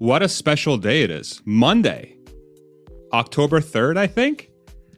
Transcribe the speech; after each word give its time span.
what 0.00 0.22
a 0.22 0.28
special 0.28 0.78
day 0.78 1.02
it 1.02 1.10
is. 1.10 1.42
Monday, 1.44 2.16
October 3.12 3.60
3rd, 3.60 3.98
I 3.98 4.06
think. 4.06 4.50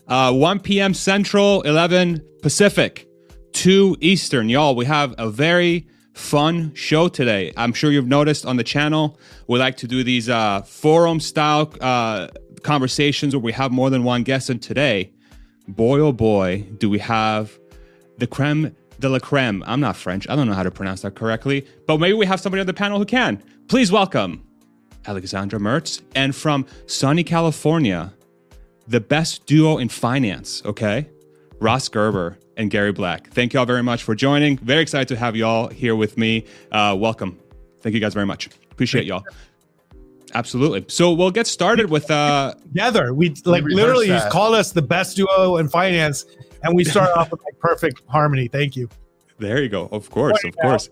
Uh, 0.06 0.32
1 0.32 0.60
p.m. 0.60 0.94
Central, 0.94 1.60
11 1.62 2.24
Pacific, 2.40 3.08
2 3.52 3.96
Eastern. 4.00 4.48
Y'all, 4.48 4.76
we 4.76 4.84
have 4.84 5.12
a 5.18 5.28
very 5.28 5.88
fun 6.14 6.72
show 6.74 7.08
today. 7.08 7.52
I'm 7.56 7.72
sure 7.72 7.90
you've 7.90 8.06
noticed 8.06 8.46
on 8.46 8.56
the 8.58 8.62
channel, 8.62 9.18
we 9.48 9.58
like 9.58 9.76
to 9.78 9.88
do 9.88 10.04
these 10.04 10.28
uh, 10.28 10.62
forum 10.62 11.18
style 11.18 11.74
uh, 11.80 12.28
conversations 12.62 13.34
where 13.34 13.42
we 13.42 13.52
have 13.52 13.72
more 13.72 13.90
than 13.90 14.04
one 14.04 14.22
guest. 14.22 14.50
And 14.50 14.62
today, 14.62 15.10
boy 15.66 15.98
oh 15.98 16.12
boy, 16.12 16.64
do 16.78 16.88
we 16.88 17.00
have 17.00 17.58
the 18.18 18.28
creme 18.28 18.76
de 19.00 19.08
la 19.08 19.18
creme. 19.18 19.64
I'm 19.66 19.80
not 19.80 19.96
French. 19.96 20.28
I 20.28 20.36
don't 20.36 20.46
know 20.46 20.54
how 20.54 20.62
to 20.62 20.70
pronounce 20.70 21.00
that 21.00 21.16
correctly, 21.16 21.66
but 21.88 21.98
maybe 21.98 22.12
we 22.12 22.26
have 22.26 22.38
somebody 22.40 22.60
on 22.60 22.68
the 22.68 22.74
panel 22.74 23.00
who 23.00 23.04
can. 23.04 23.42
Please 23.66 23.90
welcome 23.90 24.46
Alexandra 25.06 25.58
Merz 25.58 26.02
and 26.14 26.34
from 26.34 26.66
sunny 26.86 27.24
California, 27.24 28.12
the 28.86 29.00
best 29.00 29.46
duo 29.46 29.78
in 29.78 29.88
finance, 29.88 30.62
okay? 30.64 31.08
Ross 31.60 31.88
Gerber 31.88 32.38
and 32.56 32.70
Gary 32.70 32.92
Black. 32.92 33.28
Thank 33.30 33.54
you 33.54 33.60
all 33.60 33.66
very 33.66 33.82
much 33.82 34.02
for 34.02 34.14
joining. 34.14 34.58
Very 34.58 34.82
excited 34.82 35.08
to 35.08 35.16
have 35.16 35.36
you 35.36 35.46
all 35.46 35.68
here 35.68 35.96
with 35.96 36.18
me. 36.18 36.44
Uh, 36.70 36.96
welcome. 36.98 37.38
Thank 37.80 37.94
you 37.94 38.00
guys 38.00 38.14
very 38.14 38.26
much. 38.26 38.48
Appreciate 38.70 39.04
y'all. 39.04 39.24
Absolutely. 40.34 40.84
So 40.88 41.12
we'll 41.12 41.30
get 41.30 41.46
started 41.46 41.90
with 41.90 42.10
uh 42.10 42.54
together. 42.62 43.12
We 43.12 43.34
like 43.44 43.64
literally 43.64 44.08
you 44.08 44.18
call 44.30 44.54
us 44.54 44.72
the 44.72 44.82
best 44.82 45.16
duo 45.16 45.58
in 45.58 45.68
finance, 45.68 46.24
and 46.62 46.74
we 46.74 46.84
start 46.84 47.10
off 47.16 47.30
with 47.30 47.42
like 47.44 47.58
perfect 47.58 48.02
harmony. 48.08 48.48
Thank 48.48 48.76
you. 48.76 48.88
There 49.38 49.62
you 49.62 49.68
go. 49.68 49.88
Of 49.92 50.10
course, 50.10 50.42
of 50.44 50.56
course. 50.56 50.88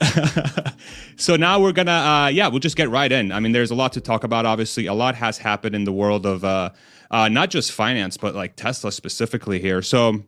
so 1.16 1.36
now 1.36 1.60
we're 1.60 1.72
gonna 1.72 1.92
uh 1.92 2.30
yeah 2.32 2.48
we'll 2.48 2.60
just 2.60 2.76
get 2.76 2.90
right 2.90 3.10
in. 3.10 3.32
I 3.32 3.40
mean 3.40 3.52
there's 3.52 3.70
a 3.70 3.74
lot 3.74 3.92
to 3.94 4.00
talk 4.00 4.24
about 4.24 4.46
obviously. 4.46 4.86
A 4.86 4.94
lot 4.94 5.14
has 5.14 5.38
happened 5.38 5.74
in 5.74 5.84
the 5.84 5.92
world 5.92 6.26
of 6.26 6.44
uh, 6.44 6.70
uh 7.10 7.28
not 7.28 7.50
just 7.50 7.72
finance 7.72 8.16
but 8.16 8.34
like 8.34 8.56
tesla 8.56 8.92
specifically 8.92 9.60
here. 9.60 9.82
So 9.82 10.22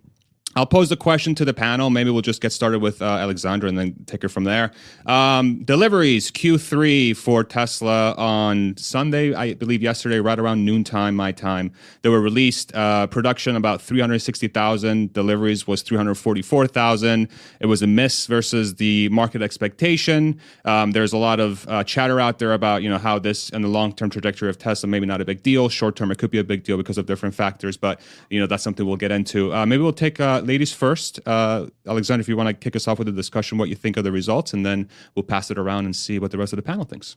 I'll 0.57 0.67
pose 0.67 0.89
the 0.89 0.97
question 0.97 1.35
to 1.37 1.45
the 1.45 1.55
panel. 1.55 1.91
Maybe 1.91 2.11
we'll 2.11 2.23
just 2.23 2.41
get 2.41 2.53
started 2.53 2.81
with 2.81 3.03
uh, 3.03 3.07
Alexandra 3.07 3.69
and 3.69 3.77
then 3.77 3.97
take 4.07 4.23
it 4.23 4.29
from 4.29 4.45
there. 4.45 4.71
Um, 5.07 5.65
deliveries 5.65 6.31
Q3 6.31 7.17
for 7.17 7.43
Tesla 7.43 8.13
on 8.13 8.77
Sunday, 8.77 9.35
I 9.35 9.55
believe 9.55 9.83
yesterday, 9.83 10.21
right 10.21 10.39
around 10.39 10.65
noontime, 10.65 11.17
my 11.17 11.33
time. 11.33 11.73
They 12.03 12.09
were 12.09 12.21
released. 12.21 12.75
Uh, 12.75 13.07
production 13.09 13.57
about 13.57 13.83
360,000. 13.83 15.13
Deliveries 15.13 15.67
was 15.67 15.83
344,000. 15.83 17.29
It 17.61 17.67
was 17.67 17.83
a 17.83 17.87
miss 17.87 18.27
versus 18.27 18.75
the 18.75 19.09
market 19.09 19.43
expectation. 19.43 20.41
Um, 20.65 20.93
there's 20.93 21.13
a 21.13 21.19
lot 21.19 21.41
of 21.41 21.67
uh, 21.69 21.83
chatter 21.85 22.21
out 22.21 22.39
there 22.39 22.53
about 22.53 22.83
you 22.83 22.89
know 22.89 22.99
how 22.99 23.19
this 23.19 23.51
and 23.51 23.65
the 23.65 23.69
long 23.69 23.93
term 23.93 24.11
trajectory 24.11 24.49
of 24.49 24.59
Tesla 24.59 24.89
maybe 24.89 25.07
not 25.07 25.21
a 25.21 25.25
big 25.25 25.43
deal. 25.43 25.69
Short 25.69 25.97
term, 25.97 26.11
it 26.11 26.19
could 26.19 26.31
be 26.31 26.39
a 26.39 26.45
big 26.45 26.63
deal 26.63 26.77
because 26.77 26.99
of 26.99 27.07
different 27.07 27.35
factors. 27.35 27.77
But 27.77 28.01
you 28.31 28.39
know 28.41 28.47
that's 28.47 28.63
something 28.63 28.87
we'll 28.87 28.97
get 28.97 29.11
into. 29.11 29.53
Uh, 29.55 29.67
maybe 29.67 29.83
we'll 29.83 29.93
take 29.93 30.21
uh, 30.21 30.41
ladies 30.47 30.73
first. 30.73 31.21
Uh, 31.27 31.67
Alexander, 31.87 32.21
if 32.21 32.29
you 32.29 32.37
want 32.37 32.49
to 32.49 32.55
kick 32.55 32.77
us 32.77 32.87
off 32.89 32.99
with 32.99 33.09
a 33.09 33.13
discussion, 33.13 33.59
what 33.59 33.69
you 33.69 33.75
think 33.75 33.97
of 33.97 34.05
the 34.05 34.13
results, 34.13 34.53
and 34.53 34.65
then 34.65 34.89
we'll 35.15 35.23
pass 35.23 35.51
it 35.51 35.59
around 35.59 35.85
and 35.85 35.95
see 35.95 36.19
what 36.19 36.31
the 36.31 36.39
rest 36.39 36.53
of 36.53 36.57
the 36.57 36.63
panel 36.63 36.85
thinks. 36.85 37.17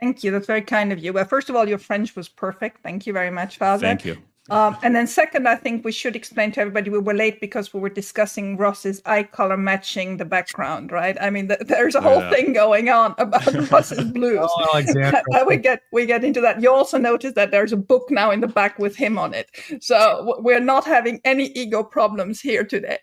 Thank 0.00 0.22
you. 0.22 0.30
That's 0.30 0.46
very 0.46 0.62
kind 0.62 0.92
of 0.92 0.98
you. 0.98 1.12
Well, 1.12 1.24
first 1.24 1.48
of 1.48 1.56
all, 1.56 1.68
your 1.68 1.78
French 1.78 2.14
was 2.14 2.28
perfect. 2.28 2.82
Thank 2.82 3.06
you 3.06 3.12
very 3.12 3.30
much, 3.30 3.56
Father. 3.56 3.80
Thank 3.86 4.04
you. 4.04 4.18
Um, 4.50 4.76
and 4.82 4.94
then 4.94 5.06
second, 5.06 5.48
I 5.48 5.56
think 5.56 5.84
we 5.84 5.92
should 5.92 6.14
explain 6.14 6.52
to 6.52 6.60
everybody 6.60 6.90
we 6.90 6.98
were 6.98 7.14
late 7.14 7.40
because 7.40 7.74
we 7.74 7.80
were 7.80 7.88
discussing 7.88 8.56
Ross's 8.56 9.02
eye 9.04 9.24
color 9.24 9.56
matching 9.56 10.16
the 10.16 10.24
background, 10.24 10.92
right? 10.92 11.16
I 11.20 11.30
mean, 11.30 11.48
the, 11.48 11.58
there's 11.60 11.94
a 11.94 12.00
whole 12.00 12.20
yeah. 12.20 12.30
thing 12.30 12.52
going 12.52 12.88
on 12.88 13.14
about 13.18 13.70
Ross's 13.70 14.04
blues. 14.04 14.38
oh, 14.40 14.66
Alexander. 14.72 15.22
we 15.46 15.56
get 15.56 15.82
we 15.92 16.06
get 16.06 16.24
into 16.24 16.40
that. 16.40 16.60
You 16.60 16.72
also 16.72 16.98
notice 16.98 17.34
that 17.34 17.50
there's 17.50 17.72
a 17.72 17.76
book 17.76 18.10
now 18.10 18.30
in 18.30 18.40
the 18.40 18.48
back 18.48 18.78
with 18.78 18.96
him 18.96 19.18
on 19.18 19.34
it. 19.34 19.50
So 19.80 20.36
we're 20.38 20.60
not 20.60 20.84
having 20.84 21.20
any 21.24 21.46
ego 21.48 21.82
problems 21.82 22.40
here 22.40 22.64
today. 22.64 22.98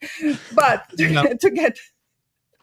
But 0.53 0.89
to 0.97 1.51
get 1.53 1.77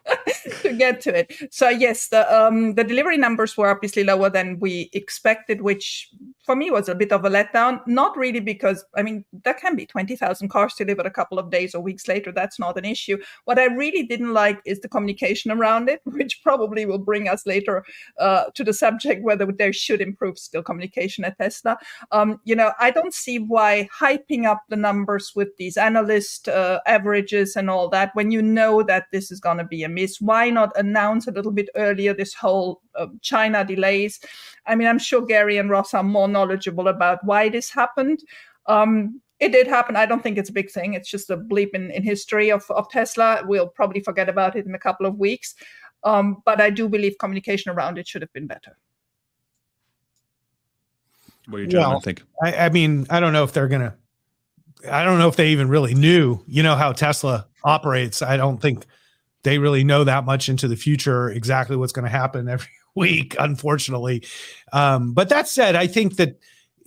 to 0.62 0.72
get 0.72 1.00
to 1.02 1.16
it. 1.16 1.32
So 1.50 1.68
yes, 1.68 2.08
the 2.08 2.22
um, 2.34 2.74
the 2.74 2.84
delivery 2.84 3.16
numbers 3.16 3.56
were 3.56 3.68
obviously 3.68 4.04
lower 4.04 4.30
than 4.30 4.58
we 4.58 4.90
expected, 4.92 5.60
which 5.62 6.08
for 6.44 6.56
me 6.56 6.70
was 6.70 6.88
a 6.88 6.94
bit 6.94 7.12
of 7.12 7.24
a 7.24 7.30
letdown. 7.30 7.80
Not 7.86 8.16
really 8.16 8.40
because 8.40 8.84
I 8.96 9.02
mean 9.02 9.24
there 9.44 9.54
can 9.54 9.76
be 9.76 9.86
twenty 9.86 10.16
thousand 10.16 10.48
cars 10.48 10.74
delivered 10.74 11.06
a 11.06 11.10
couple 11.10 11.38
of 11.38 11.50
days 11.50 11.74
or 11.74 11.82
weeks 11.82 12.08
later. 12.08 12.32
That's 12.32 12.58
not 12.58 12.78
an 12.78 12.84
issue. 12.84 13.18
What 13.44 13.58
I 13.58 13.66
really 13.66 14.04
didn't 14.04 14.32
like 14.32 14.60
is 14.64 14.80
the 14.80 14.88
communication 14.88 15.50
around 15.50 15.88
it, 15.88 16.00
which 16.04 16.42
probably 16.42 16.86
will 16.86 16.98
bring 16.98 17.28
us 17.28 17.46
later 17.46 17.84
uh, 18.18 18.44
to 18.54 18.64
the 18.64 18.72
subject 18.72 19.22
whether 19.22 19.46
there 19.46 19.72
should 19.72 20.00
improve 20.00 20.38
still 20.38 20.62
communication 20.62 21.24
at 21.24 21.38
Tesla. 21.38 21.78
Um, 22.10 22.40
you 22.44 22.56
know, 22.56 22.72
I 22.78 22.90
don't 22.90 23.14
see 23.14 23.38
why 23.38 23.88
hyping 23.98 24.46
up 24.46 24.62
the 24.68 24.76
numbers 24.76 25.32
with 25.34 25.56
these 25.58 25.76
analyst 25.76 26.48
uh, 26.48 26.80
averages 26.86 27.56
and 27.56 27.68
all 27.68 27.88
that 27.90 28.14
when 28.14 28.30
you 28.30 28.42
know 28.42 28.82
that 28.82 29.06
this 29.12 29.30
is 29.30 29.40
going 29.40 29.58
to 29.58 29.64
be 29.64 29.82
a 29.82 29.88
miss. 29.90 30.20
Why 30.20 30.50
not 30.50 30.72
announce 30.76 31.26
a 31.26 31.32
little 31.32 31.52
bit 31.52 31.68
earlier 31.74 32.14
this 32.14 32.34
whole 32.34 32.80
uh, 32.94 33.08
China 33.20 33.64
delays? 33.64 34.20
I 34.66 34.74
mean, 34.74 34.88
I'm 34.88 34.98
sure 34.98 35.24
Gary 35.24 35.58
and 35.58 35.70
Ross 35.70 35.94
are 35.94 36.02
more 36.02 36.28
knowledgeable 36.28 36.88
about 36.88 37.24
why 37.24 37.48
this 37.48 37.70
happened. 37.70 38.20
Um, 38.66 39.20
it 39.38 39.52
did 39.52 39.66
happen. 39.66 39.96
I 39.96 40.06
don't 40.06 40.22
think 40.22 40.38
it's 40.38 40.50
a 40.50 40.52
big 40.52 40.70
thing. 40.70 40.94
It's 40.94 41.10
just 41.10 41.30
a 41.30 41.36
bleep 41.36 41.70
in, 41.74 41.90
in 41.90 42.02
history 42.02 42.50
of, 42.50 42.70
of 42.70 42.90
Tesla. 42.90 43.42
We'll 43.46 43.68
probably 43.68 44.00
forget 44.00 44.28
about 44.28 44.56
it 44.56 44.66
in 44.66 44.74
a 44.74 44.78
couple 44.78 45.06
of 45.06 45.18
weeks. 45.18 45.54
Um, 46.04 46.42
but 46.44 46.60
I 46.60 46.70
do 46.70 46.88
believe 46.88 47.16
communication 47.18 47.70
around 47.72 47.98
it 47.98 48.06
should 48.06 48.22
have 48.22 48.32
been 48.32 48.46
better. 48.46 48.76
What 51.48 51.58
do 51.58 51.62
you 51.64 51.68
gentlemen 51.68 51.94
well, 51.94 52.00
think? 52.00 52.22
I, 52.42 52.66
I 52.66 52.68
mean, 52.68 53.06
I 53.10 53.18
don't 53.20 53.32
know 53.32 53.44
if 53.44 53.52
they're 53.52 53.68
going 53.68 53.82
to 53.82 53.94
I 54.88 55.04
don't 55.04 55.18
know 55.18 55.28
if 55.28 55.36
they 55.36 55.48
even 55.48 55.68
really 55.68 55.94
knew, 55.94 56.42
you 56.46 56.62
know, 56.62 56.76
how 56.76 56.92
Tesla 56.92 57.46
operates. 57.64 58.22
I 58.22 58.36
don't 58.36 58.60
think 58.60 58.86
they 59.42 59.58
really 59.58 59.84
know 59.84 60.04
that 60.04 60.24
much 60.24 60.48
into 60.48 60.68
the 60.68 60.76
future 60.76 61.30
exactly 61.30 61.76
what's 61.76 61.92
going 61.92 62.04
to 62.04 62.10
happen 62.10 62.48
every 62.48 62.68
week 62.94 63.36
unfortunately. 63.38 64.22
Um, 64.72 65.12
but 65.12 65.28
that 65.28 65.48
said 65.48 65.76
i 65.76 65.86
think 65.86 66.16
that 66.16 66.38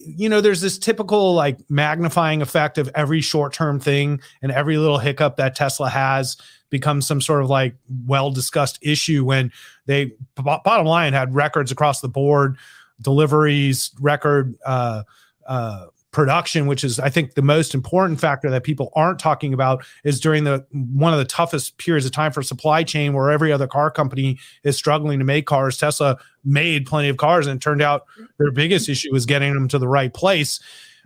you 0.06 0.28
know 0.28 0.42
there's 0.42 0.62
this 0.62 0.78
typical 0.78 1.34
like 1.34 1.58
magnifying 1.70 2.42
effect 2.42 2.78
of 2.78 2.90
every 2.96 3.22
short-term 3.22 3.80
thing 3.80 4.22
and 4.42 4.52
every 4.52 4.78
little 4.78 4.98
hiccup 4.98 5.38
that 5.38 5.56
tesla 5.56 5.90
has 5.90 6.38
becomes 6.70 7.08
some 7.08 7.22
sort 7.22 7.42
of 7.42 7.50
like 7.50 7.76
well 8.06 8.32
discussed 8.32 8.80
issue 8.82 9.24
when 9.24 9.52
they 9.86 10.12
bottom 10.36 10.86
line 10.88 11.14
had 11.14 11.34
records 11.34 11.72
across 11.72 12.02
the 12.02 12.10
board 12.10 12.58
deliveries 13.02 13.92
record 14.00 14.56
uh, 14.66 15.04
uh, 15.48 15.86
production, 16.14 16.68
which 16.68 16.84
is 16.84 17.00
I 17.00 17.10
think 17.10 17.34
the 17.34 17.42
most 17.42 17.74
important 17.74 18.22
factor 18.22 18.50
that 18.50 18.64
people 18.64 18.92
aren't 18.96 19.20
talking 19.20 19.54
about 19.54 19.84
is 20.06 20.20
during 20.20 20.46
the 20.46 20.66
one 20.72 21.12
of 21.12 21.20
the 21.20 21.26
toughest 21.26 21.78
periods 21.78 22.06
of 22.06 22.14
time 22.14 22.32
for 22.32 22.42
supply 22.42 22.84
chain 22.84 23.12
where 23.14 23.30
every 23.30 23.52
other 23.52 23.68
car 23.68 23.92
company 23.92 24.40
is 24.64 24.78
struggling 24.78 25.20
to 25.20 25.26
make 25.26 25.46
cars. 25.46 25.78
Tesla 25.78 26.18
made 26.46 26.86
plenty 26.86 27.10
of 27.10 27.18
cars 27.18 27.48
and 27.48 27.62
turned 27.62 27.82
out 27.82 28.06
their 28.38 28.52
biggest 28.52 28.88
issue 28.88 29.12
was 29.12 29.26
getting 29.26 29.54
them 29.54 29.68
to 29.68 29.78
the 29.78 29.88
right 29.88 30.14
place 30.14 30.62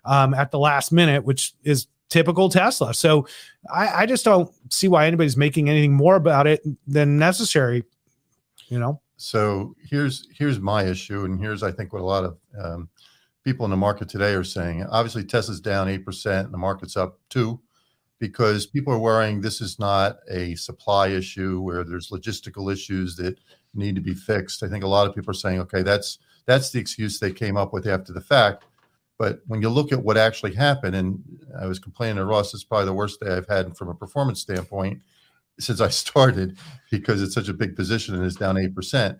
um, 0.06 0.34
at 0.35 0.51
the 0.51 0.59
last 0.59 0.91
minute, 0.91 1.23
which 1.23 1.53
is 1.63 1.88
typical 2.09 2.50
Tesla. 2.50 2.94
So 2.94 3.28
I, 3.73 4.03
I 4.03 4.06
just 4.06 4.23
don't 4.23 4.51
see 4.72 4.88
why 4.88 5.07
anybody's 5.07 5.38
making 5.38 5.69
anything 5.69 5.94
more 5.94 6.16
about 6.16 6.47
it 6.47 6.62
than 6.85 7.17
necessary, 7.17 7.84
you 8.67 8.78
know? 8.78 9.01
So 9.17 9.75
here's 9.90 10.28
here's 10.31 10.59
my 10.59 10.84
issue, 10.84 11.25
and 11.25 11.40
here's 11.40 11.63
I 11.63 11.72
think 11.72 11.91
what 11.91 12.03
a 12.03 12.06
lot 12.06 12.23
of 12.23 12.38
um, 12.63 12.88
people 13.47 13.63
in 13.63 13.72
the 13.72 13.78
market 13.78 14.09
today 14.09 14.34
are 14.34 14.44
saying. 14.44 14.85
Obviously, 14.91 15.24
Tesla's 15.24 15.62
down 15.62 15.88
8% 15.88 16.44
and 16.44 16.53
the 16.53 16.58
market's 16.58 16.97
up 16.97 17.18
2 17.30 17.58
because 18.19 18.66
people 18.66 18.91
are 18.91 19.00
worrying 19.00 19.40
this 19.40 19.62
is 19.62 19.80
not 19.80 20.18
a 20.30 20.53
supply 20.56 21.08
issue 21.08 21.62
where 21.62 21.85
there's 21.85 22.09
logistical 22.09 22.69
issues 22.69 23.16
that 23.16 23.40
need 23.74 23.96
to 23.96 24.02
be 24.02 24.13
fixed. 24.13 24.63
I 24.63 24.68
think 24.68 24.84
a 24.84 24.88
lot 24.88 25.08
of 25.08 25.16
people 25.16 25.31
are 25.31 25.34
saying, 25.34 25.61
okay, 25.61 25.82
that's 25.82 26.20
that's 26.46 26.72
the 26.72 26.79
excuse 26.79 27.20
they 27.20 27.32
came 27.32 27.55
up 27.55 27.72
with 27.72 27.88
after 27.88 28.11
the 28.11 28.20
fact. 28.20 28.66
But 29.17 29.40
when 29.47 29.61
you 29.61 29.70
look 29.70 29.94
at 29.94 30.03
what 30.03 30.17
actually 30.17 30.53
happened, 30.53 30.97
and 30.97 31.23
I 31.58 31.67
was 31.67 31.79
complaining 31.79 32.17
to 32.17 32.26
Ross, 32.26 32.53
it's 32.53 32.66
probably 32.66 32.88
the 32.88 32.94
worst 32.94 33.22
day 33.22 33.32
I've 33.32 33.47
had 33.47 33.78
from 33.78 33.88
a 33.88 33.96
performance 33.96 34.41
standpoint 34.41 35.02
since 35.58 35.79
I 35.79 35.88
started 36.03 36.58
because 36.91 37.22
it's 37.22 37.34
such 37.34 37.47
a 37.47 37.53
big 37.53 37.78
position 37.78 38.14
and 38.14 38.26
it's 38.26 38.35
down 38.35 38.55
8% 38.55 39.17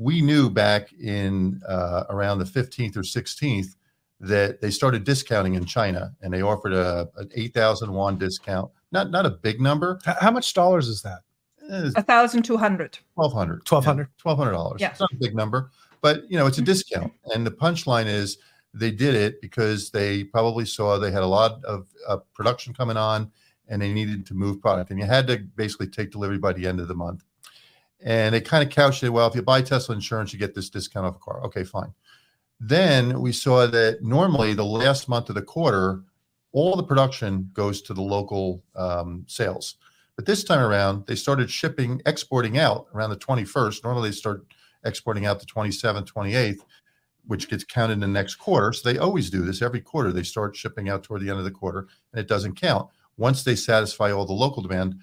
we 0.00 0.22
knew 0.22 0.48
back 0.48 0.90
in 0.94 1.60
uh, 1.68 2.04
around 2.08 2.38
the 2.38 2.44
15th 2.44 2.96
or 2.96 3.02
16th 3.02 3.76
that 4.18 4.62
they 4.62 4.70
started 4.70 5.04
discounting 5.04 5.54
in 5.56 5.66
China 5.66 6.10
and 6.22 6.32
they 6.32 6.40
offered 6.40 6.72
a, 6.72 7.06
an 7.16 7.30
8,000 7.34 7.92
yuan 7.92 8.16
discount. 8.16 8.70
Not 8.92 9.10
not 9.10 9.26
a 9.26 9.30
big 9.30 9.60
number. 9.60 10.00
How 10.04 10.30
much 10.30 10.52
dollars 10.54 10.88
is 10.88 11.02
that? 11.02 11.20
Eh, 11.70 11.90
a 11.94 12.02
thousand 12.02 12.42
two 12.42 12.56
hundred. 12.56 12.98
Twelve 13.14 13.32
hundred. 13.32 13.64
Twelve 13.64 13.84
hundred. 13.84 14.08
Twelve 14.18 14.38
hundred 14.38 14.52
dollars. 14.52 14.80
Yeah. 14.80 14.90
It's 14.90 15.00
not 15.00 15.12
a 15.12 15.16
big 15.16 15.36
number, 15.36 15.70
but 16.00 16.28
you 16.28 16.36
know 16.36 16.46
it's 16.46 16.58
a 16.58 16.62
discount. 16.62 17.12
And 17.32 17.46
the 17.46 17.52
punchline 17.52 18.06
is 18.06 18.38
they 18.74 18.90
did 18.90 19.14
it 19.14 19.40
because 19.40 19.90
they 19.90 20.24
probably 20.24 20.64
saw 20.64 20.98
they 20.98 21.12
had 21.12 21.22
a 21.22 21.26
lot 21.26 21.64
of 21.64 21.86
uh, 22.08 22.16
production 22.34 22.74
coming 22.74 22.96
on 22.96 23.30
and 23.68 23.80
they 23.80 23.92
needed 23.92 24.26
to 24.26 24.34
move 24.34 24.60
product, 24.60 24.90
and 24.90 24.98
you 24.98 25.06
had 25.06 25.28
to 25.28 25.38
basically 25.54 25.86
take 25.86 26.10
delivery 26.10 26.38
by 26.38 26.52
the 26.52 26.66
end 26.66 26.80
of 26.80 26.88
the 26.88 26.94
month. 26.94 27.22
And 28.02 28.34
they 28.34 28.40
kind 28.40 28.62
of 28.62 28.70
couched 28.70 29.02
it 29.02 29.10
well, 29.10 29.28
if 29.28 29.34
you 29.34 29.42
buy 29.42 29.62
Tesla 29.62 29.94
insurance, 29.94 30.32
you 30.32 30.38
get 30.38 30.54
this 30.54 30.70
discount 30.70 31.06
off 31.06 31.16
a 31.16 31.18
car. 31.18 31.42
Okay, 31.44 31.64
fine. 31.64 31.92
Then 32.58 33.20
we 33.20 33.32
saw 33.32 33.66
that 33.66 34.02
normally 34.02 34.54
the 34.54 34.64
last 34.64 35.08
month 35.08 35.28
of 35.28 35.34
the 35.34 35.42
quarter, 35.42 36.02
all 36.52 36.76
the 36.76 36.82
production 36.82 37.50
goes 37.52 37.82
to 37.82 37.94
the 37.94 38.02
local 38.02 38.62
um, 38.76 39.24
sales. 39.26 39.76
But 40.16 40.26
this 40.26 40.44
time 40.44 40.60
around, 40.60 41.06
they 41.06 41.14
started 41.14 41.50
shipping, 41.50 42.02
exporting 42.04 42.58
out 42.58 42.88
around 42.94 43.10
the 43.10 43.16
21st. 43.16 43.84
Normally 43.84 44.10
they 44.10 44.14
start 44.14 44.44
exporting 44.84 45.26
out 45.26 45.40
the 45.40 45.46
27th, 45.46 46.12
28th, 46.12 46.60
which 47.26 47.48
gets 47.48 47.64
counted 47.64 47.94
in 47.94 48.00
the 48.00 48.06
next 48.08 48.34
quarter. 48.36 48.72
So 48.72 48.90
they 48.90 48.98
always 48.98 49.30
do 49.30 49.42
this 49.42 49.62
every 49.62 49.80
quarter. 49.80 50.12
They 50.12 50.22
start 50.22 50.56
shipping 50.56 50.88
out 50.88 51.02
toward 51.02 51.22
the 51.22 51.30
end 51.30 51.38
of 51.38 51.44
the 51.44 51.50
quarter 51.50 51.88
and 52.12 52.20
it 52.20 52.28
doesn't 52.28 52.60
count 52.60 52.88
once 53.16 53.44
they 53.44 53.54
satisfy 53.54 54.10
all 54.10 54.26
the 54.26 54.32
local 54.32 54.62
demand. 54.62 55.00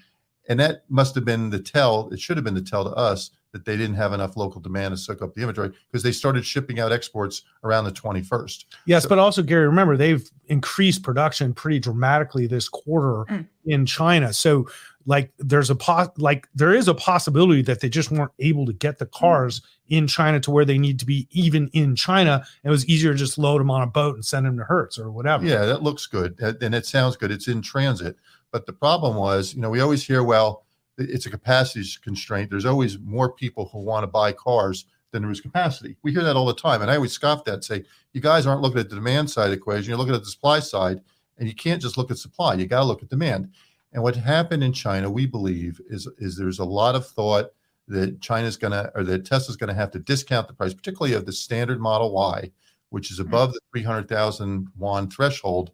And 0.48 0.58
that 0.60 0.84
must 0.88 1.14
have 1.14 1.24
been 1.24 1.50
the 1.50 1.60
tell, 1.60 2.08
it 2.10 2.20
should 2.20 2.36
have 2.36 2.44
been 2.44 2.54
the 2.54 2.62
tell 2.62 2.84
to 2.84 2.90
us 2.90 3.30
that 3.52 3.64
they 3.64 3.76
didn't 3.76 3.96
have 3.96 4.12
enough 4.12 4.36
local 4.36 4.60
demand 4.60 4.92
to 4.92 4.96
soak 4.96 5.22
up 5.22 5.34
the 5.34 5.40
inventory 5.40 5.72
because 5.90 6.02
they 6.02 6.12
started 6.12 6.44
shipping 6.44 6.80
out 6.80 6.92
exports 6.92 7.42
around 7.64 7.84
the 7.84 7.92
21st. 7.92 8.64
Yes, 8.86 9.04
so, 9.04 9.08
but 9.08 9.18
also 9.18 9.42
Gary, 9.42 9.66
remember 9.66 9.96
they've 9.96 10.28
increased 10.46 11.02
production 11.02 11.54
pretty 11.54 11.78
dramatically 11.78 12.46
this 12.46 12.68
quarter 12.68 13.24
mm. 13.30 13.46
in 13.64 13.86
China. 13.86 14.32
So 14.32 14.68
like 15.06 15.32
there's 15.38 15.70
a 15.70 15.74
po- 15.74 16.12
like 16.18 16.46
there 16.54 16.74
is 16.74 16.88
a 16.88 16.94
possibility 16.94 17.62
that 17.62 17.80
they 17.80 17.88
just 17.88 18.10
weren't 18.10 18.32
able 18.38 18.66
to 18.66 18.74
get 18.74 18.98
the 18.98 19.06
mm. 19.06 19.12
cars 19.12 19.62
in 19.88 20.06
China 20.06 20.38
to 20.40 20.50
where 20.50 20.66
they 20.66 20.76
need 20.76 20.98
to 20.98 21.06
be 21.06 21.26
even 21.30 21.68
in 21.72 21.96
China. 21.96 22.44
It 22.64 22.70
was 22.70 22.86
easier 22.86 23.12
to 23.12 23.18
just 23.18 23.38
load 23.38 23.60
them 23.60 23.70
on 23.70 23.82
a 23.82 23.86
boat 23.86 24.14
and 24.14 24.24
send 24.24 24.44
them 24.44 24.58
to 24.58 24.64
Hertz 24.64 24.98
or 24.98 25.10
whatever. 25.10 25.46
Yeah, 25.46 25.64
that 25.64 25.82
looks 25.82 26.06
good 26.06 26.38
and 26.40 26.74
it 26.74 26.84
sounds 26.84 27.16
good. 27.16 27.30
It's 27.30 27.48
in 27.48 27.62
transit. 27.62 28.16
But 28.50 28.66
the 28.66 28.72
problem 28.72 29.16
was, 29.16 29.54
you 29.54 29.60
know, 29.60 29.70
we 29.70 29.80
always 29.80 30.06
hear, 30.06 30.22
well, 30.22 30.64
it's 30.96 31.26
a 31.26 31.30
capacity 31.30 31.86
constraint. 32.02 32.50
There's 32.50 32.64
always 32.64 32.98
more 32.98 33.32
people 33.32 33.68
who 33.72 33.78
want 33.78 34.02
to 34.02 34.08
buy 34.08 34.32
cars 34.32 34.86
than 35.12 35.22
there 35.22 35.30
is 35.30 35.40
capacity. 35.40 35.96
We 36.02 36.12
hear 36.12 36.24
that 36.24 36.36
all 36.36 36.46
the 36.46 36.54
time. 36.54 36.82
And 36.82 36.90
I 36.90 36.96
always 36.96 37.12
scoff 37.12 37.44
that, 37.44 37.64
say, 37.64 37.84
you 38.12 38.20
guys 38.20 38.46
aren't 38.46 38.62
looking 38.62 38.80
at 38.80 38.88
the 38.88 38.96
demand 38.96 39.30
side 39.30 39.52
equation, 39.52 39.88
you're 39.88 39.98
looking 39.98 40.14
at 40.14 40.22
the 40.22 40.30
supply 40.30 40.60
side, 40.60 41.00
and 41.38 41.48
you 41.48 41.54
can't 41.54 41.80
just 41.80 41.96
look 41.96 42.10
at 42.10 42.18
supply. 42.18 42.54
You 42.54 42.66
got 42.66 42.80
to 42.80 42.84
look 42.84 43.02
at 43.02 43.08
demand. 43.08 43.50
And 43.92 44.02
what 44.02 44.16
happened 44.16 44.62
in 44.62 44.72
China, 44.72 45.10
we 45.10 45.24
believe, 45.24 45.80
is, 45.88 46.08
is 46.18 46.36
there's 46.36 46.58
a 46.58 46.64
lot 46.64 46.94
of 46.94 47.06
thought 47.06 47.52
that 47.86 48.20
China's 48.20 48.56
going 48.56 48.72
to, 48.72 48.92
or 48.94 49.02
that 49.04 49.24
Tesla's 49.24 49.56
going 49.56 49.68
to 49.68 49.74
have 49.74 49.90
to 49.92 49.98
discount 49.98 50.46
the 50.46 50.52
price, 50.52 50.74
particularly 50.74 51.14
of 51.14 51.24
the 51.24 51.32
standard 51.32 51.80
Model 51.80 52.12
Y, 52.12 52.50
which 52.90 53.10
is 53.10 53.18
mm-hmm. 53.18 53.28
above 53.28 53.54
the 53.54 53.60
300,000 53.72 54.68
yuan 54.78 55.10
threshold, 55.10 55.70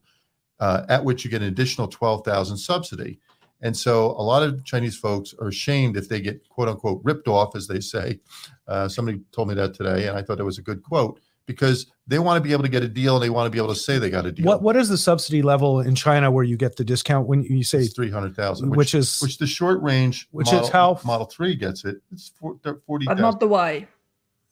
uh, 0.60 0.84
at 0.88 1.04
which 1.04 1.24
you 1.24 1.30
get 1.30 1.42
an 1.42 1.48
additional 1.48 1.88
12,000 1.88 2.56
subsidy. 2.56 3.18
And 3.60 3.76
so 3.76 4.10
a 4.10 4.22
lot 4.22 4.42
of 4.42 4.64
Chinese 4.64 4.96
folks 4.96 5.34
are 5.40 5.48
ashamed 5.48 5.96
if 5.96 6.08
they 6.08 6.20
get 6.20 6.46
quote 6.48 6.68
unquote 6.68 7.00
ripped 7.02 7.28
off, 7.28 7.56
as 7.56 7.66
they 7.66 7.80
say. 7.80 8.20
Uh, 8.68 8.88
somebody 8.88 9.20
told 9.32 9.48
me 9.48 9.54
that 9.54 9.74
today, 9.74 10.06
and 10.06 10.16
I 10.16 10.22
thought 10.22 10.38
it 10.38 10.44
was 10.44 10.58
a 10.58 10.62
good 10.62 10.82
quote 10.82 11.18
because 11.46 11.86
they 12.06 12.18
want 12.18 12.42
to 12.42 12.46
be 12.46 12.52
able 12.52 12.62
to 12.62 12.68
get 12.68 12.82
a 12.82 12.88
deal 12.88 13.16
and 13.16 13.22
they 13.22 13.30
want 13.30 13.46
to 13.46 13.50
be 13.50 13.58
able 13.58 13.72
to 13.72 13.78
say 13.78 13.98
they 13.98 14.10
got 14.10 14.26
a 14.26 14.32
deal. 14.32 14.44
What 14.44 14.62
what 14.62 14.76
is 14.76 14.88
the 14.88 14.98
subsidy 14.98 15.42
level 15.42 15.80
in 15.80 15.94
China 15.94 16.30
where 16.30 16.44
you 16.44 16.56
get 16.56 16.76
the 16.76 16.84
discount 16.84 17.26
when 17.26 17.42
you 17.42 17.64
say 17.64 17.86
three 17.86 18.10
hundred 18.10 18.36
thousand, 18.36 18.70
which, 18.70 18.76
which, 18.76 18.94
is 18.94 19.18
which 19.20 19.38
the 19.38 19.46
short 19.46 19.80
range, 19.82 20.28
which 20.30 20.46
model, 20.46 20.60
is 20.62 20.68
how 20.68 21.00
Model 21.04 21.26
Three 21.26 21.54
gets 21.54 21.84
it. 21.84 21.96
It's 22.12 22.32
forty, 22.86 23.06
but 23.06 23.18
not 23.18 23.40
the 23.40 23.48
Y. 23.48 23.88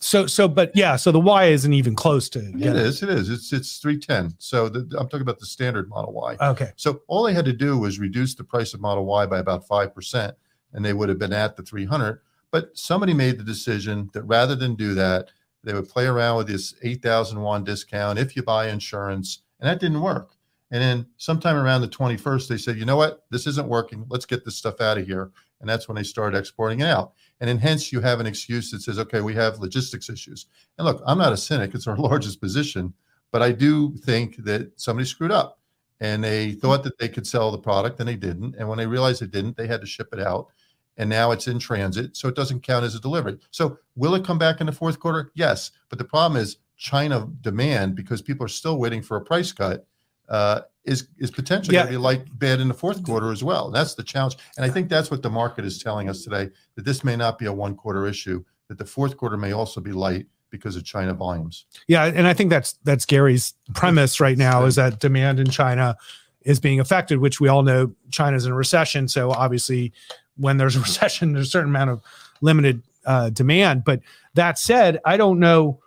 So 0.02 0.26
so 0.26 0.48
but 0.48 0.72
yeah, 0.74 0.96
so 0.96 1.12
the 1.12 1.20
Y 1.20 1.46
isn't 1.46 1.72
even 1.72 1.94
close 1.94 2.28
to. 2.30 2.40
It 2.40 2.76
is. 2.76 3.02
It 3.02 3.08
is. 3.08 3.30
It's 3.30 3.52
it's 3.52 3.78
three 3.78 3.98
ten. 3.98 4.34
So 4.38 4.68
the, 4.68 4.80
I'm 4.98 5.08
talking 5.08 5.22
about 5.22 5.38
the 5.38 5.46
standard 5.46 5.88
Model 5.88 6.12
Y. 6.12 6.36
Okay. 6.40 6.70
So 6.76 7.02
all 7.06 7.22
they 7.22 7.32
had 7.32 7.44
to 7.44 7.52
do 7.52 7.78
was 7.78 7.98
reduce 7.98 8.34
the 8.34 8.44
price 8.44 8.74
of 8.74 8.80
Model 8.80 9.06
Y 9.06 9.26
by 9.26 9.38
about 9.38 9.66
five 9.66 9.94
percent, 9.94 10.34
and 10.72 10.84
they 10.84 10.92
would 10.92 11.08
have 11.08 11.18
been 11.18 11.32
at 11.32 11.56
the 11.56 11.62
three 11.62 11.84
hundred. 11.84 12.20
But 12.50 12.76
somebody 12.76 13.14
made 13.14 13.38
the 13.38 13.44
decision 13.44 14.10
that 14.12 14.24
rather 14.24 14.56
than 14.56 14.74
do 14.74 14.92
that, 14.94 15.30
they 15.62 15.72
would 15.72 15.88
play 15.88 16.06
around 16.06 16.36
with 16.38 16.48
this 16.48 16.74
eight 16.82 17.00
thousand 17.00 17.38
yuan 17.38 17.62
discount 17.62 18.18
if 18.18 18.34
you 18.34 18.42
buy 18.42 18.68
insurance, 18.68 19.42
and 19.60 19.70
that 19.70 19.78
didn't 19.78 20.02
work. 20.02 20.34
And 20.72 20.82
then 20.82 21.06
sometime 21.18 21.56
around 21.56 21.82
the 21.82 21.88
21st, 21.88 22.48
they 22.48 22.56
said, 22.56 22.78
you 22.78 22.86
know 22.86 22.96
what, 22.96 23.26
this 23.30 23.46
isn't 23.46 23.68
working. 23.68 24.06
Let's 24.08 24.24
get 24.24 24.42
this 24.42 24.56
stuff 24.56 24.80
out 24.80 24.96
of 24.96 25.06
here. 25.06 25.30
And 25.60 25.68
that's 25.68 25.86
when 25.86 25.96
they 25.96 26.02
started 26.02 26.38
exporting 26.38 26.80
it 26.80 26.86
out. 26.86 27.12
And 27.42 27.48
then 27.48 27.58
hence 27.58 27.92
you 27.92 28.00
have 28.00 28.20
an 28.20 28.26
excuse 28.26 28.70
that 28.70 28.82
says, 28.82 29.00
okay, 29.00 29.20
we 29.20 29.34
have 29.34 29.58
logistics 29.58 30.08
issues. 30.08 30.46
And 30.78 30.86
look, 30.86 31.02
I'm 31.04 31.18
not 31.18 31.32
a 31.32 31.36
cynic, 31.36 31.74
it's 31.74 31.88
our 31.88 31.96
largest 31.98 32.40
position, 32.40 32.94
but 33.32 33.42
I 33.42 33.50
do 33.50 33.96
think 33.96 34.36
that 34.44 34.70
somebody 34.76 35.08
screwed 35.08 35.32
up 35.32 35.58
and 35.98 36.22
they 36.22 36.52
thought 36.52 36.84
that 36.84 36.98
they 36.98 37.08
could 37.08 37.26
sell 37.26 37.50
the 37.50 37.58
product 37.58 37.98
and 37.98 38.08
they 38.08 38.14
didn't. 38.14 38.54
And 38.54 38.68
when 38.68 38.78
they 38.78 38.86
realized 38.86 39.22
they 39.22 39.26
didn't, 39.26 39.56
they 39.56 39.66
had 39.66 39.80
to 39.80 39.88
ship 39.88 40.10
it 40.12 40.20
out. 40.20 40.50
And 40.98 41.10
now 41.10 41.32
it's 41.32 41.48
in 41.48 41.58
transit, 41.58 42.16
so 42.16 42.28
it 42.28 42.36
doesn't 42.36 42.62
count 42.62 42.84
as 42.84 42.94
a 42.94 43.00
delivery. 43.00 43.38
So 43.50 43.76
will 43.96 44.14
it 44.14 44.24
come 44.24 44.38
back 44.38 44.60
in 44.60 44.66
the 44.66 44.72
fourth 44.72 45.00
quarter? 45.00 45.32
Yes. 45.34 45.72
But 45.88 45.98
the 45.98 46.04
problem 46.04 46.40
is 46.40 46.58
China 46.76 47.28
demand 47.40 47.96
because 47.96 48.22
people 48.22 48.46
are 48.46 48.48
still 48.48 48.78
waiting 48.78 49.02
for 49.02 49.16
a 49.16 49.24
price 49.24 49.50
cut 49.50 49.84
uh, 50.28 50.62
is 50.84 51.08
is 51.18 51.30
potentially 51.30 51.76
yeah. 51.76 51.82
going 51.82 51.92
to 51.92 51.98
be 51.98 52.02
like 52.02 52.26
bad 52.38 52.60
in 52.60 52.68
the 52.68 52.74
fourth 52.74 53.02
quarter 53.04 53.30
as 53.30 53.44
well. 53.44 53.70
That's 53.70 53.94
the 53.94 54.02
challenge, 54.02 54.36
and 54.56 54.64
I 54.64 54.70
think 54.70 54.88
that's 54.88 55.10
what 55.10 55.22
the 55.22 55.30
market 55.30 55.64
is 55.64 55.82
telling 55.82 56.08
us 56.08 56.22
today 56.24 56.50
that 56.74 56.84
this 56.84 57.04
may 57.04 57.16
not 57.16 57.38
be 57.38 57.46
a 57.46 57.52
one 57.52 57.74
quarter 57.74 58.06
issue. 58.06 58.44
That 58.68 58.78
the 58.78 58.86
fourth 58.86 59.16
quarter 59.16 59.36
may 59.36 59.52
also 59.52 59.80
be 59.80 59.92
light 59.92 60.26
because 60.50 60.76
of 60.76 60.84
China 60.84 61.14
volumes. 61.14 61.66
Yeah, 61.88 62.04
and 62.04 62.26
I 62.26 62.34
think 62.34 62.50
that's 62.50 62.74
that's 62.84 63.04
Gary's 63.04 63.54
premise 63.74 64.20
right 64.20 64.38
now 64.38 64.64
is 64.64 64.76
that 64.76 65.00
demand 65.00 65.40
in 65.40 65.50
China 65.50 65.96
is 66.42 66.60
being 66.60 66.80
affected, 66.80 67.18
which 67.18 67.40
we 67.40 67.48
all 67.48 67.62
know 67.62 67.92
China's 68.10 68.46
in 68.46 68.52
a 68.52 68.54
recession. 68.54 69.08
So 69.08 69.30
obviously, 69.30 69.92
when 70.36 70.56
there's 70.56 70.76
a 70.76 70.80
recession, 70.88 71.32
there's 71.32 71.48
a 71.48 71.50
certain 71.50 71.70
amount 71.70 71.90
of 71.90 72.02
limited 72.40 72.82
uh, 73.04 73.30
demand. 73.30 73.84
But 73.84 74.00
that 74.34 74.58
said, 74.58 75.00
I 75.04 75.16
don't 75.16 75.38
know 75.40 75.81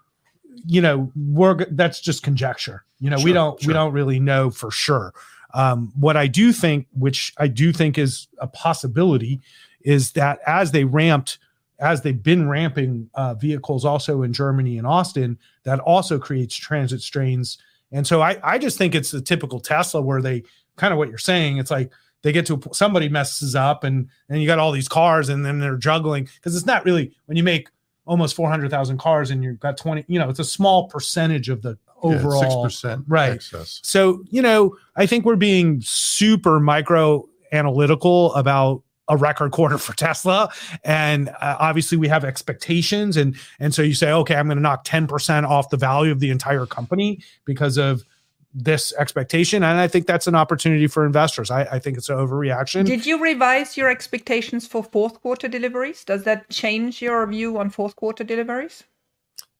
you 0.66 0.82
know 0.82 1.12
we're 1.16 1.66
that's 1.72 2.00
just 2.00 2.24
conjecture. 2.24 2.84
You 3.00 3.10
know 3.10 3.18
sure, 3.18 3.26
we 3.26 3.34
don't 3.34 3.62
sure. 3.62 3.68
we 3.68 3.74
don't 3.74 3.94
really 3.94 4.20
know 4.20 4.50
for 4.50 4.72
sure. 4.72 5.14
Um, 5.54 5.94
what 5.96 6.18
i 6.18 6.28
do 6.28 6.52
think 6.52 6.88
which 6.92 7.34
i 7.38 7.48
do 7.48 7.72
think 7.72 7.98
is 7.98 8.28
a 8.40 8.48
possibility 8.48 9.40
is 9.82 10.12
that 10.12 10.40
as 10.46 10.72
they 10.72 10.84
ramped 10.84 11.38
as 11.80 12.02
they've 12.02 12.22
been 12.22 12.50
ramping 12.50 13.10
uh, 13.14 13.36
vehicles 13.36 13.86
also 13.86 14.22
in 14.24 14.34
germany 14.34 14.78
and 14.78 14.86
austin 14.86 15.40
that 15.64 15.80
also 15.80 16.20
creates 16.20 16.56
transit 16.56 17.02
strains. 17.02 17.58
And 17.94 18.06
so 18.06 18.22
i 18.22 18.38
i 18.44 18.58
just 18.58 18.78
think 18.78 18.96
it's 18.96 19.12
the 19.12 19.22
typical 19.22 19.62
tesla 19.62 20.02
where 20.02 20.22
they 20.22 20.44
kind 20.76 20.92
of 20.92 20.98
what 20.98 21.08
you're 21.08 21.18
saying 21.18 21.58
it's 21.58 21.72
like 21.72 21.90
they 22.24 22.34
get 22.34 22.48
to 22.48 22.60
somebody 22.74 23.08
messes 23.08 23.56
up 23.56 23.86
and 23.86 24.10
and 24.28 24.42
you 24.42 24.48
got 24.48 24.60
all 24.60 24.74
these 24.74 24.90
cars 24.90 25.30
and 25.30 25.46
then 25.46 25.60
they're 25.60 25.78
juggling 25.78 26.28
because 26.36 26.56
it's 26.56 26.66
not 26.66 26.84
really 26.84 27.16
when 27.28 27.38
you 27.38 27.44
make 27.44 27.70
almost 28.06 28.36
400,000 28.36 28.98
cars 28.98 29.32
and 29.32 29.44
you've 29.44 29.60
got 29.60 29.78
20, 29.78 30.06
you 30.08 30.20
know, 30.20 30.30
it's 30.30 30.40
a 30.40 30.46
small 30.46 30.88
percentage 30.88 31.50
of 31.50 31.62
the 31.62 31.78
overall. 32.02 32.64
Yeah, 32.64 32.92
6% 32.92 33.04
right. 33.08 33.34
Excess. 33.34 33.80
So, 33.84 34.24
you 34.30 34.42
know, 34.42 34.78
I 34.96 35.06
think 35.06 35.26
we're 35.26 35.36
being 35.36 35.82
super 35.82 36.60
micro 36.60 37.28
analytical 37.52 38.34
about 38.36 38.84
a 39.08 39.18
record 39.18 39.52
quarter 39.52 39.78
for 39.78 39.94
Tesla 39.96 40.52
and 40.84 41.30
uh, 41.30 41.58
obviously 41.60 41.98
we 41.98 42.08
have 42.08 42.26
expectations 42.26 43.18
and 43.18 43.36
and 43.60 43.74
so 43.74 43.84
you 43.84 43.94
say 43.94 44.12
okay 44.12 44.36
I'm 44.36 44.48
going 44.48 44.58
to 44.58 44.64
knock 44.64 44.84
10% 44.84 45.48
off 45.48 45.70
the 45.70 45.78
value 45.78 46.12
of 46.12 46.20
the 46.20 46.32
entire 46.32 46.66
company 46.66 47.20
because 47.46 47.78
of 47.78 48.04
this 48.58 48.94
expectation. 48.94 49.64
And 49.64 49.80
I 49.80 49.88
think 49.90 50.08
that's 50.08 50.28
an 50.28 50.36
opportunity 50.36 50.88
for 50.88 51.06
investors. 51.06 51.52
I, 51.52 51.64
I, 51.64 51.80
think 51.80 51.98
it's 51.98 52.08
an 52.08 52.16
overreaction. 52.16 52.86
Did 52.86 53.06
you 53.06 53.22
revise 53.22 53.76
your 53.76 53.90
expectations 53.90 54.66
for 54.66 54.82
fourth 54.82 55.22
quarter 55.22 55.50
deliveries? 55.50 56.06
Does 56.06 56.24
that 56.24 56.50
change 56.50 57.02
your 57.02 57.28
view 57.28 57.58
on 57.58 57.70
fourth 57.70 57.98
quarter 57.98 58.24
deliveries? 58.24 58.86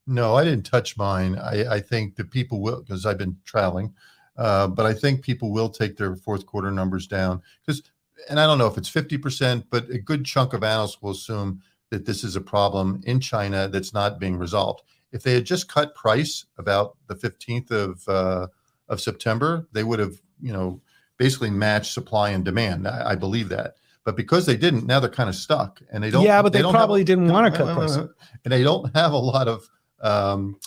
No, 0.08 0.36
I 0.36 0.46
didn't 0.46 0.66
touch 0.66 0.96
mine. 0.98 1.38
I, 1.38 1.76
I 1.76 1.80
think 1.82 2.16
that 2.16 2.32
people 2.32 2.62
will, 2.62 2.82
because 2.82 3.06
I've 3.06 3.18
been 3.18 3.36
traveling, 3.44 3.94
uh, 4.38 4.68
but 4.68 4.86
I 4.86 4.94
think 4.94 5.24
people 5.24 5.52
will 5.52 5.70
take 5.70 5.98
their 5.98 6.16
fourth 6.16 6.46
quarter 6.46 6.72
numbers 6.72 7.06
down. 7.06 7.42
Because, 7.66 7.84
and 8.30 8.40
I 8.40 8.46
don't 8.46 8.58
know 8.58 8.68
if 8.68 8.78
it's 8.78 8.90
50%, 8.90 9.66
but 9.70 9.90
a 9.90 10.00
good 10.00 10.24
chunk 10.24 10.54
of 10.54 10.64
analysts 10.64 11.02
will 11.02 11.12
assume 11.12 11.62
that 11.90 12.06
this 12.06 12.24
is 12.24 12.38
a 12.38 12.42
problem 12.42 13.02
in 13.06 13.20
China 13.20 13.68
that's 13.68 13.94
not 13.94 14.20
being 14.20 14.38
resolved. 14.38 14.84
If 15.12 15.24
they 15.24 15.34
had 15.34 15.46
just 15.46 15.68
cut 15.68 15.96
price 15.96 16.46
about 16.58 16.96
the 17.08 17.16
15th 17.16 17.72
of, 17.72 18.08
uh, 18.08 18.48
of 18.88 19.02
September, 19.02 19.68
they 19.72 19.84
would 19.84 20.00
have, 20.00 20.16
you 20.42 20.54
know, 20.54 20.82
basically 21.18 21.50
matched 21.50 21.94
supply 21.94 22.30
and 22.30 22.44
demand. 22.44 22.88
I, 22.88 23.12
I 23.12 23.16
believe 23.16 23.50
that. 23.50 23.76
But 24.04 24.16
because 24.16 24.46
they 24.46 24.56
didn't, 24.56 24.86
now 24.86 25.00
they're 25.00 25.10
kind 25.10 25.30
of 25.30 25.36
stuck, 25.36 25.82
and 25.92 26.04
they 26.04 26.12
don't. 26.12 26.24
Yeah, 26.24 26.42
but 26.44 26.54
they, 26.54 26.62
they 26.62 26.70
probably 26.70 27.02
have, 27.02 27.08
didn't 27.08 27.30
want 27.30 27.52
to 27.52 27.58
cut 27.58 27.76
prices, 27.76 28.10
and 28.44 28.52
they 28.52 28.62
don't 28.62 28.96
have 28.96 29.14
a 29.14 29.18
lot 29.18 29.48
of 29.48 29.68
um, 30.02 30.60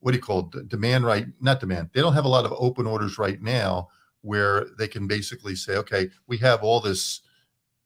what 0.00 0.12
do 0.12 0.18
you 0.18 0.22
call 0.22 0.50
it? 0.54 0.68
demand 0.68 1.04
right? 1.04 1.26
Not 1.40 1.58
demand. 1.58 1.90
They 1.92 2.00
don't 2.00 2.12
have 2.12 2.24
a 2.24 2.28
lot 2.28 2.44
of 2.44 2.54
open 2.56 2.86
orders 2.86 3.18
right 3.18 3.42
now 3.42 3.88
where 4.22 4.66
they 4.78 4.86
can 4.86 5.08
basically 5.08 5.56
say, 5.56 5.76
okay, 5.76 6.10
we 6.28 6.38
have 6.38 6.62
all 6.62 6.80
this 6.80 7.22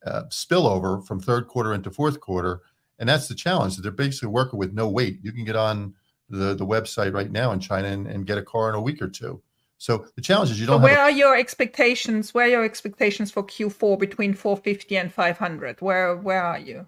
uh, 0.04 0.25
spillover 0.28 1.06
from 1.06 1.18
third 1.18 1.49
quarter 1.49 1.72
into 1.72 1.90
fourth 1.90 2.20
quarter, 2.20 2.60
and 2.99 3.08
that's 3.08 3.28
the 3.28 3.34
challenge. 3.34 3.78
They're 3.78 3.90
basically 3.90 4.28
working 4.28 4.58
with 4.58 4.75
no 4.75 4.87
wait. 4.87 5.20
You 5.22 5.32
can 5.32 5.44
get 5.44 5.56
on 5.56 5.94
the 6.28 6.54
the 6.54 6.66
website 6.66 7.14
right 7.14 7.30
now 7.30 7.52
in 7.52 7.60
China 7.60 7.88
and, 7.88 8.06
and 8.06 8.26
get 8.26 8.37
a 8.37 8.42
car 8.42 8.68
in 8.68 8.75
a 8.75 8.82
week 8.82 9.00
or 9.00 9.08
two. 9.08 9.42
So 9.80 10.04
the 10.14 10.20
challenge 10.20 10.50
is 10.50 10.60
you 10.60 10.66
don't. 10.66 10.80
So 10.80 10.84
where 10.84 10.99
a- 10.99 11.04
are 11.04 11.10
your 11.10 11.34
expectations? 11.34 12.34
Where 12.34 12.44
are 12.44 12.50
your 12.50 12.64
expectations 12.64 13.30
for 13.30 13.42
Q4 13.42 13.99
between 13.99 14.34
450 14.34 14.96
and 14.99 15.10
500? 15.12 15.80
Where 15.80 16.16
where 16.16 16.42
are 16.42 16.58
you? 16.58 16.87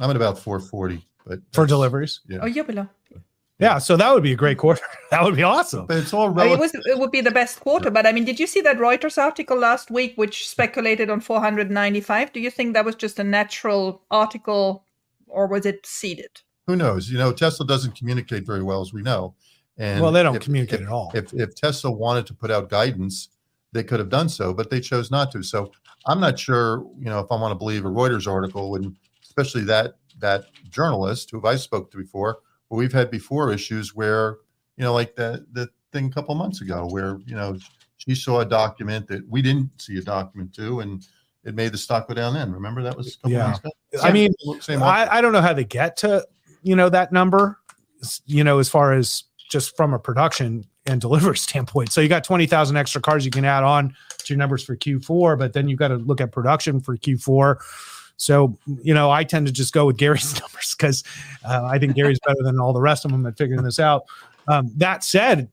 I'm 0.00 0.08
at 0.08 0.16
about 0.16 0.38
440, 0.38 1.06
but 1.26 1.40
for 1.52 1.66
deliveries. 1.66 2.20
Yeah. 2.26 2.38
Oh, 2.40 2.46
you're 2.46 2.64
below. 2.64 2.88
Yeah, 3.58 3.76
so 3.76 3.94
that 3.98 4.14
would 4.14 4.22
be 4.22 4.32
a 4.32 4.36
great 4.36 4.56
quarter. 4.56 4.80
that 5.10 5.22
would 5.22 5.36
be 5.36 5.42
awesome. 5.42 5.84
But 5.84 5.98
it's 5.98 6.14
all 6.14 6.30
relative. 6.30 6.58
it 6.58 6.60
was 6.62 6.74
it 6.86 6.98
would 6.98 7.10
be 7.10 7.20
the 7.20 7.30
best 7.30 7.60
quarter. 7.60 7.90
But 7.90 8.06
I 8.06 8.12
mean, 8.12 8.24
did 8.24 8.40
you 8.40 8.46
see 8.46 8.62
that 8.62 8.78
Reuters 8.78 9.18
article 9.18 9.58
last 9.58 9.90
week, 9.90 10.14
which 10.16 10.48
speculated 10.48 11.10
on 11.10 11.20
495? 11.20 12.32
Do 12.32 12.40
you 12.40 12.50
think 12.50 12.72
that 12.72 12.86
was 12.86 12.94
just 12.94 13.18
a 13.18 13.24
natural 13.24 14.00
article, 14.10 14.86
or 15.26 15.46
was 15.46 15.66
it 15.66 15.84
seeded? 15.84 16.40
Who 16.66 16.74
knows? 16.74 17.10
You 17.10 17.18
know, 17.18 17.32
Tesla 17.32 17.66
doesn't 17.66 17.96
communicate 17.96 18.46
very 18.46 18.62
well, 18.62 18.80
as 18.80 18.94
we 18.94 19.02
know. 19.02 19.34
And 19.78 20.02
well, 20.02 20.12
they 20.12 20.22
don't 20.22 20.36
if, 20.36 20.42
communicate 20.42 20.80
if, 20.80 20.86
at 20.86 20.92
all. 20.92 21.10
If 21.14 21.32
if 21.32 21.54
Tesla 21.54 21.90
wanted 21.90 22.26
to 22.26 22.34
put 22.34 22.50
out 22.50 22.68
guidance, 22.68 23.28
they 23.72 23.82
could 23.82 23.98
have 23.98 24.10
done 24.10 24.28
so, 24.28 24.52
but 24.52 24.70
they 24.70 24.80
chose 24.80 25.10
not 25.10 25.30
to. 25.32 25.42
So 25.42 25.72
I'm 26.06 26.20
not 26.20 26.38
sure, 26.38 26.84
you 26.98 27.06
know, 27.06 27.20
if 27.20 27.30
I 27.30 27.36
want 27.36 27.52
to 27.52 27.58
believe 27.58 27.84
a 27.84 27.88
Reuters 27.88 28.30
article, 28.30 28.76
and 28.76 28.96
especially 29.22 29.62
that 29.64 29.94
that 30.18 30.44
journalist 30.68 31.30
who 31.30 31.46
I 31.46 31.56
spoke 31.56 31.90
to 31.92 31.96
before 31.96 32.40
we've 32.70 32.92
had 32.92 33.10
before 33.10 33.52
issues 33.52 33.94
where, 33.94 34.38
you 34.76 34.84
know, 34.84 34.94
like 34.94 35.14
the 35.16 35.44
the 35.52 35.68
thing 35.92 36.06
a 36.06 36.10
couple 36.10 36.34
months 36.34 36.60
ago 36.60 36.86
where, 36.88 37.18
you 37.26 37.34
know, 37.34 37.56
she 37.98 38.14
saw 38.14 38.40
a 38.40 38.44
document 38.44 39.06
that 39.08 39.28
we 39.28 39.42
didn't 39.42 39.70
see 39.80 39.98
a 39.98 40.02
document 40.02 40.54
to, 40.54 40.80
and 40.80 41.06
it 41.44 41.54
made 41.54 41.72
the 41.72 41.78
stock 41.78 42.08
go 42.08 42.14
down 42.14 42.34
then. 42.34 42.52
Remember 42.52 42.82
that 42.82 42.96
was 42.96 43.14
a 43.14 43.18
couple 43.18 43.32
yeah. 43.32 43.46
months 43.46 43.58
ago? 43.58 43.70
I 44.02 44.12
mean, 44.12 44.32
I, 44.68 45.08
I 45.10 45.20
don't 45.20 45.32
know 45.32 45.40
how 45.40 45.52
they 45.52 45.64
get 45.64 45.96
to, 45.98 46.24
you 46.62 46.76
know, 46.76 46.88
that 46.88 47.12
number, 47.12 47.58
you 48.24 48.44
know, 48.44 48.58
as 48.58 48.68
far 48.68 48.92
as 48.92 49.24
just 49.50 49.76
from 49.76 49.92
a 49.92 49.98
production 49.98 50.64
and 50.86 51.00
delivery 51.00 51.36
standpoint. 51.36 51.92
So 51.92 52.00
you 52.00 52.08
got 52.08 52.24
20,000 52.24 52.76
extra 52.76 53.02
cars 53.02 53.24
you 53.26 53.30
can 53.30 53.44
add 53.44 53.64
on 53.64 53.94
to 54.18 54.32
your 54.32 54.38
numbers 54.38 54.64
for 54.64 54.76
Q4, 54.76 55.38
but 55.38 55.52
then 55.52 55.68
you 55.68 55.76
got 55.76 55.88
to 55.88 55.96
look 55.96 56.22
at 56.22 56.32
production 56.32 56.80
for 56.80 56.96
Q4 56.96 57.58
so, 58.20 58.58
you 58.82 58.92
know, 58.92 59.10
I 59.10 59.24
tend 59.24 59.46
to 59.46 59.52
just 59.52 59.72
go 59.72 59.86
with 59.86 59.96
Gary's 59.96 60.34
numbers 60.40 60.74
because 60.76 61.02
uh, 61.42 61.64
I 61.64 61.78
think 61.78 61.96
Gary's 61.96 62.18
better 62.26 62.42
than 62.42 62.60
all 62.60 62.74
the 62.74 62.80
rest 62.80 63.06
of 63.06 63.10
them 63.10 63.24
at 63.24 63.38
figuring 63.38 63.62
this 63.62 63.80
out. 63.80 64.04
Um, 64.46 64.70
that 64.76 65.02
said, 65.02 65.48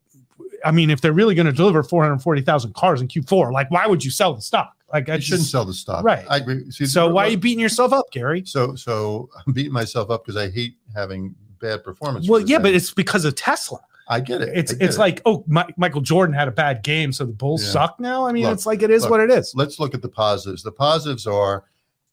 I 0.66 0.72
mean, 0.72 0.90
if 0.90 1.00
they're 1.00 1.14
really 1.14 1.34
going 1.34 1.46
to 1.46 1.54
deliver 1.54 1.82
440,000 1.82 2.74
cars 2.76 3.00
in 3.00 3.08
Q4, 3.08 3.54
like, 3.54 3.72
why 3.72 3.88
would 3.88 4.04
you 4.04 4.12
sell 4.12 4.34
the 4.34 4.42
stock? 4.42 4.76
Like, 4.92 5.08
I 5.08 5.20
shouldn't 5.20 5.48
sell 5.48 5.64
the 5.64 5.74
stock. 5.74 6.04
Right. 6.04 6.26
I 6.30 6.38
agree. 6.38 6.70
See, 6.72 6.86
so 6.86 7.08
why 7.08 7.28
are 7.28 7.30
you 7.30 7.38
beating 7.38 7.62
yourself 7.62 7.94
up, 7.94 8.12
Gary? 8.12 8.44
So, 8.46 8.76
so 8.76 9.30
I'm 9.46 9.54
beating 9.54 9.72
myself 9.72 10.10
up 10.10 10.26
because 10.26 10.36
I 10.36 10.50
hate 10.50 10.76
having 10.94 11.36
bad 11.60 11.84
performance. 11.84 12.30
Well, 12.30 12.42
yeah, 12.42 12.60
but 12.60 12.74
it's 12.74 12.92
because 12.94 13.26
of 13.26 13.36
Tesla. 13.36 13.80
I 14.10 14.22
get 14.22 14.42
it. 14.42 14.50
It's 14.56 14.72
get 14.74 14.82
it's 14.88 14.96
it. 14.96 15.00
like, 15.00 15.22
oh, 15.26 15.44
My- 15.48 15.68
Michael 15.76 16.02
Jordan 16.02 16.34
had 16.34 16.48
a 16.48 16.52
bad 16.52 16.84
game, 16.84 17.12
so 17.12 17.26
the 17.26 17.34
Bulls 17.34 17.64
Yeah. 17.66 17.72
suck 17.72 18.00
now. 18.00 18.26
I 18.26 18.32
mean, 18.32 18.44
Look, 18.44 18.54
it's 18.54 18.66
like 18.66 18.82
it 18.82 18.90
is 18.90 19.02
look, 19.02 19.12
what 19.12 19.20
it 19.20 19.30
is. 19.30 19.54
let's 19.56 19.80
look 19.80 19.94
at 19.94 20.02
the 20.02 20.08
positives. 20.10 20.64
The 20.64 20.72
positives 20.72 21.28
are, 21.28 21.66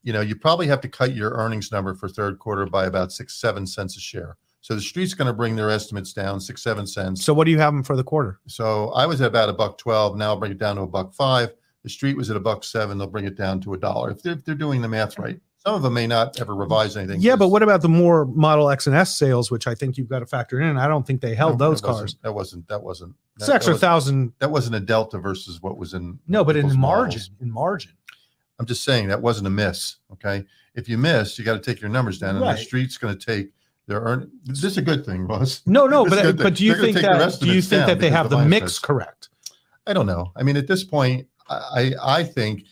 you 0.02 0.12
know, 0.12 0.20
you 0.20 0.34
probably 0.34 0.66
have 0.66 0.80
to 0.80 0.88
cut 0.88 1.14
your 1.14 1.30
earnings 1.34 1.70
number 1.70 1.94
for 1.94 2.08
third 2.08 2.38
quarter 2.40 2.66
by 2.66 2.86
about 2.86 3.12
six, 3.12 3.36
seven 3.36 3.66
cents 3.66 3.96
a 3.96 4.00
share. 4.00 4.36
So 4.60 4.74
the 4.74 4.80
street's 4.80 5.14
going 5.14 5.26
to 5.26 5.32
bring 5.34 5.56
their 5.56 5.70
estimates 5.70 6.12
down 6.14 6.40
six, 6.40 6.62
seven 6.62 6.86
cents. 6.86 7.22
So 7.24 7.32
what 7.34 7.44
do 7.44 7.50
you 7.50 7.58
have 7.58 7.72
them 7.72 7.82
for 7.82 7.96
the 7.96 8.02
quarter? 8.04 8.40
So 8.46 8.88
I 8.90 9.06
was 9.06 9.20
at 9.20 9.28
about 9.28 9.50
a 9.50 9.52
buck 9.52 9.76
twelve. 9.78 10.16
Now 10.16 10.30
I'll 10.30 10.38
bring 10.38 10.52
it 10.52 10.58
down 10.58 10.76
to 10.76 10.82
a 10.82 10.86
buck 10.86 11.12
five. 11.14 11.52
The 11.82 11.90
street 11.90 12.16
was 12.16 12.30
at 12.30 12.36
a 12.36 12.40
buck 12.40 12.64
seven. 12.64 12.96
They'll 12.96 13.06
bring 13.06 13.26
it 13.26 13.36
down 13.36 13.60
to 13.60 13.74
a 13.74 13.78
dollar 13.78 14.10
if 14.10 14.22
they're, 14.22 14.32
if 14.32 14.44
they're 14.44 14.54
doing 14.54 14.80
the 14.80 14.88
math 14.88 15.18
right. 15.18 15.38
Some 15.66 15.76
of 15.76 15.82
them 15.82 15.94
may 15.94 16.06
not 16.06 16.38
ever 16.38 16.54
revise 16.54 16.94
anything. 16.94 17.22
Yeah, 17.22 17.36
but 17.36 17.48
what 17.48 17.62
about 17.62 17.80
the 17.80 17.88
more 17.88 18.26
Model 18.26 18.68
X 18.68 18.86
and 18.86 18.94
S 18.94 19.16
sales, 19.16 19.50
which 19.50 19.66
I 19.66 19.74
think 19.74 19.96
you've 19.96 20.10
got 20.10 20.18
to 20.18 20.26
factor 20.26 20.60
in? 20.60 20.76
I 20.76 20.86
don't 20.86 21.06
think 21.06 21.22
they 21.22 21.34
held 21.34 21.58
No, 21.58 21.70
those 21.70 21.80
that 21.80 21.86
cars. 21.86 22.16
That 22.22 22.34
wasn't. 22.34 22.68
That 22.68 22.82
wasn't. 22.82 23.14
It's 23.36 23.46
that, 23.46 23.56
extra 23.56 23.70
that, 23.72 23.74
was, 23.76 23.80
thousand. 23.80 24.32
that 24.40 24.50
wasn't 24.50 24.76
a 24.76 24.80
delta 24.80 25.18
versus 25.18 25.62
what 25.62 25.78
was 25.78 25.94
in. 25.94 26.18
No, 26.28 26.44
but 26.44 26.56
in 26.56 26.66
margin, 26.78 26.80
models. 26.80 27.30
in 27.40 27.50
margin. 27.50 27.92
I'm 28.58 28.66
just 28.66 28.84
saying 28.84 29.08
that 29.08 29.22
wasn't 29.22 29.46
a 29.46 29.50
miss. 29.50 29.96
Okay, 30.12 30.44
if 30.74 30.86
you 30.86 30.98
miss, 30.98 31.38
you 31.38 31.44
got 31.46 31.54
to 31.54 31.60
take 31.60 31.80
your 31.80 31.90
numbers 31.90 32.18
down, 32.18 32.36
and 32.36 32.44
Right. 32.44 32.56
the 32.58 32.62
street's 32.62 32.98
going 32.98 33.16
to 33.16 33.26
take 33.26 33.50
their 33.86 34.00
earn. 34.00 34.30
This 34.44 34.64
is 34.64 34.76
a 34.76 34.82
good 34.82 35.04
thing, 35.06 35.26
boss. 35.26 35.62
No, 35.64 35.86
no, 35.86 36.04
It's 36.04 36.14
but 36.14 36.36
but 36.36 36.54
do 36.56 36.64
you 36.66 36.74
think 36.74 36.98
that 36.98 37.38
do 37.40 37.46
you 37.52 37.62
think 37.62 37.86
that 37.86 38.00
they 38.00 38.10
have 38.10 38.28
the 38.28 38.44
mix 38.44 38.78
correct? 38.78 39.30
I 39.86 39.94
don't 39.94 40.06
know. 40.06 40.30
I 40.36 40.42
mean, 40.42 40.58
at 40.58 40.66
this 40.66 40.84
point, 40.84 41.26
I 41.48 41.94
I 42.02 42.22
think 42.22 42.64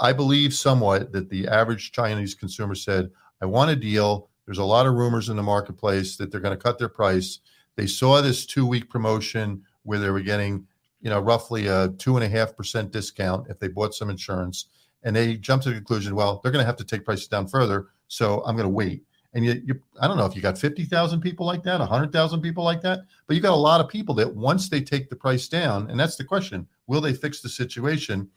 I 0.00 0.12
believe 0.12 0.54
somewhat 0.54 1.12
that 1.12 1.28
the 1.30 1.48
average 1.48 1.92
Chinese 1.92 2.34
consumer 2.34 2.74
said, 2.74 3.10
"I 3.40 3.46
want 3.46 3.70
a 3.70 3.76
deal." 3.76 4.28
There's 4.44 4.58
a 4.58 4.64
lot 4.64 4.86
of 4.86 4.94
rumors 4.94 5.28
in 5.28 5.36
the 5.36 5.42
marketplace 5.42 6.16
that 6.16 6.30
they're 6.30 6.40
going 6.40 6.56
to 6.56 6.62
cut 6.62 6.78
their 6.78 6.88
price. 6.88 7.40
They 7.74 7.86
saw 7.86 8.20
this 8.20 8.46
two 8.46 8.66
week 8.66 8.88
promotion 8.88 9.62
where 9.82 9.98
they 9.98 10.10
were 10.10 10.20
getting, 10.20 10.66
you 11.00 11.10
know, 11.10 11.20
roughly 11.20 11.66
a 11.66 11.88
two 11.98 12.16
and 12.16 12.24
a 12.24 12.28
half 12.28 12.56
percent 12.56 12.92
discount 12.92 13.48
if 13.50 13.58
they 13.58 13.68
bought 13.68 13.94
some 13.94 14.10
insurance, 14.10 14.66
and 15.02 15.14
they 15.14 15.36
jumped 15.36 15.64
to 15.64 15.70
the 15.70 15.76
conclusion, 15.76 16.14
well, 16.14 16.40
they're 16.42 16.52
going 16.52 16.62
to 16.62 16.66
have 16.66 16.76
to 16.76 16.84
take 16.84 17.04
prices 17.04 17.28
down 17.28 17.46
further, 17.46 17.88
so 18.08 18.42
I'm 18.44 18.56
going 18.56 18.68
to 18.68 18.70
wait. 18.70 19.02
And 19.34 19.44
you, 19.44 19.60
you, 19.66 19.80
I 20.00 20.08
don't 20.08 20.16
know 20.16 20.24
if 20.24 20.34
you 20.34 20.40
got 20.40 20.56
fifty 20.56 20.84
thousand 20.84 21.20
people 21.20 21.44
like 21.44 21.62
that, 21.64 21.80
hundred 21.80 22.12
thousand 22.12 22.40
people 22.40 22.64
like 22.64 22.80
that, 22.82 23.00
but 23.26 23.36
you 23.36 23.42
got 23.42 23.52
a 23.52 23.56
lot 23.56 23.80
of 23.80 23.88
people 23.88 24.14
that 24.14 24.34
once 24.34 24.68
they 24.68 24.80
take 24.80 25.10
the 25.10 25.16
price 25.16 25.46
down, 25.46 25.90
and 25.90 26.00
that's 26.00 26.16
the 26.16 26.24
question: 26.24 26.66
Will 26.86 27.02
they 27.02 27.12
fix 27.12 27.42
the 27.42 27.48
situation, 27.48 28.30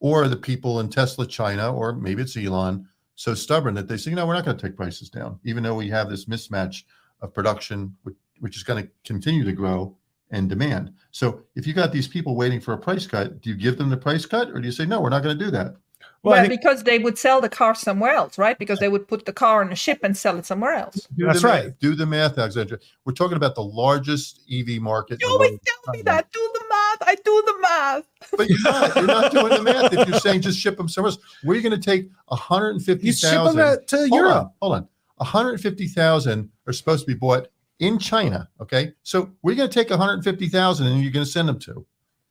or 0.00 0.26
the 0.28 0.36
people 0.36 0.80
in 0.80 0.88
Tesla 0.88 1.26
China, 1.26 1.72
or 1.72 1.92
maybe 1.92 2.22
it's 2.22 2.36
Elon, 2.36 2.88
so 3.14 3.34
stubborn 3.34 3.74
that 3.74 3.86
they 3.86 3.98
say, 3.98 4.12
know, 4.12 4.26
we're 4.26 4.34
not 4.34 4.46
going 4.46 4.56
to 4.56 4.66
take 4.66 4.76
prices 4.76 5.10
down, 5.10 5.38
even 5.44 5.62
though 5.62 5.74
we 5.74 5.90
have 5.90 6.08
this 6.08 6.24
mismatch 6.24 6.84
of 7.20 7.34
production, 7.34 7.94
which 8.40 8.56
is 8.56 8.62
going 8.62 8.82
to 8.82 8.90
continue 9.04 9.44
to 9.44 9.52
grow 9.52 9.94
and 10.30 10.48
demand. 10.48 10.94
So 11.10 11.42
if 11.54 11.66
you 11.66 11.74
got 11.74 11.92
these 11.92 12.08
people 12.08 12.34
waiting 12.34 12.60
for 12.60 12.72
a 12.72 12.78
price 12.78 13.06
cut, 13.06 13.42
do 13.42 13.50
you 13.50 13.56
give 13.56 13.76
them 13.76 13.90
the 13.90 13.96
price 13.96 14.24
cut, 14.24 14.48
or 14.50 14.60
do 14.60 14.66
you 14.66 14.72
say, 14.72 14.86
no, 14.86 15.00
we're 15.00 15.10
not 15.10 15.22
going 15.22 15.38
to 15.38 15.44
do 15.44 15.50
that? 15.50 15.76
Well, 16.22 16.32
Well, 16.32 16.42
think- 16.46 16.60
because 16.60 16.82
they 16.84 16.98
would 16.98 17.16
sell 17.16 17.40
the 17.40 17.48
car 17.48 17.74
somewhere 17.74 18.12
else, 18.14 18.36
right? 18.36 18.58
Because 18.58 18.78
they 18.78 18.88
would 18.88 19.08
put 19.08 19.24
the 19.24 19.32
car 19.32 19.62
on 19.62 19.72
a 19.72 19.74
ship 19.74 20.00
and 20.02 20.14
sell 20.14 20.36
it 20.38 20.44
somewhere 20.44 20.74
else. 20.74 21.08
That's 21.16 21.42
right. 21.42 21.66
Math, 21.66 21.78
do 21.78 21.94
the 21.94 22.04
math, 22.04 22.36
Alexandra. 22.36 22.78
We're 23.06 23.14
talking 23.14 23.38
about 23.38 23.54
the 23.54 23.62
largest 23.64 24.40
EV 24.52 24.80
market. 24.82 25.22
You 25.22 25.28
always 25.28 25.58
tell 25.64 25.94
me 25.94 26.02
that. 26.02 26.30
Do 26.30 26.50
the 26.52 26.64
math. 26.68 27.08
I 27.08 27.14
do 27.24 27.42
the 27.46 27.54
math. 27.62 28.04
But 28.36 28.48
you're 28.50 28.60
not. 28.62 28.96
You're 28.96 29.06
not 29.06 29.32
doing 29.32 29.48
the 29.48 29.62
math. 29.62 29.92
If 29.94 30.08
you're 30.08 30.20
saying 30.20 30.42
just 30.42 30.58
ship 30.58 30.76
them 30.76 30.88
somewhere 30.88 31.10
else, 31.12 31.18
where 31.42 31.54
are 31.54 31.60
you 31.60 31.66
going 31.66 31.80
to 31.80 31.84
take 31.84 32.02
you 32.02 32.08
ship 32.08 32.28
150,000? 32.28 33.56
them 33.56 33.78
to, 33.78 33.86
to 33.86 33.96
hold 33.96 34.10
Europe. 34.10 34.36
On, 34.36 34.50
hold 34.60 34.74
on. 34.74 34.88
150,000 35.16 36.50
are 36.66 36.72
supposed 36.72 37.06
to 37.06 37.06
be 37.06 37.18
bought 37.18 37.48
in 37.78 37.98
China. 37.98 38.48
Okay. 38.60 38.92
So 39.02 39.30
we're 39.42 39.54
going 39.54 39.68
to 39.68 39.74
take 39.74 39.90
150,000 39.90 40.86
and 40.86 41.02
you're 41.02 41.12
going 41.12 41.24
to 41.24 41.30
send 41.30 41.48
them 41.48 41.58
to. 41.60 41.86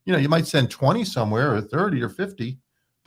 You 0.05 0.13
know, 0.13 0.19
you 0.19 0.29
might 0.29 0.47
send 0.47 0.69
20 0.71 1.03
somewhere 1.05 1.55
or 1.55 1.61
30 1.61 2.01
or 2.01 2.09
50, 2.09 2.57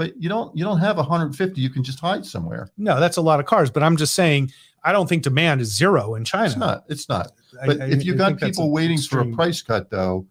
but 0.03 0.21
you 0.21 0.29
don't 0.29 0.57
you 0.57 0.65
don't 0.65 0.79
have 0.81 0.97
150 0.97 1.61
you 1.61 1.71
can 1.71 1.85
just 1.85 2.01
hide 2.01 2.27
somewhere. 2.27 2.69
No, 2.77 2.99
that's 2.99 3.17
a 3.19 3.21
lot 3.23 3.39
of 3.41 3.47
cars. 3.47 3.71
But 3.71 3.83
I'm 3.85 3.97
just 3.97 4.15
saying, 4.15 4.51
I 4.83 4.91
don't 4.93 5.09
think 5.09 5.23
demand 5.23 5.61
is 5.61 5.73
zero 5.75 6.17
in 6.17 6.25
China. 6.25 6.47
It's 6.47 6.57
not. 6.57 6.85
It's 6.89 7.09
not. 7.09 7.33
But 7.65 7.81
I- 7.81 7.87
if 7.87 8.05
you 8.05 8.15
I 8.15 8.17
got 8.17 8.39
people 8.39 8.73
waiting 8.73 8.99
for 8.99 9.21
a 9.21 9.27
price 9.27 9.63
cut 9.63 9.91
though, 9.91 10.27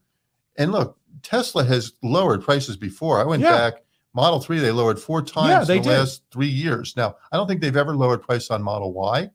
and 0.58 0.72
look, 0.74 0.98
Tesla 1.24 1.64
has 1.64 1.94
lowered 2.04 2.44
prices 2.44 2.76
before. 2.76 3.20
I 3.22 3.24
went 3.24 3.44
Yeah. 3.44 3.52
back 3.52 3.74
Model 4.14 4.42
3 4.42 4.60
they 4.60 4.72
lowered 4.72 5.00
four 5.00 5.22
times 5.22 5.70
Yeah, 5.70 5.76
in 5.76 5.82
the 5.84 5.90
did. 5.90 5.98
last 6.00 6.22
3 6.34 6.50
years. 6.50 6.96
Now, 6.98 7.16
I 7.32 7.38
don't 7.38 7.48
think 7.48 7.62
they've 7.62 7.78
ever 7.78 7.96
lowered 7.96 8.22
price 8.24 8.50
on 8.52 8.62
Model 8.62 8.92
Y, 8.92 9.30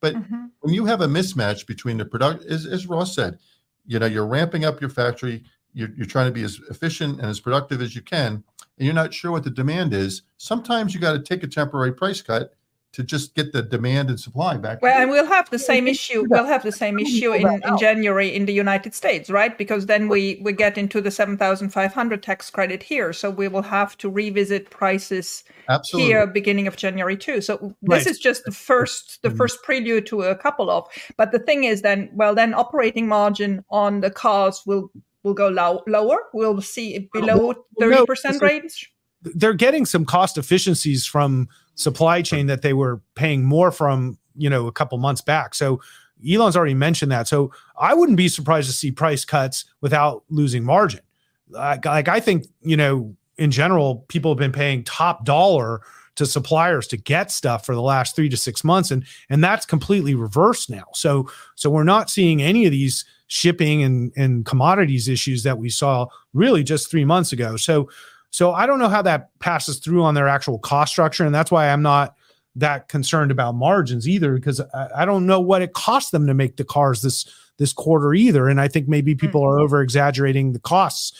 but 0.00 0.14
Mhm. 0.14 0.48
when 0.60 0.72
you 0.72 0.86
have 0.86 1.02
a 1.02 1.06
mismatch 1.06 1.66
between 1.66 1.98
the 1.98 2.06
product 2.06 2.46
as, 2.46 2.64
as 2.64 2.86
Ross 2.86 3.14
said, 3.14 3.38
you 3.84 3.98
know, 3.98 4.06
you're 4.06 4.26
ramping 4.26 4.64
up 4.64 4.80
your 4.80 4.88
factory, 4.88 5.44
you're, 5.74 5.90
you're 5.98 6.06
trying 6.06 6.28
to 6.28 6.32
be 6.32 6.44
as 6.44 6.58
efficient 6.70 7.18
and 7.20 7.26
as 7.28 7.40
productive 7.40 7.82
as 7.82 7.94
you 7.94 8.00
can, 8.00 8.42
and 8.82 8.86
you're 8.88 8.94
not 8.94 9.14
sure 9.14 9.30
what 9.30 9.44
the 9.44 9.50
demand 9.50 9.94
is. 9.94 10.22
Sometimes 10.38 10.92
you 10.92 10.98
got 10.98 11.12
to 11.12 11.20
take 11.20 11.44
a 11.44 11.46
temporary 11.46 11.92
price 11.92 12.20
cut 12.20 12.52
to 12.90 13.04
just 13.04 13.36
get 13.36 13.52
the 13.52 13.62
demand 13.62 14.10
and 14.10 14.18
supply 14.18 14.56
back. 14.56 14.82
Well, 14.82 15.00
and 15.00 15.08
we'll 15.08 15.24
have 15.24 15.48
the 15.50 15.58
same 15.58 15.86
issue. 15.86 16.24
We'll 16.28 16.46
have 16.46 16.64
the 16.64 16.72
same 16.72 16.98
issue 16.98 17.32
in, 17.32 17.46
in 17.46 17.78
January 17.78 18.34
in 18.34 18.44
the 18.44 18.52
United 18.52 18.92
States, 18.92 19.30
right? 19.30 19.56
Because 19.56 19.86
then 19.86 20.08
we 20.08 20.40
we 20.42 20.52
get 20.52 20.76
into 20.76 21.00
the 21.00 21.12
seven 21.12 21.38
thousand 21.38 21.70
five 21.70 21.94
hundred 21.94 22.24
tax 22.24 22.50
credit 22.50 22.82
here, 22.82 23.12
so 23.12 23.30
we 23.30 23.46
will 23.46 23.62
have 23.62 23.96
to 23.98 24.10
revisit 24.10 24.70
prices 24.70 25.44
Absolutely. 25.68 26.08
here 26.10 26.26
beginning 26.26 26.66
of 26.66 26.76
January 26.76 27.16
too. 27.16 27.40
So 27.40 27.76
this 27.82 28.04
Right. 28.04 28.06
is 28.08 28.18
just 28.18 28.44
the 28.44 28.50
first 28.50 29.22
the 29.22 29.28
Mhm. 29.28 29.36
first 29.36 29.62
prelude 29.62 30.06
to 30.06 30.22
a 30.22 30.34
couple 30.34 30.70
of. 30.70 30.88
But 31.16 31.30
the 31.30 31.38
thing 31.38 31.62
is, 31.62 31.82
then 31.82 32.10
well, 32.14 32.34
then 32.34 32.52
operating 32.52 33.06
margin 33.06 33.64
on 33.70 34.00
the 34.00 34.10
cars 34.10 34.64
will 34.66 34.90
will 35.22 35.34
go 35.34 35.48
low, 35.48 35.82
lower. 35.86 36.18
We'll 36.32 36.60
see 36.60 36.94
it 36.94 37.08
uh, 37.14 37.20
below 37.20 37.54
thirty 37.78 38.04
percent 38.06 38.40
range. 38.42 38.92
they're 39.22 39.54
getting 39.54 39.86
some 39.86 40.04
cost 40.04 40.36
efficiencies 40.38 41.06
from 41.06 41.48
supply 41.74 42.22
chain 42.22 42.46
that 42.46 42.62
they 42.62 42.72
were 42.72 43.00
paying 43.14 43.44
more 43.44 43.70
from 43.70 44.18
you 44.36 44.50
know 44.50 44.66
a 44.66 44.72
couple 44.72 44.98
months 44.98 45.20
back 45.22 45.54
so 45.54 45.80
elon's 46.28 46.56
already 46.56 46.74
mentioned 46.74 47.10
that 47.12 47.26
so 47.28 47.50
i 47.78 47.94
wouldn't 47.94 48.16
be 48.16 48.28
surprised 48.28 48.68
to 48.68 48.74
see 48.74 48.90
price 48.90 49.24
cuts 49.24 49.64
without 49.80 50.24
losing 50.28 50.64
margin 50.64 51.00
like, 51.48 51.84
like 51.84 52.08
i 52.08 52.18
think 52.20 52.46
you 52.62 52.76
know 52.76 53.14
in 53.38 53.50
general 53.50 54.04
people 54.08 54.30
have 54.30 54.38
been 54.38 54.52
paying 54.52 54.82
top 54.84 55.24
dollar 55.24 55.80
to 56.16 56.26
suppliers 56.26 56.86
to 56.86 56.96
get 56.96 57.30
stuff 57.30 57.64
for 57.64 57.74
the 57.74 57.82
last 57.82 58.14
three 58.14 58.28
to 58.28 58.36
six 58.36 58.62
months 58.64 58.90
and 58.90 59.04
and 59.30 59.42
that's 59.42 59.64
completely 59.64 60.14
reversed 60.14 60.68
now 60.68 60.84
so 60.92 61.28
so 61.54 61.70
we're 61.70 61.84
not 61.84 62.10
seeing 62.10 62.42
any 62.42 62.66
of 62.66 62.72
these 62.72 63.04
shipping 63.28 63.82
and 63.82 64.12
and 64.14 64.44
commodities 64.44 65.08
issues 65.08 65.42
that 65.42 65.56
we 65.56 65.70
saw 65.70 66.06
really 66.34 66.62
just 66.62 66.90
three 66.90 67.04
months 67.04 67.32
ago 67.32 67.56
so 67.56 67.88
so 68.32 68.54
I 68.54 68.66
don't 68.66 68.78
know 68.78 68.88
how 68.88 69.02
that 69.02 69.28
passes 69.40 69.78
through 69.78 70.02
on 70.02 70.14
their 70.14 70.26
actual 70.26 70.58
cost 70.58 70.92
structure, 70.92 71.24
and 71.24 71.34
that's 71.34 71.50
why 71.50 71.68
I'm 71.68 71.82
not 71.82 72.16
that 72.56 72.88
concerned 72.88 73.30
about 73.30 73.54
margins 73.54 74.08
either 74.08 74.34
because 74.34 74.60
I, 74.74 74.88
I 74.96 75.04
don't 75.04 75.26
know 75.26 75.40
what 75.40 75.62
it 75.62 75.74
costs 75.74 76.10
them 76.10 76.26
to 76.26 76.34
make 76.34 76.56
the 76.56 76.64
cars 76.64 77.02
this 77.02 77.26
this 77.58 77.72
quarter 77.74 78.14
either. 78.14 78.48
And 78.48 78.60
I 78.60 78.68
think 78.68 78.88
maybe 78.88 79.14
people 79.14 79.44
are 79.44 79.56
mm-hmm. 79.56 79.64
over 79.64 79.82
exaggerating 79.82 80.54
the 80.54 80.58
costs. 80.58 81.12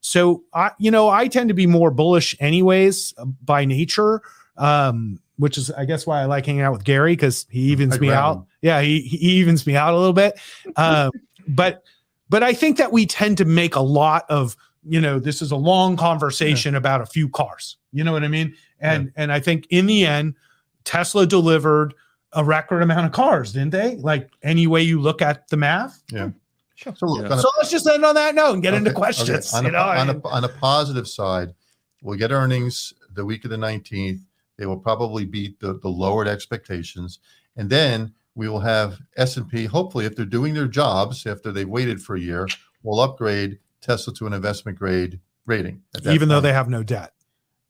So 0.00 0.44
I, 0.54 0.70
you 0.78 0.90
know, 0.90 1.08
I 1.08 1.28
tend 1.28 1.48
to 1.48 1.54
be 1.54 1.66
more 1.66 1.90
bullish 1.90 2.36
anyways 2.40 3.14
uh, 3.18 3.24
by 3.24 3.64
nature. 3.64 4.22
Um, 4.56 5.20
which 5.36 5.56
is 5.56 5.70
I 5.70 5.84
guess 5.84 6.06
why 6.06 6.20
I 6.20 6.24
like 6.24 6.46
hanging 6.46 6.62
out 6.62 6.72
with 6.72 6.84
Gary 6.84 7.12
because 7.12 7.46
he 7.48 7.60
evens 7.70 7.94
I'd 7.94 8.00
me 8.00 8.10
out. 8.10 8.38
him. 8.38 8.46
Yeah, 8.60 8.80
he, 8.80 9.00
he 9.00 9.16
evens 9.16 9.66
me 9.66 9.76
out 9.76 9.94
a 9.94 9.96
little 9.96 10.12
bit. 10.12 10.38
Um, 10.76 11.10
but 11.46 11.82
but 12.28 12.42
I 12.42 12.52
think 12.52 12.76
that 12.76 12.92
we 12.92 13.06
tend 13.06 13.38
to 13.38 13.44
make 13.44 13.74
a 13.74 13.80
lot 13.80 14.24
of 14.28 14.56
you 14.86 15.00
know 15.00 15.18
this 15.18 15.40
is 15.40 15.50
a 15.50 15.56
long 15.56 15.96
conversation 15.96 16.74
about 16.74 17.00
a 17.00 17.06
few 17.06 17.28
cars. 17.28 17.76
You 17.92 18.04
know 18.04 18.12
what 18.12 18.24
I 18.24 18.28
mean? 18.28 18.54
And 18.80 19.12
and 19.16 19.32
I 19.32 19.40
think 19.40 19.66
in 19.70 19.86
the 19.86 20.06
end, 20.06 20.34
Tesla 20.84 21.26
delivered 21.26 21.94
a 22.32 22.44
record 22.44 22.82
amount 22.82 23.06
of 23.06 23.12
cars, 23.12 23.52
didn't 23.52 23.70
they? 23.70 23.96
Like 23.96 24.30
any 24.42 24.66
way 24.66 24.82
you 24.82 25.00
look 25.00 25.22
at 25.22 25.48
the 25.48 25.56
math. 25.56 26.02
Sure. 26.78 26.94
So 26.94 27.06
look, 27.06 27.22
Yeah. 27.26 27.32
on 27.32 27.38
a- 27.40 27.42
So 27.42 27.50
let's 27.56 27.70
just 27.72 27.88
end 27.88 28.04
on 28.04 28.14
that 28.14 28.36
note 28.36 28.52
and 28.54 28.62
get 28.62 28.72
into 28.72 28.90
Okay, 28.90 28.94
okay. 28.94 28.98
questions. 29.00 29.52
On, 29.52 29.64
you 29.64 29.70
a, 29.70 29.72
know, 29.72 29.78
on, 29.82 30.10
I- 30.10 30.12
a, 30.12 30.20
on 30.28 30.44
a 30.44 30.48
positive 30.48 31.08
side, 31.08 31.52
we'll 32.02 32.16
get 32.16 32.30
earnings 32.30 32.92
the 33.14 33.24
week 33.24 33.44
of 33.44 33.50
the 33.50 33.56
19th. 33.56 34.20
They 34.56 34.66
will 34.66 34.76
probably 34.78 35.24
beat 35.24 35.58
the, 35.58 35.74
the 35.74 35.88
lowered 35.88 36.28
expectations. 36.28 37.18
And 37.56 37.68
then 37.68 38.14
we 38.36 38.48
will 38.48 38.60
have 38.60 39.00
S&P, 39.16 39.64
hopefully, 39.64 40.04
if 40.04 40.14
they're 40.14 40.24
doing 40.24 40.54
their 40.54 40.68
jobs, 40.68 41.26
after 41.26 41.50
they've 41.50 41.68
waited 41.68 42.00
for 42.00 42.14
a 42.14 42.20
year, 42.20 42.46
will 42.84 43.00
upgrade 43.00 43.58
Tesla 43.80 44.14
to 44.14 44.28
an 44.28 44.32
investment 44.32 44.78
grade 44.78 45.18
rating. 45.46 45.82
at 45.96 46.04
that 46.04 46.14
even 46.14 46.28
though 46.28 46.40
they 46.40 46.52
have 46.52 46.68
no 46.68 46.84
debt. 46.84 47.12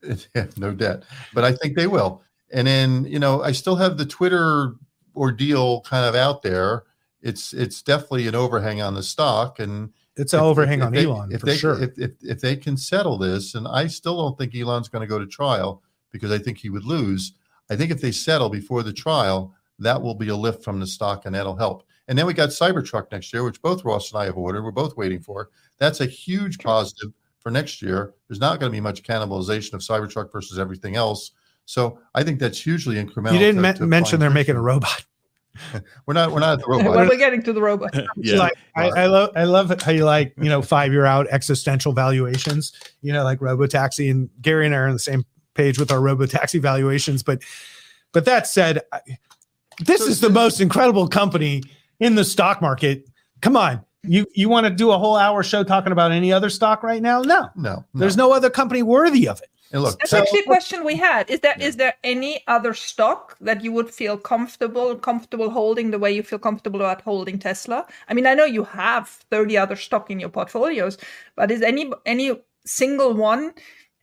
No 0.58 0.74
debt. 0.74 1.04
But 1.32 1.44
I 1.44 1.52
think 1.54 1.76
they 1.76 1.86
will. 1.86 2.20
And 2.52 2.66
then, 2.66 3.04
you 3.06 3.18
know, 3.18 3.42
I 3.42 3.52
still 3.52 3.76
have 3.76 3.96
the 3.96 4.04
Twitter 4.06 4.74
ordeal 5.16 5.80
kind 5.82 6.04
of 6.04 6.14
out 6.14 6.42
there. 6.42 6.84
It's 7.22 7.52
it's 7.52 7.82
definitely 7.82 8.26
an 8.28 8.34
overhang 8.34 8.80
on 8.80 8.94
the 8.94 9.02
stock. 9.02 9.58
And 9.58 9.92
It's 10.16 10.32
an 10.32 10.38
if- 10.40 10.44
overhang 10.44 10.80
if 10.80 10.86
on 10.86 10.92
they- 10.92 11.04
Elon 11.04 11.32
if 11.32 11.40
for 11.40 11.46
they, 11.46 11.56
sure. 11.56 11.82
If, 11.82 11.98
if, 11.98 12.10
if 12.22 12.40
they 12.40 12.56
can 12.56 12.76
settle 12.76 13.18
this, 13.18 13.54
and 13.54 13.66
I 13.68 13.86
still 13.88 14.16
don't 14.16 14.38
think 14.38 14.54
Elon's 14.54 14.88
going 14.88 15.02
to 15.02 15.06
go 15.08 15.18
to 15.18 15.26
trial 15.26 15.82
because 16.10 16.30
I 16.30 16.38
think 16.38 16.58
he 16.58 16.70
would 16.70 16.84
lose. 16.84 17.32
I 17.70 17.76
think 17.76 17.90
if 17.90 18.00
they 18.00 18.12
settle 18.12 18.48
before 18.48 18.82
the 18.82 18.92
trial, 18.92 19.54
that 19.78 20.00
will 20.00 20.14
be 20.14 20.28
a 20.28 20.36
lift 20.36 20.64
from 20.64 20.80
the 20.80 20.86
stock 20.86 21.26
and 21.26 21.34
that'll 21.34 21.56
help. 21.56 21.84
And 22.08 22.18
then 22.18 22.24
we 22.24 22.32
got 22.32 22.48
Cybertruck 22.48 23.12
next 23.12 23.32
year, 23.34 23.44
which 23.44 23.60
both 23.60 23.84
Ross 23.84 24.10
and 24.12 24.20
I 24.22 24.24
have 24.24 24.38
ordered. 24.38 24.62
We're 24.64 24.70
both 24.70 24.96
waiting 24.96 25.20
for. 25.20 25.50
That's 25.78 26.00
a 26.00 26.06
huge 26.06 26.58
positive 26.58 27.12
for 27.40 27.50
next 27.50 27.82
year. 27.82 28.14
There's 28.28 28.40
not 28.40 28.58
going 28.58 28.72
to 28.72 28.76
be 28.76 28.80
much 28.80 29.02
cannibalization 29.02 29.74
of 29.74 29.80
Cybertruck 29.80 30.32
versus 30.32 30.58
everything 30.58 30.96
else. 30.96 31.32
So 31.66 32.00
I 32.14 32.22
think 32.24 32.40
that's 32.40 32.58
hugely 32.62 32.96
incremental. 32.96 33.34
you 33.34 33.38
didn't 33.38 33.56
to- 33.56 33.60
men- 33.60 33.74
to 33.74 33.86
mention 33.86 34.18
they're 34.20 34.30
making 34.30 34.56
a 34.56 34.62
robot. 34.62 35.04
We're 36.06 36.14
not. 36.14 36.30
We're 36.32 36.40
not 36.40 36.54
at 36.54 36.58
the 36.60 36.64
Well, 36.68 36.78
robot. 36.84 37.08
we're 37.08 37.16
getting 37.16 37.42
to 37.42 37.52
the 37.52 37.60
robot. 37.60 37.94
yeah. 38.16 38.36
Like, 38.38 38.52
I, 38.76 38.88
I 38.90 39.06
love 39.06 39.30
I 39.34 39.44
love 39.44 39.82
how 39.82 39.90
you 39.92 40.04
like 40.04 40.32
you 40.36 40.48
know 40.48 40.62
five 40.62 40.92
year 40.92 41.04
out 41.04 41.26
existential 41.30 41.92
valuations. 41.92 42.72
You 43.02 43.12
know, 43.12 43.24
like 43.24 43.40
Robotaxi 43.40 44.10
and 44.10 44.30
Gary 44.40 44.66
and 44.66 44.74
I 44.74 44.78
are 44.78 44.86
on 44.86 44.92
the 44.92 44.98
same 44.98 45.24
page 45.54 45.78
with 45.78 45.90
our 45.90 45.98
Robotaxi 45.98 46.60
valuations. 46.60 47.22
But 47.22 47.42
but 48.12 48.24
that 48.24 48.46
said, 48.46 48.82
I, 48.92 49.00
this 49.80 50.00
So- 50.00 50.06
is 50.06 50.20
the 50.20 50.30
most 50.30 50.60
incredible 50.60 51.08
company 51.08 51.62
in 51.98 52.14
the 52.14 52.24
stock 52.24 52.62
market. 52.62 53.08
Come 53.40 53.56
on, 53.56 53.84
you 54.04 54.26
you 54.34 54.48
want 54.48 54.66
to 54.66 54.70
do 54.70 54.92
a 54.92 54.98
whole 54.98 55.16
hour 55.16 55.42
show 55.42 55.64
talking 55.64 55.90
about 55.92 56.12
any 56.12 56.32
other 56.32 56.50
stock 56.50 56.82
right 56.84 57.02
now? 57.02 57.22
No, 57.22 57.48
no, 57.56 57.84
there's 57.94 58.16
no 58.16 58.32
other 58.32 58.48
company 58.50 58.82
worthy 58.84 59.26
of 59.28 59.40
it. 59.40 59.48
And 59.72 59.82
look, 59.82 59.98
That's 59.98 60.10
Tesla- 60.10 60.20
actually 60.22 60.40
a 60.40 60.44
question 60.44 60.84
we 60.84 60.96
had. 60.96 61.30
Is 61.30 61.40
there 61.40 61.54
is 61.60 61.74
Yeah. 61.74 61.78
there 61.78 61.94
any 62.04 62.42
other 62.46 62.72
stock 62.74 63.36
that 63.40 63.62
you 63.62 63.70
would 63.72 63.90
feel 63.90 64.16
comfortable 64.16 64.94
comfortable 64.96 65.50
holding 65.50 65.90
the 65.90 65.98
way 65.98 66.10
you 66.12 66.22
feel 66.22 66.38
comfortable 66.38 66.80
about 66.80 67.02
holding 67.02 67.38
Tesla? 67.38 67.86
I 68.08 68.14
mean, 68.14 68.26
I 68.26 68.34
know 68.34 68.44
you 68.46 68.64
have 68.64 69.08
30 69.30 69.56
other 69.58 69.76
stock 69.76 70.10
in 70.10 70.20
your 70.20 70.30
portfolios, 70.30 70.96
but 71.36 71.50
is 71.50 71.60
any 71.62 71.92
any 72.06 72.32
single 72.64 73.12
one 73.14 73.52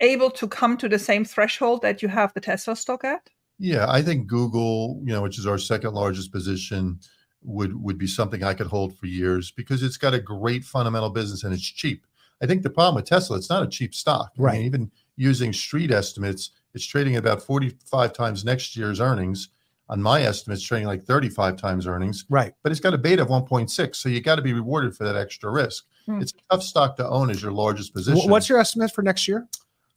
able 0.02 0.30
to 0.32 0.48
come 0.48 0.78
to 0.78 0.88
the 0.90 1.00
same 1.00 1.26
threshold 1.26 1.82
that 1.82 2.02
you 2.02 2.10
have 2.10 2.34
the 2.34 2.42
Tesla 2.42 2.76
stock 2.76 3.04
at? 3.04 3.30
Yeah, 3.58 3.86
I 3.90 4.02
think 4.02 4.28
Google, 4.28 5.00
you 5.06 5.14
know, 5.14 5.22
which 5.22 5.40
is 5.40 5.48
our 5.48 5.58
second 5.58 5.94
largest 5.94 6.32
position, 6.32 7.00
would 7.42 7.74
would 7.82 7.98
be 7.98 8.08
something 8.08 8.44
I 8.44 8.54
could 8.54 8.68
hold 8.68 8.98
for 8.98 9.08
years 9.08 9.52
because 9.52 9.82
it's 9.82 9.98
got 9.98 10.14
a 10.14 10.20
great 10.20 10.64
fundamental 10.64 11.10
business 11.10 11.44
and 11.44 11.54
it's 11.54 11.64
cheap. 11.82 12.06
I 12.44 12.46
think 12.46 12.62
the 12.64 12.70
problem 12.70 12.96
with 12.96 13.06
Tesla, 13.06 13.38
it's 13.38 13.50
not 13.50 13.64
a 13.64 13.68
cheap 13.68 13.96
stock. 13.96 14.32
I 14.38 14.40
mean, 14.42 14.46
Right. 14.46 14.62
even 14.62 14.92
using 15.18 15.54
street 15.54 15.92
estimates, 15.92 16.52
it's 16.74 16.86
trading 16.86 17.16
at 17.16 17.20
about 17.20 17.42
45 17.42 18.14
times 18.14 18.44
next 18.46 18.76
year's 18.76 19.00
earnings. 19.00 19.50
On 19.88 20.02
my 20.02 20.24
estimates, 20.24 20.64
trading 20.64 20.88
like 20.88 21.04
35 21.04 21.58
times 21.58 21.86
earnings, 21.86 22.26
Right. 22.28 22.54
but 22.64 22.72
it's 22.72 22.82
got 22.82 22.96
a 22.96 22.98
beta 22.98 23.22
of 23.22 23.28
1.6. 23.30 24.00
So 24.00 24.10
you 24.10 24.20
got 24.20 24.38
to 24.38 24.42
be 24.42 24.52
rewarded 24.52 24.98
for 24.98 25.04
that 25.04 25.16
extra 25.16 25.52
risk. 25.52 25.86
Hmm. 26.08 26.22
It's 26.22 26.32
a 26.34 26.56
tough 26.56 26.64
stock 26.64 26.98
to 26.98 27.08
own 27.08 27.30
as 27.30 27.40
your 27.44 27.52
largest 27.52 27.94
position. 27.94 28.28
What's 28.32 28.50
your 28.50 28.58
estimate 28.60 28.92
for 28.92 29.04
next 29.04 29.28
year? 29.28 29.48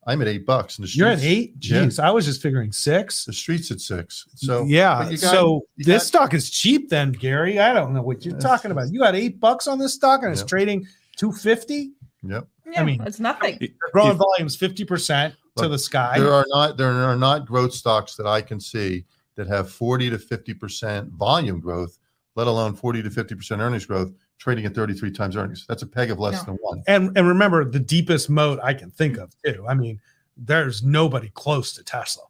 I'm 0.07 0.21
at 0.21 0.29
eight 0.29 0.45
bucks. 0.45 0.77
And 0.79 0.87
the 0.87 0.93
You're 0.93 1.09
at 1.09 1.21
streets- 1.21 1.35
eight. 1.39 1.55
Yeah. 1.61 1.85
Jeez, 1.85 1.99
I 2.03 2.11
was 2.11 2.27
just 2.27 2.43
figuring 2.43 2.71
six. 2.71 3.25
The 3.25 3.33
streets 3.33 3.71
at 3.71 3.81
six. 3.81 4.27
So 4.35 4.65
yeah, 4.65 5.09
got- 5.09 5.19
so 5.21 5.63
this 5.79 5.87
got- 5.87 6.03
stock 6.03 6.35
is 6.35 6.51
cheap 6.51 6.91
then, 6.91 7.13
Gary. 7.13 7.59
I 7.59 7.73
don't 7.73 7.95
know 7.95 8.03
what 8.03 8.27
you're 8.27 8.39
talking 8.39 8.71
about. 8.71 8.93
You 8.93 9.01
got 9.01 9.15
eight 9.15 9.41
bucks 9.41 9.67
on 9.67 9.79
this 9.79 9.95
stock 9.95 10.23
and 10.23 10.31
it's 10.33 10.43
Yep. 10.43 10.49
trading 10.49 10.87
250. 11.17 11.93
Yep. 12.23 12.47
Yeah, 12.73 12.85
mean, 12.85 13.01
it's 13.07 13.21
nothing. 13.21 13.59
If- 13.61 13.71
Growing 13.93 14.13
if- 14.13 14.17
volumes 14.19 14.57
50% 14.57 15.35
to 15.59 15.69
the 15.69 15.79
sky. 15.79 16.19
There 16.19 16.33
are 16.33 16.47
not 16.49 16.77
there 16.77 16.93
are 16.93 17.17
not 17.17 17.47
growth 17.47 17.73
stocks 17.75 18.15
that 18.17 18.27
I 18.27 18.41
can 18.43 18.61
see 18.61 19.05
that 19.35 19.47
have 19.49 19.71
40 19.71 20.11
to 20.11 20.19
50 20.19 20.55
percent 20.55 21.11
volume 21.13 21.61
growth, 21.61 21.99
let 22.37 22.47
alone 22.47 22.75
40 22.75 23.03
to 23.03 23.11
50 23.11 23.35
percent 23.35 23.61
earnings 23.61 23.85
growth, 23.87 24.13
trading 24.39 24.67
at 24.67 24.75
33 24.75 25.11
times 25.11 25.37
earnings. 25.37 25.65
That's 25.69 25.83
a 25.83 25.87
peg 25.87 26.11
of 26.11 26.19
less 26.19 26.41
No. 26.47 26.53
than 26.53 26.59
one. 26.63 26.83
and 26.87 27.17
and 27.17 27.27
remember 27.27 27.65
the 27.65 27.81
deepest 27.81 28.31
moat 28.31 28.61
I 28.63 28.75
can 28.75 28.91
think 28.91 29.17
of 29.19 29.31
too. 29.45 29.65
I 29.69 29.75
mean, 29.75 30.01
there's 30.37 30.83
nobody 30.85 31.31
close 31.35 31.73
to 31.75 31.83
Tesla. 31.83 32.25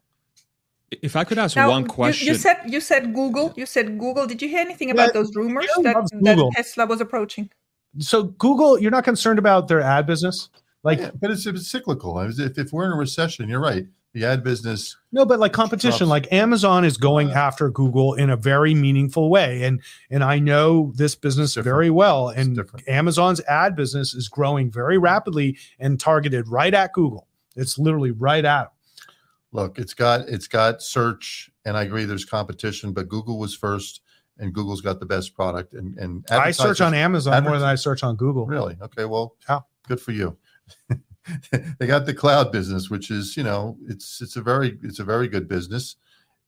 If 1.03 1.15
I 1.15 1.23
could 1.23 1.37
ask 1.37 1.55
Now, 1.55 1.69
one 1.69 1.85
question, 1.85 2.27
You, 2.29 2.33
said 2.33 2.57
you 2.65 2.81
said 2.81 3.13
Google. 3.13 3.53
You 3.55 3.67
said 3.67 3.99
Google. 3.99 4.25
Did 4.25 4.41
you 4.41 4.49
hear 4.49 4.61
anything 4.61 4.89
about 4.89 5.07
Yeah, 5.09 5.21
those 5.21 5.35
rumors 5.35 5.67
that, 5.83 5.95
that 6.23 6.51
Tesla 6.55 6.87
was 6.87 6.99
approaching? 6.99 7.51
So 7.99 8.23
Google, 8.23 8.79
you're 8.79 8.91
not 8.91 9.03
concerned 9.03 9.39
about 9.39 9.67
their 9.67 9.81
ad 9.81 10.05
business? 10.05 10.49
Like 10.83 10.99
Yeah, 10.99 11.11
but 11.19 11.31
it's, 11.31 11.45
it's 11.45 11.67
cyclical. 11.67 12.17
I 12.17 12.25
was- 12.25 12.39
If, 12.39 12.57
if 12.57 12.71
we're 12.73 12.85
in 12.85 12.91
a 12.91 12.95
recession, 12.95 13.49
you're 13.49 13.59
right. 13.59 13.85
The 14.13 14.25
ad 14.25 14.43
business, 14.43 14.97
No, 15.11 15.23
but 15.23 15.39
like 15.39 15.53
competition, 15.53 16.07
Drops. 16.07 16.09
like 16.09 16.33
Amazon 16.33 16.83
is 16.83 16.97
going 16.97 17.29
Uh, 17.29 17.33
after 17.35 17.69
Google 17.69 18.15
in 18.15 18.31
a 18.31 18.35
very 18.35 18.73
meaningful 18.73 19.29
way, 19.29 19.61
and 19.65 19.81
and 20.09 20.23
I 20.23 20.39
know 20.39 20.91
this 20.95 21.13
business 21.13 21.53
very 21.53 21.91
well, 21.91 22.29
and. 22.29 22.59
Amazon's 22.87 23.39
ad 23.41 23.75
business 23.75 24.15
is 24.15 24.27
growing 24.27 24.71
very 24.71 24.97
rapidly 24.97 25.59
and 25.77 25.99
targeted 25.99 26.47
right 26.47 26.73
at 26.73 26.91
Google. 26.93 27.27
It's 27.55 27.77
literally 27.77 28.09
right 28.09 28.43
at. 28.45 28.71
look, 29.51 29.77
it's 29.77 29.93
got 29.93 30.21
it's 30.21 30.47
got 30.47 30.81
search, 30.81 31.51
and 31.65 31.77
I 31.77 31.83
agree 31.83 32.05
there's 32.05 32.25
competition, 32.25 32.93
but 32.93 33.09
Google 33.09 33.37
was 33.37 33.55
first, 33.55 34.01
and 34.39 34.53
Google's 34.53 34.81
got 34.81 34.99
the 34.99 35.05
best 35.05 35.35
product. 35.35 35.73
And 35.73 35.97
and 35.97 36.25
I 36.31 36.51
search 36.51 36.81
on 36.81 36.93
Amazon 36.93 37.43
more 37.43 37.59
than 37.59 37.67
I 37.67 37.75
search 37.75 38.03
on 38.03 38.15
Google. 38.15 38.45
Really? 38.45 38.77
Okay. 38.81 39.05
Well, 39.05 39.35
Yeah. 39.47 39.59
good 39.87 40.01
for 40.01 40.11
you. 40.11 40.37
they 41.79 41.87
got 41.87 42.05
the 42.05 42.13
cloud 42.13 42.51
business, 42.51 42.89
which 42.89 43.11
is, 43.11 43.37
you 43.37 43.43
know, 43.43 43.77
it's 43.87 44.21
it's 44.21 44.35
a 44.35 44.41
very 44.41 44.77
it's 44.83 44.99
a 44.99 45.03
very 45.03 45.27
good 45.27 45.47
business. 45.47 45.97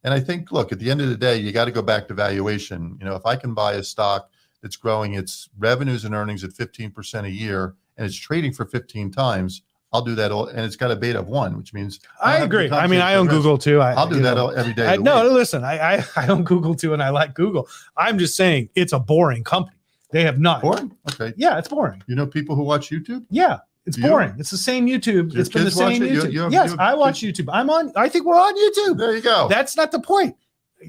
And 0.03 0.13
I 0.13 0.19
think, 0.19 0.51
look, 0.51 0.71
at 0.71 0.79
the 0.79 0.89
end 0.89 1.01
of 1.01 1.09
the 1.09 1.17
day, 1.17 1.37
you 1.37 1.51
got 1.51 1.65
to 1.65 1.71
go 1.71 1.83
back 1.83 2.07
to 2.07 2.13
valuation. 2.15 2.97
You 2.99 3.05
know, 3.05 3.15
if 3.15 3.25
I 3.25 3.35
can 3.35 3.53
buy 3.53 3.73
a 3.73 3.83
stock 3.83 4.31
that's 4.61 4.75
growing 4.75 5.13
its 5.13 5.49
revenues 5.59 6.05
and 6.05 6.15
earnings 6.15 6.43
at 6.43 6.51
15% 6.51 7.25
a 7.25 7.29
year 7.29 7.75
and 7.97 8.07
it's 8.07 8.15
trading 8.15 8.51
for 8.53 8.65
15 8.65 9.11
times, 9.11 9.61
I'll 9.93 10.01
do 10.01 10.15
that 10.15 10.31
all 10.31 10.47
and 10.47 10.61
it's 10.61 10.75
got 10.77 10.89
a 10.91 10.95
beta 10.95 11.19
of 11.19 11.27
one, 11.27 11.57
which 11.57 11.73
means 11.73 11.99
I 12.21 12.39
the 12.39 12.45
agree. 12.45 12.69
I 12.71 12.87
mean, 12.87 13.01
I 13.01 13.15
own 13.15 13.27
Google 13.27 13.57
too. 13.57 13.81
I, 13.81 13.93
I'll 13.93 14.07
do 14.07 14.21
that 14.21 14.35
know, 14.35 14.45
all, 14.47 14.51
every 14.51 14.73
day. 14.73 14.87
I, 14.87 14.95
no, 14.97 15.23
week. 15.25 15.33
listen, 15.33 15.63
I, 15.63 15.97
I 15.97 16.05
I 16.15 16.27
own 16.27 16.43
Google 16.43 16.75
too, 16.75 16.93
and 16.93 17.03
I 17.03 17.09
like 17.09 17.33
Google. 17.33 17.67
I'm 17.97 18.17
just 18.17 18.35
saying 18.35 18.69
it's 18.75 18.93
a 18.93 18.99
boring 18.99 19.43
company. 19.43 19.75
They 20.11 20.23
have 20.23 20.39
not. 20.39 20.61
Boring? 20.61 20.95
Okay. 21.13 21.33
Yeah, 21.37 21.57
it's 21.57 21.67
boring. 21.69 22.03
You 22.07 22.15
know 22.15 22.25
people 22.27 22.55
who 22.55 22.63
watch 22.63 22.89
YouTube? 22.89 23.25
Yeah, 23.29 23.59
it's 23.85 23.97
You? 23.97 24.07
boring. 24.07 24.33
It's 24.37 24.49
the 24.51 24.57
same 24.57 24.85
YouTube. 24.87 25.31
Your 25.33 25.41
It's 25.41 25.49
been 25.49 25.63
the 25.65 25.71
same 25.71 26.03
it? 26.03 26.11
You- 26.11 26.21
YouTube. 26.21 26.31
you 26.33 26.41
have- 26.41 26.51
yes, 26.53 26.69
have 26.71 26.79
I 26.79 26.93
watch 26.95 27.21
YouTube. 27.21 27.49
I'm 27.51 27.69
on. 27.69 27.91
I 27.95 28.07
think 28.09 28.25
we're 28.25 28.35
on 28.39 28.55
YouTube. 28.57 28.97
There 28.97 29.15
you 29.15 29.21
go. 29.21 29.47
That's 29.49 29.75
not 29.75 29.91
the 29.91 29.99
point. 29.99 30.35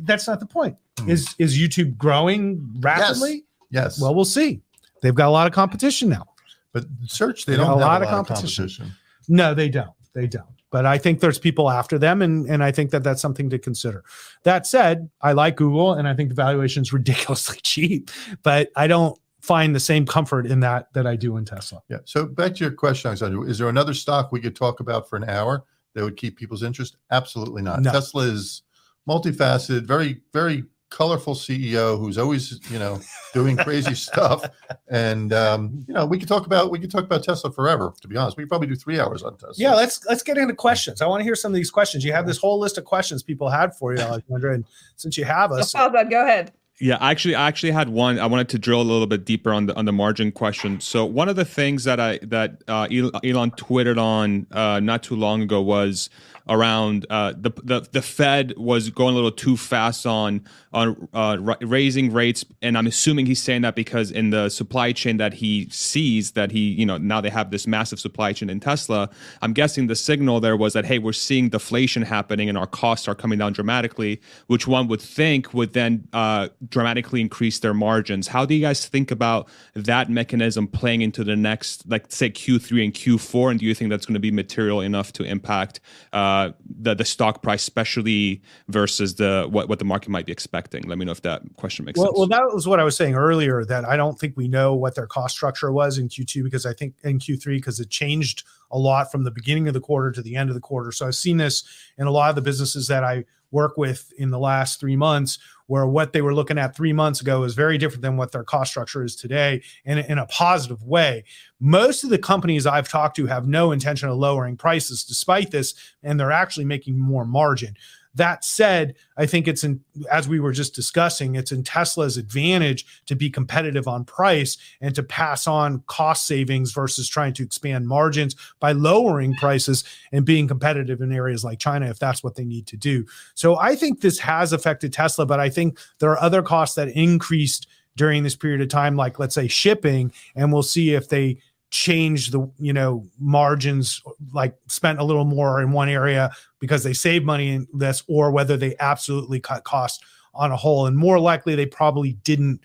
That's 0.03 0.27
not 0.27 0.41
the 0.41 0.47
point. 0.47 0.77
Hmm. 1.01 1.11
Is 1.11 1.35
is 1.39 1.59
YouTube 1.59 1.97
growing 1.97 2.73
rapidly? 2.81 3.45
yes. 3.71 4.01
Well, 4.01 4.15
we'll 4.15 4.25
see. 4.25 4.61
They've 5.03 5.15
got 5.15 5.27
a 5.29 5.31
lot 5.31 5.47
of 5.49 5.53
competition 5.53 6.09
now. 6.09 6.27
But 6.73 6.85
search, 7.07 7.45
they 7.47 7.53
They 7.53 7.57
don't 7.59 7.67
have 7.67 7.77
a 7.77 7.81
lot 7.81 8.03
of 8.03 8.09
lot 8.09 8.21
of 8.21 8.27
competition. 8.27 8.65
competition. 8.65 8.93
No, 9.29 9.55
they 9.55 9.69
don't. 9.69 9.91
They 10.15 10.27
don't. 10.27 10.47
But 10.71 10.87
I 10.87 10.97
think 10.97 11.21
there's 11.21 11.39
people 11.39 11.71
after 11.71 11.99
them, 11.99 12.23
and 12.23 12.47
and 12.49 12.65
I 12.65 12.73
think 12.73 12.91
that 12.93 13.03
that's 13.05 13.21
something 13.21 13.51
to 13.51 13.59
consider. 13.59 14.05
That 14.45 14.67
said, 14.67 15.11
I 15.21 15.33
like 15.33 15.57
Google, 15.57 15.93
and 15.93 16.09
I 16.09 16.15
think 16.15 16.31
the 16.31 16.35
valuation 16.35 16.83
is 16.83 16.93
ridiculously 16.95 17.59
cheap. 17.63 18.11
But 18.43 18.71
I 18.75 18.87
don't 18.87 19.19
find 19.41 19.75
the 19.75 19.81
same 19.81 20.07
comfort 20.07 20.47
in 20.47 20.61
that 20.61 20.93
that 20.95 21.07
I 21.07 21.15
do 21.17 21.37
in 21.37 21.45
Tesla. 21.45 21.83
Yeah. 21.91 21.99
So 22.05 22.25
back 22.25 22.55
to 22.55 22.65
your 22.65 22.73
question, 22.73 23.09
Alexander, 23.09 23.47
is 23.47 23.59
there 23.59 23.69
another 23.69 23.93
stock 23.93 24.33
we 24.33 24.41
could 24.41 24.57
talk 24.57 24.81
about 24.81 25.09
for 25.11 25.17
an 25.17 25.29
hour 25.29 25.65
that 25.95 26.05
would 26.05 26.17
keep 26.17 26.39
people's 26.39 26.63
interest? 26.63 26.97
Absolutely 27.11 27.61
not. 27.61 27.83
No. 27.83 27.93
Tesla 27.93 28.23
is 28.23 28.63
multifaceted, 29.07 29.83
very, 29.85 30.21
very 30.33 30.65
colorful 30.93 31.35
CEO 31.35 31.99
who's 31.99 32.19
always, 32.19 32.61
you 32.71 32.79
know, 32.79 33.01
doing 33.33 33.57
crazy 33.57 33.95
stuff. 34.09 34.45
And 34.89 35.33
um, 35.33 35.85
you 35.89 35.95
know, 35.95 36.07
we 36.07 36.19
could 36.19 36.29
talk 36.29 36.47
about 36.47 36.71
we 36.71 36.79
could 36.79 36.91
talk 36.91 37.05
about 37.05 37.25
Tesla 37.25 37.51
forever. 37.51 37.93
To 38.01 38.09
be 38.09 38.17
honest, 38.17 38.37
we 38.37 38.45
could 38.45 38.51
probably 38.51 38.69
do 38.69 38.77
three 38.77 39.01
hours 39.01 39.23
on 39.23 39.33
Tesla. 39.33 39.55
Yeah, 39.57 39.75
let's 39.75 40.05
let's 40.07 40.23
get 40.23 40.39
into 40.39 40.55
questions. 40.55 41.03
I 41.03 41.07
want 41.07 41.21
to 41.21 41.25
hear 41.25 41.35
some 41.35 41.53
of 41.53 41.57
these 41.57 41.71
questions. 41.71 42.05
You 42.05 42.13
have 42.13 42.27
this 42.27 42.39
whole 42.39 42.61
list 42.61 42.79
of 42.79 42.85
questions 42.85 43.23
people 43.23 43.49
had 43.49 43.75
for 43.75 43.95
you, 43.95 44.01
Alexandra, 44.01 44.55
and 44.55 44.65
since 44.97 45.17
you 45.17 45.25
have 45.25 45.51
us, 45.51 45.75
oh, 45.75 45.91
go 45.91 46.23
ahead. 46.23 46.53
Yeah, 46.81 46.99
actually, 47.01 47.37
I 47.37 47.47
actually 47.47 47.71
had 47.71 47.91
one. 47.91 48.19
I 48.19 48.27
wanted 48.27 48.49
to 48.51 48.59
drill 48.59 48.81
a 48.81 48.83
little 48.83 49.07
bit 49.07 49.25
deeper 49.25 49.53
on 49.53 49.67
the 49.67 49.77
on 49.77 49.85
the 49.85 49.93
margin 49.93 50.33
question. 50.33 50.81
So 50.81 51.05
one 51.05 51.29
of 51.29 51.37
the 51.37 51.45
things 51.45 51.85
that 51.85 52.01
I 52.01 52.19
that 52.23 52.63
uh, 52.67 52.89
Elon 52.91 53.53
tweeted 53.53 53.99
on 53.99 54.47
uh, 54.51 54.81
not 54.81 55.03
too 55.03 55.15
long 55.15 55.43
ago 55.43 55.63
was 55.63 56.11
around 56.49 57.07
uh, 57.11 57.33
the, 57.37 57.51
the 57.63 57.89
the 57.93 58.03
Fed 58.03 58.55
was 58.57 58.91
going 58.91 59.13
a 59.13 59.15
little 59.15 59.31
too 59.31 59.57
fast 59.57 60.07
on 60.07 60.45
on 60.73 61.09
uh, 61.13 61.37
raising 61.61 62.13
rates, 62.13 62.45
and 62.61 62.77
I'm 62.77 62.87
assuming 62.87 63.27
he's 63.27 63.43
saying 63.43 63.63
that 63.63 63.75
because 63.75 64.11
in 64.11 64.31
the 64.31 64.49
supply 64.49 64.93
chain 64.93 65.19
that 65.19 65.35
he 65.35 65.69
sees 65.71 66.33
that 66.33 66.51
he 66.51 66.71
you 66.73 66.87
know 66.87 66.99
now 66.99 67.21
they 67.21 67.31
have 67.31 67.51
this 67.51 67.67
massive 67.67 68.01
supply 68.01 68.33
chain 68.33 68.51
in 68.51 68.61
Tesla. 68.61 69.11
I'm 69.41 69.53
guessing 69.53 69.87
the 69.87 69.97
signal 69.97 70.41
there 70.41 70.57
was 70.57 70.73
that 70.73 70.85
hey, 70.85 70.99
we're 70.99 71.13
seeing 71.13 71.49
deflation 71.49 72.03
happening 72.03 72.49
and 72.49 72.59
our 72.59 72.67
costs 72.67 73.09
are 73.09 73.15
coming 73.15 73.39
down 73.39 73.53
dramatically, 73.53 74.21
which 74.47 74.67
one 74.67 74.89
would 74.89 75.01
think 75.01 75.55
would 75.55 75.73
then 75.73 76.09
uh, 76.13 76.49
dramatically 76.69 77.21
increase 77.21 77.59
their 77.61 77.75
margins. 77.75 78.29
How 78.29 78.45
do 78.45 78.55
you 78.55 78.61
guys 78.63 78.87
think 78.87 79.11
about 79.11 79.49
that 79.75 80.11
mechanism 80.11 80.67
playing 80.67 81.03
into 81.03 81.25
the 81.25 81.37
next, 81.37 81.89
like 81.89 82.11
say 82.11 82.31
Q3 82.31 82.85
and 82.85 82.95
Q4, 82.95 83.51
and 83.53 83.61
do 83.61 83.67
you 83.67 83.75
think 83.75 83.91
that's 83.91 84.07
going 84.07 84.15
to 84.15 84.21
be 84.21 84.31
material 84.31 84.81
enough 84.81 85.13
to 85.15 85.25
impact? 85.25 85.81
Uh, 86.13 86.32
uh, 86.33 86.53
the 86.81 86.95
the 86.95 87.05
stock 87.05 87.43
price, 87.43 87.63
especially 87.63 88.43
versus 88.69 89.17
the 89.17 89.47
what, 89.51 89.69
what 89.69 89.79
the 89.79 89.85
market 89.85 90.09
might 90.09 90.27
be 90.27 90.33
expecting. 90.33 90.83
Let 90.85 90.99
me 90.99 91.05
know 91.05 91.13
if 91.13 91.23
that 91.23 91.43
question 91.57 91.85
makes 91.85 91.99
well, 91.99 92.09
sense. 92.09 92.19
Well, 92.19 92.27
that 92.29 92.55
was 92.55 92.67
what 92.67 92.81
I 92.81 92.85
was 92.85 92.97
saying 92.97 93.15
earlier. 93.15 93.65
That 93.65 93.85
I 93.85 93.97
don't 93.97 94.19
think 94.19 94.37
we 94.37 94.49
know 94.49 94.75
what 94.75 94.95
their 94.95 95.07
cost 95.07 95.35
structure 95.37 95.73
was 95.73 95.99
in 95.99 96.09
Q2 96.09 96.45
because 96.45 96.67
I 96.67 96.73
think 96.73 96.95
in 97.05 97.19
Q3 97.19 97.57
because 97.57 97.81
it 97.81 97.91
changed 97.91 98.45
a 98.71 98.79
lot 98.79 99.13
from 99.13 99.25
the 99.25 99.31
beginning 99.31 99.69
of 99.69 99.75
the 99.75 99.81
quarter 99.81 100.11
to 100.13 100.23
the 100.23 100.37
end 100.37 100.49
of 100.49 100.55
the 100.55 100.61
quarter. 100.61 100.93
So 100.93 101.07
I've 101.07 101.15
seen 101.15 101.37
this 101.37 101.65
in 101.99 102.07
a 102.07 102.11
lot 102.11 102.31
of 102.31 102.37
the 102.37 102.43
businesses 102.43 102.89
that 102.89 103.05
I 103.05 103.25
work 103.51 103.77
with 103.77 104.13
in 104.17 104.31
the 104.31 104.39
last 104.39 104.81
three 104.81 104.97
months 104.97 105.39
where 105.73 105.87
what 105.87 106.13
they 106.13 106.21
were 106.21 106.35
looking 106.35 106.59
at 106.59 106.77
three 106.77 106.93
months 106.93 107.23
ago 107.23 107.45
is 107.45 107.55
very 107.55 107.79
different 107.79 108.03
than 108.03 108.19
what 108.19 108.31
their 108.31 108.45
cost 108.45 108.71
structure 108.71 109.03
is 109.03 109.17
today 109.17 109.63
in, 109.87 109.97
in 109.97 110.19
a 110.19 110.27
positive 110.27 110.85
way. 110.85 111.25
Most 111.61 112.05
of 112.05 112.11
the 112.11 112.19
companies 112.19 112.67
I've 112.67 112.91
talked 112.91 113.17
to 113.17 113.27
have 113.27 113.49
no 113.49 113.73
intention 113.73 114.11
of 114.11 114.19
lowering 114.19 114.59
prices 114.59 115.03
despite 115.03 115.51
this, 115.51 115.75
and 116.03 116.21
they're 116.21 116.31
actually 116.31 116.67
making 116.67 117.01
more 117.01 117.25
margin. 117.25 117.75
That 118.15 118.45
said, 118.45 118.95
I 119.17 119.25
think 119.25 119.49
it's 119.49 119.65
in, 119.65 119.81
as 120.11 120.29
we 120.29 120.39
were 120.39 120.53
just 120.53 120.75
discussing, 120.75 121.35
it's 121.35 121.53
in 121.53 121.65
Tesla's 121.65 122.19
advantage 122.19 122.85
to 123.07 123.17
be 123.17 123.31
competitive 123.31 123.89
on 123.89 124.05
price 124.05 124.59
and 124.81 124.95
to 124.95 125.03
pass 125.03 125.47
on 125.47 125.83
cost 125.87 126.27
savings 126.27 126.73
versus 126.73 127.09
trying 127.09 127.33
to 127.35 127.43
expand 127.43 127.89
margins 127.89 128.37
by 128.61 128.73
lowering 128.73 129.35
prices 129.35 129.85
and 130.13 130.27
being 130.27 130.47
competitive 130.47 131.01
in 131.01 131.11
areas 131.11 131.43
like 131.43 131.59
China 131.59 131.87
if 131.87 131.99
that's 131.99 132.23
what 132.23 132.35
they 132.35 132.45
need 132.45 132.67
to 132.67 132.77
do. 132.77 133.07
So 133.35 133.57
I 133.57 133.75
think 133.75 134.01
this 134.01 134.19
has 134.19 134.53
affected 134.53 134.93
Tesla, 134.93 135.25
but 135.25 135.41
I 135.41 135.49
think 135.49 135.79
there 135.99 136.11
are 136.11 136.21
other 136.21 136.43
costs 136.43 136.77
that 136.77 136.89
increased 136.89 137.67
during 137.97 138.23
this 138.23 138.37
period 138.37 138.61
of 138.61 138.69
time, 138.69 138.97
like 138.97 139.19
let's 139.19 139.35
say 139.35 139.49
shipping, 139.49 140.13
and 140.35 140.53
we'll 140.53 140.63
see 140.63 140.95
if 140.95 141.09
they 141.09 141.39
change 141.73 142.31
the 142.31 142.47
you 142.59 142.73
know 142.73 143.03
margins 143.19 144.03
like 144.35 144.55
spent 144.69 145.01
a 145.01 145.05
little 145.05 145.25
more 145.25 145.63
in 145.63 145.73
one 145.73 145.89
area 145.89 146.31
because 146.61 146.85
they 146.85 146.93
save 146.93 147.25
money 147.25 147.49
in 147.49 147.67
this 147.73 148.05
or 148.09 148.31
whether 148.31 148.59
they 148.59 148.77
absolutely 148.79 149.41
cut 149.41 149.65
cost 149.65 150.05
on 150.35 150.53
a 150.53 150.57
whole. 150.57 150.87
And 150.87 150.97
more 150.97 151.19
likely 151.19 151.55
they 151.55 151.65
probably 151.65 152.13
didn't 152.25 152.61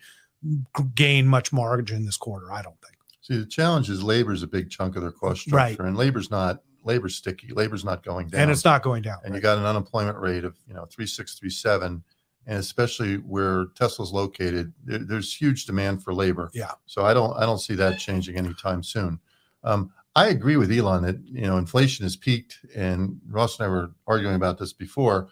gain 0.93 1.25
much 1.25 1.51
margin 1.51 2.05
this 2.05 2.15
quarter 2.15 2.51
i 2.51 2.61
don't 2.61 2.79
think. 2.81 2.95
See 3.21 3.37
the 3.37 3.45
challenge 3.45 3.89
is 3.89 4.03
labor 4.03 4.33
is 4.33 4.43
a 4.43 4.47
big 4.47 4.69
chunk 4.69 4.95
of 4.95 5.01
their 5.01 5.11
cost 5.11 5.41
structure 5.41 5.81
right. 5.83 5.87
and 5.87 5.97
labor's 5.97 6.29
not 6.29 6.61
labor's 6.83 7.15
sticky. 7.15 7.51
Labor's 7.53 7.83
not 7.83 8.03
going 8.03 8.27
down. 8.27 8.41
and 8.41 8.51
it's 8.51 8.63
not 8.63 8.83
going 8.83 9.01
down 9.01 9.17
and 9.23 9.31
right. 9.31 9.37
you 9.37 9.41
got 9.41 9.57
an 9.57 9.65
unemployment 9.65 10.17
rate 10.17 10.43
of 10.43 10.57
you 10.67 10.73
know 10.73 10.85
3637 10.85 12.03
and 12.47 12.57
especially 12.57 13.15
where 13.15 13.65
Tesla's 13.75 14.13
located, 14.13 14.73
there, 14.83 14.99
there's 14.99 15.33
huge 15.33 15.65
demand 15.65 16.01
for 16.01 16.13
labor. 16.13 16.49
Yeah. 16.53 16.71
So 16.85 17.05
I 17.05 17.13
don't 17.13 17.37
I 17.37 17.45
don't 17.45 17.59
see 17.59 17.75
that 17.75 17.99
changing 17.99 18.37
anytime 18.37 18.81
soon. 18.81 19.19
Um, 19.63 19.91
I 20.15 20.29
agree 20.29 20.57
with 20.57 20.71
Elon 20.71 21.03
that 21.03 21.19
you 21.25 21.45
know 21.45 21.57
inflation 21.57 22.03
has 22.03 22.15
peaked, 22.15 22.59
and 22.75 23.19
Ross 23.29 23.59
and 23.59 23.67
I 23.67 23.69
were 23.69 23.91
arguing 24.07 24.35
about 24.35 24.57
this 24.57 24.73
before. 24.73 25.27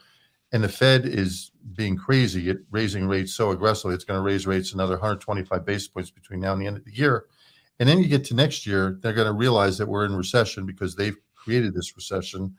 And 0.51 0.63
the 0.63 0.69
Fed 0.69 1.05
is 1.05 1.51
being 1.73 1.97
crazy 1.97 2.49
at 2.49 2.57
raising 2.69 3.07
rates 3.07 3.33
so 3.33 3.49
aggressively. 3.49 3.95
It's 3.95 4.03
going 4.03 4.19
to 4.19 4.23
raise 4.23 4.45
rates 4.45 4.73
another 4.73 4.93
125 4.93 5.65
basis 5.65 5.87
points 5.87 6.11
between 6.11 6.39
now 6.39 6.53
and 6.53 6.61
the 6.61 6.67
end 6.67 6.77
of 6.77 6.85
the 6.85 6.95
year. 6.95 7.25
And 7.79 7.89
then 7.89 7.97
you 7.97 8.07
get 8.07 8.23
to 8.25 8.35
next 8.35 8.65
year, 8.65 8.97
they're 9.01 9.11
going 9.11 9.27
to 9.27 9.33
realize 9.33 9.77
that 9.79 9.87
we're 9.87 10.05
in 10.05 10.15
recession 10.15 10.65
because 10.65 10.95
they've 10.95 11.17
created 11.33 11.73
this 11.73 11.95
recession. 11.95 12.55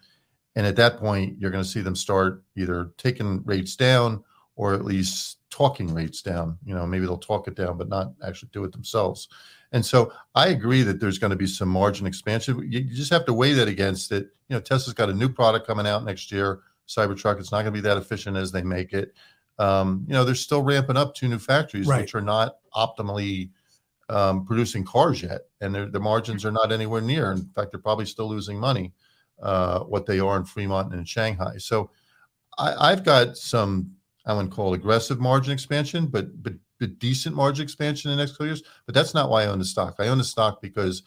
And 0.56 0.66
at 0.66 0.76
that 0.76 0.98
point, 0.98 1.38
you're 1.38 1.52
going 1.52 1.64
to 1.64 1.70
see 1.70 1.80
them 1.80 1.96
start 1.96 2.42
either 2.54 2.90
taking 2.98 3.42
rates 3.44 3.76
down 3.76 4.24
or 4.56 4.74
at 4.74 4.84
least 4.84 5.38
talking 5.50 5.92
rates 5.94 6.22
down. 6.22 6.58
You 6.64 6.74
know, 6.74 6.86
maybe 6.86 7.06
they'll 7.06 7.18
talk 7.18 7.46
it 7.46 7.54
down, 7.54 7.78
but 7.78 7.88
not 7.88 8.12
actually 8.26 8.50
do 8.52 8.64
it 8.64 8.72
themselves. 8.72 9.28
And 9.72 9.84
so 9.84 10.12
I 10.34 10.48
agree 10.48 10.82
that 10.82 11.00
there's 11.00 11.18
going 11.18 11.30
to 11.30 11.36
be 11.36 11.46
some 11.46 11.68
margin 11.68 12.06
expansion. 12.06 12.58
You, 12.70 12.80
you 12.80 12.94
just 12.94 13.12
have 13.12 13.26
to 13.26 13.32
weigh 13.32 13.52
that 13.54 13.68
against 13.68 14.12
it. 14.12 14.28
You 14.48 14.56
know, 14.56 14.60
Tesla's 14.60 14.94
got 14.94 15.10
a 15.10 15.14
new 15.14 15.28
product 15.28 15.66
coming 15.66 15.86
out 15.86 16.04
next 16.04 16.32
year, 16.32 16.60
Cybertruck. 16.88 17.38
It's 17.38 17.52
not 17.52 17.62
going 17.62 17.66
to 17.66 17.72
be 17.72 17.80
that 17.80 17.96
efficient 17.96 18.36
as 18.36 18.52
they 18.52 18.62
make 18.62 18.92
it. 18.92 19.12
Um, 19.58 20.04
you 20.06 20.12
know, 20.12 20.24
they're 20.24 20.34
still 20.34 20.62
ramping 20.62 20.96
up 20.96 21.14
two 21.14 21.28
new 21.28 21.38
factories, 21.38 21.86
right. 21.86 22.02
which 22.02 22.14
are 22.14 22.20
not 22.20 22.56
optimally 22.74 23.50
um, 24.08 24.44
producing 24.44 24.84
cars 24.84 25.22
yet, 25.22 25.42
and 25.60 25.74
their 25.74 26.00
margins 26.00 26.44
are 26.44 26.52
not 26.52 26.70
anywhere 26.70 27.00
near. 27.00 27.32
In 27.32 27.48
fact, 27.54 27.72
they're 27.72 27.80
probably 27.80 28.06
still 28.06 28.28
losing 28.28 28.58
money 28.58 28.92
uh, 29.42 29.80
what 29.80 30.06
they 30.06 30.20
are 30.20 30.36
in 30.36 30.44
Fremont 30.44 30.90
and 30.92 31.00
in 31.00 31.04
Shanghai. 31.04 31.56
So 31.58 31.90
I, 32.58 32.92
I've 32.92 33.04
got 33.04 33.36
some 33.36 33.95
I 34.26 34.34
wouldn't 34.34 34.52
call 34.52 34.74
it 34.74 34.78
aggressive 34.78 35.20
margin 35.20 35.52
expansion, 35.52 36.06
but 36.06 36.42
but 36.42 36.54
but 36.78 36.98
decent 36.98 37.34
margin 37.34 37.62
expansion 37.62 38.10
in 38.10 38.16
the 38.16 38.22
next 38.22 38.32
couple 38.32 38.46
years. 38.46 38.62
But 38.84 38.94
that's 38.94 39.14
not 39.14 39.30
why 39.30 39.44
I 39.44 39.46
own 39.46 39.58
the 39.58 39.64
stock. 39.64 39.96
I 39.98 40.08
own 40.08 40.18
the 40.18 40.24
stock 40.24 40.60
because 40.60 41.02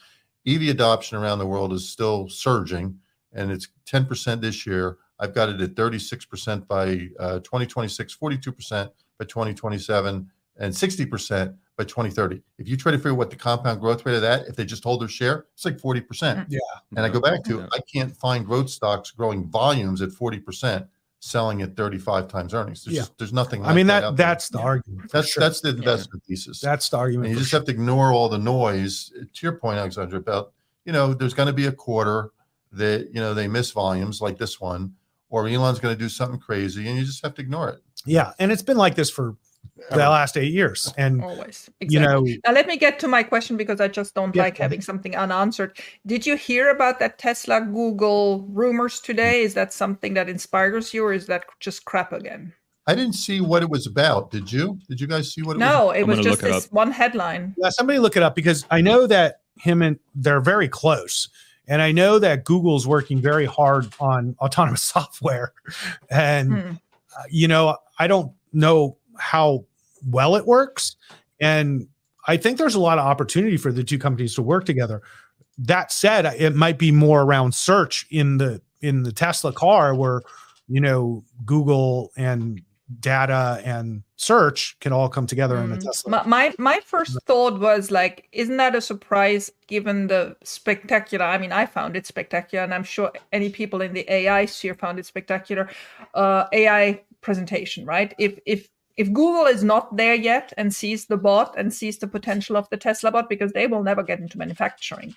EV 0.47 0.63
adoption 0.69 1.17
around 1.17 1.39
the 1.39 1.45
world 1.45 1.73
is 1.73 1.87
still 1.87 2.29
surging, 2.29 2.97
and 3.33 3.51
it's 3.51 3.67
10% 3.85 4.41
this 4.41 4.65
year. 4.65 4.97
I've 5.19 5.35
got 5.35 5.49
it 5.49 5.59
at 5.59 5.75
36% 5.75 6.65
by 6.67 7.09
uh, 7.19 7.39
2026, 7.39 8.15
42% 8.15 8.89
by 9.19 9.25
2027, 9.25 10.31
and 10.57 10.73
60% 10.73 11.55
by 11.77 11.83
2030. 11.83 12.41
If 12.57 12.69
you 12.69 12.77
try 12.77 12.93
to 12.93 12.97
figure 12.97 13.13
what 13.13 13.29
the 13.29 13.35
compound 13.35 13.81
growth 13.81 14.05
rate 14.05 14.15
of 14.15 14.21
that, 14.21 14.47
if 14.47 14.55
they 14.55 14.63
just 14.63 14.83
hold 14.83 15.01
their 15.01 15.09
share, 15.09 15.45
it's 15.53 15.65
like 15.65 15.77
40%. 15.77 16.45
Yeah. 16.47 16.59
And 16.95 17.05
I 17.05 17.09
go 17.09 17.19
back 17.19 17.43
to, 17.45 17.67
I 17.73 17.79
can't 17.93 18.15
find 18.15 18.45
growth 18.45 18.69
stocks 18.69 19.11
growing 19.11 19.49
volumes 19.49 20.01
at 20.01 20.09
40% 20.09 20.87
selling 21.19 21.61
at 21.61 21.75
35 21.75 22.27
times 22.27 22.53
earnings. 22.53 22.83
There's, 22.83 22.95
yeah. 22.95 23.01
just, 23.01 23.17
there's 23.17 23.33
nothing. 23.33 23.61
Like 23.61 23.71
I 23.71 23.73
mean 23.73 23.87
that, 23.87 24.01
that 24.01 24.17
that's 24.17 24.49
the 24.49 24.59
argument. 24.59 25.11
That's 25.11 25.31
sure. 25.31 25.41
that's 25.41 25.61
the 25.61 25.69
investment 25.69 26.23
yeah. 26.25 26.35
thesis. 26.35 26.61
That's 26.61 26.89
the 26.89 26.97
argument. 26.97 27.27
And 27.27 27.33
you 27.33 27.39
just 27.39 27.51
sure. 27.51 27.59
have 27.59 27.65
to 27.67 27.71
ignore 27.71 28.11
all 28.11 28.29
the 28.29 28.37
noise. 28.37 29.11
To 29.11 29.45
your 29.45 29.53
point, 29.53 29.77
Alexandra, 29.77 30.17
about 30.17 30.53
you 30.85 30.93
know 30.93 31.13
there's 31.13 31.33
going 31.33 31.47
to 31.47 31.53
be 31.53 31.67
a 31.67 31.71
quarter 31.71 32.31
that 32.71 33.09
you 33.13 33.19
know 33.19 33.33
they 33.33 33.47
miss 33.47 33.71
volumes 33.71 34.21
like 34.21 34.37
this 34.37 34.59
one, 34.59 34.93
or 35.29 35.47
Elon's 35.47 35.79
going 35.79 35.95
to 35.95 35.99
do 35.99 36.09
something 36.09 36.39
crazy, 36.39 36.87
and 36.87 36.97
you 36.97 37.05
just 37.05 37.23
have 37.23 37.35
to 37.35 37.41
ignore 37.41 37.69
it. 37.69 37.81
Yeah, 38.05 38.31
and 38.39 38.51
it's 38.51 38.63
been 38.63 38.77
like 38.77 38.95
this 38.95 39.09
for 39.09 39.35
the 39.91 39.97
last 39.97 40.37
eight 40.37 40.53
years. 40.53 40.93
And 40.97 41.23
always, 41.23 41.69
exactly. 41.79 41.87
you 41.89 41.99
know, 41.99 42.39
now 42.45 42.53
let 42.53 42.67
me 42.67 42.77
get 42.77 42.99
to 42.99 43.07
my 43.07 43.23
question 43.23 43.57
because 43.57 43.81
I 43.81 43.87
just 43.87 44.13
don't 44.15 44.35
yeah, 44.35 44.43
like 44.43 44.57
having 44.57 44.81
something 44.81 45.15
unanswered. 45.15 45.77
Did 46.05 46.25
you 46.25 46.35
hear 46.35 46.69
about 46.69 46.99
that 46.99 47.17
Tesla 47.17 47.61
Google 47.61 48.45
rumors 48.49 48.99
today? 48.99 49.41
Is 49.41 49.53
that 49.53 49.73
something 49.73 50.13
that 50.13 50.29
inspires 50.29 50.93
you, 50.93 51.05
or 51.05 51.13
is 51.13 51.27
that 51.27 51.45
just 51.59 51.85
crap 51.85 52.13
again? 52.13 52.53
I 52.87 52.95
didn't 52.95 53.13
see 53.13 53.39
what 53.39 53.61
it 53.61 53.69
was 53.69 53.85
about. 53.85 54.31
Did 54.31 54.51
you? 54.51 54.79
Did 54.89 54.99
you 54.99 55.05
guys 55.05 55.31
see 55.33 55.43
what 55.43 55.57
it 55.57 55.59
no, 55.59 55.85
was? 55.85 55.93
No, 55.95 55.99
it 55.99 56.07
was 56.07 56.19
just 56.19 56.41
this 56.41 56.71
one 56.71 56.91
headline. 56.91 57.53
Yeah, 57.57 57.69
somebody 57.69 57.99
look 57.99 58.17
it 58.17 58.23
up 58.23 58.35
because 58.35 58.65
I 58.71 58.81
know 58.81 59.05
that 59.05 59.41
him 59.59 59.81
and 59.81 59.99
they're 60.15 60.41
very 60.41 60.67
close. 60.67 61.29
And 61.67 61.83
I 61.83 61.91
know 61.91 62.17
that 62.17 62.45
Google's 62.45 62.87
working 62.87 63.21
very 63.21 63.45
hard 63.45 63.93
on 63.99 64.35
autonomous 64.41 64.81
software. 64.95 65.53
And, 66.09 66.51
hmm. 66.51 66.71
uh, 67.15 67.23
you 67.29 67.47
know, 67.47 67.77
I 67.99 68.07
don't 68.07 68.33
know 68.53 68.97
how 69.19 69.65
well 70.05 70.35
it 70.35 70.45
works. 70.45 70.95
And 71.39 71.87
I 72.27 72.37
think 72.37 72.57
there's 72.57 72.75
a 72.75 72.79
lot 72.79 72.99
of 72.99 73.05
opportunity 73.05 73.57
for 73.57 73.71
the 73.71 73.83
two 73.83 73.97
companies 73.97 74.35
to 74.35 74.41
work 74.41 74.65
together. 74.65 75.01
That 75.57 75.91
said, 75.91 76.25
it 76.25 76.55
might 76.55 76.77
be 76.77 76.91
more 76.91 77.21
around 77.21 77.53
search 77.53 78.05
in 78.09 78.37
the 78.37 78.61
in 78.81 79.03
the 79.03 79.11
Tesla 79.11 79.51
car 79.51 79.93
where 79.95 80.21
you 80.67 80.79
know 80.79 81.23
Google 81.45 82.11
and 82.15 82.61
data 82.99 83.61
and 83.63 84.03
search 84.15 84.77
can 84.79 84.91
all 84.91 85.09
come 85.09 85.27
together 85.27 85.55
mm. 85.57 85.65
in 85.65 85.69
the 85.71 85.77
mm. 85.77 85.83
Tesla. 85.83 86.11
My, 86.11 86.23
my 86.25 86.55
my 86.57 86.79
first 86.85 87.17
thought 87.25 87.59
was 87.59 87.91
like, 87.91 88.27
isn't 88.31 88.57
that 88.57 88.75
a 88.75 88.81
surprise 88.81 89.51
given 89.67 90.07
the 90.07 90.35
spectacular? 90.43 91.25
I 91.25 91.37
mean, 91.37 91.51
I 91.51 91.65
found 91.65 91.95
it 91.95 92.05
spectacular, 92.05 92.63
and 92.63 92.73
I'm 92.73 92.83
sure 92.83 93.11
any 93.31 93.49
people 93.49 93.81
in 93.81 93.93
the 93.93 94.11
AI 94.11 94.45
sphere 94.45 94.75
found 94.75 94.99
it 94.99 95.05
spectacular. 95.05 95.69
Uh, 96.13 96.45
AI 96.51 97.01
presentation, 97.21 97.85
right? 97.85 98.13
If 98.17 98.39
if 98.45 98.69
if 98.99 99.07
Google 99.13 99.45
is 99.45 99.63
not 99.63 99.95
there 99.95 100.13
yet 100.13 100.51
and 100.57 100.73
sees 100.73 101.05
the 101.05 101.15
bot 101.17 101.55
and 101.57 101.73
sees 101.73 101.97
the 101.99 102.07
potential 102.07 102.57
of 102.57 102.69
the 102.69 102.75
Tesla 102.77 103.11
bot, 103.11 103.29
because 103.29 103.53
they 103.53 103.65
will 103.65 103.81
never 103.81 104.03
get 104.03 104.19
into 104.19 104.37
manufacturing, 104.37 105.15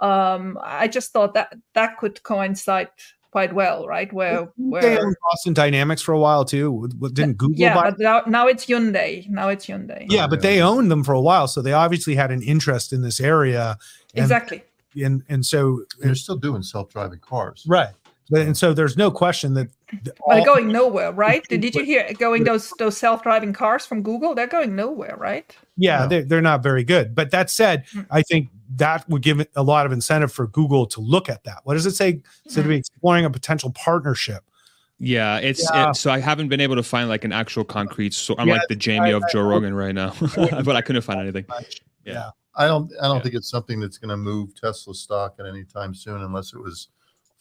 um, 0.00 0.58
I 0.62 0.86
just 0.86 1.12
thought 1.12 1.32
that 1.34 1.54
that 1.72 1.96
could 1.96 2.22
coincide 2.22 2.88
quite 3.30 3.54
well, 3.54 3.86
right? 3.86 4.12
Where 4.12 4.52
where 4.58 4.82
they 4.82 4.98
owned 4.98 5.16
Boston 5.30 5.54
Dynamics 5.54 6.02
for 6.02 6.12
a 6.12 6.18
while 6.18 6.44
too. 6.44 6.86
Didn't 7.14 7.38
Google? 7.38 7.56
Yeah, 7.58 7.74
buy- 7.74 7.90
but 7.90 7.98
now, 7.98 8.22
now 8.26 8.46
it's 8.48 8.66
Hyundai. 8.66 9.26
Now 9.30 9.48
it's 9.48 9.64
Hyundai. 9.66 10.04
yeah, 10.10 10.26
but 10.26 10.42
they 10.42 10.60
owned 10.60 10.90
them 10.90 11.02
for 11.02 11.14
a 11.14 11.20
while, 11.20 11.48
so 11.48 11.62
they 11.62 11.72
obviously 11.72 12.14
had 12.14 12.30
an 12.30 12.42
interest 12.42 12.92
in 12.92 13.00
this 13.00 13.18
area. 13.18 13.78
And, 14.14 14.24
exactly. 14.24 14.62
And 15.02 15.22
and 15.30 15.46
so 15.46 15.84
They're 16.00 16.14
still 16.14 16.36
doing 16.36 16.62
self-driving 16.62 17.20
cars. 17.20 17.64
right. 17.66 17.94
But, 18.30 18.42
and 18.42 18.56
so 18.56 18.72
there's 18.72 18.96
no 18.96 19.10
question 19.10 19.54
that 19.54 19.68
But 20.04 20.14
they're 20.34 20.44
going 20.44 20.68
nowhere, 20.72 21.12
right? 21.12 21.42
Did, 21.48 21.60
did 21.60 21.74
you 21.74 21.84
hear 21.84 22.10
going 22.18 22.44
those 22.44 22.70
those 22.78 22.96
self 22.96 23.22
driving 23.22 23.52
cars 23.52 23.84
from 23.86 24.02
Google? 24.02 24.34
They're 24.34 24.46
going 24.46 24.74
nowhere, 24.74 25.16
right? 25.18 25.54
yeah, 25.76 26.00
No. 26.00 26.08
they're, 26.08 26.22
they're 26.24 26.40
not 26.42 26.62
very 26.62 26.84
good. 26.84 27.14
But 27.14 27.30
that 27.32 27.50
said, 27.50 27.84
Mm. 27.94 28.06
I 28.10 28.22
think 28.22 28.48
that 28.76 29.08
would 29.08 29.22
give 29.22 29.46
a 29.56 29.62
lot 29.62 29.84
of 29.86 29.92
incentive 29.92 30.32
for 30.32 30.46
Google 30.46 30.86
to 30.86 31.00
look 31.00 31.28
at 31.28 31.44
that. 31.44 31.60
What 31.64 31.74
does 31.74 31.84
it 31.86 31.92
say? 31.94 32.22
So 32.48 32.62
to 32.62 32.68
be 32.68 32.76
exploring 32.76 33.24
a 33.26 33.30
potential 33.30 33.70
partnership. 33.72 34.42
Yeah, 34.98 35.38
it's 35.38 35.62
Yeah. 35.74 35.90
It, 35.90 35.96
so 35.96 36.10
I 36.10 36.18
haven't 36.20 36.48
been 36.48 36.60
able 36.60 36.76
to 36.76 36.82
find 36.82 37.08
like 37.08 37.24
an 37.24 37.32
actual 37.32 37.64
concrete. 37.64 38.14
So 38.14 38.34
I'm 38.38 38.48
Yeah, 38.48 38.54
like 38.54 38.68
the 38.68 38.76
Jamie 38.76 39.10
I- 39.12 39.16
of 39.16 39.22
I- 39.24 39.32
Joe 39.32 39.42
Rogan 39.42 39.74
right 39.74 39.94
now, 39.94 40.14
but 40.64 40.76
I 40.76 40.80
couldn't 40.80 41.02
find 41.02 41.20
anything. 41.20 41.44
Yeah. 42.04 42.30
I 42.54 42.66
don't. 42.66 42.90
I 43.00 43.08
don't 43.08 43.16
Yeah. 43.16 43.22
think 43.22 43.34
it's 43.34 43.50
something 43.50 43.80
that's 43.80 43.98
going 43.98 44.10
to 44.10 44.16
move 44.16 44.54
Tesla 44.54 44.94
stock 44.94 45.36
at 45.40 45.46
any 45.46 45.64
time 45.64 45.94
soon, 45.94 46.22
unless 46.22 46.52
it 46.52 46.58
was 46.62 46.88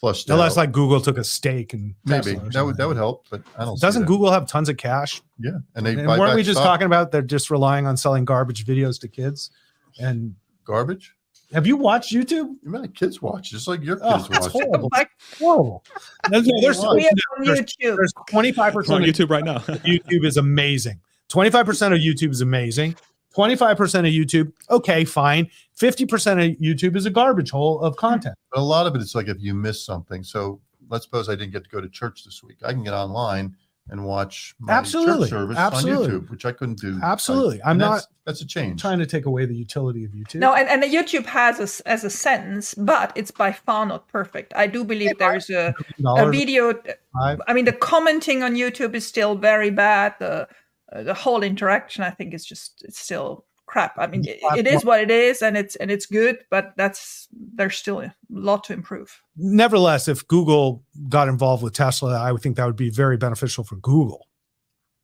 flushed 0.01 0.29
Unless 0.29 0.53
out. 0.53 0.57
like 0.57 0.71
Google 0.73 0.99
took 0.99 1.17
a 1.17 1.23
stake 1.23 1.73
and 1.73 1.95
maybe 2.05 2.33
that 2.51 2.65
would 2.65 2.75
that 2.77 2.87
would 2.87 2.97
help, 2.97 3.25
but 3.29 3.41
I 3.57 3.63
don't. 3.65 3.77
see 3.77 3.81
Doesn't. 3.81 4.05
Google 4.05 4.31
have 4.31 4.47
tons 4.47 4.67
of 4.67 4.75
cash? 4.77 5.21
Yeah, 5.39 5.51
and 5.75 5.85
they 5.85 5.93
And 5.93 6.05
buy 6.07 6.19
weren't 6.19 6.35
we 6.35 6.43
just 6.43 6.57
stock. 6.59 6.65
talking 6.65 6.87
about 6.87 7.11
they're 7.11 7.21
just 7.21 7.49
relying 7.49 7.87
on 7.87 7.95
selling 7.95 8.25
garbage 8.25 8.65
videos 8.65 8.99
to 9.01 9.07
kids? 9.07 9.51
And 9.99 10.35
garbage. 10.65 11.13
have 11.53 11.65
you 11.67 11.77
watched 11.77 12.13
YouTube? 12.13 12.55
You 12.63 12.71
mean 12.71 12.87
kids 12.93 13.21
watch, 13.21 13.51
just 13.51 13.67
like 13.67 13.81
your 13.83 13.99
Oh, 14.01 14.17
kids 14.17 14.27
that's 14.29 14.43
watch. 14.45 14.51
horrible. 14.63 14.89
Oh 14.91 14.97
like, 14.97 15.09
Whoa. 15.39 15.81
There's, 16.29 16.49
there's, 16.61 16.79
we 16.79 16.85
are 16.85 17.11
on 17.37 17.45
there's, 17.45 17.59
YouTube. 17.59 17.95
there's 17.97 18.13
25% 18.29 18.79
It's 18.81 18.89
on 18.89 19.03
of 19.03 19.09
YouTube 19.09 19.29
right 19.29 19.43
now. 19.45 19.57
YouTube 19.59 20.25
is 20.25 20.37
amazing. 20.37 20.99
25% 21.29 21.61
of 21.93 21.99
YouTube 21.99 22.31
is 22.31 22.41
amazing. 22.41 22.95
25% 23.36 23.82
of 23.82 24.06
YouTube, 24.06 24.52
okay, 24.70 25.06
fine. 25.06 25.50
50% 25.80 26.52
of 26.52 26.60
YouTube 26.60 26.96
is 26.96 27.06
a 27.06 27.10
garbage 27.10 27.52
hole 27.52 27.80
of 27.82 27.94
hmm. 27.96 28.00
content. 28.00 28.36
But 28.52 28.60
a 28.60 28.63
lot 28.63 28.88
of 28.88 28.96
it 28.96 29.02
is 29.02 29.15
like 29.15 29.28
if 29.28 29.38
you 29.39 29.54
miss 29.54 29.84
something. 29.84 30.24
So 30.24 30.60
let's 30.89 31.06
suppose 31.06 31.30
I 31.30 31.36
didn't 31.36 31.52
get 31.52 31.63
to 31.63 31.70
go 31.70 31.82
to 31.82 31.89
church 31.89 32.24
this 32.24 32.44
week. 32.44 32.58
I 32.63 32.74
can 32.74 32.84
get 32.84 32.94
online 32.94 33.56
and 33.89 34.06
watch 34.06 34.56
my 34.60 34.74
Absolutely. 34.74 35.24
church 35.24 35.30
service 35.30 35.58
Absolutely. 35.58 36.06
on 36.06 36.22
YouTube, 36.22 36.30
which 36.30 36.46
I 36.46 36.52
couldn't 36.52 36.80
do. 36.80 37.00
Absolutely. 37.02 37.62
I- 37.62 37.72
I'm 37.72 37.78
not 37.78 37.94
that's, 37.94 38.08
that's 38.26 38.41
a 38.41 38.46
change. 38.46 38.80
trying 38.80 39.00
to 39.00 39.06
take 39.06 39.26
away 39.26 39.46
the 39.46 39.56
utility 39.56 40.06
of 40.06 40.12
YouTube. 40.12 40.36
No, 40.36 40.54
and, 40.54 40.70
and 40.70 40.84
the 40.84 40.88
YouTube 40.88 41.26
has 41.26 41.60
a, 41.60 41.63
s- 41.63 41.80
as 41.82 42.04
a 42.04 42.10
sentence, 42.10 42.74
but 42.76 43.12
it's 43.15 43.32
by 43.32 43.52
far 43.52 43.86
not 43.86 44.08
perfect. 44.08 44.54
I 44.56 44.67
do 44.67 44.84
believe 44.84 45.17
there's 45.17 45.50
a, 45.50 45.74
a 46.06 46.30
video. 46.30 46.74
five. 47.13 47.41
I 47.48 47.54
mean, 47.54 47.65
the 47.65 47.74
commenting 47.74 48.44
on 48.44 48.56
YouTube 48.56 48.94
is 48.94 49.06
still 49.06 49.36
very 49.36 49.72
bad. 49.72 50.15
The 50.20 50.48
Uh, 50.91 51.04
the 51.04 51.13
whole 51.13 51.43
interaction, 51.43 52.04
I 52.04 52.10
think, 52.10 52.34
is 52.34 52.45
just 52.45 52.84
it's 52.86 52.99
still 52.99 53.45
crap. 53.65 53.93
I 53.97 54.08
mean, 54.08 54.25
it, 54.27 54.39
it 54.58 54.67
is 54.67 54.84
what 54.84 54.99
it 54.99 55.10
is, 55.10 55.41
and 55.41 55.58
it's 55.58 55.75
and 55.77 55.89
it's 55.89 56.06
good, 56.06 56.39
but 56.49 56.73
that's 56.75 57.27
there's 57.32 57.77
still 57.77 58.01
a 58.01 58.13
lot 58.30 58.65
to 58.65 58.73
improve. 58.73 59.21
Nevertheless, 59.38 60.08
if 60.08 60.27
Google 60.27 60.84
got 61.08 61.30
involved 61.30 61.63
with 61.63 61.73
Tesla, 61.73 62.19
I 62.19 62.32
would 62.32 62.41
think 62.41 62.58
that 62.58 62.65
would 62.65 62.75
be 62.75 62.89
very 62.89 63.17
beneficial 63.17 63.63
for 63.63 63.77
Google. 63.77 64.27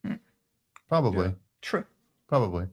Hmm. 0.06 0.16
Probably. 0.90 1.28
Yeah. 1.28 1.34
True. 1.62 1.86
Probably. 2.28 2.68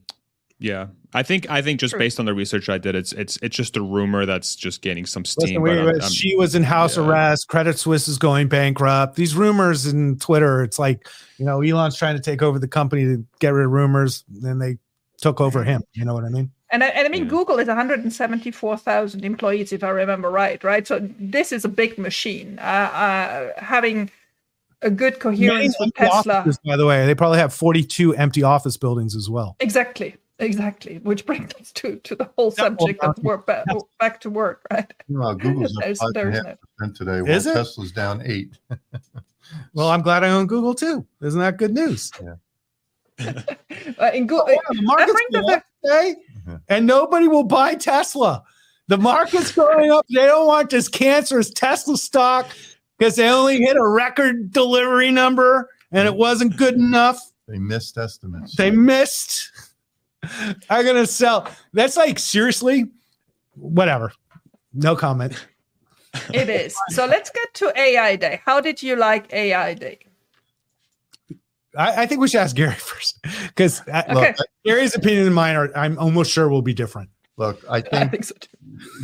Yeah, 0.57 0.87
I 1.13 1.21
think 1.23 1.49
I 1.49 1.61
think 1.61 1.81
just 1.81 1.97
based 1.97 2.17
on 2.17 2.25
the 2.25 2.33
research 2.33 2.69
I 2.69 2.77
did, 2.77 2.95
it's 2.95 3.11
it's 3.11 3.37
it's 3.41 3.55
just 3.55 3.75
a 3.75 3.81
rumor 3.81 4.25
that's 4.25 4.55
just 4.55 4.81
gaining 4.81 5.05
some 5.05 5.25
steam. 5.25 5.61
Listen, 5.61 5.61
we- 5.61 5.69
but 5.69 5.77
I'm- 5.79 6.01
I'm- 6.01 6.09
she 6.11 6.33
was 6.37 6.55
in 6.55 6.63
house 6.63 6.95
yeah. 6.95 7.03
arrest. 7.05 7.49
Credit 7.49 7.77
Suisse 7.77 8.07
is 8.07 8.17
going 8.17 8.47
bankrupt. 8.47 9.15
These 9.17 9.35
rumors 9.35 9.85
in 9.85 10.17
Twitter, 10.17 10.63
it's 10.63 10.79
like, 10.79 11.07
you 11.37 11.45
know, 11.45 11.61
Elon's 11.61 11.97
trying 11.97 12.15
to 12.15 12.21
take 12.21 12.41
over 12.41 12.57
the 12.57 12.69
company 12.69 13.03
to 13.03 13.25
get 13.39 13.49
rid 13.49 13.65
of 13.65 13.71
rumors. 13.71 14.23
Then 14.29 14.59
they 14.59 14.77
took 15.19 15.41
over 15.41 15.63
him. 15.65 15.81
You 15.93 16.05
know 16.05 16.13
what 16.13 16.23
I 16.23 16.29
mean? 16.29 16.51
And 16.71 16.83
I, 16.83 16.87
and 16.87 17.05
I 17.05 17.09
mean, 17.09 17.23
Yeah. 17.23 17.29
Google 17.29 17.59
is 17.59 17.67
174,000 17.67 19.23
employees, 19.25 19.71
if 19.73 19.83
I 19.83 19.89
remember 19.89 20.29
right, 20.29 20.61
right? 20.63 20.87
So 20.87 20.99
this 21.19 21.51
is 21.51 21.63
a 21.65 21.69
big 21.69 21.97
machine. 21.97 22.59
Uh, 22.59 22.61
uh, 22.61 23.49
having 23.57 24.09
a 24.81 24.89
good 24.89 25.19
coherence 25.19 25.75
Many 25.79 25.87
with 25.87 25.93
Tesla. 25.95 26.33
offices, 26.35 26.59
by 26.65 26.75
the 26.77 26.85
way, 26.85 27.05
they 27.05 27.15
probably 27.15 27.37
have 27.39 27.53
42 27.53 28.15
empty 28.15 28.43
office 28.43 28.77
buildings 28.77 29.15
as 29.15 29.29
well. 29.29 29.55
Exactly. 29.59 30.15
Exactly. 30.39 30.97
Which 30.99 31.25
brings 31.25 31.53
us 31.55 31.71
to, 31.73 31.95
to 31.97 32.15
the 32.15 32.29
whole 32.35 32.53
Yeah, 32.57 32.69
well, 32.69 32.77
subject 32.77 33.03
of 33.03 33.17
work 33.23 33.45
back, 33.45 33.65
back 33.99 34.19
to 34.21 34.29
work, 34.29 34.65
right? 34.71 34.91
Well, 35.07 35.33
Google's 35.35 35.75
up 35.77 35.83
There's- 35.83 35.97
five 35.99 36.07
and 36.09 36.17
a 36.17 36.19
there's 36.31 36.43
no- 36.43 36.55
percent 36.77 36.95
today, 36.97 37.21
while 37.21 37.31
Is 37.31 37.45
it? 37.45 37.53
Tesla's 37.53 37.91
down 37.91 38.21
eight. 38.25 38.57
Well, 39.75 39.89
I'm 39.89 40.01
glad 40.01 40.23
I 40.23 40.29
own 40.29 40.47
Google 40.47 40.73
too. 40.73 41.05
Isn't 41.21 41.39
that 41.39 41.57
good 41.57 41.71
news? 41.71 42.11
Uh, 42.19 42.35
in 44.13 44.25
Go- 44.25 44.43
Yeah, 44.49 44.55
the 44.71 44.81
market's 44.81 45.11
brings 45.13 45.35
us 45.35 45.41
going 45.41 45.53
up 45.55 45.63
today, 45.83 46.15
Mhm. 46.47 46.61
and 46.67 46.87
nobody 46.87 47.27
will 47.27 47.43
buy 47.43 47.75
Tesla. 47.75 48.43
The 48.87 48.97
market's 48.97 49.51
going 49.51 49.91
up. 49.91 50.05
They 50.09 50.25
don't 50.25 50.47
want 50.47 50.71
this 50.71 50.87
cancerous 50.87 51.51
Tesla 51.51 51.95
stock 51.95 52.47
because 52.97 53.15
they 53.15 53.29
only 53.29 53.59
hit 53.59 53.77
a 53.77 53.87
record 53.87 54.51
delivery 54.51 55.11
number 55.11 55.69
and 55.91 56.07
it 56.07 56.15
wasn't 56.15 56.57
good 56.57 56.73
enough. 56.73 57.19
They 57.47 57.59
missed 57.59 57.99
estimates. 57.99 58.55
They 58.55 58.71
missed. 58.71 59.51
I'm 60.69 60.85
gonna 60.85 61.05
sell. 61.07 61.47
That's 61.73 61.97
like 61.97 62.19
seriously, 62.19 62.85
whatever. 63.55 64.11
No 64.73 64.95
comment. 64.95 65.45
it 66.33 66.49
is. 66.49 66.75
So 66.89 67.05
let's 67.05 67.29
get 67.29 67.53
to 67.55 67.73
AI 67.77 68.15
Day. 68.15 68.41
How 68.45 68.61
did 68.61 68.81
you 68.83 68.95
like 68.95 69.31
AI 69.33 69.73
Day? 69.73 69.99
I, 71.77 72.03
I 72.03 72.05
think 72.05 72.21
we 72.21 72.27
should 72.27 72.39
ask 72.39 72.55
Gary 72.55 72.73
first 72.75 73.19
because 73.47 73.81
uh, 73.91 74.03
Okay. 74.09 74.33
Look, 74.37 74.47
Gary's 74.65 74.95
opinion 74.95 75.25
and 75.25 75.35
mine 75.35 75.55
are. 75.55 75.75
I'm 75.75 75.97
almost 75.99 76.31
sure 76.31 76.47
will 76.49 76.61
be 76.61 76.73
different. 76.73 77.09
look, 77.37 77.61
I 77.69 77.77
I 77.77 77.81
think 77.81 78.11
think 78.11 78.23
so 78.23 78.35
too. 78.39 78.49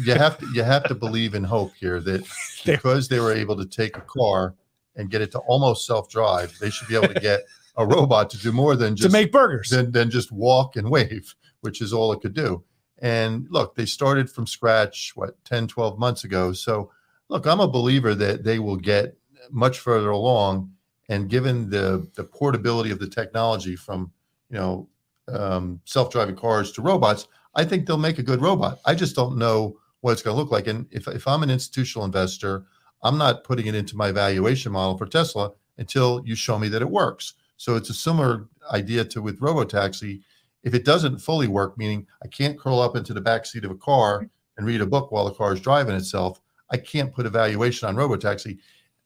you 0.05 0.13
have 0.13 0.37
to 0.39 0.47
you 0.53 0.63
have 0.63 0.83
to 0.85 0.95
believe 0.95 1.35
in 1.35 1.43
hope 1.43 1.73
here 1.79 1.99
that 2.01 2.25
because 2.65 3.07
they 3.09 3.19
were 3.19 3.33
able 3.33 3.57
to 3.57 3.65
take 3.65 3.97
a 3.97 4.01
car 4.01 4.55
and 4.95 5.09
get 5.09 5.21
it 5.21 5.31
to 5.31 5.39
almost 5.39 5.85
self-drive, 5.85 6.57
they 6.59 6.69
should 6.69 6.87
be 6.87 6.95
able 6.95 7.13
to 7.13 7.19
get 7.19 7.41
a 7.81 7.87
robot 7.87 8.29
to 8.31 8.37
do 8.37 8.51
more 8.51 8.75
than 8.75 8.95
to 8.95 9.03
just 9.03 9.13
make 9.13 9.31
burgers. 9.31 9.69
than, 9.69 9.91
than 9.91 10.09
just 10.09 10.31
walk 10.31 10.75
and 10.75 10.89
wave, 10.89 11.35
which 11.61 11.81
is 11.81 11.93
all 11.93 12.11
it 12.11 12.21
could 12.21 12.33
do. 12.33 12.63
And 12.99 13.47
look, 13.49 13.75
they 13.75 13.85
started 13.85 14.29
from 14.29 14.45
scratch, 14.45 15.11
what, 15.15 15.43
10, 15.45 15.67
12 15.67 15.97
months 15.97 16.23
ago. 16.23 16.53
So, 16.53 16.91
look, 17.29 17.47
I'm 17.47 17.59
a 17.59 17.67
believer 17.67 18.13
that 18.15 18.43
they 18.43 18.59
will 18.59 18.77
get 18.77 19.17
much 19.49 19.79
further 19.79 20.11
along. 20.11 20.71
And 21.09 21.29
given 21.29 21.69
the, 21.69 22.07
the 22.15 22.23
portability 22.23 22.91
of 22.91 22.99
the 22.99 23.07
technology 23.07 23.75
from, 23.75 24.11
you 24.49 24.57
know, 24.57 24.87
um, 25.27 25.81
self-driving 25.85 26.35
cars 26.35 26.71
to 26.73 26.81
robots, 26.81 27.27
I 27.55 27.65
think 27.65 27.85
they'll 27.85 27.97
make 27.97 28.19
a 28.19 28.23
good 28.23 28.41
robot. 28.41 28.79
I 28.85 28.95
just 28.95 29.15
don't 29.15 29.37
know 29.37 29.77
what 30.01 30.13
it's 30.13 30.21
going 30.21 30.35
to 30.35 30.41
look 30.41 30.51
like. 30.51 30.67
And 30.67 30.87
if, 30.91 31.07
if 31.07 31.27
I'm 31.27 31.43
an 31.43 31.49
institutional 31.49 32.05
investor, 32.05 32.65
I'm 33.03 33.17
not 33.17 33.43
putting 33.43 33.67
it 33.67 33.75
into 33.75 33.97
my 33.97 34.11
valuation 34.11 34.71
model 34.71 34.97
for 34.97 35.05
Tesla 35.05 35.51
until 35.77 36.21
you 36.25 36.35
show 36.35 36.59
me 36.59 36.67
that 36.69 36.81
it 36.81 36.89
works. 36.89 37.33
So 37.61 37.75
it's 37.75 37.91
a 37.91 37.93
similar 37.93 38.47
idea 38.71 39.05
to 39.05 39.21
with 39.21 39.39
robotaxi. 39.39 40.23
If 40.63 40.73
it 40.73 40.83
doesn't 40.83 41.19
fully 41.19 41.47
work, 41.47 41.77
meaning 41.77 42.07
I 42.23 42.27
can't 42.27 42.57
curl 42.57 42.79
up 42.79 42.95
into 42.95 43.13
the 43.13 43.21
back 43.21 43.45
seat 43.45 43.65
of 43.65 43.69
a 43.69 43.75
car 43.75 44.27
and 44.57 44.65
read 44.65 44.81
a 44.81 44.85
book 44.87 45.11
while 45.11 45.25
the 45.25 45.35
car 45.35 45.53
is 45.53 45.61
driving 45.61 45.93
itself, 45.93 46.41
I 46.71 46.77
can't 46.77 47.13
put 47.13 47.27
a 47.27 47.29
valuation 47.29 47.87
on 47.87 47.95
robotaxi 47.95 48.57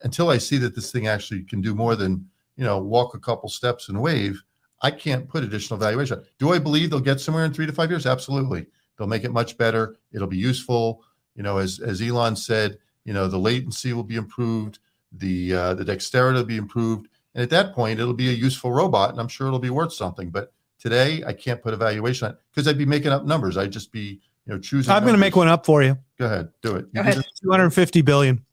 until 0.04 0.30
I 0.30 0.38
see 0.38 0.56
that 0.60 0.74
this 0.74 0.90
thing 0.90 1.06
actually 1.06 1.44
can 1.44 1.60
do 1.60 1.76
more 1.76 1.98
than 1.98 2.30
you 2.56 2.64
know 2.64 2.78
walk 2.80 3.14
a 3.14 3.20
couple 3.20 3.50
steps 3.50 3.90
and 3.90 4.02
wave. 4.02 4.42
I 4.82 4.90
can't 4.90 5.28
put 5.28 5.44
additional 5.44 5.78
valuation. 5.78 6.24
Do 6.40 6.54
I 6.54 6.60
believe 6.60 6.92
they'll 6.92 7.02
get 7.02 7.20
somewhere 7.20 7.44
in 7.44 7.52
three 7.54 7.66
to 7.66 7.74
five 7.74 7.90
years? 7.90 8.06
Absolutely. 8.06 8.68
They'll 8.98 9.08
make 9.08 9.26
it 9.26 9.34
much 9.34 9.58
better. 9.58 9.98
It'll 10.14 10.30
be 10.30 10.38
useful. 10.38 11.04
You 11.36 11.44
know, 11.44 11.58
as 11.58 11.82
as 11.82 12.02
Elon 12.02 12.38
said, 12.38 12.78
you 13.04 13.12
know, 13.12 13.28
the 13.28 13.38
latency 13.38 13.92
will 13.92 14.04
be 14.04 14.16
improved, 14.16 14.80
the 15.12 15.54
uh, 15.54 15.74
the 15.74 15.84
dexterity 15.84 16.38
will 16.38 16.46
be 16.46 16.56
improved, 16.56 17.10
and 17.36 17.44
at 17.44 17.50
that 17.52 17.74
point, 17.74 18.00
it'll 18.00 18.14
be 18.14 18.30
a 18.30 18.34
useful 18.34 18.72
robot, 18.72 19.12
and 19.12 19.20
I'm 19.20 19.28
sure 19.28 19.46
it'll 19.48 19.60
be 19.60 19.70
worth 19.70 19.94
something. 19.94 20.30
But 20.32 20.52
today, 20.80 21.24
I 21.28 21.34
can't 21.34 21.62
put 21.62 21.74
a 21.74 21.78
valuation 21.78 22.26
on 22.28 22.34
it 22.34 22.40
because 22.52 22.68
I'd 22.68 22.78
be 22.78 22.86
making 22.86 23.12
up 23.12 23.26
numbers. 23.26 23.58
I'd 23.58 23.72
just 23.72 23.92
be 23.92 24.22
you 24.46 24.54
know 24.54 24.60
choosing. 24.60 24.92
I'm 24.92 25.04
going 25.04 25.14
to 25.14 25.20
make 25.20 25.36
one 25.36 25.48
up 25.48 25.66
for 25.66 25.84
you. 25.84 25.98
Go 26.18 26.26
ahead, 26.26 26.50
do 26.62 26.76
it. 26.78 26.92
Go 26.94 27.02
ahead. 27.02 27.16
did 27.16 27.26
250 27.44 28.02
billion. 28.02 28.44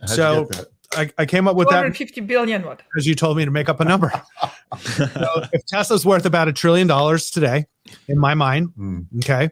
How'd 0.00 0.10
So- 0.10 0.48
I, 0.96 1.10
I 1.18 1.26
came 1.26 1.48
up 1.48 1.56
with 1.56 1.66
that 1.70 1.80
250 1.80 2.20
billion 2.20 2.62
what? 2.62 2.78
because 2.78 3.04
you 3.04 3.16
told 3.16 3.36
me 3.36 3.44
to 3.44 3.50
make 3.50 3.68
up 3.68 3.80
a 3.80 3.84
number. 3.84 4.12
so 4.78 5.42
if 5.52 5.66
Tesla's 5.66 6.06
worth 6.06 6.24
about 6.24 6.46
a 6.46 6.52
trillion 6.52 6.86
dollars 6.86 7.30
today, 7.30 7.66
in 8.06 8.16
my 8.16 8.34
mind, 8.34 8.68
Hmm. 8.76 9.00
okay, 9.18 9.50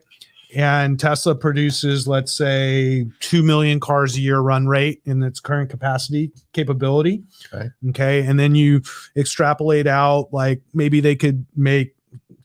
and 0.55 0.99
Tesla 1.01 1.35
produces, 1.35 2.07
let's 2.07 2.33
say, 2.33 3.07
2 3.21 3.43
million 3.43 3.81
cars 3.81 4.17
a 4.17 4.21
year 4.21 4.39
run 4.41 4.67
rate 4.67 5.01
in 5.05 5.23
its 5.23 5.41
current 5.41 5.71
capacity 5.71 6.31
capability. 6.53 7.23
Okay. 7.53 7.69
Okay. 7.91 8.27
And 8.27 8.39
then 8.39 8.55
you 8.55 8.83
extrapolate 9.17 9.87
out, 9.87 10.33
like 10.33 10.61
maybe 10.75 11.01
they 11.01 11.17
could 11.17 11.45
make 11.57 11.95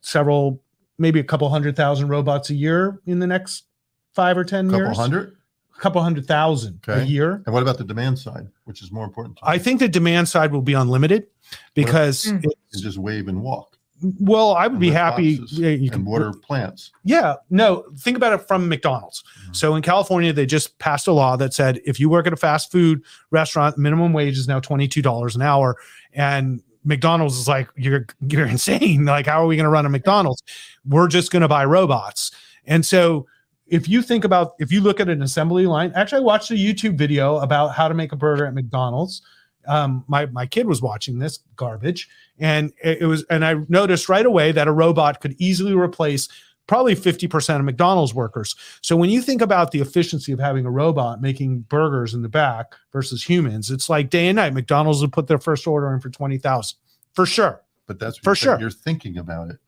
several, 0.02 0.62
maybe 0.98 1.20
a 1.20 1.24
couple 1.24 1.50
hundred 1.50 1.76
thousand 1.76 2.08
robots 2.08 2.50
a 2.50 2.56
year 2.56 3.00
in 3.06 3.20
the 3.20 3.28
next 3.28 3.66
five 4.14 4.38
or 4.38 4.44
10 4.44 4.70
couple 4.70 4.86
years. 4.86 4.98
hundred. 4.98 5.34
A 5.76 5.80
couple 5.80 6.02
hundred 6.02 6.26
thousand 6.26 6.80
a 6.88 7.04
year. 7.04 7.44
And 7.46 7.54
what 7.54 7.62
about 7.62 7.78
the 7.78 7.84
demand 7.84 8.18
side, 8.18 8.48
which 8.64 8.82
is 8.82 8.92
more 8.92 9.06
important? 9.06 9.38
to 9.38 9.46
I 9.48 9.60
think 9.60 9.80
the 9.80 9.88
demand 9.88 10.28
side 10.28 10.52
will 10.52 10.64
be 10.64 10.74
unlimited 10.74 11.28
because, 11.76 12.24
Mm. 12.26 12.44
it- 12.46 12.54
just 12.82 12.98
wave 12.98 13.28
and 13.28 13.42
walk. 13.44 13.77
Well, 14.20 14.54
I 14.54 14.68
would 14.68 14.80
be 14.80 14.92
happy. 14.92 15.40
yeah, 15.52 15.70
you 15.70 15.90
can 15.90 16.06
water 16.06 16.32
plants. 16.32 16.92
Yeah, 17.04 17.36
no, 17.50 17.86
think 18.00 18.16
about 18.18 18.34
it 18.34 18.48
from 18.48 18.70
McDonald's. 18.70 19.24
Mhm. 19.50 19.56
So 19.56 19.76
in 19.76 19.82
California, 19.82 20.32
they 20.34 20.46
just 20.46 20.78
passed 20.80 21.08
a 21.08 21.12
law 21.12 21.36
that 21.38 21.54
said 21.54 21.80
if 21.86 22.00
you 22.00 22.10
work 22.10 22.28
at 22.28 22.34
a 22.34 22.38
fast 22.38 22.72
food 22.72 23.02
restaurant, 23.32 23.78
minimum 23.78 24.14
wage 24.14 24.38
is 24.38 24.48
now 24.48 24.60
$22 24.60 25.36
an 25.36 25.42
hour. 25.42 25.78
And 26.14 26.62
McDonald's 26.86 27.38
is 27.38 27.48
like, 27.48 27.70
you're 27.76 28.06
you're 28.30 28.46
insane. 28.56 29.06
Like, 29.06 29.26
how 29.26 29.44
are 29.44 29.48
we 29.48 29.56
going 29.56 29.66
to 29.66 29.70
run 29.70 29.86
a 29.86 29.90
McDonald's? 29.90 30.44
We're 30.88 31.08
just 31.08 31.32
going 31.32 31.42
to 31.42 31.48
buy 31.48 31.66
robots. 31.66 32.32
And 32.66 32.86
so 32.86 33.26
if 33.66 33.90
you 33.90 34.02
think 34.02 34.24
about 34.24 34.54
if 34.60 34.72
you 34.72 34.80
look 34.80 35.00
at 35.00 35.10
an 35.10 35.22
assembly 35.22 35.66
line, 35.66 35.92
actually 35.96 36.20
I 36.20 36.24
watched 36.24 36.52
a 36.52 36.54
YouTube 36.54 36.98
video 36.98 37.38
about 37.40 37.70
how 37.74 37.88
to 37.88 37.94
make 37.94 38.12
a 38.12 38.16
burger 38.16 38.46
at 38.46 38.54
McDonald's. 38.54 39.22
Um, 39.68 40.06
my 40.08 40.28
my 40.28 40.46
kid 40.46 40.66
was 40.66 40.82
watching 40.82 41.20
this 41.20 41.40
garbage, 41.58 42.08
and 42.40 42.72
it, 42.84 43.02
it 43.02 43.06
was, 43.06 43.24
and 43.30 43.44
I 43.46 43.56
noticed 43.68 44.10
right 44.10 44.26
away 44.26 44.52
that 44.52 44.68
a 44.68 44.72
robot 44.72 45.22
could 45.22 45.36
easily 45.40 45.74
replace 45.74 46.28
probably 46.68 46.96
50% 46.96 47.60
of 47.60 47.64
McDonald's 47.64 48.14
workers. 48.14 48.54
So 48.82 48.98
when 48.98 49.10
you 49.10 49.22
think 49.22 49.42
about 49.42 49.72
the 49.72 49.80
efficiency 49.80 50.34
of 50.34 50.40
having 50.40 50.66
a 50.66 50.70
robot 50.70 51.22
making 51.22 51.60
burgers 51.62 52.14
in 52.14 52.22
the 52.22 52.30
back 52.30 52.74
versus 52.92 53.24
humans, 53.24 53.72
it's 53.72 53.90
like 53.90 54.10
day 54.10 54.28
and 54.28 54.36
night. 54.36 54.54
McDonald's 54.54 55.00
would 55.02 55.14
put 55.14 55.28
their 55.28 55.38
first 55.38 55.66
order 55.66 55.94
in 55.94 56.02
for 56.02 56.10
20,000 56.10 56.78
for 57.14 57.26
sure. 57.26 57.62
But 57.86 58.00
that's 58.00 58.18
For 58.18 58.32
you're 58.32 58.36
sure. 58.36 58.60
You're 58.60 58.70
thinking 58.70 59.18
about 59.18 59.50
it 59.50 59.60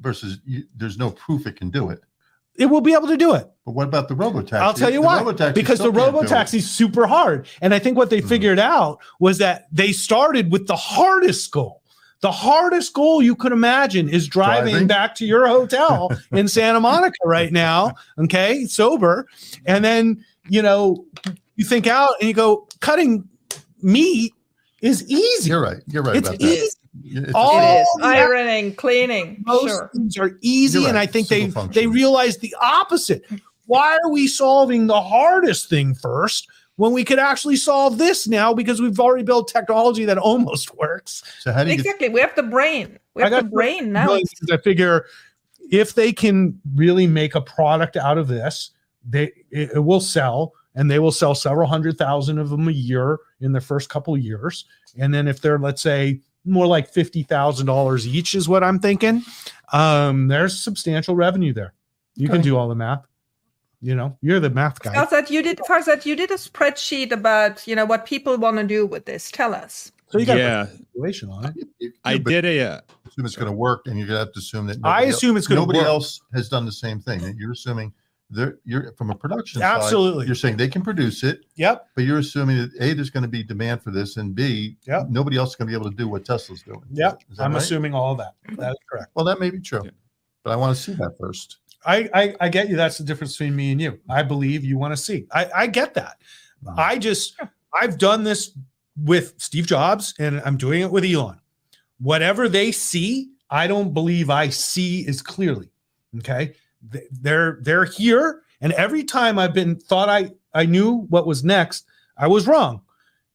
versus 0.00 0.38
you, 0.44 0.64
there's 0.76 0.96
no 0.98 1.10
proof 1.10 1.46
it 1.48 1.56
can 1.56 1.68
do 1.68 1.90
it. 1.90 2.00
It 2.54 2.66
will 2.66 2.80
be 2.80 2.92
able 2.94 3.08
to 3.08 3.16
do 3.16 3.34
it. 3.34 3.48
But 3.64 3.72
what 3.72 3.88
about 3.88 4.06
the 4.08 4.14
robotaxi? 4.14 4.52
I'll 4.60 4.74
tell 4.74 4.90
you 4.90 5.02
why. 5.02 5.22
Because 5.22 5.78
the 5.78 5.84
still 5.88 5.92
can't 5.92 6.12
do 6.14 6.20
it. 6.20 6.26
robotaxi 6.26 6.54
is 6.54 6.70
super 6.70 7.06
hard. 7.06 7.48
And 7.60 7.74
I 7.74 7.78
think 7.78 7.96
what 7.96 8.10
they 8.10 8.20
Mhm. 8.20 8.28
figured 8.28 8.58
out 8.58 8.98
was 9.18 9.38
that 9.38 9.66
they 9.72 9.92
started 9.92 10.52
with 10.52 10.66
the 10.68 10.76
hardest 10.76 11.50
goal. 11.50 11.79
The 12.22 12.30
hardest 12.30 12.92
goal 12.92 13.22
you 13.22 13.34
could 13.34 13.52
imagine 13.52 14.08
is 14.08 14.28
driving, 14.28 14.72
Driving? 14.72 14.86
back 14.88 15.14
to 15.16 15.24
your 15.26 15.46
hotel 15.48 16.10
in 16.32 16.48
Santa 16.48 16.78
Monica 16.80 17.16
right 17.24 17.50
now, 17.52 17.94
okay, 18.18 18.66
sober. 18.66 19.26
And 19.66 19.82
then, 19.84 20.22
you 20.48 20.60
know, 20.60 21.04
you 21.56 21.64
think 21.64 21.86
out 21.86 22.10
and 22.20 22.28
you 22.28 22.34
go, 22.34 22.68
cutting 22.80 23.26
meat 23.82 24.34
is 24.82 25.08
easy. 25.10 25.48
You're 25.50 25.62
right. 25.62 25.82
You're 25.86 26.02
right 26.02 26.16
It's 26.16 26.28
about 26.28 26.40
easy. 26.42 26.56
that. 26.56 26.66
It's 27.04 27.32
All- 27.34 27.58
It 27.58 27.80
is 27.80 27.88
ironing, 28.02 28.74
cleaning. 28.74 29.42
Most 29.46 29.68
Sure. 29.68 29.90
things 29.94 30.18
are 30.18 30.36
easy, 30.42 30.80
You're 30.80 30.88
and. 30.90 30.98
I 30.98 31.06
think 31.06 31.28
they 31.28 31.42
Simple 31.42 31.62
they 31.68 31.84
function. 31.84 31.92
realized 31.92 32.40
the 32.42 32.54
opposite. 32.60 33.24
Why 33.66 33.96
are 34.04 34.10
we 34.10 34.26
solving 34.26 34.88
the 34.88 35.00
hardest 35.00 35.70
thing 35.70 35.94
first 35.94 36.48
when 36.80 36.92
we 36.92 37.04
could 37.04 37.18
actually 37.18 37.56
solve 37.56 37.98
this 37.98 38.26
now 38.26 38.54
because 38.54 38.80
we've 38.80 38.98
already 38.98 39.22
built 39.22 39.48
technology 39.48 40.06
that 40.06 40.16
almost 40.16 40.74
works? 40.78 41.22
so 41.40 41.52
how 41.52 41.62
do 41.62 41.70
you 41.70 41.76
get 41.76 41.84
Exactly. 41.84 42.08
We 42.08 42.20
have 42.20 42.34
the 42.34 42.42
brain. 42.42 42.98
We 43.12 43.22
I 43.22 43.28
have 43.28 43.36
the 43.36 43.42
got 43.42 43.52
brain 43.52 43.92
now. 43.92 44.16
Because 44.16 44.50
I 44.50 44.56
figure 44.56 45.04
if 45.70 45.92
they 45.92 46.10
can 46.10 46.58
really 46.74 47.06
make 47.06 47.34
a 47.34 47.42
product 47.42 47.98
out 47.98 48.16
of 48.16 48.28
this, 48.28 48.70
they 49.06 49.24
it, 49.50 49.72
it 49.74 49.84
will 49.84 50.00
sell, 50.00 50.54
and 50.74 50.90
they 50.90 50.98
will 50.98 51.12
sell 51.12 51.34
several 51.34 51.68
hundred 51.68 51.98
thousand 51.98 52.38
of 52.38 52.48
them 52.48 52.66
a 52.66 52.72
year 52.72 53.18
in 53.42 53.52
the 53.52 53.60
first 53.60 53.90
couple 53.90 54.14
of 54.14 54.22
years. 54.22 54.64
And 54.98 55.12
then 55.12 55.28
if 55.28 55.42
they're 55.42 55.58
let's 55.58 55.82
say 55.82 56.22
more 56.46 56.66
like 56.66 56.88
fifty 56.88 57.22
thousand 57.22 57.66
dollars 57.66 58.08
each 58.08 58.34
is 58.34 58.48
what 58.48 58.64
I'm 58.64 58.78
thinking, 58.78 59.22
um, 59.74 60.28
there's 60.28 60.58
substantial 60.58 61.14
revenue 61.14 61.52
there. 61.52 61.74
You 62.14 62.30
can 62.30 62.40
do 62.40 62.56
all 62.56 62.70
the 62.70 62.74
math. 62.74 63.04
You 63.82 63.94
know, 63.94 64.16
you're 64.20 64.40
the 64.40 64.50
math 64.50 64.78
guy. 64.80 64.94
Farzad, 64.94 65.30
you 65.30 65.42
did 65.42 65.58
Farzad, 65.58 66.04
you 66.04 66.14
did 66.14 66.30
a 66.30 66.34
spreadsheet 66.34 67.12
about 67.12 67.66
you 67.66 67.74
know 67.74 67.86
what 67.86 68.04
people 68.04 68.36
want 68.36 68.58
to 68.58 68.64
do 68.66 68.84
with 68.86 69.06
this. 69.06 69.30
Tell 69.30 69.54
us. 69.54 69.90
So 70.08 70.18
you 70.18 70.26
got 70.26 70.38
yeah, 70.38 70.62
a 70.64 70.66
calculation 70.66 71.30
on 71.30 71.46
it. 71.46 71.56
you- 71.56 71.68
you- 71.78 71.92
I 72.04 72.18
but 72.18 72.30
did 72.30 72.44
a. 72.44 72.60
Uh, 72.60 72.80
assume 73.06 73.26
it's 73.26 73.36
going 73.36 73.46
to 73.50 73.56
work, 73.56 73.82
and 73.86 73.96
you're 73.98 74.06
going 74.06 74.16
to 74.18 74.24
have 74.26 74.32
to 74.34 74.38
assume 74.38 74.66
that 74.66 74.78
I 74.84 75.04
assume 75.04 75.36
it's 75.36 75.46
going 75.46 75.56
to 75.56 75.62
nobody 75.62 75.78
work. 75.78 75.88
else 75.88 76.20
has 76.34 76.48
done 76.48 76.64
the 76.66 76.72
same 76.72 77.00
thing. 77.00 77.20
That 77.20 77.36
You're 77.36 77.52
assuming 77.52 77.92
they're 78.28 78.58
you're 78.64 78.92
from 78.98 79.10
a 79.10 79.14
production 79.14 79.60
side, 79.60 79.76
Absolutely. 79.82 80.26
You're 80.26 80.34
saying 80.36 80.56
they 80.58 80.68
can 80.68 80.82
produce 80.82 81.24
it, 81.24 81.46
Yep. 81.56 81.88
but 81.96 82.04
you're 82.04 82.18
assuming 82.18 82.58
that 82.58 82.70
a 82.80 82.92
there's 82.92 83.10
going 83.10 83.22
to 83.24 83.28
be 83.28 83.42
demand 83.42 83.82
for 83.82 83.90
this, 83.92 84.16
and 84.18 84.34
b 84.34 84.76
Yep. 84.86 85.06
nobody 85.10 85.36
else 85.38 85.50
is 85.50 85.56
going 85.56 85.66
to 85.68 85.70
be 85.72 85.80
able 85.80 85.90
to 85.90 85.96
do 85.96 86.06
what 86.06 86.24
Tesla's 86.24 86.62
doing. 86.62 86.82
Yep. 86.92 87.22
Is 87.30 87.38
that 87.38 87.44
I'm 87.44 87.52
right? 87.54 87.62
assuming 87.62 87.94
all 87.94 88.14
that. 88.16 88.34
That 88.56 88.72
is 88.72 88.76
correct. 88.90 89.10
Well, 89.14 89.24
that 89.24 89.40
may 89.40 89.50
be 89.50 89.58
true, 89.60 89.80
Yeah. 89.84 89.90
but 90.44 90.50
I 90.52 90.56
want 90.56 90.76
to 90.76 90.82
see 90.82 90.92
that 90.92 91.16
first. 91.18 91.58
I, 91.84 92.08
I 92.14 92.34
I 92.40 92.48
get 92.48 92.68
you. 92.68 92.76
That's 92.76 92.98
the 92.98 93.04
difference 93.04 93.32
between 93.36 93.56
me 93.56 93.72
and 93.72 93.80
you. 93.80 93.98
I 94.08 94.22
believe 94.22 94.64
you 94.64 94.78
want 94.78 94.92
to 94.92 94.96
see. 94.96 95.26
I, 95.32 95.50
I 95.54 95.66
get 95.66 95.94
that. 95.94 96.18
Mhm. 96.64 96.78
I 96.78 96.98
just 96.98 97.40
I've 97.80 97.98
done 97.98 98.24
this 98.24 98.52
with 98.96 99.34
Steve 99.38 99.66
Jobs 99.66 100.14
and 100.18 100.42
I'm 100.44 100.56
doing 100.56 100.82
it 100.82 100.90
with 100.90 101.04
Elon. 101.04 101.40
Whatever 102.00 102.48
they 102.48 102.72
see, 102.72 103.30
I 103.50 103.66
don't 103.66 103.94
believe 103.94 104.28
I 104.30 104.48
see 104.50 105.06
as 105.06 105.22
clearly. 105.22 105.70
Okay. 106.18 106.54
They're 107.10 107.58
they're 107.62 107.84
here. 107.84 108.42
And 108.60 108.72
every 108.74 109.04
time 109.04 109.38
I've 109.38 109.54
been 109.54 109.76
thought 109.76 110.08
I 110.08 110.32
I 110.54 110.66
knew 110.66 111.06
what 111.08 111.26
was 111.26 111.44
next, 111.44 111.86
I 112.18 112.26
was 112.26 112.46
wrong. 112.46 112.82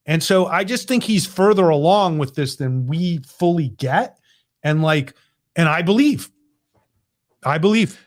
And 0.05 0.21
so 0.21 0.45
I 0.45 0.63
just 0.63 0.87
think 0.87 1.03
he's 1.03 1.25
further 1.25 1.69
along 1.69 2.19
with 2.19 2.35
this 2.35 2.57
than 2.57 2.85
we 2.85 3.17
fully 3.25 3.69
get. 3.69 4.19
And 4.61 4.83
like, 4.83 5.15
and 5.55 5.67
I 5.67 5.81
believe. 5.81 6.29
I 7.43 7.57
believe. 7.57 8.04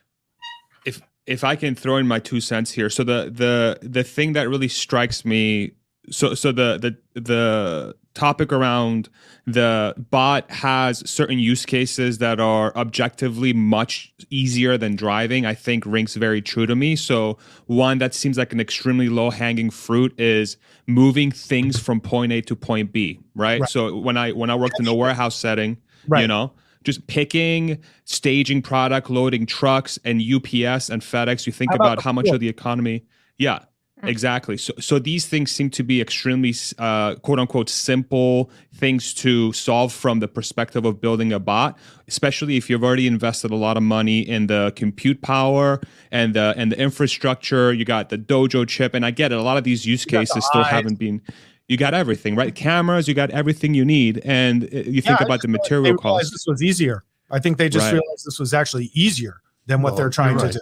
If 1.29 1.45
I 1.45 1.57
can 1.57 1.75
throw 1.75 1.99
in 1.99 2.09
my 2.09 2.19
two 2.19 2.41
cents 2.41 2.73
here, 2.73 2.89
so 2.89 3.05
the 3.05 3.31
the 3.31 3.79
the 3.83 4.03
thing 4.03 4.33
that 4.33 4.49
really 4.49 4.67
strikes 4.67 5.25
me, 5.25 5.73
so 6.11 6.35
so 6.35 6.53
the 6.53 6.79
the 7.15 7.21
the 7.21 7.95
topic 8.15 8.53
around 8.53 9.09
the 9.47 9.95
bot 10.11 10.51
has 10.51 11.09
certain 11.09 11.39
use 11.39 11.65
cases 11.65 12.19
that 12.19 12.41
are 12.41 12.75
objectively 12.77 13.53
much 13.53 14.13
easier 14.31 14.77
than 14.79 14.97
driving. 14.97 15.45
I 15.47 15.55
think 15.55 15.85
rings 15.87 16.17
very 16.17 16.43
true 16.43 16.67
to 16.67 16.75
me. 16.75 16.97
So 16.97 17.39
one 17.67 17.99
that 17.99 18.15
seems 18.15 18.39
like 18.39 18.53
an 18.53 18.59
extremely 18.59 19.09
low 19.09 19.31
hanging 19.31 19.71
fruit 19.71 20.19
is 20.19 20.57
moving 20.87 21.31
things 21.31 21.79
from 21.79 22.01
point 22.01 22.33
A 22.33 22.41
to 22.41 22.57
point 22.57 22.91
B. 22.91 23.21
Right. 23.37 23.61
Right. 23.61 23.71
So 23.71 23.97
when 23.99 24.17
I 24.17 24.33
when 24.33 24.49
I 24.51 24.55
worked 24.55 24.81
in 24.81 24.89
a 24.89 24.95
warehouse 24.95 25.37
setting, 25.37 25.77
Right. 26.09 26.23
you 26.23 26.27
know 26.27 26.53
just 26.85 27.07
picking 27.07 27.79
staging 28.05 28.63
product 28.63 29.11
loading 29.11 29.47
trucks 29.47 29.99
and 30.05 30.21
ups 30.23 30.89
and 30.91 31.03
fedex 31.03 31.47
you 31.47 31.53
think 31.53 31.71
How 31.71 31.77
about 31.77 31.93
about 31.95 32.05
how 32.05 32.13
much 32.13 32.27
the- 32.27 32.35
of 32.35 32.41
the 32.41 32.49
economy 32.49 33.05
yeah 33.39 33.61
Mm. 34.01 34.09
exactly. 34.11 34.57
So 34.57 34.73
so 34.79 35.01
these 35.01 35.27
things 35.27 35.51
seem 35.51 35.71
to 35.71 35.83
be 35.83 36.01
extremely 36.01 36.55
uh, 36.79 37.17
quote 37.17 37.41
unquote 37.41 37.69
simple 37.69 38.49
things 38.73 39.13
to 39.15 39.53
solve 39.53 39.93
from 39.93 40.21
the 40.21 40.29
perspective 40.29 40.85
of 40.85 41.01
building 41.01 41.33
a 41.33 41.41
bot 41.41 41.77
especially 42.07 42.57
if 42.57 42.71
you've 42.71 42.85
already 42.85 43.09
invested 43.09 43.51
a 43.51 43.57
lot 43.57 43.77
of 43.77 43.83
money 43.83 44.21
in 44.21 44.47
the 44.47 44.73
compute 44.77 45.21
power 45.21 45.81
and 46.13 46.35
the 46.35 46.55
and 46.57 46.71
the 46.71 46.79
infrastructure. 46.79 47.73
You 47.73 47.85
got 47.85 48.09
the 48.11 48.19
dojo 48.19 48.69
chip 48.69 48.95
and 48.95 49.05
i 49.05 49.11
get 49.11 49.33
it 49.33 49.39
a 49.39 49.43
lot 49.43 49.57
of 49.57 49.65
these 49.65 49.85
use 49.85 50.05
got 50.05 50.11
the 50.13 50.27
cases 50.27 50.47
still 50.47 50.63
haven't 50.63 51.01
been 51.01 51.21
you 51.69 51.77
got 51.77 51.95
everything 51.95 52.35
right 52.35 52.55
cameras 52.55 53.07
you 53.07 53.15
got 53.15 53.31
everything 53.31 53.75
you 53.75 53.85
need 53.85 54.21
and 54.25 54.65
uh, 54.65 54.69
you 54.79 55.01
think 55.03 55.07
Yeah, 55.07 55.17
I 55.21 55.25
about 55.25 55.43
the 55.43 55.49
They 55.49 55.53
material 55.53 55.85
realized 55.95 56.03
cost 56.03 56.33
this 56.33 56.47
was 56.47 56.63
easier. 56.63 57.05
I 57.31 57.39
think 57.39 57.59
they 57.59 57.69
just 57.69 57.85
Right. 57.85 57.93
realized 57.93 58.25
this 58.27 58.39
was 58.39 58.55
actually 58.55 58.91
easier 58.95 59.43
than 59.67 59.83
what 59.83 59.93
Well, 59.93 59.99
they're 59.99 60.11
trying 60.11 60.39
you're 60.39 60.49
to 60.49 60.53
do. 60.55 60.61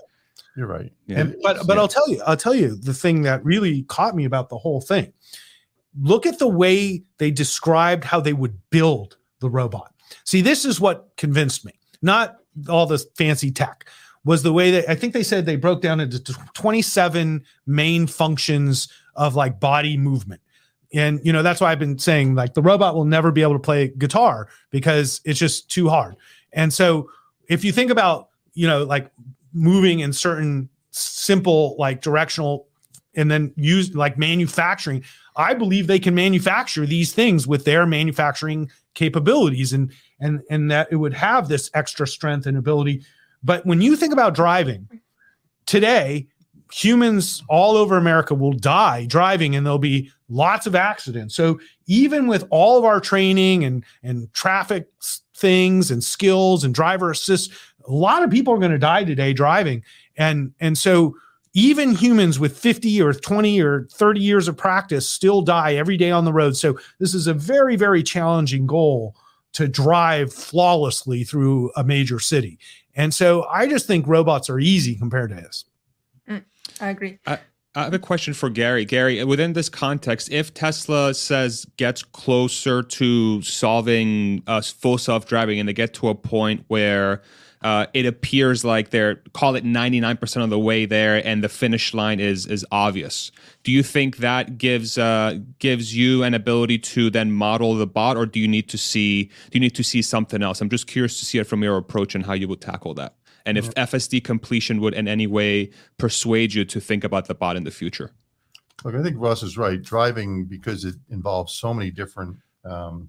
You're 0.56 0.66
right. 0.66 0.92
Yeah. 1.06 1.20
And 1.20 1.36
but 1.42 1.66
but 1.66 1.74
Yeah. 1.76 1.80
I'll 1.82 1.88
tell 1.88 2.08
you, 2.08 2.20
I'll 2.26 2.36
tell 2.36 2.54
you 2.54 2.74
the 2.76 2.94
thing 2.94 3.22
that 3.22 3.44
really 3.44 3.82
caught 3.84 4.16
me 4.16 4.24
about 4.24 4.48
the 4.48 4.58
whole 4.58 4.80
thing. 4.80 5.12
Look 6.00 6.26
at 6.26 6.38
the 6.38 6.48
way 6.48 7.04
they 7.18 7.30
described 7.30 8.04
how 8.04 8.20
they 8.20 8.32
would 8.32 8.58
build 8.70 9.16
the 9.40 9.48
robot. 9.48 9.94
See, 10.24 10.40
this 10.40 10.64
is 10.64 10.80
what 10.80 11.08
convinced 11.16 11.64
me. 11.64 11.72
Not 12.02 12.36
all 12.68 12.86
this 12.86 13.06
fancy 13.16 13.50
tech. 13.50 13.86
Was 14.24 14.42
the 14.42 14.52
way 14.52 14.72
that 14.72 14.90
I 14.90 14.94
think 14.96 15.12
they 15.12 15.22
said 15.22 15.46
they 15.46 15.54
broke 15.56 15.82
down 15.82 16.00
into 16.00 16.18
27 16.54 17.44
main 17.66 18.06
functions 18.08 18.88
of 19.14 19.36
like 19.36 19.60
body 19.60 19.96
movement. 19.96 20.40
And 20.94 21.20
you 21.24 21.32
know, 21.32 21.42
that's 21.42 21.60
why 21.60 21.72
I've 21.72 21.78
been 21.78 21.98
saying 21.98 22.34
like 22.34 22.54
the 22.54 22.62
robot 22.62 22.94
will 22.94 23.04
never 23.04 23.30
be 23.30 23.42
able 23.42 23.54
to 23.54 23.58
play 23.58 23.88
guitar 23.88 24.48
because 24.70 25.20
it's 25.24 25.38
just 25.38 25.70
too 25.70 25.88
hard. 25.88 26.16
And 26.52 26.72
so 26.72 27.10
if 27.48 27.64
you 27.64 27.72
think 27.72 27.90
about, 27.90 28.28
you 28.54 28.66
know, 28.66 28.84
like 28.84 29.10
moving 29.52 30.00
in 30.00 30.12
certain 30.12 30.68
simple 30.90 31.76
like 31.78 32.00
directional 32.00 32.68
and 33.14 33.30
then 33.30 33.52
use 33.56 33.94
like 33.94 34.16
manufacturing 34.16 35.02
i 35.36 35.52
believe 35.52 35.86
they 35.86 35.98
can 35.98 36.14
manufacture 36.14 36.86
these 36.86 37.12
things 37.12 37.46
with 37.46 37.64
their 37.64 37.84
manufacturing 37.86 38.70
capabilities 38.94 39.74
and 39.74 39.92
and 40.20 40.42
and 40.48 40.70
that 40.70 40.88
it 40.90 40.96
would 40.96 41.12
have 41.12 41.48
this 41.48 41.70
extra 41.74 42.06
strength 42.06 42.46
and 42.46 42.56
ability 42.56 43.02
but 43.42 43.64
when 43.66 43.80
you 43.82 43.94
think 43.94 44.12
about 44.12 44.34
driving 44.34 44.88
today, 45.66 46.28
humans 46.72 47.42
all 47.48 47.76
over 47.76 47.96
America 47.96 48.34
will 48.34 48.52
die 48.52 49.06
driving 49.06 49.54
and 49.54 49.64
there'll 49.64 49.78
be 49.78 50.10
lots 50.28 50.66
of 50.66 50.74
accidents. 50.74 51.34
So 51.34 51.60
even 51.86 52.26
with 52.26 52.44
all 52.50 52.78
of 52.78 52.84
our 52.84 53.00
training 53.00 53.64
and 53.64 53.84
and 54.02 54.32
traffic 54.34 54.88
things 55.34 55.90
and 55.90 56.02
skills 56.02 56.64
and 56.64 56.74
driver 56.74 57.10
assist, 57.10 57.52
a 57.86 57.92
lot 57.92 58.22
of 58.22 58.30
people 58.30 58.52
are 58.54 58.58
going 58.58 58.72
to 58.72 58.78
die 58.78 59.04
today 59.04 59.32
driving. 59.32 59.82
And 60.16 60.52
and 60.60 60.76
so 60.76 61.14
even 61.54 61.94
humans 61.94 62.38
with 62.38 62.58
50 62.58 63.00
or 63.00 63.14
20 63.14 63.62
or 63.62 63.88
30 63.92 64.20
years 64.20 64.46
of 64.46 64.56
practice 64.58 65.08
still 65.08 65.40
die 65.40 65.74
every 65.76 65.96
day 65.96 66.10
on 66.10 66.24
the 66.24 66.32
road. 66.32 66.56
So 66.56 66.78
this 66.98 67.14
is 67.14 67.26
a 67.26 67.34
very 67.34 67.76
very 67.76 68.02
challenging 68.02 68.66
goal 68.66 69.14
to 69.52 69.68
drive 69.68 70.32
flawlessly 70.34 71.24
through 71.24 71.70
a 71.76 71.84
major 71.84 72.18
city. 72.18 72.58
And 72.94 73.14
so 73.14 73.44
I 73.44 73.66
just 73.66 73.86
think 73.86 74.06
robots 74.06 74.50
are 74.50 74.58
easy 74.58 74.94
compared 74.94 75.30
to 75.30 75.36
this. 75.36 75.64
I 76.80 76.88
agree. 76.88 77.18
I, 77.26 77.38
I 77.74 77.84
have 77.84 77.94
a 77.94 77.98
question 77.98 78.32
for 78.32 78.48
Gary. 78.48 78.84
Gary, 78.84 79.22
within 79.24 79.52
this 79.52 79.68
context, 79.68 80.30
if 80.32 80.54
Tesla 80.54 81.12
says 81.12 81.66
gets 81.76 82.02
closer 82.02 82.82
to 82.82 83.42
solving 83.42 84.42
uh, 84.46 84.62
full 84.62 84.98
self 84.98 85.26
driving 85.26 85.60
and 85.60 85.68
they 85.68 85.74
get 85.74 85.92
to 85.94 86.08
a 86.08 86.14
point 86.14 86.64
where 86.68 87.22
uh, 87.62 87.86
it 87.94 88.06
appears 88.06 88.64
like 88.64 88.90
they're 88.90 89.16
call 89.32 89.56
it 89.56 89.64
99% 89.64 90.44
of 90.44 90.50
the 90.50 90.58
way 90.58 90.86
there 90.86 91.26
and 91.26 91.42
the 91.42 91.48
finish 91.48 91.92
line 91.94 92.20
is 92.20 92.46
is 92.46 92.64
obvious 92.70 93.32
do 93.64 93.72
you 93.72 93.82
think 93.82 94.18
that 94.18 94.58
gives 94.58 94.98
uh, 94.98 95.38
gives 95.58 95.96
you 95.96 96.22
an 96.22 96.34
ability 96.34 96.78
to 96.78 97.10
then 97.10 97.32
model 97.32 97.74
the 97.74 97.86
bot 97.86 98.16
or 98.16 98.26
do 98.26 98.38
you 98.38 98.48
need 98.48 98.68
to 98.68 98.78
see 98.78 99.24
do 99.24 99.30
you 99.52 99.60
need 99.60 99.74
to 99.74 99.82
see 99.82 100.02
something 100.02 100.42
else 100.42 100.60
i'm 100.60 100.68
just 100.68 100.86
curious 100.86 101.18
to 101.18 101.24
see 101.24 101.38
it 101.38 101.46
from 101.46 101.62
your 101.62 101.76
approach 101.76 102.14
and 102.14 102.26
how 102.26 102.34
you 102.34 102.46
would 102.46 102.60
tackle 102.60 102.94
that 102.94 103.16
and 103.46 103.56
if 103.56 103.72
fsd 103.74 104.22
completion 104.22 104.80
would 104.80 104.92
in 104.92 105.08
any 105.08 105.26
way 105.26 105.70
persuade 105.96 106.52
you 106.52 106.64
to 106.64 106.80
think 106.80 107.04
about 107.04 107.26
the 107.28 107.34
bot 107.34 107.56
in 107.56 107.64
the 107.64 107.70
future. 107.70 108.10
Look 108.84 108.94
i 108.94 109.02
think 109.02 109.16
Ross 109.18 109.42
is 109.42 109.56
right. 109.56 109.80
Driving 109.80 110.44
because 110.44 110.84
it 110.84 110.96
involves 111.08 111.54
so 111.54 111.72
many 111.72 111.90
different 111.90 112.36
um, 112.64 113.08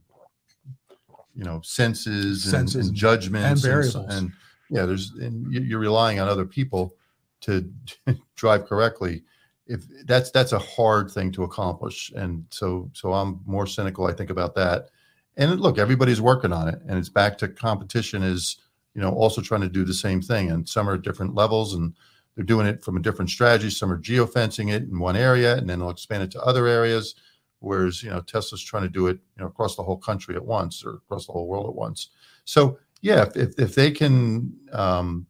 you 1.36 1.44
know 1.44 1.62
senses, 1.62 2.44
senses 2.44 2.76
and, 2.76 2.86
and 2.86 2.96
judgments 2.96 3.64
and 3.64 3.72
variables. 3.72 3.96
and, 3.96 4.12
and 4.12 4.32
yeah 4.70 4.86
there's 4.86 5.12
and 5.12 5.52
you're 5.52 5.80
relying 5.80 6.20
on 6.20 6.28
other 6.28 6.46
people 6.46 6.96
to 7.42 7.72
drive 8.36 8.66
correctly. 8.66 9.24
If 9.68 9.84
that's 10.06 10.32
that's 10.32 10.54
a 10.54 10.60
hard 10.60 11.12
thing 11.12 11.32
to 11.34 11.44
accomplish 11.44 12.12
and 12.16 12.46
so 12.50 12.90
so 12.94 13.14
i'm 13.14 13.42
more 13.46 13.68
cynical 13.68 14.08
i 14.08 14.14
think 14.14 14.30
about 14.30 14.56
that. 14.56 14.90
And 15.36 15.60
look 15.60 15.78
everybody's 15.78 16.22
working 16.22 16.54
on 16.54 16.70
it 16.70 16.80
and 16.88 16.98
it's 16.98 17.10
back 17.10 17.38
to 17.40 17.48
competition 17.48 18.24
is 18.24 18.58
you 18.98 19.02
know 19.02 19.12
also 19.12 19.40
trying 19.40 19.62
to 19.62 19.70
do 19.70 19.86
the 19.86 19.94
same 19.94 20.22
thing 20.22 20.52
and 20.52 20.68
some 20.68 20.90
are 20.90 20.96
at 20.96 21.04
different 21.04 21.34
levels 21.34 21.76
and 21.76 21.94
they're 22.36 22.44
doing 22.44 22.68
it 22.68 22.84
from 22.84 22.98
a 22.98 23.02
different 23.02 23.30
strategy 23.30 23.70
some 23.70 23.90
are 23.92 24.00
geofencing 24.00 24.74
it 24.74 24.84
in 24.84 25.00
one 25.00 25.16
area 25.16 25.56
and 25.56 25.70
then 25.70 25.80
they'll 25.80 25.90
expand 25.90 26.24
it 26.24 26.32
to 26.32 26.42
other 26.42 26.68
areas 26.68 27.16
whereas 27.60 28.04
you 28.04 28.10
know 28.10 28.22
Tesla's 28.22 28.62
trying 28.62 28.84
to 28.84 28.90
do 28.90 29.08
it 29.08 29.18
you 29.36 29.42
know 29.42 29.48
across 29.48 29.76
the 29.76 29.84
whole 29.84 29.98
country 29.98 30.36
at 30.36 30.46
once 30.46 30.84
or 30.84 30.96
across 30.96 31.26
the 31.26 31.32
whole 31.32 31.48
world 31.48 31.68
at 31.68 31.76
once. 31.76 32.10
So 32.46 32.80
yeah, 33.02 33.24
if 33.24 33.36
if, 33.36 33.60
if 33.60 33.76
they 33.76 33.92
can 33.92 34.54
um, 34.74 35.28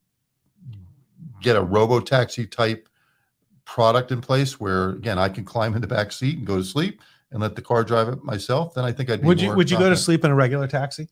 get 1.41 1.55
a 1.55 1.61
robo 1.61 1.99
taxi 1.99 2.45
type 2.45 2.87
product 3.65 4.11
in 4.11 4.21
place 4.21 4.59
where 4.59 4.91
again 4.91 5.19
I 5.19 5.29
can 5.29 5.43
climb 5.43 5.75
in 5.75 5.81
the 5.81 5.87
back 5.87 6.11
seat 6.11 6.37
and 6.37 6.47
go 6.47 6.57
to 6.57 6.63
sleep 6.63 7.01
and 7.31 7.41
let 7.41 7.55
the 7.55 7.61
car 7.61 7.83
drive 7.83 8.07
it 8.07 8.23
myself, 8.23 8.73
then 8.73 8.85
I 8.85 8.91
think 8.91 9.09
I'd 9.09 9.23
would 9.23 9.41
you 9.41 9.53
would 9.55 9.69
you 9.69 9.77
go 9.77 9.89
to 9.89 9.97
sleep 9.97 10.23
in 10.23 10.31
a 10.31 10.35
regular 10.35 10.67
taxi? 10.67 11.09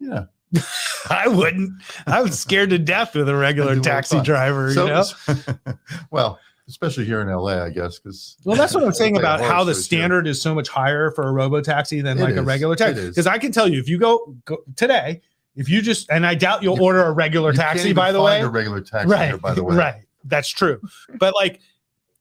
Yeah. 0.00 0.24
I 1.10 1.28
wouldn't. 1.28 1.72
I 2.06 2.22
was 2.22 2.38
scared 2.38 2.70
to 2.70 2.78
death 2.78 3.14
with 3.14 3.28
a 3.28 3.36
regular 3.36 3.78
taxi 3.80 4.20
driver. 4.20 4.72
So, 4.72 4.86
you 4.86 4.92
know? 4.92 5.74
well, 6.10 6.38
especially 6.68 7.04
here 7.04 7.20
in 7.20 7.28
LA, 7.28 7.64
I 7.64 7.70
guess. 7.70 7.98
Because 7.98 8.36
well, 8.44 8.56
that's 8.56 8.74
what 8.74 8.84
I'm 8.84 8.92
saying 8.92 9.16
about 9.16 9.40
how 9.40 9.64
the 9.64 9.74
standard 9.74 10.26
is 10.26 10.40
so 10.40 10.54
much 10.54 10.68
higher 10.68 11.10
for 11.10 11.28
a 11.28 11.32
robo 11.32 11.60
taxi 11.60 12.00
than 12.00 12.18
it 12.18 12.22
like 12.22 12.32
is. 12.32 12.38
a 12.38 12.42
regular 12.42 12.76
taxi. 12.76 13.08
Because 13.08 13.26
I 13.26 13.38
can 13.38 13.52
tell 13.52 13.68
you, 13.68 13.78
if 13.78 13.88
you 13.88 13.98
go, 13.98 14.34
go, 14.44 14.58
today, 14.76 15.20
if 15.56 15.68
you 15.68 15.82
just 15.82 16.10
and 16.10 16.26
I 16.26 16.34
doubt 16.34 16.62
you'll 16.62 16.76
you, 16.76 16.82
order 16.82 17.02
a 17.02 17.12
regular 17.12 17.52
taxi. 17.52 17.92
By 17.92 18.12
the 18.12 18.22
way, 18.22 18.40
a 18.40 18.48
regular 18.48 18.80
taxi. 18.80 19.08
Right. 19.08 19.28
Here, 19.28 19.38
by 19.38 19.54
the 19.54 19.64
way, 19.64 19.76
right. 19.76 20.02
That's 20.24 20.48
true. 20.48 20.80
but 21.18 21.34
like, 21.34 21.60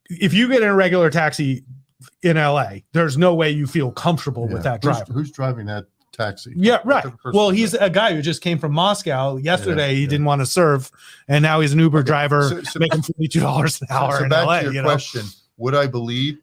if 0.10 0.34
you 0.34 0.48
get 0.48 0.64
in 0.64 0.70
a 0.70 0.76
regular 0.76 1.10
taxi 1.10 1.64
in 2.24 2.38
LA, 2.38 2.78
there's 2.94 3.18
no 3.18 3.36
way 3.36 3.52
you 3.52 3.68
feel 3.68 3.92
comfortable 3.92 4.48
yeah. 4.48 4.54
with 4.54 4.64
that 4.64 4.82
driver. 4.82 5.06
Who's, 5.08 5.16
who's 5.16 5.32
driving 5.32 5.66
that 5.68 5.86
taxi. 6.12 6.54
Yeah, 6.56 6.80
right. 6.84 7.06
Well, 7.26 7.50
he's 7.50 7.74
a 7.74 7.90
guy 7.90 8.14
who 8.14 8.22
just 8.22 8.42
came 8.42 8.58
from 8.60 8.74
Moscow. 8.74 9.38
Yesterday, 9.38 9.90
yeah, 9.90 9.96
he 9.96 10.02
yeah. 10.04 10.10
didn't 10.10 10.26
want 10.26 10.42
to 10.42 10.46
serve, 10.46 10.92
and 11.28 11.44
now 11.44 11.60
he's 11.60 11.74
an 11.74 11.80
Uber 11.80 12.00
okay. 12.00 12.06
driver 12.06 12.50
so, 12.50 12.62
so, 12.64 12.80
making 12.80 13.02
forty 13.02 13.28
two 13.28 13.40
dollars 13.40 13.82
an 13.82 13.88
hour 13.90 14.18
so, 14.18 14.24
in 14.24 14.30
back 14.30 14.46
LA. 14.46 14.60
To 14.60 14.64
your 14.66 14.74
you 14.74 14.82
question: 14.84 15.22
know? 15.22 15.32
Would 15.58 15.76
I 15.76 15.88
believe? 15.88 16.40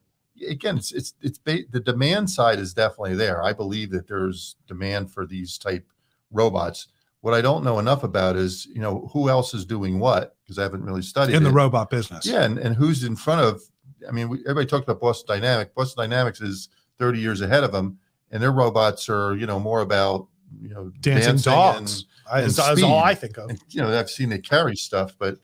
Again, 0.48 0.78
it's 0.78 0.92
it's 0.92 1.14
it's 1.20 1.38
ba- 1.38 1.64
the 1.70 1.80
demand 1.80 2.30
side 2.30 2.58
is 2.58 2.74
definitely 2.74 3.14
there. 3.14 3.42
I 3.42 3.52
believe 3.52 3.90
that 3.92 4.08
there's 4.08 4.56
demand 4.66 5.12
for 5.12 5.26
these 5.26 5.58
type 5.58 5.86
robots. 6.30 6.88
What 7.20 7.32
I 7.32 7.40
don't 7.40 7.64
know 7.64 7.78
enough 7.78 8.04
about 8.04 8.36
is, 8.36 8.66
you 8.66 8.82
know, 8.82 9.08
who 9.12 9.30
else 9.30 9.54
is 9.54 9.64
doing 9.64 9.98
what 9.98 10.36
because 10.42 10.58
I 10.58 10.62
haven't 10.62 10.84
really 10.84 11.00
studied 11.00 11.34
in 11.34 11.42
it. 11.42 11.44
the 11.46 11.52
robot 11.52 11.88
business. 11.88 12.26
Yeah, 12.26 12.42
and, 12.42 12.58
and 12.58 12.76
who's 12.76 13.04
in 13.04 13.16
front 13.16 13.40
of? 13.40 13.62
I 14.06 14.12
mean, 14.12 14.28
we, 14.28 14.40
everybody 14.40 14.66
talked 14.66 14.84
about 14.84 15.00
Boston 15.00 15.40
Dynamics. 15.40 15.70
Boston 15.74 16.02
Dynamics 16.02 16.42
is 16.42 16.68
30 16.98 17.18
years 17.18 17.40
ahead 17.40 17.64
of 17.64 17.72
them, 17.72 17.98
and 18.30 18.42
their 18.42 18.52
robots 18.52 19.08
are, 19.08 19.36
you 19.36 19.46
know, 19.46 19.58
more 19.58 19.80
about 19.80 20.26
you 20.60 20.68
know 20.68 20.92
dancing, 21.00 21.32
dancing 21.32 21.52
dogs. 21.52 22.06
And, 22.30 22.44
and 22.44 22.52
that's 22.52 22.82
all 22.82 22.98
I 22.98 23.14
think 23.14 23.36
of. 23.36 23.50
And, 23.50 23.60
you 23.70 23.82
know, 23.82 23.98
I've 23.98 24.10
seen 24.10 24.30
they 24.30 24.38
carry 24.38 24.76
stuff, 24.76 25.14
but 25.18 25.38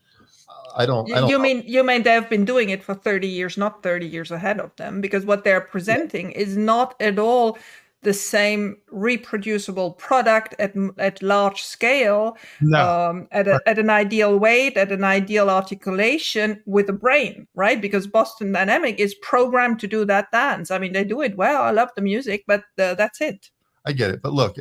I 0.77 0.87
don't. 0.87 1.11
I 1.13 1.21
don't 1.21 1.29
you 1.29 1.39
mean 1.39 1.63
you 1.67 1.83
mean 1.85 2.03
they've 2.03 2.29
been 2.29 2.45
doing 2.45 2.71
it 2.71 2.83
for 2.83 2.95
thirty 2.95 3.29
years, 3.29 3.57
not 3.57 3.83
thirty 3.83 4.07
years 4.07 4.31
ahead 4.31 4.61
of 4.61 4.75
them, 4.77 5.01
because 5.01 5.25
what 5.25 5.45
they're 5.45 5.61
presenting 5.61 6.33
yeah. 6.33 6.39
is 6.39 6.57
not 6.57 6.95
at 7.01 7.19
all 7.19 7.59
the 8.03 8.15
same 8.15 8.77
reproducible 8.91 9.93
product 9.93 10.55
at 10.59 10.75
at 10.99 11.23
large 11.23 11.63
scale, 11.63 12.37
no. 12.61 13.11
um, 13.11 13.29
at 13.31 13.47
a, 13.47 13.61
at 13.67 13.79
an 13.79 13.91
ideal 13.91 14.39
weight, 14.39 14.77
at 14.77 14.91
an 14.91 15.05
ideal 15.05 15.51
articulation 15.51 16.63
with 16.65 16.89
a 16.89 16.95
brain, 16.95 17.47
right? 17.55 17.81
Because 17.81 18.07
Boston 18.07 18.53
Dynamic 18.53 18.99
is 18.99 19.15
programmed 19.17 19.81
to 19.81 19.87
do 19.87 20.05
that 20.07 20.31
dance. 20.33 20.71
I 20.71 20.79
mean, 20.79 20.93
they 20.93 21.05
do 21.05 21.21
it 21.21 21.37
well. 21.37 21.63
I 21.63 21.71
love 21.71 21.91
the 21.95 22.03
music, 22.03 22.45
but 22.47 22.65
uh, 22.79 22.95
that's 22.95 23.21
it. 23.21 23.51
I 23.85 23.93
get 23.93 24.11
it, 24.11 24.23
but 24.23 24.33
look, 24.33 24.57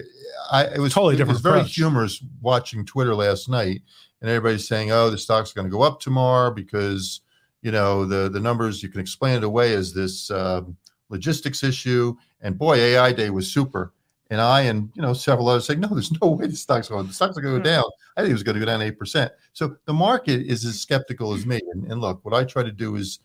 I 0.51 0.65
it 0.65 0.79
was 0.79 0.93
totally 0.93 1.15
different. 1.15 1.31
It 1.31 1.33
was 1.33 1.41
very 1.41 1.59
approach. 1.59 1.75
humorous 1.75 2.23
watching 2.41 2.85
Twitter 2.85 3.15
last 3.15 3.49
night, 3.49 3.81
and 4.21 4.29
everybody's 4.29 4.67
saying, 4.67 4.91
"Oh, 4.91 5.09
the 5.09 5.17
stock's 5.17 5.53
going 5.53 5.67
to 5.67 5.71
go 5.71 5.81
up 5.81 5.99
tomorrow 5.99 6.51
because 6.51 7.21
you 7.61 7.71
know 7.71 8.05
the 8.05 8.29
the 8.29 8.39
numbers 8.39 8.83
you 8.83 8.89
can 8.89 9.01
explain 9.01 9.37
it 9.37 9.43
away 9.43 9.73
as 9.73 9.93
this 9.93 10.31
um, 10.31 10.77
logistics 11.09 11.63
issue." 11.63 12.15
And 12.41 12.57
boy, 12.57 12.75
AI 12.75 13.11
Day 13.11 13.29
was 13.29 13.51
super. 13.51 13.93
And 14.31 14.39
I 14.39 14.61
and 14.61 14.91
you 14.93 15.01
know 15.01 15.13
several 15.13 15.47
others 15.49 15.65
say, 15.65 15.75
"No, 15.75 15.87
there's 15.87 16.11
no 16.21 16.29
way 16.29 16.47
the 16.47 16.55
stock's 16.55 16.89
going. 16.89 17.07
The 17.07 17.13
stock's 17.13 17.37
going 17.37 17.45
to 17.45 17.51
go 17.51 17.57
hmm. 17.57 17.75
down." 17.75 17.85
I 18.15 18.21
think 18.21 18.31
it 18.31 18.33
was 18.33 18.43
going 18.43 18.55
to 18.55 18.59
go 18.59 18.65
down 18.65 18.81
eight 18.81 18.99
percent. 18.99 19.31
So 19.53 19.75
the 19.85 19.93
market 19.93 20.41
is 20.41 20.65
as 20.65 20.79
skeptical 20.79 21.33
as 21.33 21.45
me. 21.45 21.61
And, 21.73 21.91
and 21.91 22.01
look, 22.01 22.23
what 22.25 22.33
I 22.33 22.43
try 22.43 22.63
to 22.63 22.71
do 22.71 22.95
is 22.95 23.19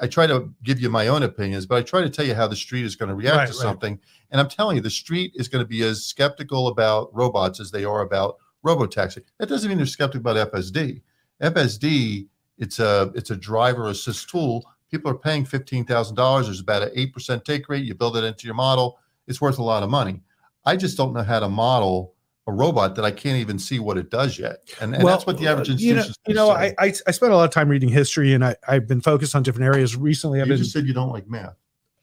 I 0.00 0.06
try 0.06 0.26
to 0.26 0.52
give 0.62 0.80
you 0.80 0.90
my 0.90 1.08
own 1.08 1.22
opinions, 1.22 1.66
but 1.66 1.76
I 1.76 1.82
try 1.82 2.00
to 2.00 2.10
tell 2.10 2.24
you 2.24 2.34
how 2.34 2.46
the 2.46 2.56
street 2.56 2.84
is 2.84 2.96
going 2.96 3.08
to 3.08 3.14
react 3.14 3.36
right, 3.36 3.48
to 3.48 3.54
something. 3.54 3.94
Right. 3.94 4.02
And 4.30 4.40
I'm 4.40 4.48
telling 4.48 4.76
you, 4.76 4.82
the 4.82 4.90
street 4.90 5.32
is 5.34 5.48
going 5.48 5.64
to 5.64 5.68
be 5.68 5.82
as 5.82 6.04
skeptical 6.04 6.68
about 6.68 7.14
robots 7.14 7.60
as 7.60 7.70
they 7.70 7.84
are 7.84 8.02
about 8.02 8.36
robotaxi. 8.64 9.22
That 9.38 9.48
doesn't 9.48 9.68
mean 9.68 9.78
they're 9.78 9.86
skeptical 9.86 10.30
about 10.30 10.52
FSD. 10.52 11.02
FSD, 11.42 12.26
it's 12.58 12.78
a 12.78 13.12
it's 13.14 13.30
a 13.30 13.36
driver 13.36 13.88
assist 13.88 14.28
tool. 14.28 14.64
People 14.90 15.10
are 15.10 15.18
paying 15.18 15.44
fifteen 15.44 15.84
thousand 15.84 16.16
dollars. 16.16 16.46
There's 16.46 16.60
about 16.60 16.82
an 16.82 16.90
eight 16.94 17.12
percent 17.12 17.44
take 17.44 17.68
rate. 17.68 17.84
You 17.84 17.94
build 17.94 18.16
it 18.16 18.24
into 18.24 18.46
your 18.46 18.54
model. 18.54 18.98
It's 19.26 19.40
worth 19.40 19.58
a 19.58 19.62
lot 19.62 19.82
of 19.82 19.90
money. 19.90 20.22
I 20.64 20.76
just 20.76 20.96
don't 20.96 21.12
know 21.12 21.22
how 21.22 21.40
to 21.40 21.48
model 21.48 22.14
a 22.46 22.52
robot 22.52 22.94
that 22.94 23.04
I 23.04 23.10
can't 23.10 23.38
even 23.38 23.58
see 23.58 23.78
what 23.78 23.98
it 23.98 24.10
does 24.10 24.38
yet. 24.38 24.62
And, 24.80 24.94
and 24.94 25.04
well, 25.04 25.14
that's 25.14 25.26
what 25.26 25.38
the 25.38 25.46
average 25.46 25.68
uh, 25.68 25.72
institution. 25.72 26.14
You 26.26 26.34
know, 26.34 26.46
you 26.46 26.48
know 26.48 26.50
I, 26.50 26.74
I, 26.78 26.94
I 27.06 27.10
spent 27.10 27.32
a 27.32 27.36
lot 27.36 27.44
of 27.44 27.50
time 27.50 27.68
reading 27.68 27.90
history, 27.90 28.32
and 28.32 28.44
I 28.44 28.56
I've 28.66 28.88
been 28.88 29.02
focused 29.02 29.34
on 29.36 29.42
different 29.42 29.66
areas 29.66 29.96
recently. 29.96 30.40
I've 30.40 30.46
you 30.46 30.54
been, 30.54 30.58
just 30.58 30.72
said 30.72 30.86
you 30.86 30.94
don't 30.94 31.12
like 31.12 31.28
math. 31.28 31.56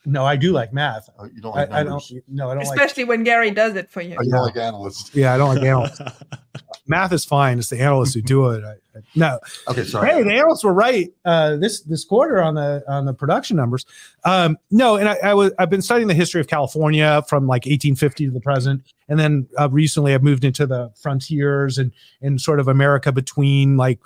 No, 0.06 0.24
I 0.24 0.36
do 0.36 0.52
like 0.52 0.72
math. 0.72 1.10
Oh, 1.18 1.26
you 1.26 1.42
don't 1.42 1.56
like 1.56 1.72
I, 1.72 1.80
I, 1.80 1.84
don't. 1.84 2.04
No, 2.28 2.52
I 2.52 2.54
don't. 2.54 2.64
Especially 2.64 3.04
like, 3.04 3.10
when 3.10 3.24
Gary 3.24 3.50
does 3.50 3.76
it 3.76 3.90
for 3.90 4.02
you. 4.02 4.16
Oh, 4.20 4.24
you 4.24 4.32
don't 4.32 4.44
like 4.44 4.56
analysts. 4.56 5.14
Yeah, 5.16 5.34
I 5.34 5.38
don't 5.38 5.56
like 5.56 5.64
analysts. 5.64 6.00
math 6.88 7.12
is 7.14 7.26
fine. 7.26 7.60
It's 7.60 7.70
the 7.70 7.80
analysts 7.80 8.14
who 8.14 8.22
do 8.22 8.50
it. 8.50 8.64
I, 8.64 8.76
no. 9.16 9.40
Okay, 9.68 9.84
sorry. 9.84 10.10
Hey, 10.10 10.24
the 10.24 10.34
analysts 10.34 10.64
were 10.64 10.74
right 10.74 11.12
uh, 11.26 11.58
this 11.58 11.82
this 11.82 12.06
quarter 12.06 12.42
on 12.42 12.56
the 12.56 12.84
on 12.88 13.06
the 13.06 13.14
production 13.14 13.58
numbers. 13.58 13.86
Um, 14.24 14.58
no, 14.72 14.96
and 14.96 15.10
I, 15.10 15.16
I, 15.24 15.34
was 15.34 15.52
I've 15.60 15.70
been 15.70 15.82
studying 15.82 16.08
the 16.08 16.14
history 16.14 16.42
of 16.42 16.48
California 16.48 17.24
from 17.28 17.48
like 17.48 17.66
1850 17.66 18.26
to 18.26 18.32
the 18.32 18.40
present, 18.40 18.84
and 19.10 19.20
then 19.20 19.48
uh, 19.58 19.70
recently 19.70 20.14
I've 20.14 20.24
moved 20.24 20.46
into 20.46 20.66
the 20.66 20.92
frontiers 20.96 21.78
and 21.78 21.92
and 22.22 22.40
sort 22.40 22.60
of 22.60 22.68
America 22.68 23.12
between 23.12 23.78
like 23.78 24.00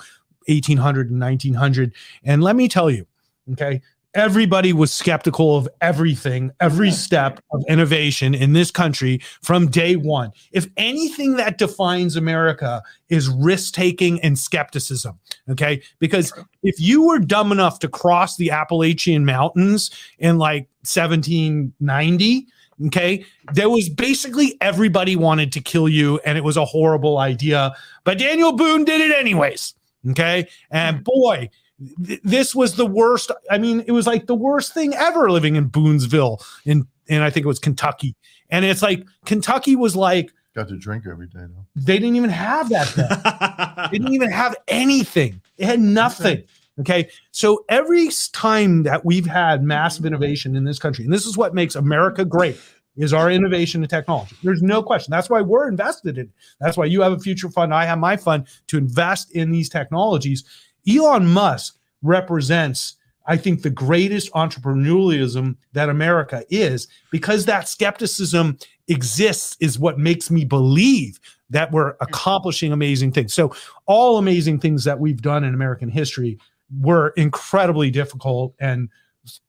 1800 0.48 1.12
and 1.12 1.20
1900. 1.20 1.94
And 2.24 2.44
let 2.44 2.56
me 2.56 2.68
tell 2.68 2.90
you, 2.90 3.06
okay, 3.52 3.82
everybody 4.14 4.74
was 4.74 4.92
skeptical 4.92 5.56
of 5.56 5.68
everything, 5.82 6.52
every 6.60 6.92
step 6.92 7.40
of 7.52 7.64
innovation 7.68 8.34
in 8.34 8.54
this 8.54 8.72
country 8.72 9.22
from 9.42 9.68
day 9.68 9.96
one. 9.96 10.32
If 10.52 10.68
anything 10.78 11.36
that 11.36 11.58
defines 11.58 12.16
America 12.16 12.82
is 13.10 13.30
risk 13.30 13.74
taking 13.74 14.20
and 14.22 14.38
skepticism, 14.38 15.20
okay? 15.50 15.82
Because 16.00 16.34
if 16.64 16.80
you 16.80 17.06
were 17.06 17.20
dumb 17.20 17.52
enough 17.52 17.80
to 17.80 17.88
cross 17.88 18.38
the 18.38 18.52
Appalachian 18.52 19.26
Mountains 19.26 19.92
in 20.18 20.38
like 20.38 20.68
1790, 20.82 22.48
okay, 22.88 23.26
there 23.54 23.70
was 23.70 23.90
basically 23.90 24.58
everybody 24.62 25.16
wanted 25.16 25.52
to 25.52 25.62
kill 25.62 25.88
you 25.88 26.20
and 26.26 26.38
it 26.38 26.44
was 26.44 26.58
a 26.58 26.66
horrible 26.66 27.20
idea. 27.20 27.76
But 28.06 28.18
Daniel 28.18 28.54
Boone 28.54 28.86
did 28.86 29.02
it 29.02 29.16
anyways, 29.16 29.76
okay? 30.10 30.48
And 30.72 30.98
hmm. 30.98 31.04
boy, 31.04 31.50
this 31.80 32.54
was 32.54 32.76
the 32.76 32.86
worst. 32.86 33.32
I 33.50 33.58
mean, 33.58 33.84
it 33.88 33.92
was 33.92 34.06
like 34.06 34.28
the 34.28 34.36
worst 34.36 34.74
thing 34.74 34.94
ever 34.96 35.32
living 35.32 35.56
in 35.56 35.70
Boonesville 35.70 36.44
in 36.66 36.88
and 37.10 37.24
I 37.24 37.30
think 37.30 37.46
it 37.46 37.48
was 37.48 37.60
Kentucky. 37.60 38.16
And 38.50 38.66
it's 38.66 38.82
like 38.82 39.06
Kentucky 39.26 39.76
was 39.76 39.96
like 39.96 40.32
got 40.56 40.68
to 40.70 40.78
drink 40.78 41.06
every 41.10 41.28
day 41.28 41.40
though. 41.40 41.66
They 41.76 41.98
didn't 41.98 42.16
even 42.16 42.30
have 42.30 42.70
that 42.70 43.90
they 43.92 43.98
didn't 43.98 44.14
even 44.14 44.32
have 44.32 44.56
anything. 44.68 45.42
It 45.58 45.66
had 45.66 45.80
nothing. 45.80 46.44
Okay. 46.80 47.10
So 47.32 47.66
every 47.70 48.10
time 48.32 48.84
that 48.84 49.04
we've 49.04 49.26
had 49.26 49.64
massive 49.64 50.06
innovation 50.06 50.56
in 50.56 50.64
this 50.64 50.80
country, 50.80 51.04
and 51.04 51.14
this 51.14 51.26
is 51.26 51.38
what 51.38 51.54
makes 51.54 51.76
America 51.76 52.24
great, 52.24 52.58
is 52.96 53.14
our 53.14 53.32
innovation 53.32 53.82
and 53.82 53.90
technology. 53.90 54.36
There's 54.44 54.62
no 54.62 54.82
question. 54.84 55.12
That's 55.12 55.30
why 55.30 55.42
we're 55.42 55.68
invested 55.68 56.18
in. 56.18 56.32
That's 56.60 56.78
why 56.78 56.86
you 56.86 57.02
have 57.02 57.14
a 57.14 57.20
future 57.20 57.50
fund. 57.50 57.74
I 57.74 57.86
have 57.86 58.00
my 58.00 58.18
fund 58.18 58.48
to 58.68 58.78
invest 58.78 59.32
in 59.32 59.52
these 59.52 59.70
technologies 59.70 60.44
Elon 60.88 61.28
Musk 61.28 61.78
represents, 62.02 62.96
I 63.28 63.38
think, 63.38 63.62
the 63.62 63.70
greatest 63.70 64.32
entrepreneurialism 64.34 65.56
that 65.74 65.90
America 65.90 66.44
is 66.50 66.88
because 67.12 67.46
that 67.46 67.68
skepticism 67.68 68.58
exists, 68.88 69.58
is 69.60 69.78
what 69.78 70.00
makes 70.00 70.32
me 70.32 70.46
believe 70.46 71.20
that 71.50 71.72
we're 71.72 71.96
accomplishing 72.02 72.72
amazing 72.72 73.12
things. 73.12 73.34
So, 73.34 73.54
all 73.86 74.18
amazing 74.18 74.60
things 74.60 74.84
that 74.84 75.00
we've 75.00 75.22
done 75.22 75.44
in 75.44 75.54
American 75.54 75.90
history 75.90 76.40
were 76.80 77.10
incredibly 77.18 77.90
difficult 77.90 78.54
and 78.60 78.90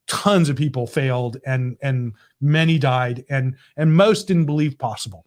tons 0.06 0.48
of 0.48 0.56
people 0.56 0.86
failed 0.86 1.36
and 1.46 1.76
and 1.82 2.12
many 2.40 2.78
died 2.78 3.24
and 3.30 3.56
and 3.76 3.94
most 3.94 4.26
didn't 4.26 4.46
believe 4.46 4.78
possible. 4.78 5.24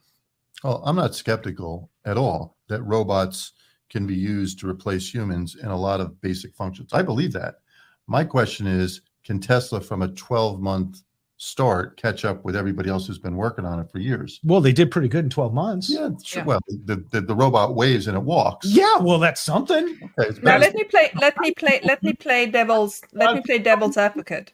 Well, 0.64 0.82
I'm 0.86 0.95
not 0.95 1.16
skeptical 1.16 1.89
at 2.06 2.18
all 2.18 2.58
that 2.70 2.82
robots 2.84 3.54
can 3.94 4.08
be 4.08 4.16
used 4.16 4.60
to 4.60 4.68
replace 4.68 5.14
humans 5.14 5.56
in 5.56 5.68
a 5.70 5.78
lot 5.78 6.02
of 6.02 6.20
basic 6.20 6.54
functions. 6.56 6.91
I 6.91 7.04
believe 7.04 7.32
that. 7.34 7.60
My 8.08 8.24
question 8.26 8.66
is 8.68 9.02
can 9.24 9.39
Tesla, 9.39 9.80
from 9.80 10.02
a 10.02 10.10
12 10.10 10.60
month 10.60 11.04
start, 11.38 11.96
catch 11.96 12.26
up 12.26 12.44
with 12.44 12.56
everybody 12.56 12.89
else 12.89 13.08
who's 13.08 13.20
been 13.20 13.38
working 13.38 13.66
on 13.66 13.80
it 13.80 13.89
for 13.89 14.00
years? 14.00 14.41
Well, 14.44 14.60
they 14.60 14.74
did 14.74 14.91
pretty 14.91 15.08
good 15.08 15.24
in 15.24 15.30
12 15.30 15.54
months. 15.54 15.89
Yeah, 15.89 16.10
sure. 16.24 16.41
Yeah. 16.41 16.46
Well, 16.46 16.60
the, 16.86 17.06
the, 17.12 17.22
the, 17.22 17.36
robot 17.36 17.76
waves 17.76 18.08
and 18.08 18.18
it 18.18 18.24
walks. 18.24 18.68
Yeah, 18.68 18.98
well, 18.98 19.20
that's 19.20 19.39
something. 19.39 19.98
Okay, 20.20 20.38
now 20.41 20.58
let 20.58 20.74
me 20.74 20.84
play. 20.86 21.12
Let 21.22 21.39
me 21.39 21.52
play. 21.52 21.80
Let 21.84 22.04
me 22.04 22.14
play 22.14 22.48
devil's. 22.48 23.02
Let 23.14 23.36
me 23.36 23.41
play 23.41 23.60
devil's 23.60 23.96
advocate 23.96 24.52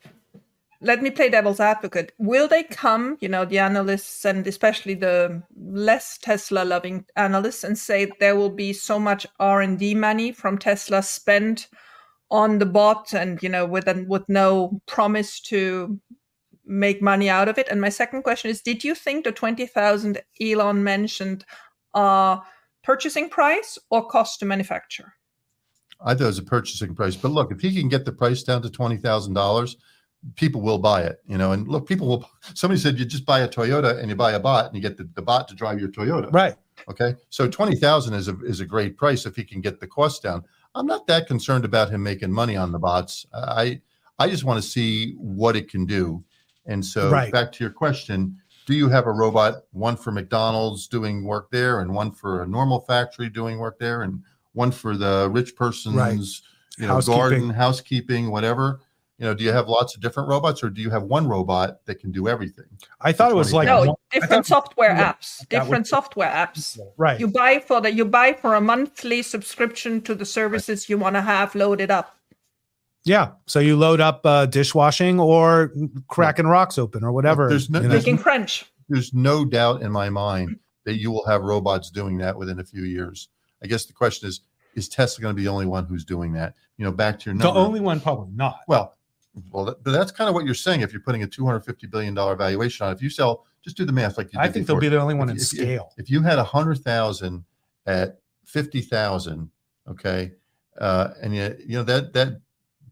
let 0.82 1.02
me 1.02 1.12
play 1.12 1.30
devil's 1.30 1.60
advocate. 1.60 2.14
Will 2.18 2.48
they 2.48 2.64
come, 2.64 3.18
you 3.20 3.28
know, 3.28 3.44
the 3.46 3.60
analysts 3.60 4.26
and 4.26 4.48
especially 4.48 4.94
the 4.94 5.44
less 5.58 6.18
Tesla 6.18 6.64
loving 6.64 7.06
analysts 7.16 7.64
and 7.64 7.78
say 7.78 8.12
there 8.20 8.36
will 8.36 8.50
be 8.50 8.72
so 8.72 8.98
much 9.00 9.28
R&D 9.40 9.96
money 9.96 10.32
from 10.32 10.58
Tesla 10.58 11.04
spent 11.04 11.68
on 12.32 12.60
the 12.60 12.66
bot 12.66 13.14
and, 13.14 13.42
you 13.44 13.50
know, 13.50 13.66
with 13.66 13.88
with 14.08 14.24
no 14.30 14.82
promise 14.86 15.40
to 15.42 16.00
make 16.66 17.02
money 17.02 17.30
out 17.30 17.50
of 17.50 17.58
it? 17.58 17.68
And 17.70 17.82
my 17.82 17.90
second 17.90 18.24
question 18.24 18.50
is, 18.50 18.62
did 18.62 18.84
you 18.84 18.96
think 18.96 19.26
the 19.26 19.32
20,000 19.32 20.22
Elon 20.40 20.84
mentioned 20.84 21.44
are 21.94 22.44
purchasing 22.84 23.30
price 23.30 23.78
or 23.90 24.08
cost 24.08 24.40
to 24.40 24.46
manufacture? 24.46 25.14
I 26.00 26.14
thought 26.14 26.24
it 26.24 26.28
was 26.28 26.38
a 26.38 26.44
purchasing 26.44 26.96
price. 26.96 27.16
But 27.16 27.32
look, 27.32 27.52
if 27.52 27.60
he 27.60 27.78
can 27.78 27.90
get 27.90 28.06
the 28.06 28.14
price 28.14 28.44
down 28.44 28.62
to 28.62 28.70
$20,000, 28.70 29.76
people 30.36 30.62
will 30.62 30.78
buy 30.78 31.04
it, 31.04 31.22
you 31.26 31.38
know. 31.38 31.52
And 31.52 31.68
look, 31.68 31.88
people 31.88 32.08
will. 32.08 32.30
Somebody 32.54 32.80
said 32.80 33.00
you 33.00 33.06
just 33.06 33.26
buy 33.26 33.42
a 33.42 33.48
Toyota 33.48 34.00
and 34.00 34.10
you 34.10 34.16
buy 34.16 34.34
a 34.34 34.40
bot 34.40 34.68
and 34.68 34.76
you 34.76 34.82
get 34.82 34.98
the, 34.98 35.10
the 35.14 35.22
bot 35.22 35.48
to 35.48 35.56
drive 35.56 35.80
your 35.80 35.90
Toyota. 35.90 36.32
Right. 36.32 36.56
Okay. 36.90 37.16
So 37.30 37.48
twenty 37.48 37.76
thousand 37.76 38.14
is 38.14 38.28
a 38.28 38.38
is 38.44 38.60
a 38.60 38.66
great 38.66 38.98
price 38.98 39.26
if 39.26 39.36
he 39.36 39.44
can 39.44 39.62
get 39.62 39.80
the 39.80 39.88
cost 39.88 40.24
down. 40.24 40.44
I'm 40.76 40.86
not 40.86 41.08
that 41.08 41.28
concerned 41.28 41.66
about 41.66 41.90
him 41.90 42.04
making 42.04 42.32
money 42.32 42.56
on 42.56 42.72
the 42.72 42.80
bots. 42.80 43.26
I 43.34 43.82
I 44.18 44.30
just 44.30 44.44
want 44.44 44.62
to 44.62 44.68
see 44.68 45.14
what 45.14 45.56
it 45.56 45.70
can 45.70 45.86
do. 45.86 46.24
And 46.66 46.86
so 46.86 47.10
right. 47.10 47.32
back 47.32 47.52
to 47.54 47.64
your 47.64 47.72
question, 47.72 48.38
do 48.68 48.76
you 48.76 48.90
have 48.90 49.08
a 49.08 49.12
robot, 49.12 49.64
one 49.72 49.98
for 49.98 50.12
McDonald's 50.12 50.88
doing 50.88 51.24
work 51.24 51.50
there, 51.50 51.80
and 51.80 51.94
one 51.94 52.12
for 52.12 52.44
a 52.44 52.48
normal 52.48 52.82
factory 52.82 53.30
doing 53.30 53.58
work 53.58 53.80
there, 53.80 54.04
and 54.04 54.22
one 54.54 54.72
for 54.72 54.96
the 54.96 55.30
rich 55.32 55.56
person's 55.56 55.96
right. 55.96 56.20
you 56.78 56.88
know 56.88 57.02
garden, 57.02 57.50
housekeeping, 57.50 58.30
whatever? 58.30 58.82
You 59.20 59.26
know 59.26 59.34
do 59.34 59.44
you 59.44 59.52
have 59.52 59.68
lots 59.68 59.96
of 59.96 60.02
different 60.02 60.30
robots 60.30 60.64
or 60.64 60.70
do 60.70 60.82
you 60.82 60.90
have 60.90 61.04
one 61.04 61.28
robot 61.28 61.86
that 61.86 61.96
can 61.96 62.12
do 62.12 62.28
everything? 62.28 62.66
I 63.02 63.12
thought 63.12 63.32
it 63.32 63.36
was 63.36 63.54
like 63.54 63.68
no 63.68 63.98
different 64.12 64.46
software 64.46 64.96
apps 64.96 65.48
different 65.50 65.88
software 65.88 66.30
apps. 66.30 66.80
Right. 66.98 67.20
You 67.20 67.28
buy 67.28 67.60
for 67.60 67.82
the 67.82 67.92
you 67.92 68.06
buy 68.06 68.34
for 68.34 68.56
a 68.56 68.62
monthly 68.62 69.22
subscription 69.22 70.02
to 70.04 70.16
the 70.16 70.26
services 70.26 70.84
right. 70.84 70.90
you 70.90 70.98
want 70.98 71.16
to 71.16 71.22
have 71.22 71.54
loaded 71.54 71.92
up. 71.92 72.18
Yeah 73.04 73.32
so 73.46 73.60
you 73.60 73.76
load 73.76 74.00
up 74.00 74.26
uh, 74.26 74.46
dishwashing 74.46 75.20
or 75.20 75.74
cracking 76.08 76.48
rocks 76.48 76.78
open 76.78 77.04
or 77.04 77.12
whatever 77.12 77.50
there's 77.50 77.70
no, 77.70 77.82
making 77.82 78.18
crunch. 78.18 78.66
there's 78.88 79.14
no 79.14 79.44
doubt 79.44 79.82
in 79.82 79.92
my 79.92 80.10
mind 80.10 80.58
that 80.86 80.96
you 80.96 81.12
will 81.12 81.26
have 81.26 81.42
robots 81.42 81.92
doing 81.92 82.18
that 82.20 82.38
within 82.38 82.60
a 82.60 82.64
few 82.64 82.84
years. 82.84 83.28
I 83.62 83.68
guess 83.68 83.86
the 83.86 83.94
question 83.94 84.30
is 84.30 84.42
is 84.76 84.88
tesla 84.88 85.22
going 85.22 85.36
to 85.36 85.38
be 85.38 85.44
the 85.44 85.52
only 85.52 85.66
one 85.66 85.86
who's 85.86 86.06
doing 86.06 86.32
that? 86.34 86.56
You 86.78 86.86
know 86.86 86.94
back 86.94 87.20
to 87.20 87.26
your 87.26 87.36
number. 87.36 87.54
the 87.54 87.60
only 87.60 87.82
one 87.82 88.00
probably 88.00 88.34
not. 88.34 88.60
Well 88.66 88.96
well, 89.52 89.66
that, 89.66 89.84
but 89.84 89.92
that's 89.92 90.12
kind 90.12 90.28
of 90.28 90.34
what 90.34 90.46
you're 90.46 90.54
saying. 90.54 90.82
If 90.82 90.92
you're 90.92 91.02
putting 91.02 91.24
a 91.24 91.28
250 91.28 91.88
billion 91.88 92.14
dollar 92.14 92.36
valuation 92.36 92.86
on, 92.86 92.94
if 92.94 93.02
you 93.02 93.10
sell, 93.10 93.46
just 93.64 93.78
do 93.78 93.86
the 93.86 93.92
math. 93.92 94.18
Like 94.18 94.30
I 94.36 94.48
think 94.48 94.66
before. 94.66 94.80
they'll 94.80 94.90
be 94.90 94.96
the 94.96 95.02
only 95.02 95.16
one 95.16 95.30
if, 95.30 95.36
in 95.36 95.42
if, 95.42 95.48
scale. 95.48 95.92
If, 95.98 96.06
if, 96.06 96.12
you 96.12 96.22
had 96.22 96.40
a 96.40 96.44
hundred 96.44 96.80
thousand 96.80 97.44
at 97.86 98.20
fifty 98.46 98.82
thousand, 98.82 99.50
okay, 99.88 100.32
uh, 100.80 101.10
and 101.22 101.36
you 101.36 101.56
you 101.60 101.78
know 101.78 101.84
that 101.84 102.14
that 102.14 102.42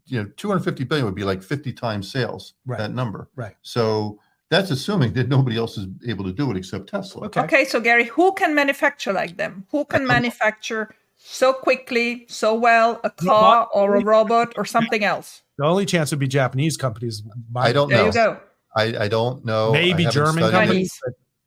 you 0.06 0.22
know 0.22 0.30
250 0.36 0.84
billion 0.84 1.04
would 1.04 1.14
be 1.14 1.24
like 1.24 1.42
50 1.42 1.72
times 1.72 2.10
sales. 2.10 2.54
Right. 2.66 2.78
That 2.78 2.94
number. 2.94 3.28
Right. 3.36 3.54
So 3.62 4.18
that's 4.50 4.70
assuming 4.70 5.12
that 5.14 5.28
nobody 5.28 5.56
else 5.56 5.76
is 5.76 5.86
able 6.06 6.24
to 6.24 6.32
do 6.32 6.50
it 6.50 6.56
except 6.56 6.88
Tesla. 6.88 7.26
Okay. 7.26 7.40
Okay. 7.42 7.64
So 7.64 7.80
Gary, 7.80 8.04
who 8.04 8.32
can 8.32 8.54
manufacture 8.54 9.12
like 9.12 9.36
them? 9.36 9.66
Who 9.70 9.84
can 9.84 10.06
manufacture 10.06 10.94
so 11.30 11.52
quickly, 11.52 12.24
so 12.28 12.54
well, 12.54 13.00
a 13.04 13.10
car 13.10 13.68
or 13.74 13.96
a 13.96 14.04
robot 14.04 14.54
or 14.56 14.64
something 14.64 15.04
else? 15.04 15.42
The 15.58 15.64
only 15.64 15.84
chance 15.84 16.10
would 16.10 16.20
be 16.20 16.28
Japanese 16.28 16.76
companies. 16.76 17.22
I 17.54 17.72
don't 17.72 17.90
there 17.90 17.98
know. 17.98 18.06
you 18.06 18.12
go. 18.12 18.40
I, 18.74 19.04
I 19.04 19.08
don't 19.08 19.44
know. 19.44 19.72
Maybe 19.72 20.06
German 20.06 20.50
companies. 20.50 20.98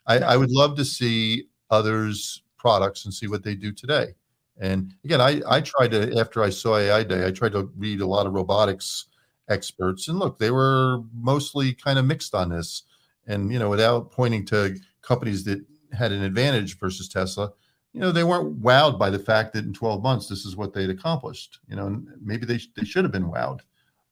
I. 0.06 0.20
I 0.20 0.38
would 0.38 0.52
love 0.52 0.76
to 0.78 0.86
see 0.86 1.46
others' 1.70 2.44
products 2.58 3.06
and 3.06 3.14
see 3.14 3.28
what 3.28 3.44
they 3.44 3.56
do 3.56 3.72
today. 3.72 4.14
And 4.60 4.94
again, 5.04 5.22
I, 5.22 5.42
I 5.48 5.62
tried 5.62 5.92
to, 5.92 6.20
after 6.20 6.44
I 6.44 6.52
saw 6.52 6.78
AI 6.78 7.04
Day, 7.04 7.26
I 7.26 7.32
tried 7.32 7.54
to 7.54 7.72
read 7.76 8.02
a 8.02 8.06
lot 8.06 8.28
of 8.28 8.34
robotics 8.34 9.08
experts. 9.50 10.08
And 10.08 10.20
look, 10.20 10.38
they 10.38 10.52
were 10.52 11.00
mostly 11.14 11.74
kind 11.74 11.98
of 11.98 12.06
mixed 12.06 12.36
on 12.36 12.50
this. 12.50 12.84
And, 13.26 13.52
you 13.52 13.58
know, 13.58 13.70
without 13.70 14.12
pointing 14.12 14.46
to 14.48 14.78
companies 15.02 15.44
that 15.46 15.66
had 15.94 16.12
an 16.12 16.22
advantage 16.22 16.78
versus 16.78 17.08
Tesla, 17.10 17.52
you 17.94 18.00
know, 18.00 18.12
they 18.12 18.24
weren't 18.24 18.62
wowed 18.62 18.98
by 18.98 19.10
the 19.10 19.20
fact 19.20 19.54
that 19.54 19.66
in 19.66 19.74
12 19.74 20.02
months, 20.02 20.28
this 20.28 20.46
is 20.46 20.56
what 20.56 20.74
they'd 20.74 20.90
accomplished. 20.90 21.60
You 21.68 21.76
know, 21.76 21.88
and 21.88 22.08
maybe 22.22 22.46
they, 22.46 22.60
they 22.76 22.86
should 22.86 23.04
have 23.04 23.12
been 23.12 23.30
wowed. 23.30 23.60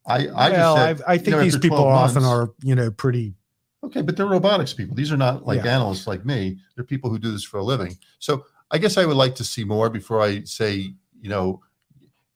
I, 0.06 0.28
I 0.28 0.50
well, 0.50 0.76
said, 0.76 1.02
I, 1.08 1.18
think 1.18 1.28
you 1.28 1.32
know, 1.34 1.42
these 1.42 1.58
people 1.58 1.86
months, 1.86 2.16
often 2.16 2.28
are, 2.28 2.52
you 2.64 2.76
know, 2.76 2.92
pretty. 2.92 3.36
Okay, 3.84 4.02
but 4.02 4.18
they're 4.18 4.26
robotics 4.26 4.74
people. 4.74 4.96
These 4.96 5.12
are 5.12 5.18
not 5.18 5.46
like 5.46 5.64
yeah. 5.64 5.76
analysts 5.76 6.08
like 6.08 6.26
me. 6.26 6.58
They're 6.76 6.84
people 6.84 7.10
who 7.10 7.20
do 7.20 7.32
this 7.32 7.44
for 7.44 7.60
a 7.60 7.64
living. 7.64 7.98
So 8.20 8.46
I 8.72 8.78
guess 8.78 8.98
I 8.98 9.06
would 9.06 9.16
like 9.16 9.36
to 9.36 9.44
see 9.44 9.64
more 9.64 9.90
before 9.90 10.22
I 10.22 10.44
say, 10.44 10.94
you 11.22 11.30
know, 11.30 11.62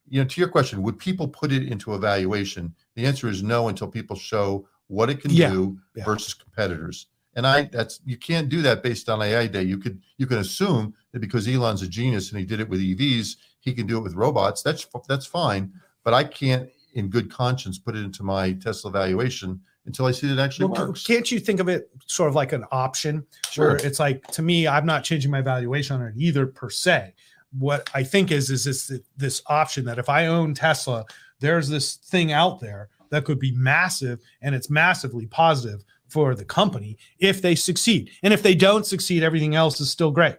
you 0.07 0.21
know, 0.21 0.27
to 0.27 0.41
your 0.41 0.49
question, 0.49 0.83
would 0.83 0.99
people 0.99 1.27
put 1.27 1.51
it 1.51 1.63
into 1.63 1.95
evaluation? 1.95 2.73
The 2.95 3.05
answer 3.05 3.27
is 3.27 3.41
no 3.41 3.67
until 3.67 3.87
people 3.87 4.15
show 4.15 4.67
what 4.87 5.09
it 5.09 5.21
can 5.21 5.31
yeah. 5.31 5.49
do 5.49 5.77
yeah. 5.95 6.05
versus 6.05 6.33
competitors. 6.33 7.07
And 7.35 7.47
I 7.47 7.63
that's 7.63 7.99
you 8.05 8.17
can't 8.17 8.49
do 8.49 8.61
that 8.61 8.83
based 8.83 9.09
on 9.09 9.21
AI 9.21 9.47
day. 9.47 9.63
You 9.63 9.77
could 9.77 10.01
you 10.17 10.27
can 10.27 10.37
assume 10.37 10.93
that 11.11 11.19
because 11.19 11.47
Elon's 11.47 11.81
a 11.81 11.87
genius 11.87 12.31
and 12.31 12.39
he 12.39 12.45
did 12.45 12.59
it 12.59 12.69
with 12.69 12.79
EVs, 12.79 13.37
he 13.59 13.73
can 13.73 13.87
do 13.87 13.97
it 13.97 14.01
with 14.01 14.13
robots. 14.13 14.61
That's 14.61 14.85
that's 15.07 15.25
fine. 15.25 15.71
But 16.03 16.13
I 16.13 16.23
can't 16.23 16.69
in 16.93 17.09
good 17.09 17.31
conscience 17.31 17.79
put 17.79 17.95
it 17.95 18.03
into 18.03 18.23
my 18.23 18.53
Tesla 18.53 18.91
valuation 18.91 19.59
until 19.85 20.05
I 20.05 20.11
see 20.11 20.31
it 20.31 20.39
actually 20.39 20.67
well, 20.67 20.87
works. 20.87 21.05
Can't 21.05 21.29
you 21.31 21.39
think 21.39 21.59
of 21.59 21.67
it 21.67 21.89
sort 22.05 22.29
of 22.29 22.35
like 22.35 22.53
an 22.53 22.65
option? 22.71 23.25
Sure. 23.49 23.69
Where 23.69 23.75
it's 23.77 23.99
like 23.99 24.25
to 24.27 24.41
me, 24.41 24.67
I'm 24.67 24.85
not 24.85 25.03
changing 25.03 25.31
my 25.31 25.41
valuation 25.41 25.99
on 25.99 26.07
it 26.07 26.13
either 26.15 26.45
per 26.45 26.69
se. 26.69 27.13
What 27.57 27.89
I 27.93 28.03
think 28.03 28.31
is 28.31 28.49
is 28.49 28.65
this 28.65 28.91
this 29.17 29.41
option 29.47 29.85
that 29.85 29.97
if 29.97 30.07
I 30.07 30.27
own 30.27 30.53
Tesla, 30.53 31.05
there's 31.39 31.67
this 31.67 31.95
thing 31.95 32.31
out 32.31 32.59
there 32.59 32.89
that 33.09 33.25
could 33.25 33.39
be 33.39 33.51
massive 33.51 34.19
and 34.41 34.55
it's 34.55 34.69
massively 34.69 35.25
positive 35.27 35.83
for 36.13 36.35
the 36.35 36.45
company 36.45 36.95
if 37.17 37.41
they 37.41 37.55
succeed. 37.55 38.11
And 38.21 38.31
if 38.31 38.43
they 38.43 38.53
don't 38.53 38.85
succeed, 38.85 39.23
everything 39.23 39.55
else 39.55 39.81
is 39.81 39.91
still 39.91 40.11
great. 40.11 40.35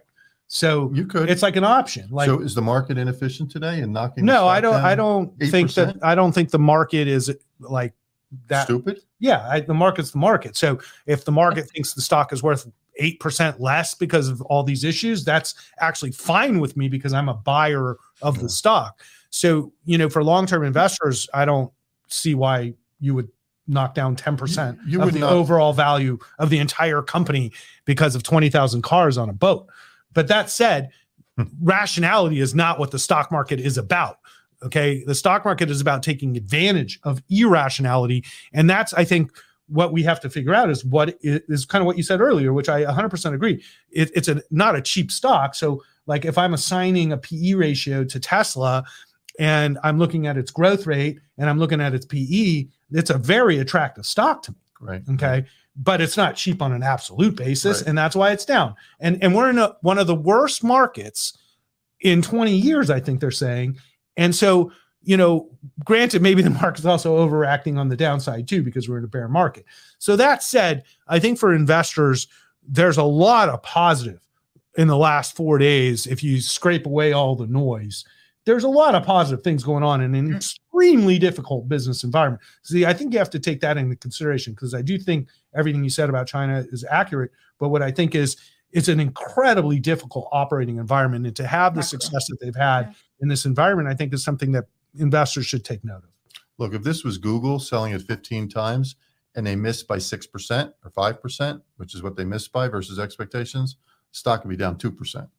So 0.47 0.89
You 0.93 1.05
could. 1.05 1.29
it's 1.29 1.41
like 1.41 1.57
an 1.57 1.65
option. 1.65 2.07
Like 2.09 2.27
so 2.27 2.39
is 2.39 2.55
the 2.55 2.61
market 2.61 2.97
inefficient 2.97 3.51
today 3.51 3.81
and 3.81 3.91
knocking? 3.91 4.25
no, 4.25 4.47
I 4.47 4.61
don't. 4.61 4.75
I 4.75 4.95
don't 4.95 5.37
think 5.39 5.73
that. 5.73 5.97
I 6.01 6.15
don't 6.15 6.31
think 6.31 6.49
the 6.51 6.59
market 6.59 7.07
is 7.07 7.35
like 7.59 7.93
that. 8.47 8.63
Stupid. 8.63 9.01
Yeah, 9.19 9.45
I, 9.49 9.59
the 9.59 9.73
market's 9.73 10.11
the 10.11 10.19
market. 10.19 10.55
So 10.55 10.79
if 11.07 11.25
the 11.25 11.31
market 11.31 11.69
thinks 11.69 11.93
the 11.93 12.01
stock 12.01 12.31
is 12.31 12.41
worth 12.41 12.67
eight 12.97 13.19
percent 13.19 13.59
less 13.59 13.95
because 13.95 14.29
of 14.29 14.41
all 14.43 14.63
these 14.63 14.83
issues, 14.83 15.25
that's 15.25 15.55
actually 15.79 16.11
fine 16.11 16.59
with 16.59 16.77
me 16.77 16.87
because 16.87 17.11
I'm 17.11 17.27
a 17.27 17.33
buyer 17.33 17.97
of 18.21 18.39
the 18.39 18.47
stock. 18.47 19.01
So 19.31 19.73
you 19.83 19.97
know, 19.97 20.09
for 20.09 20.23
long-term 20.23 20.61
hmm. 20.61 20.67
investors, 20.67 21.27
I 21.33 21.43
don't 21.43 21.71
see 22.07 22.35
why 22.35 22.75
you 22.99 23.15
would 23.15 23.29
knock 23.67 23.95
down 23.95 24.15
ten 24.15 24.37
percent 24.37 24.77
You- 24.85 24.99
you 24.99 25.01
of 25.01 25.13
the 25.13 25.19
not- 25.19 25.31
overall 25.33 25.73
value 25.73 26.17
of 26.39 26.49
the 26.49 26.59
entire 26.59 27.01
company 27.01 27.51
because 27.85 28.15
of 28.15 28.23
twenty 28.23 28.49
thousand 28.49 28.81
cars 28.83 29.17
on 29.17 29.29
a 29.29 29.33
boat. 29.33 29.67
But 30.13 30.27
that 30.27 30.49
said, 30.49 30.89
Hmm. 31.37 31.43
rationality 31.61 32.39
is 32.39 32.55
not 32.55 32.79
what 32.79 32.91
the 32.91 32.99
stock 32.99 33.31
market 33.31 33.59
is 33.59 33.77
about. 33.77 34.19
Okay. 34.63 35.03
The 35.05 35.13
stock 35.15 35.43
market 35.43 35.69
is 35.69 35.81
about 35.81 36.01
taking 36.01 36.37
advantage 36.37 36.97
of 37.03 37.21
irrationality. 37.29 38.23
And 38.53 38.69
that's, 38.69 38.93
I 38.93 39.03
think, 39.03 39.31
what 39.67 39.91
we 39.91 40.01
have 40.03 40.19
to 40.21 40.29
figure 40.29 40.53
out 40.53 40.69
is 40.69 40.85
what 40.85 41.17
is, 41.21 41.41
is 41.49 41.65
kind 41.65 41.81
of 41.81 41.87
what 41.87 41.97
you 41.97 42.03
said 42.03 42.21
earlier, 42.21 42.53
which 42.53 42.69
I 42.69 42.83
100% 42.85 43.33
agree. 43.33 43.61
It, 43.91 44.11
it's 44.15 44.27
a 44.29 44.41
not 44.49 44.75
a 44.75 44.81
cheap 44.81 45.11
stock. 45.11 45.55
So, 45.55 45.83
like, 46.07 46.23
if 46.23 46.37
I'm 46.37 46.53
assigning 46.53 47.11
a 47.11 47.17
PE 47.17 47.53
ratio 47.55 48.03
to 48.05 48.19
Tesla 48.19 48.85
and 49.39 49.77
I'm 49.83 49.97
looking 49.97 50.27
at 50.27 50.37
its 50.37 50.51
growth 50.51 50.85
rate 50.85 51.19
and 51.37 51.49
I'm 51.49 51.59
looking 51.59 51.81
at 51.81 51.93
its 51.93 52.05
PE, 52.05 52.67
it's 52.91 53.09
a 53.09 53.17
very 53.17 53.59
attractive 53.59 54.05
stock 54.05 54.41
to 54.43 54.51
me. 54.51 54.57
Right. 54.79 55.03
Okay. 55.13 55.45
But 55.75 56.01
it's 56.01 56.15
not 56.15 56.35
cheap 56.35 56.61
on 56.61 56.71
an 56.71 56.83
absolute 56.83 57.35
basis. 57.35 57.81
Right. 57.81 57.89
And 57.89 57.97
that's 57.97 58.15
why 58.15 58.31
it's 58.31 58.45
down. 58.45 58.75
And 58.99 59.21
and 59.23 59.35
we're 59.35 59.49
in 59.49 59.57
a, 59.57 59.75
one 59.81 59.97
of 59.97 60.07
the 60.07 60.15
worst 60.15 60.63
markets 60.63 61.37
in 62.01 62.21
20 62.21 62.55
years, 62.55 62.89
I 62.89 62.99
think 62.99 63.19
they're 63.19 63.31
saying. 63.31 63.77
And 64.17 64.33
so, 64.33 64.71
you 65.01 65.17
know, 65.17 65.49
granted, 65.83 66.21
maybe 66.21 66.41
the 66.41 66.49
market's 66.61 66.85
also 66.85 67.17
overacting 67.17 67.77
on 67.77 67.89
the 67.89 67.97
downside 67.97 68.47
too, 68.47 68.63
because 68.63 68.87
we're 68.87 68.99
in 68.99 69.03
a 69.03 69.07
bear 69.07 69.27
market. 69.27 69.65
So 69.97 70.15
that 70.15 70.43
said, 70.43 70.83
I 71.07 71.19
think 71.19 71.39
for 71.39 71.53
investors, 71.53 72.27
there's 72.67 72.97
a 72.97 73.03
lot 73.03 73.49
of 73.49 73.61
positive 73.63 74.19
in 74.77 74.87
the 74.87 74.97
last 74.97 75.35
four 75.35 75.57
days. 75.57 76.07
If 76.07 76.23
you 76.23 76.41
scrape 76.41 76.85
away 76.85 77.13
all 77.13 77.35
the 77.35 77.47
noise, 77.47 78.05
there's 78.45 78.63
a 78.63 78.69
lot 78.69 78.95
of 78.95 79.03
positive 79.03 79.43
things 79.43 79.63
going 79.63 79.83
on 79.83 80.01
in 80.01 80.15
an 80.15 80.29
Mm. 80.29 80.35
extremely 80.35 81.19
difficult 81.19 81.67
business 81.67 82.03
environment. 82.03 82.41
See, 82.63 82.85
I 82.85 82.93
think 82.93 83.11
you 83.13 83.19
have 83.19 83.29
to 83.31 83.39
take 83.39 83.59
that 83.61 83.77
into 83.77 83.95
consideration 83.95 84.53
because 84.53 84.73
I 84.73 84.81
do 84.81 84.97
think 84.97 85.29
everything 85.55 85.83
you 85.83 85.89
said 85.89 86.09
about 86.09 86.27
China 86.27 86.65
is 86.71 86.85
accurate. 86.89 87.31
But 87.59 87.69
what 87.69 87.81
I 87.81 87.91
think 87.91 88.15
is 88.15 88.37
it's 88.71 88.87
an 88.89 88.99
incredibly 88.99 89.79
difficult 89.79 90.27
operating 90.33 90.77
environment. 90.77 91.25
And 91.25 91.35
to 91.37 91.47
have 91.47 91.75
the 91.75 91.81
success 91.81 92.27
that 92.27 92.39
they've 92.41 92.55
had 92.55 92.93
in 93.21 93.29
this 93.29 93.45
environment, 93.45 93.87
I 93.87 93.93
think 93.93 94.13
is 94.13 94.21
something 94.23 94.51
that 94.51 94.65
investors 94.97 95.45
should 95.45 95.63
take 95.63 95.83
note 95.85 96.03
of. 96.03 96.09
Look, 96.57 96.73
if 96.73 96.83
this 96.83 97.03
was 97.03 97.17
Google 97.17 97.59
selling 97.59 97.93
at 97.93 98.01
15 98.01 98.49
times 98.49 98.95
and 99.33 99.47
they 99.47 99.55
missed 99.55 99.87
by 99.87 99.97
6% 99.97 100.73
or 100.83 100.91
5%, 100.91 101.61
which 101.77 101.95
is 101.95 102.03
what 102.03 102.17
they 102.17 102.25
missed 102.25 102.51
by 102.51 102.67
versus 102.67 102.99
expectations, 102.99 103.77
stock 104.11 104.43
would 104.43 104.49
be 104.49 104.57
down 104.57 104.77
2%. 104.77 105.29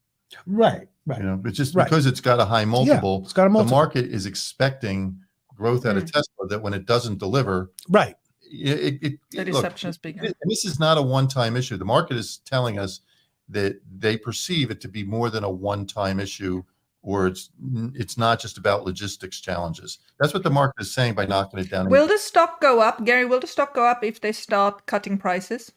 Right. 0.46 0.88
Right. 1.06 1.18
You 1.20 1.24
know, 1.26 1.42
it's 1.44 1.56
just 1.56 1.74
Right. 1.74 1.84
because 1.84 2.04
it's 2.06 2.20
got 2.20 2.40
a 2.40 2.44
high 2.44 2.64
multiple, 2.64 3.18
yeah, 3.20 3.24
it's 3.24 3.32
got 3.32 3.46
a 3.46 3.50
multiple. 3.50 3.70
the 3.70 3.76
market 3.76 4.04
is 4.06 4.26
expecting 4.26 5.20
growth 5.54 5.86
out 5.86 5.96
of 5.96 6.04
Mm. 6.04 6.12
Tesla 6.12 6.48
that 6.48 6.60
when 6.62 6.74
it 6.74 6.84
doesn't 6.84 7.18
deliver, 7.18 7.70
right. 7.88 8.16
it, 8.42 8.78
it, 8.78 9.02
it- 9.02 9.20
The 9.30 9.38
look, 9.38 9.46
deception 9.62 9.90
is 9.90 9.98
bigger. 9.98 10.20
this 10.42 10.64
is 10.64 10.78
not 10.80 10.98
a 10.98 11.02
one-time 11.02 11.56
issue. 11.56 11.76
The 11.76 11.84
market 11.84 12.16
is 12.16 12.38
telling 12.38 12.78
us 12.78 13.00
that 13.48 13.80
they 13.98 14.16
perceive 14.16 14.70
it 14.72 14.80
to 14.80 14.88
be 14.88 15.04
more 15.04 15.30
than 15.30 15.44
a 15.44 15.50
one-time 15.50 16.18
issue, 16.20 16.64
or 17.02 17.28
it's 17.28 17.50
it's 17.94 18.18
not 18.18 18.40
just 18.40 18.58
about 18.58 18.84
logistics 18.84 19.40
challenges. 19.40 20.00
That's 20.18 20.34
what 20.34 20.42
the 20.42 20.50
market 20.50 20.80
is 20.82 20.92
saying 20.92 21.14
by 21.14 21.24
knocking 21.26 21.60
it 21.60 21.70
down. 21.70 21.88
Will 21.88 22.08
the 22.08 22.18
stock 22.18 22.60
go 22.60 22.80
up, 22.80 23.04
Gary? 23.04 23.24
Will 23.24 23.38
the 23.38 23.46
stock 23.46 23.72
go 23.74 23.86
up 23.86 24.02
if 24.02 24.20
they 24.20 24.32
start 24.32 24.86
cutting 24.86 25.16
prices? 25.16 25.70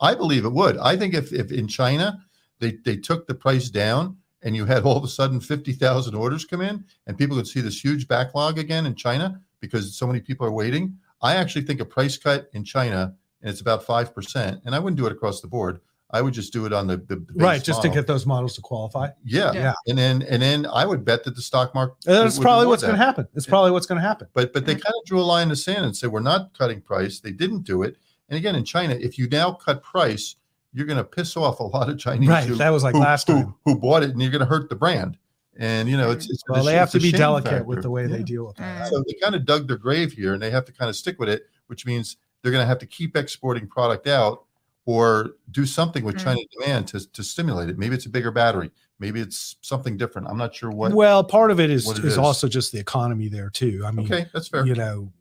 I 0.00 0.14
believe 0.14 0.44
it 0.44 0.52
would. 0.52 0.78
I 0.78 0.96
think 0.96 1.14
if, 1.14 1.32
if 1.32 1.50
in 1.50 1.66
China 1.66 2.24
they, 2.60 2.72
they 2.84 2.96
took 2.96 3.26
the 3.26 3.34
price 3.34 3.68
down 3.70 4.18
and 4.42 4.56
you 4.56 4.64
had 4.64 4.82
all 4.84 4.96
of 4.96 5.04
a 5.04 5.08
sudden 5.08 5.40
50,000 5.40 6.14
orders 6.14 6.44
come 6.44 6.60
in 6.60 6.84
and 7.06 7.16
people 7.18 7.36
could 7.36 7.46
see 7.46 7.60
this 7.60 7.82
huge 7.82 8.08
backlog 8.08 8.58
again 8.58 8.86
in 8.86 8.94
China 8.94 9.40
because 9.60 9.96
so 9.96 10.06
many 10.06 10.20
people 10.20 10.46
are 10.46 10.52
waiting, 10.52 10.96
I 11.20 11.36
actually 11.36 11.62
think 11.62 11.80
a 11.80 11.84
price 11.84 12.16
cut 12.18 12.48
in 12.52 12.64
China, 12.64 13.14
and 13.40 13.50
it's 13.50 13.60
about 13.60 13.86
5%, 13.86 14.60
and 14.64 14.74
I 14.74 14.78
wouldn't 14.78 14.96
do 14.98 15.06
it 15.06 15.12
across 15.12 15.40
the 15.40 15.46
board. 15.46 15.80
I 16.14 16.20
would 16.20 16.34
just 16.34 16.52
do 16.52 16.66
it 16.66 16.72
on 16.74 16.86
the, 16.88 16.98
the, 16.98 17.16
the 17.16 17.20
base 17.32 17.36
Right. 17.36 17.64
Just 17.64 17.80
to 17.82 17.88
get 17.88 18.06
those 18.06 18.26
models 18.26 18.54
to 18.56 18.60
qualify. 18.60 19.08
yeah. 19.24 19.50
Yeah. 19.52 19.72
And 19.86 19.96
then 19.96 20.20
and 20.22 20.42
then 20.42 20.66
I 20.66 20.84
would 20.84 21.06
bet 21.06 21.24
that 21.24 21.34
the 21.36 21.40
stock 21.40 21.74
market 21.74 21.96
That's 22.04 22.36
would 22.36 22.42
probably 22.42 22.64
reward 22.64 22.72
what's 22.72 22.82
going 22.82 22.98
to 22.98 23.02
happen. 23.02 23.26
It's 23.34 23.46
Yeah. 23.46 23.50
probably 23.50 23.70
what's 23.70 23.86
going 23.86 24.00
to 24.00 24.06
happen. 24.06 24.26
But 24.34 24.52
but 24.52 24.66
they 24.66 24.74
kind 24.74 24.94
of 25.00 25.06
drew 25.06 25.20
a 25.20 25.22
line 25.22 25.44
in 25.44 25.48
the 25.48 25.56
sand 25.56 25.86
and 25.86 25.96
said 25.96 26.12
we're 26.12 26.20
not 26.20 26.52
cutting 26.58 26.82
price. 26.82 27.20
They 27.20 27.30
didn't 27.32 27.62
do 27.62 27.82
it. 27.82 27.96
And 28.28 28.36
again, 28.36 28.54
in 28.56 28.64
China, 28.64 28.94
if 28.94 29.16
you 29.16 29.26
now 29.28 29.52
cut 29.52 29.82
price, 29.82 30.36
you're 30.72 30.86
going 30.86 30.96
to 30.98 31.04
piss 31.04 31.36
off 31.36 31.60
a 31.60 31.64
lot 31.64 31.88
of 31.88 31.98
Chinese 31.98 32.28
Right. 32.28 32.44
who, 32.44 32.54
That 32.54 32.70
was 32.70 32.82
like 32.82 32.94
who, 32.94 33.00
last 33.00 33.26
who- 33.28 33.34
time. 33.34 33.54
who 33.64 33.78
bought 33.78 34.02
it, 34.02 34.10
and 34.10 34.20
you're 34.22 34.30
going 34.30 34.40
to 34.40 34.46
hurt 34.46 34.68
the 34.68 34.76
brand. 34.76 35.18
And 35.58 35.86
you 35.88 35.98
know, 35.98 36.10
it's, 36.10 36.30
it's 36.30 36.42
Well, 36.48 36.60
it's 36.60 36.66
they 36.66 36.74
have 36.74 36.84
it's 36.84 36.92
to 36.92 36.98
be 37.00 37.10
shame 37.10 37.18
delicate 37.18 37.66
with 37.66 37.82
the 37.82 37.90
way 37.90 38.06
they 38.06 38.22
deal 38.22 38.46
with 38.46 38.56
that. 38.56 38.88
So 38.88 39.04
they 39.06 39.12
kind 39.14 39.34
of 39.34 39.44
dug 39.44 39.68
their 39.68 39.76
grave 39.76 40.12
here, 40.12 40.32
and 40.32 40.42
they 40.42 40.50
have 40.50 40.64
to 40.64 40.72
kind 40.72 40.88
of 40.88 40.96
stick 40.96 41.18
with 41.18 41.28
it, 41.28 41.42
which 41.66 41.84
means 41.84 42.16
they're 42.42 42.52
going 42.52 42.62
to 42.62 42.66
have 42.66 42.78
to 42.78 42.86
keep 42.86 43.16
exporting 43.16 43.66
product 43.68 44.06
out 44.06 44.44
or 44.86 45.32
do 45.50 45.64
something 45.66 46.04
with 46.04 46.16
Mm. 46.16 46.24
China 46.24 46.40
demand 46.58 46.88
to, 46.88 47.12
to 47.12 47.22
stimulate 47.22 47.68
it. 47.68 47.78
Maybe 47.78 47.94
it's 47.94 48.06
a 48.06 48.10
bigger 48.10 48.30
battery. 48.30 48.70
Maybe 48.98 49.20
it's 49.20 49.56
something 49.60 49.96
different. 49.98 50.26
I'm 50.28 50.38
not 50.38 50.54
sure 50.54 50.70
what. 50.70 50.92
well, 50.94 51.22
part 51.22 51.50
of 51.50 51.60
it 51.60 51.70
is 51.70 51.88
it 51.90 51.98
is, 51.98 52.04
is. 52.12 52.18
also 52.18 52.48
just 52.48 52.72
the 52.72 52.78
economy 52.78 53.28
there 53.28 53.50
too. 53.50 53.82
I 53.86 53.90
mean, 53.90 54.06
okay, 54.06 54.26
that's 54.32 54.48
fair. 54.48 54.66
you 54.66 54.74
know, 54.74 55.12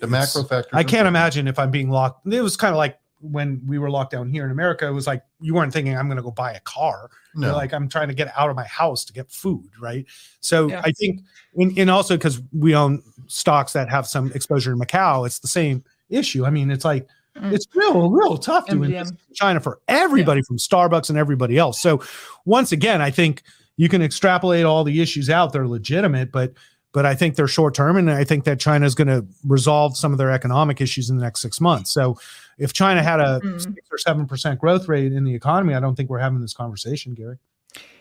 the 0.00 0.06
macro 0.06 0.42
factor. 0.44 0.70
I 0.74 0.84
can't 0.84 1.06
imagine 1.06 1.46
if 1.48 1.58
I'm 1.58 1.70
being 1.70 1.90
locked. 1.90 2.26
It 2.32 2.40
was 2.40 2.56
kind 2.56 2.72
of 2.72 2.78
like 2.78 2.98
when 3.20 3.62
we 3.66 3.78
were 3.78 3.90
locked 3.90 4.12
down 4.12 4.28
here 4.28 4.44
in 4.44 4.50
America. 4.50 4.86
It 4.86 4.92
was 4.92 5.06
like 5.06 5.22
you 5.40 5.54
weren't 5.54 5.72
thinking 5.72 5.96
I'm 5.96 6.06
going 6.06 6.16
to 6.18 6.22
go 6.22 6.30
buy 6.30 6.52
a 6.52 6.60
car. 6.60 7.10
You're 7.34 7.52
like 7.52 7.72
I'm 7.74 7.88
trying 7.88 8.08
to 8.08 8.14
get 8.14 8.32
out 8.36 8.48
of 8.50 8.56
my 8.56 8.64
house 8.66 9.04
to 9.06 9.12
get 9.12 9.30
food, 9.30 9.68
right? 9.80 10.06
So 10.40 10.68
Yeah. 10.68 10.80
I 10.84 10.92
think, 10.92 11.20
and, 11.56 11.76
and 11.78 11.90
also 11.90 12.16
because 12.16 12.40
we 12.52 12.74
own 12.74 13.02
stocks 13.26 13.72
that 13.74 13.90
have 13.90 14.06
some 14.06 14.32
exposure 14.32 14.72
in 14.72 14.78
Macau, 14.78 15.26
it's 15.26 15.38
the 15.38 15.48
same 15.48 15.84
issue. 16.08 16.44
I 16.46 16.50
mean, 16.50 16.70
it's 16.70 16.84
like 16.84 17.08
Mm. 17.36 17.52
it's 17.52 17.66
real, 17.74 18.10
real 18.10 18.38
tough 18.38 18.64
to 18.64 18.72
MGM. 18.76 18.84
invest 18.86 19.12
in 19.12 19.34
China 19.34 19.60
for 19.60 19.78
everybody 19.88 20.40
from 20.40 20.56
Starbucks 20.56 21.10
and 21.10 21.18
everybody 21.18 21.58
else. 21.58 21.78
So 21.78 22.02
once 22.46 22.72
again, 22.72 23.02
I 23.02 23.10
think 23.10 23.42
you 23.76 23.90
can 23.90 24.00
extrapolate 24.00 24.64
all 24.64 24.84
the 24.84 25.02
issues 25.02 25.28
out; 25.28 25.52
they're 25.52 25.68
legitimate, 25.68 26.32
but 26.32 26.54
but 26.96 27.04
I 27.04 27.14
think 27.14 27.36
they're 27.36 27.46
short 27.46 27.74
term, 27.74 27.98
and 27.98 28.10
I 28.10 28.24
think 28.24 28.44
that 28.44 28.58
China 28.58 28.86
is 28.86 28.94
going 28.94 29.08
to 29.08 29.22
resolve 29.44 29.98
some 29.98 30.12
of 30.12 30.18
their 30.18 30.30
economic 30.30 30.80
issues 30.80 31.10
in 31.10 31.18
the 31.18 31.22
next 31.22 31.42
six 31.42 31.60
months. 31.60 31.90
So 31.90 32.18
if 32.56 32.72
China 32.72 33.02
had 33.02 33.20
a 33.20 33.38
Mm. 33.44 33.60
six 33.60 33.86
or 33.92 33.98
seven 33.98 34.26
percent 34.26 34.58
growth 34.58 34.88
rate 34.88 35.12
in 35.12 35.24
the 35.24 35.34
economy, 35.34 35.74
I 35.74 35.80
don't 35.80 35.94
think 35.94 36.08
we're 36.08 36.20
having 36.20 36.40
this 36.40 36.54
conversation, 36.54 37.12
Gary. 37.12 37.36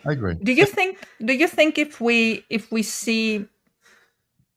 I 0.05 0.13
agree. 0.13 0.35
Do 0.41 0.53
you 0.53 0.65
think? 0.65 0.99
Do 1.19 1.33
you 1.33 1.45
think 1.45 1.77
if 1.77 1.99
we 1.99 2.45
if 2.49 2.71
we 2.71 2.83
see 2.83 3.47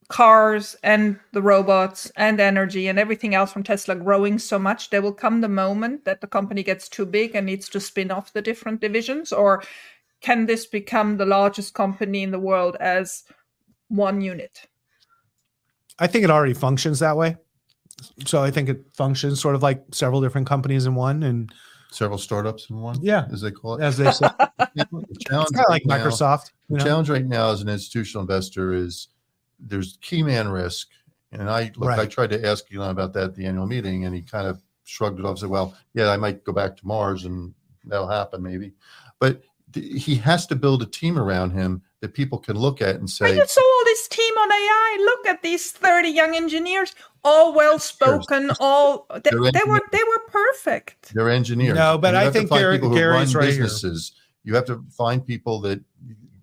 cars 0.06 0.76
and 0.84 1.18
the 1.32 1.42
robots 1.42 2.12
and 2.14 2.38
energy 2.38 2.86
and 2.86 2.96
everything 2.96 3.34
else 3.34 3.52
from 3.52 3.64
Tesla 3.64 3.96
growing 3.96 4.38
so 4.38 4.56
much, 4.56 4.90
there 4.90 5.02
will 5.02 5.18
come 5.24 5.40
the 5.40 5.48
moment 5.48 6.04
that 6.04 6.20
the 6.20 6.28
company 6.28 6.62
gets 6.62 6.88
too 6.88 7.06
big 7.06 7.34
and 7.34 7.44
needs 7.44 7.68
to 7.70 7.80
spin 7.80 8.12
off 8.12 8.32
the 8.32 8.40
different 8.40 8.80
divisions, 8.80 9.32
or 9.32 9.64
can 10.20 10.46
this 10.46 10.64
become 10.64 11.16
the 11.16 11.26
largest 11.26 11.74
company 11.74 12.22
in 12.22 12.30
the 12.30 12.38
world 12.38 12.76
as 12.78 13.24
one 13.88 14.20
unit? 14.20 14.66
I 15.98 16.06
think 16.06 16.24
it 16.24 16.30
already 16.30 16.54
functions 16.54 17.00
that 17.00 17.16
way. 17.16 17.36
So 18.26 18.42
I 18.42 18.50
think 18.50 18.68
it 18.68 18.84
functions 18.94 19.40
sort 19.40 19.54
of 19.56 19.62
like 19.62 19.82
several 19.92 20.20
different 20.20 20.46
companies 20.46 20.86
in 20.86 20.94
one, 20.94 21.22
and 21.22 21.52
Several 21.90 22.18
startups 22.18 22.68
in 22.70 22.78
one. 22.80 22.98
Yeah. 23.00 23.26
as 23.32 23.40
they 23.40 23.50
call 23.50 23.76
it. 23.76 23.82
as 23.82 23.96
they 23.96 24.10
say, 24.12 24.28
The 24.74 25.16
challenge 25.26 25.48
kind 25.54 25.64
of 25.66 25.70
like 25.70 25.86
now- 25.86 25.96
Microsoft. 25.98 26.50
The 26.68 26.76
know? 26.78 26.84
challenge 26.84 27.08
right 27.10 27.24
now 27.24 27.50
as 27.50 27.62
an 27.62 27.68
institutional 27.68 28.20
investor 28.22 28.72
is 28.74 29.08
there's 29.58 29.98
key 30.02 30.22
man 30.22 30.48
risk. 30.48 30.88
And 31.32 31.48
I 31.50 31.72
look, 31.76 31.90
I 31.90 32.06
tried 32.06 32.30
to 32.30 32.46
ask 32.46 32.64
Elon 32.72 32.90
about 32.90 33.12
that 33.14 33.24
at 33.24 33.34
the 33.34 33.44
annual 33.46 33.66
meeting, 33.66 34.04
and 34.04 34.14
he 34.14 34.22
kind 34.22 34.46
of 34.46 34.62
shrugged 34.84 35.18
it 35.18 35.24
off 35.24 35.30
and 35.32 35.38
said, 35.40 35.48
Well, 35.50 35.74
yeah, 35.94 36.08
I 36.10 36.16
might 36.16 36.44
go 36.44 36.52
back 36.52 36.76
to 36.76 36.86
Mars 36.86 37.24
and 37.24 37.52
that'll 37.84 38.08
happen 38.08 38.42
maybe. 38.42 38.72
But 39.18 39.42
th- 39.72 40.02
he 40.04 40.14
has 40.16 40.46
to 40.46 40.56
build 40.56 40.82
a 40.82 40.86
team 40.86 41.18
around 41.18 41.50
him 41.50 41.82
that 42.00 42.14
people 42.14 42.38
can 42.38 42.56
look 42.56 42.80
at 42.80 42.90
and 42.90 43.00
And 43.00 43.10
say, 43.10 43.34
you 43.36 43.44
saw 43.46 43.60
all 43.60 43.77
this 43.98 44.08
team 44.08 44.34
on 44.34 44.50
AI. 44.52 44.96
Look 45.00 45.26
at 45.26 45.42
these 45.42 45.72
30 45.72 46.08
young 46.08 46.34
engineers, 46.36 46.94
all 47.24 47.54
well 47.54 47.78
spoken, 47.78 48.50
all 48.60 49.06
they, 49.12 49.30
They're 49.30 49.40
were 49.66 49.82
they 49.92 50.04
were 50.04 50.22
perfect. 50.30 51.12
they're 51.14 51.30
engineers. 51.30 51.76
No, 51.76 51.98
but 51.98 52.14
I 52.14 52.30
think 52.30 52.48
find 52.48 52.60
Gary- 52.60 52.78
Gary's 52.78 53.34
run 53.34 53.44
right 53.44 53.52
here. 53.52 53.64
businesses. 53.64 54.12
You 54.44 54.54
have 54.54 54.64
to 54.66 54.84
find 54.90 55.26
people 55.26 55.60
that 55.62 55.80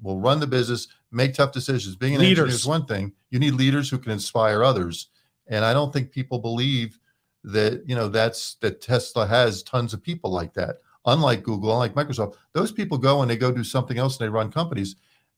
will 0.02 0.20
run 0.20 0.40
the 0.40 0.48
business, 0.48 0.88
make 1.12 1.34
tough 1.34 1.52
decisions. 1.52 1.96
Being 1.96 2.16
an 2.16 2.22
engineer 2.22 2.48
is 2.48 2.66
one 2.66 2.86
thing. 2.86 3.14
You 3.32 3.40
need 3.40 3.52
leaders 3.54 3.90
who 3.90 3.98
can 3.98 4.12
inspire 4.12 4.64
others. 4.64 5.08
And 5.48 5.64
I 5.66 5.74
don't 5.74 5.92
think 5.94 6.12
people 6.12 6.40
believe 6.40 7.00
that 7.44 7.84
you 7.88 7.96
know 7.96 8.08
that's 8.08 8.56
that 8.56 8.82
Tesla 8.82 9.26
has 9.28 9.64
tons 9.64 9.94
of 9.94 10.02
people 10.04 10.32
like 10.32 10.54
that. 10.56 10.78
Unlike 11.08 11.44
Google, 11.44 11.72
unlike 11.72 11.94
Microsoft, 11.94 12.34
those 12.54 12.72
people 12.72 12.98
go 12.98 13.22
and 13.22 13.30
they 13.30 13.38
go 13.38 13.52
do 13.52 13.64
something 13.64 13.98
else 14.00 14.18
and 14.20 14.26
they 14.26 14.30
run 14.30 14.52
companies. 14.52 14.96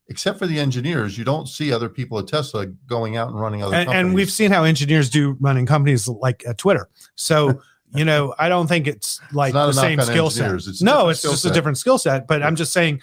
Except 0.09 0.39
for 0.39 0.47
the 0.47 0.57
engineers, 0.57 1.17
you 1.17 1.25
don't 1.25 1.47
see 1.47 1.73
other 1.73 1.89
people 1.89 2.17
at 2.17 2.27
Tesla 2.27 2.65
going 2.65 3.17
out 3.17 3.27
and 3.29 3.39
running 3.39 3.61
other 3.61 3.75
and, 3.75 3.87
companies. 3.87 4.05
and 4.05 4.15
we've 4.15 4.31
seen 4.31 4.51
how 4.51 4.63
engineers 4.63 5.09
do 5.09 5.35
running 5.41 5.65
companies 5.65 6.07
like 6.07 6.47
uh, 6.47 6.53
Twitter. 6.53 6.87
So 7.15 7.61
you 7.93 8.05
know, 8.05 8.35
I 8.37 8.49
don't 8.49 8.67
think 8.67 8.87
it's 8.87 9.19
like 9.31 9.53
not 9.53 9.67
the 9.67 9.73
same 9.73 9.99
skill 10.01 10.29
set. 10.29 10.53
It's 10.53 10.81
No, 10.81 11.09
it's 11.09 11.21
just 11.21 11.45
a 11.45 11.51
different 11.51 11.77
skill 11.77 11.97
set. 11.97 12.27
But 12.27 12.43
I'm 12.43 12.55
just 12.55 12.73
saying 12.73 13.01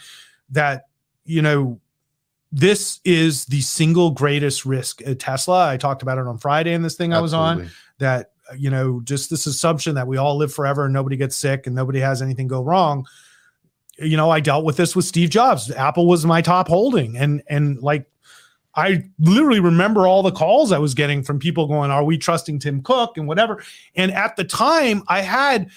that 0.51 0.87
you 1.25 1.43
know 1.43 1.81
this 2.53 3.01
is 3.05 3.47
the 3.47 3.61
single 3.61 4.11
greatest 4.11 4.65
risk 4.65 5.03
at 5.07 5.19
Tesla. 5.19 5.69
I 5.69 5.77
talked 5.77 6.03
about 6.03 6.19
it 6.19 6.27
on 6.27 6.39
Friday 6.39 6.73
in 6.73 6.83
this 6.83 6.95
thing 6.95 7.13
I 7.13 7.21
was 7.21 7.35
on. 7.35 7.71
That 7.99 8.33
you 8.57 8.71
know, 8.71 9.01
just 9.03 9.31
this 9.31 9.47
assumption 9.47 9.95
that 9.95 10.07
we 10.07 10.17
all 10.19 10.37
live 10.37 10.53
forever 10.53 10.85
and 10.85 10.93
nobody 10.93 11.17
gets 11.17 11.37
sick 11.37 11.67
and 11.67 11.75
nobody 11.75 12.01
has 12.01 12.21
anything 12.21 12.47
go 12.47 12.63
wrong. 12.63 13.07
You 13.99 14.17
know, 14.17 14.31
I 14.31 14.41
dealt 14.41 14.65
with 14.65 14.77
this 14.77 14.97
with 14.97 15.05
Steve 15.05 15.31
Jobs. 15.31 15.71
Apple 15.71 16.07
was 16.07 16.27
my 16.27 16.43
top 16.43 16.69
holding, 16.69 17.17
and 17.17 17.43
and 17.49 17.81
like 17.81 18.07
I 18.77 19.05
literally 19.19 19.61
remember 19.61 20.07
all 20.07 20.23
the 20.23 20.33
calls 20.33 20.73
I 20.73 20.79
was 20.79 20.95
getting 20.95 21.23
from 21.23 21.39
people 21.39 21.67
going, 21.67 21.91
Are 21.91 22.05
we 22.05 22.19
trusting 22.19 22.59
Tim 22.59 22.83
Cook 22.83 23.17
and 23.17 23.29
whatever? 23.29 23.63
And 23.95 24.13
at 24.13 24.37
the 24.37 24.45
time, 24.45 25.05
I 25.09 25.21
had 25.21 25.71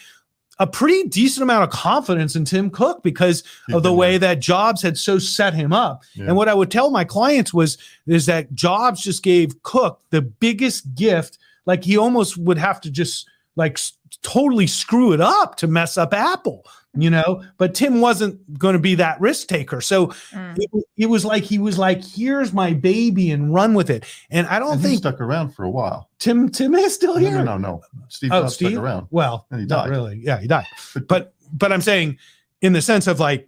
a 0.59 0.65
pretty 0.65 1.07
decent 1.07 1.43
amount 1.43 1.63
of 1.63 1.69
confidence 1.69 2.35
in 2.35 2.43
Tim 2.43 2.71
Cook 2.71 3.03
because 3.03 3.43
of 3.71 3.83
the 3.83 3.93
way 3.93 4.17
that 4.17 4.39
Jobs 4.39 4.81
had 4.81 4.97
so 4.97 5.19
set 5.19 5.53
him 5.53 5.71
up. 5.71 6.03
Yeah. 6.15 6.25
And 6.25 6.35
what 6.35 6.49
I 6.49 6.55
would 6.55 6.71
tell 6.71 6.89
my 6.89 7.03
clients 7.03 7.53
was 7.53 7.77
is 8.07 8.25
that 8.25 8.53
Jobs 8.55 9.03
just 9.03 9.21
gave 9.21 9.61
Cook 9.61 10.01
the 10.09 10.23
biggest 10.23 10.95
gift. 10.95 11.37
Like 11.67 11.83
he 11.83 11.95
almost 11.95 12.37
would 12.37 12.57
have 12.57 12.81
to 12.81 12.89
just 12.89 13.29
like 13.55 13.79
totally 14.23 14.65
screw 14.65 15.13
it 15.13 15.21
up 15.21 15.57
to 15.57 15.67
mess 15.67 15.95
up 15.95 16.11
Apple, 16.11 16.65
you 17.01 17.09
know. 17.09 17.43
But 17.57 17.73
Tim 17.75 18.01
wasn't 18.01 18.57
going 18.59 18.73
to 18.73 18.79
be 18.79 18.95
that 18.95 19.19
risk 19.21 19.47
taker. 19.47 19.81
So 19.81 20.07
Mm. 20.07 20.57
it, 20.59 20.69
it 20.97 21.05
was 21.07 21.23
like 21.25 21.43
he 21.43 21.57
was 21.59 21.77
like, 21.77 22.03
"Here's 22.03 22.53
my 22.53 22.73
baby 22.73 23.31
and 23.31 23.53
run 23.53 23.73
with 23.73 23.89
it." 23.89 24.05
And 24.29 24.47
I 24.47 24.59
don't 24.59 24.73
And 24.73 24.81
he 24.81 24.87
think 24.87 24.99
stuck 24.99 25.21
around 25.21 25.51
for 25.55 25.63
a 25.63 25.69
while. 25.69 26.09
Tim 26.19 26.49
Tim 26.49 26.73
is 26.75 26.93
still 26.95 27.17
here. 27.17 27.37
no, 27.43 27.43
no, 27.43 27.57
no. 27.57 27.81
Steve 28.09 28.31
Oh, 28.33 28.47
Steve? 28.47 28.71
stuck 28.71 28.83
around. 28.83 29.07
Well, 29.11 29.45
And 29.51 29.61
he 29.61 29.65
not 29.67 29.85
died. 29.85 29.89
really. 29.91 30.19
Yeah, 30.23 30.39
he 30.39 30.47
died. 30.47 30.65
But 31.07 31.33
but 31.53 31.71
I'm 31.71 31.81
saying 31.81 32.17
in 32.61 32.73
the 32.73 32.81
sense 32.81 33.07
of 33.07 33.19
like 33.19 33.47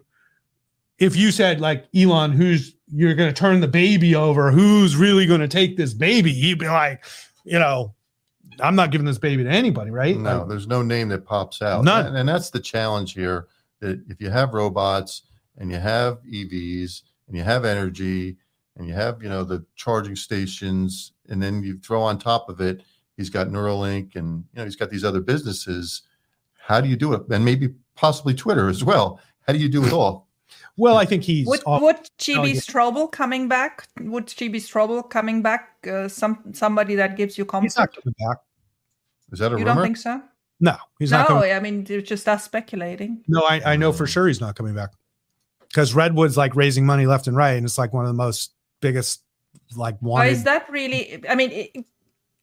if 1.00 1.16
you 1.16 1.32
said 1.32 1.60
like 1.62 1.86
Elon, 1.96 2.32
who's 2.32 2.76
you're 2.92 3.14
going 3.14 3.30
to 3.34 3.40
turn 3.40 3.60
the 3.62 3.68
baby 3.68 4.16
over, 4.16 4.52
who's 4.52 4.96
really 4.96 5.26
going 5.26 5.40
to 5.42 5.48
take 5.48 5.78
this 5.78 5.94
baby? 5.94 6.34
He'd 6.34 6.58
be 6.60 6.68
like, 6.68 7.06
you 7.46 7.60
know, 7.60 7.94
I'm 8.62 8.76
not 8.76 8.92
giving 8.92 9.06
this 9.06 9.18
baby 9.18 9.44
to 9.44 9.50
anybody, 9.50 9.92
right? 9.92 10.18
No, 10.18 10.40
Like, 10.40 10.50
there's 10.50 10.68
no 10.68 10.82
name 10.82 11.10
that 11.10 11.26
pops 11.26 11.62
out. 11.62 11.84
None. 11.84 12.08
And, 12.08 12.18
and 12.18 12.30
that's 12.30 12.50
the 12.50 12.60
challenge 12.60 13.14
here. 13.14 13.48
That 13.80 14.04
if 14.10 14.20
you 14.20 14.30
have 14.30 14.54
robots 14.54 15.24
and 15.58 15.72
you 15.72 15.78
have 15.78 16.20
EVs 16.24 17.04
and 17.28 17.38
you 17.38 17.44
have 17.44 17.64
energy 17.66 18.38
and 18.76 18.88
you 18.88 18.94
have, 18.94 19.24
you 19.24 19.30
know, 19.30 19.44
the 19.44 19.66
charging 19.76 20.16
stations, 20.16 21.14
and 21.30 21.42
then 21.42 21.64
you 21.64 21.80
throw 21.80 22.02
on 22.02 22.18
top 22.20 22.50
of 22.50 22.60
it, 22.60 22.82
he's 23.18 23.30
got 23.30 23.48
Neuralink 23.48 24.16
and 24.16 24.44
you 24.54 24.58
know 24.60 24.64
he's 24.64 24.76
got 24.76 24.90
these 24.90 25.04
other 25.04 25.22
businesses. 25.22 26.04
How 26.58 26.82
do 26.82 26.90
you 26.90 26.96
do 26.96 27.14
it? 27.14 27.24
And 27.30 27.46
maybe 27.46 27.70
possibly 27.96 28.34
Twitter 28.34 28.70
as 28.70 28.84
well. 28.84 29.20
How 29.48 29.54
do 29.54 29.60
you 29.60 29.70
do 29.70 29.86
it 29.86 29.94
all? 29.94 30.30
well, 30.78 30.98
I 30.98 31.06
think 31.06 31.24
he's 31.24 31.48
Would, 31.48 31.62
off- 31.66 31.82
would 31.82 31.96
Oh, 31.98 32.44
yeah. 32.44 32.54
Straubel 32.60 33.12
coming 33.12 33.48
back? 33.48 33.88
Would 34.00 34.28
JB 34.28 34.56
Straubel 34.56 35.08
coming 35.10 35.42
back? 35.42 35.86
Uh, 35.88 36.08
some 36.08 36.40
somebody 36.54 36.96
that 36.96 37.18
gives 37.18 37.38
you 37.38 37.44
he's 37.44 37.52
comfort. 37.52 37.78
not 37.78 37.94
coming 37.94 38.16
back. 38.20 38.38
Is 39.32 39.40
that 39.40 39.48
a 39.48 39.50
You 39.52 39.66
rumor? 39.66 39.76
don't 39.76 39.84
think 39.84 39.98
so? 39.98 40.22
No, 40.60 40.76
he's 41.00 41.12
not 41.12 41.30
no. 41.30 41.38
I 41.44 41.60
mean 41.60 41.86
it's 41.88 42.10
just 42.10 42.28
us 42.28 42.44
speculating. 42.44 43.24
No, 43.28 43.42
I, 43.42 43.74
I 43.74 43.76
know 43.78 43.94
for 43.94 44.06
sure 44.08 44.28
he's 44.28 44.42
not 44.42 44.56
coming 44.56 44.76
back 44.76 44.92
because 45.70 45.94
Redwood's 45.94 46.36
like 46.38 46.56
raising 46.56 46.86
money 46.86 47.06
left 47.06 47.28
and 47.28 47.38
right, 47.38 47.52
and 47.52 47.66
it's 47.66 47.78
like 47.78 47.94
one 47.94 48.04
of 48.06 48.10
the 48.10 48.18
most 48.18 48.54
biggest 48.82 49.22
like 49.76 49.96
Or 49.96 50.10
wanted. 50.10 50.32
is 50.32 50.44
that 50.44 50.70
really? 50.70 51.24
I 51.30 51.36
mean, 51.36 51.52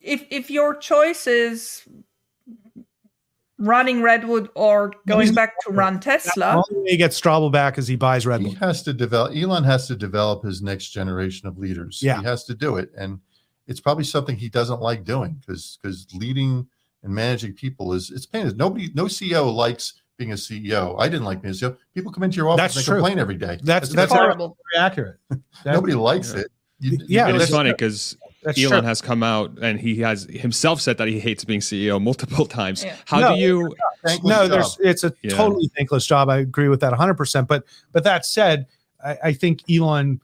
if 0.00 0.24
if 0.30 0.50
your 0.50 0.74
choice 0.76 1.26
is 1.26 1.82
running 3.58 4.02
Redwood 4.02 4.50
or 4.54 4.92
going 5.06 5.32
back 5.34 5.58
to 5.64 5.72
run 5.72 5.94
the 5.94 6.00
Tesla, 6.00 6.62
only 6.68 6.82
way 6.84 6.90
he 6.90 6.96
gets 6.96 7.18
Straubel 7.18 7.50
back 7.50 7.78
is 7.78 7.88
he 7.88 7.96
buys 7.96 8.26
Redwood. 8.26 8.52
he 8.52 8.56
has 8.58 8.82
to 8.82 8.92
develop 8.92 9.34
elon 9.34 9.64
has 9.64 9.86
to 9.88 9.96
develop 9.96 10.44
his 10.44 10.60
next 10.60 10.88
generation 10.90 11.48
of 11.48 11.56
leaders 11.56 12.00
Yeah. 12.02 12.18
he 12.18 12.24
has 12.24 12.44
to 12.44 12.54
do 12.54 12.76
it 12.76 12.90
and 12.98 13.18
it's 13.66 13.80
probably 13.80 14.04
something 14.04 14.36
he 14.36 14.50
doesn't 14.50 14.82
like 14.82 15.04
doing 15.04 15.40
because 15.40 15.78
because 15.80 16.06
leading 16.14 16.66
and 17.06 17.14
managing 17.14 17.52
people 17.54 17.92
is 17.94 18.10
it's 18.10 18.26
painless 18.26 18.54
nobody 18.54 18.90
no 18.94 19.04
ceo 19.04 19.52
likes 19.54 19.94
being 20.18 20.32
a 20.32 20.34
ceo 20.34 20.94
i 20.98 21.08
didn't 21.08 21.24
like 21.24 21.40
being 21.40 21.54
a 21.54 21.56
ceo 21.56 21.76
people 21.94 22.12
come 22.12 22.22
into 22.24 22.36
your 22.36 22.48
office 22.48 22.60
That's 22.62 22.76
and 22.76 22.84
true. 22.84 22.94
complain 22.96 23.18
every 23.18 23.36
day 23.36 23.58
That's- 23.62 23.88
It's 23.88 23.94
that's 23.96 24.12
horrible. 24.12 24.56
Very 24.74 24.84
accurate. 24.84 25.16
That- 25.64 25.72
nobody 25.74 25.94
likes 25.94 26.34
Yeah. 26.34 26.40
it 26.40 26.46
You- 26.80 26.98
Yeah, 27.08 27.28
you 27.28 27.34
it 27.34 27.38
that's 27.38 27.44
is 27.44 27.50
really- 27.50 27.58
funny 27.58 27.72
because 27.72 28.16
That's 28.42 28.58
Elon 28.58 28.80
true. 28.80 28.88
has 28.88 29.00
come 29.00 29.22
out 29.22 29.58
and 29.62 29.80
he 29.80 29.96
has 30.00 30.24
himself 30.24 30.80
said 30.80 30.98
that 30.98 31.08
he 31.08 31.18
hates 31.18 31.44
being 31.44 31.60
CEO 31.60 32.00
multiple 32.10 32.44
times. 32.46 32.84
Yeah. 32.84 32.94
How 33.06 33.18
No, 33.20 33.34
do 33.34 33.40
you? 33.40 33.74
no, 34.24 34.46
there's 34.48 34.76
it's 34.80 35.02
a 35.04 35.12
Yeah. 35.22 35.30
totally 35.34 35.68
thankless 35.76 36.06
job. 36.06 36.28
I 36.28 36.38
agree 36.38 36.68
with 36.68 36.80
that 36.80 36.92
100. 36.92 37.14
percent 37.14 37.48
But 37.48 37.64
but 37.92 38.04
that 38.04 38.26
said, 38.26 38.66
I, 39.04 39.18
I 39.24 39.32
think 39.32 39.62
Elon 39.70 40.20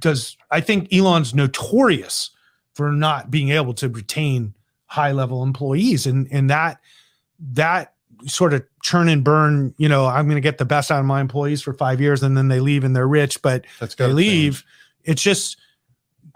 does. 0.00 0.36
I 0.50 0.60
think 0.60 0.92
Elon's 0.92 1.34
notorious 1.34 2.30
for 2.74 2.90
not 2.92 3.30
being 3.30 3.50
able 3.50 3.74
to 3.74 3.88
retain 3.88 4.54
high 4.94 5.12
level 5.12 5.42
employees, 5.42 6.06
and 6.06 6.28
and 6.30 6.48
that 6.50 6.80
that 7.52 7.94
sort 8.26 8.54
of 8.54 8.64
churn 8.82 9.08
and 9.08 9.24
burn. 9.24 9.74
You 9.76 9.88
know, 9.88 10.06
I'm 10.06 10.26
going 10.26 10.36
to 10.36 10.40
get 10.40 10.58
the 10.58 10.64
best 10.64 10.90
out 10.90 11.00
of 11.00 11.06
my 11.06 11.20
employees 11.20 11.62
for 11.62 11.74
five 11.74 12.00
years, 12.00 12.22
and 12.22 12.36
then 12.36 12.48
they 12.48 12.60
leave 12.60 12.84
and 12.84 12.94
they're 12.94 13.08
rich, 13.08 13.42
but 13.42 13.64
That's 13.80 13.96
they 13.96 14.06
leave. 14.06 14.54
change. 14.54 14.66
It's 15.04 15.22
just 15.22 15.58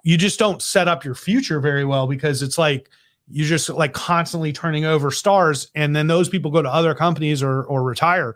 you 0.02 0.16
just 0.16 0.38
don't 0.38 0.60
set 0.60 0.88
up 0.88 1.04
your 1.04 1.14
future 1.14 1.60
very 1.60 1.84
well 1.84 2.06
because 2.06 2.42
it's 2.42 2.58
like 2.58 2.90
you're 3.30 3.46
just 3.46 3.68
like 3.68 3.92
constantly 3.92 4.52
turning 4.52 4.84
over 4.84 5.10
stars, 5.10 5.70
and 5.74 5.94
then 5.94 6.08
those 6.08 6.28
people 6.28 6.50
go 6.50 6.62
to 6.62 6.72
other 6.72 6.94
companies 6.94 7.42
or 7.42 7.62
or 7.64 7.82
retire. 7.82 8.34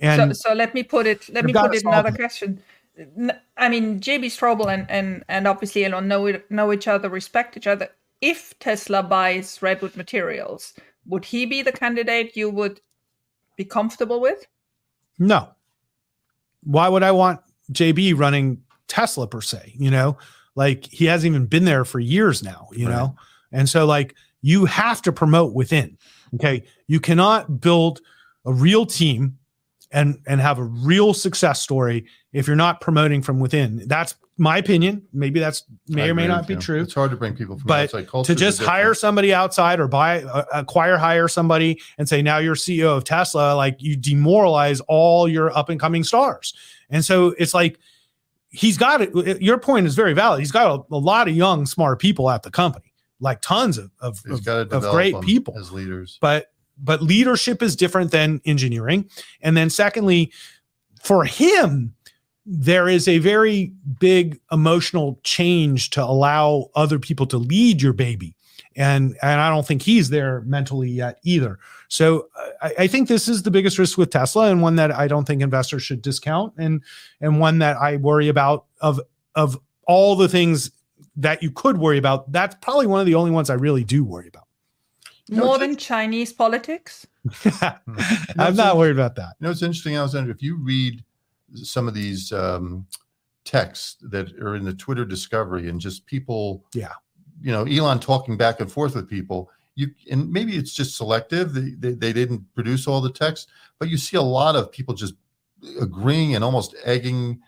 And 0.00 0.34
so, 0.34 0.48
so 0.48 0.54
let 0.54 0.74
me 0.74 0.82
put 0.82 1.06
it. 1.06 1.28
Let 1.28 1.44
me 1.44 1.52
put 1.52 1.74
it 1.74 1.84
another 1.84 2.10
it. 2.10 2.16
question. 2.16 2.62
I 3.56 3.68
mean, 3.68 4.00
JB 4.00 4.26
Straubel 4.26 4.72
and 4.72 4.90
and 4.90 5.24
and 5.28 5.46
obviously 5.46 5.84
Elon 5.84 6.08
know 6.08 6.26
it, 6.26 6.50
know 6.50 6.72
each 6.72 6.88
other, 6.88 7.08
respect 7.08 7.56
each 7.56 7.66
other. 7.66 7.90
If 8.20 8.58
Tesla 8.58 9.02
buys 9.02 9.60
Redwood 9.62 9.96
Materials, 9.96 10.74
would 11.06 11.24
he 11.24 11.46
be 11.46 11.62
the 11.62 11.72
candidate 11.72 12.36
you 12.36 12.50
would 12.50 12.80
be 13.56 13.64
comfortable 13.64 14.20
with? 14.20 14.46
no, 15.20 15.48
why 16.64 16.88
would 16.88 17.02
I 17.02 17.12
want 17.12 17.40
JB 17.72 18.16
running 18.18 18.62
Tesla 18.88 19.26
per 19.26 19.40
se? 19.40 19.74
You 19.76 19.90
know, 19.90 20.16
like 20.54 20.84
he 20.86 21.04
hasn't 21.06 21.32
even 21.34 21.46
been 21.46 21.64
there 21.64 21.84
for 21.84 21.98
years 22.00 22.42
now. 22.42 22.68
You 22.72 22.86
Right. 22.88 22.94
know, 22.96 23.16
and 23.52 23.68
so 23.68 23.86
like 23.86 24.14
you 24.42 24.64
have 24.66 25.00
to 25.02 25.12
promote 25.12 25.54
within. 25.54 25.96
Okay, 26.34 26.64
you 26.88 27.00
cannot 27.00 27.60
build 27.60 28.00
a 28.44 28.52
real 28.52 28.84
team 28.86 29.37
and 29.90 30.20
and 30.26 30.40
have 30.40 30.58
a 30.58 30.64
real 30.64 31.14
success 31.14 31.62
story 31.62 32.06
if 32.32 32.46
you're 32.46 32.56
not 32.56 32.80
promoting 32.80 33.22
from 33.22 33.40
within. 33.40 33.82
That's 33.86 34.14
my 34.36 34.58
opinion. 34.58 35.06
Maybe 35.12 35.40
that's 35.40 35.64
may 35.88 36.04
I 36.04 36.08
or 36.08 36.14
may 36.14 36.28
not 36.28 36.46
be 36.46 36.54
you. 36.54 36.60
true. 36.60 36.82
It's 36.82 36.94
hard 36.94 37.10
to 37.10 37.16
bring 37.16 37.34
people 37.34 37.58
from 37.58 37.66
But 37.66 37.84
outside 37.84 38.08
culture 38.08 38.34
to 38.34 38.38
just 38.38 38.60
hire 38.60 38.94
somebody 38.94 39.34
outside 39.34 39.80
or 39.80 39.88
buy 39.88 40.22
uh, 40.22 40.44
acquire 40.52 40.96
hire 40.96 41.28
somebody 41.28 41.80
and 41.98 42.08
say 42.08 42.22
now 42.22 42.38
you're 42.38 42.54
CEO 42.54 42.96
of 42.96 43.04
Tesla 43.04 43.54
like 43.54 43.76
you 43.80 43.96
demoralize 43.96 44.80
all 44.88 45.28
your 45.28 45.56
up 45.56 45.68
and 45.68 45.80
coming 45.80 46.04
stars 46.04 46.54
and 46.90 47.04
so 47.04 47.34
it's 47.38 47.54
like 47.54 47.78
he's 48.50 48.78
got 48.78 49.00
it 49.00 49.42
your 49.42 49.58
point 49.58 49.86
is 49.86 49.94
very 49.94 50.14
valid 50.14 50.40
he's 50.40 50.52
got 50.52 50.80
a, 50.90 50.94
a 50.94 50.96
lot 50.96 51.28
of 51.28 51.34
young 51.34 51.66
smart 51.66 51.98
people 51.98 52.30
at 52.30 52.42
the 52.42 52.50
company 52.50 52.92
like 53.20 53.40
tons 53.40 53.78
of 53.78 53.90
of, 54.00 54.22
of, 54.26 54.72
of 54.72 54.90
great 54.92 55.12
them 55.12 55.22
people 55.22 55.58
as 55.58 55.72
leaders. 55.72 56.18
but 56.20 56.52
but 56.82 57.02
leadership 57.02 57.62
is 57.62 57.76
different 57.76 58.10
than 58.10 58.40
engineering. 58.44 59.08
And 59.40 59.56
then 59.56 59.70
secondly 59.70 60.32
for 61.02 61.24
him 61.24 61.94
there 62.50 62.88
is 62.88 63.06
a 63.06 63.18
very 63.18 63.72
big 64.00 64.40
emotional 64.50 65.20
change 65.22 65.90
to 65.90 66.02
allow 66.02 66.70
other 66.74 66.98
people 66.98 67.26
to 67.26 67.36
lead 67.36 67.82
your 67.82 67.92
baby. 67.92 68.34
And 68.74 69.16
and 69.22 69.40
i 69.40 69.50
don't 69.50 69.66
think 69.66 69.82
he's 69.82 70.10
there 70.10 70.42
mentally 70.42 70.90
yet 70.90 71.18
either. 71.24 71.58
So 71.88 72.28
uh, 72.36 72.48
I, 72.62 72.74
I 72.80 72.86
think 72.86 73.08
this 73.08 73.28
is 73.28 73.42
the 73.42 73.50
biggest 73.50 73.78
risk 73.78 73.98
with 73.98 74.10
tesla 74.10 74.50
and 74.50 74.62
one 74.62 74.76
that 74.76 74.94
i 74.94 75.08
don't 75.08 75.26
think 75.26 75.42
investors 75.42 75.82
should 75.82 76.00
discount 76.00 76.54
and 76.58 76.82
and 77.20 77.40
one 77.40 77.58
that 77.58 77.76
i 77.76 77.96
worry 77.96 78.28
about 78.28 78.66
of 78.80 79.00
of 79.34 79.58
all 79.86 80.16
the 80.16 80.28
things 80.28 80.70
that 81.16 81.42
you 81.42 81.50
could 81.50 81.78
worry 81.78 81.98
about. 81.98 82.30
That's 82.30 82.54
probably 82.60 82.86
one 82.86 83.00
of 83.00 83.06
the 83.06 83.16
only 83.16 83.30
ones 83.30 83.50
i 83.50 83.54
really 83.54 83.84
do 83.84 84.04
worry 84.04 84.28
about 84.28 84.47
No, 85.30 85.44
More 85.44 85.56
it's- 85.56 85.68
than 85.68 85.76
Chinese 85.76 86.32
politics? 86.32 87.06
i'm 88.38 88.56
not 88.56 88.76
worried 88.78 88.92
about 88.92 89.14
that 89.16 89.34
You 89.40 89.46
know, 89.46 89.50
it's 89.50 89.62
interesting, 89.62 89.96
Alexandra. 89.96 90.32
If 90.34 90.42
you 90.42 90.56
read 90.56 91.04
some 91.54 91.88
of 91.88 91.94
these 91.94 92.32
um, 92.32 92.86
texts 93.44 93.96
that 94.02 94.32
are 94.40 94.56
in 94.56 94.64
the 94.64 94.74
Twitter 94.74 95.04
discovery 95.04 95.68
and 95.68 95.80
just 95.80 96.06
people, 96.06 96.64
Yeah. 96.74 96.92
you 97.42 97.52
know 97.52 97.64
Elon 97.64 98.00
talking 98.00 98.36
back 98.36 98.60
and 98.60 98.70
forth 98.70 98.94
with 98.94 99.08
people. 99.08 99.50
You 99.74 99.88
and 100.10 100.30
maybe 100.32 100.56
it's 100.56 100.72
just 100.74 100.96
selective. 100.96 101.54
They, 101.54 101.70
they, 101.78 101.92
they 101.94 102.12
didn't 102.12 102.42
produce 102.54 102.86
all 102.88 103.00
the 103.00 103.12
text, 103.12 103.48
but 103.78 103.88
you 103.88 103.96
see 103.96 104.16
a 104.16 104.22
lot 104.22 104.56
of 104.56 104.72
people 104.72 104.94
just 104.94 105.14
agreeing 105.80 106.34
and 106.34 106.42
almost 106.44 106.74
egging 106.84 107.40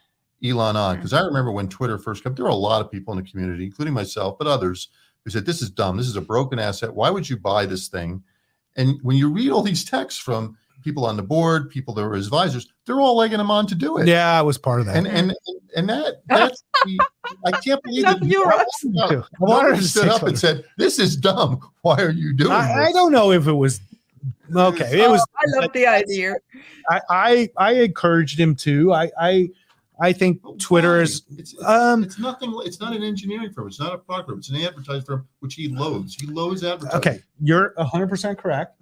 Elon 0.45 0.76
on. 0.76 0.97
Because 0.97 1.12
I 1.12 1.20
remember 1.22 1.51
when 1.53 1.68
Twitter 1.68 1.99
first 1.99 2.22
came, 2.22 2.35
there 2.35 2.45
were 2.45 2.51
a 2.51 2.55
lot 2.55 2.81
of 2.85 2.91
people 2.91 3.12
in 3.16 3.22
the 3.22 3.28
community, 3.31 3.64
including 3.64 3.95
myself, 3.95 4.39
but 4.39 4.47
others, 4.47 4.89
who 5.25 5.31
said, 5.31 5.47
"This 5.47 5.62
is 5.62 5.71
dumb. 5.71 5.97
This 5.97 6.07
is 6.09 6.16
a 6.16 6.21
broken 6.21 6.59
asset. 6.59 6.95
Why 6.95 7.11
would 7.11 7.29
you 7.29 7.37
buy 7.37 7.66
this 7.66 7.89
thing?" 7.89 8.23
And 8.77 8.99
when 9.03 9.16
you 9.16 9.29
read 9.31 9.51
all 9.51 9.62
these 9.62 9.85
texts 9.85 10.21
from 10.21 10.57
people 10.83 11.05
on 11.05 11.16
the 11.16 11.23
board, 11.23 11.68
people 11.68 11.93
that 11.95 12.03
were 12.03 12.14
advisors, 12.14 12.68
they're 12.87 13.01
all 13.01 13.21
egging 13.23 13.41
him 13.41 13.51
on 13.51 13.66
to 13.66 13.75
do 13.75 13.99
it. 13.99 14.07
Yeah, 14.09 14.39
I 14.39 14.43
was 14.43 14.59
part 14.59 14.81
of 14.81 14.87
that. 14.87 14.97
And 14.97 15.07
and 15.07 15.35
and 15.77 15.89
that 15.89 16.23
that's 16.27 16.62
the, 16.85 17.01
I 17.45 17.51
can't 17.53 17.83
believe 17.83 18.05
that 18.05 18.23
you 18.23 18.45
Nobody 19.41 19.81
stood 19.83 20.09
up 20.09 20.23
and 20.23 20.39
said, 20.39 20.64
"This 20.79 20.99
is 20.99 21.16
dumb. 21.16 21.61
Why 21.83 22.01
are 22.01 22.11
you 22.11 22.33
doing 22.33 22.53
I, 22.53 22.66
this?" 22.66 22.89
I 22.89 22.93
don't 22.93 23.12
know 23.12 23.31
if 23.33 23.47
it 23.47 23.53
was 23.53 23.81
okay. 24.55 25.01
It 25.01 25.07
Oh, 25.07 25.12
was. 25.12 25.27
I 25.37 25.61
love 25.61 25.73
the 25.73 25.87
idea. 25.87 26.35
I, 26.89 27.01
I 27.11 27.51
I 27.57 27.73
encouraged 27.73 28.39
him 28.39 28.55
to. 28.57 28.93
I 28.93 29.11
I 29.21 29.51
I 30.01 30.12
think 30.12 30.40
Twitter 30.59 31.01
is. 31.01 31.22
It's, 31.36 31.53
it's, 31.53 31.64
um, 31.64 32.05
it's 32.05 32.18
nothing. 32.18 32.53
It's 32.64 32.80
not 32.80 32.94
an 32.94 33.03
engineering 33.03 33.53
firm. 33.53 33.68
It's 33.68 33.78
not 33.78 33.94
a 33.94 33.98
product 33.98 34.28
firm. 34.28 34.38
It's 34.38 34.48
an 34.48 34.57
advertising 34.57 35.05
firm, 35.05 35.28
which 35.40 35.55
he 35.55 35.68
loathes. 35.68 36.14
He 36.14 36.26
loathes 36.26 36.64
advertising. 36.64 36.98
Okay, 36.98 37.22
you're 37.40 37.74
100% 37.78 38.38
correct. 38.38 38.80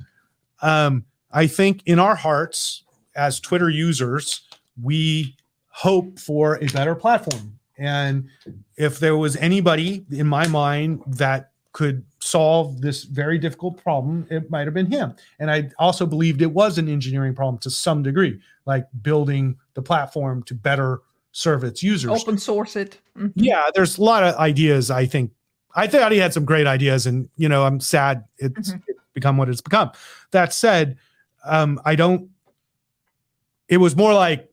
Um, 0.63 1.05
I 1.33 1.47
think 1.47 1.83
in 1.87 1.99
our 1.99 2.15
hearts, 2.15 2.85
as 3.17 3.41
Twitter 3.41 3.69
users, 3.69 4.43
we 4.81 5.37
hope 5.69 6.19
for 6.19 6.57
a 6.57 6.67
better 6.67 6.95
platform. 6.95 7.59
And 7.77 8.29
if 8.77 8.99
there 8.99 9.17
was 9.17 9.37
anybody 9.37 10.05
in 10.11 10.27
my 10.27 10.47
mind 10.47 11.03
that 11.07 11.53
could 11.73 12.05
solve 12.21 12.81
this 12.81 13.05
very 13.05 13.39
difficult 13.39 13.81
problem, 13.83 14.27
it 14.31 14.51
might 14.51 14.67
have 14.67 14.75
been 14.75 14.91
him. 14.91 15.15
And 15.39 15.51
I 15.51 15.71
also 15.79 16.07
believed 16.07 16.43
it 16.43 16.51
was 16.51 16.79
an 16.79 16.89
engineering 16.89 17.35
problem 17.35 17.59
to 17.59 17.71
some 17.71 18.03
degree, 18.03 18.41
like 18.67 18.87
building 19.03 19.57
the 19.75 19.83
platform 19.83 20.43
to 20.45 20.55
better 20.55 21.03
serve 21.39 21.63
its 21.63 21.85
users. 21.85 22.11
Open 22.11 22.37
source 22.37 22.75
it. 22.75 22.99
Mhm. 23.17 23.33
Yeah, 23.37 23.63
there's 23.73 23.97
a 23.97 24.03
lot 24.03 24.25
of 24.25 24.35
ideas. 24.37 24.91
I 24.91 25.07
think 25.07 25.31
I 25.77 25.87
thought 25.87 26.11
he 26.11 26.19
had 26.19 26.33
some 26.35 26.45
great 26.45 26.67
ideas, 26.67 27.07
and 27.07 27.29
you 27.37 27.49
know, 27.49 27.65
I'm 27.65 27.79
sad 27.79 28.25
it's, 28.39 28.73
Mhm. 28.73 28.83
it's 28.89 28.99
become 29.15 29.37
what 29.37 29.49
it's 29.49 29.61
become. 29.61 29.93
That 30.33 30.53
said, 30.53 30.97
um, 31.45 31.81
I 31.85 31.95
don't. 31.95 32.31
It 33.69 33.77
was 33.77 33.95
more 33.95 34.15
like 34.15 34.51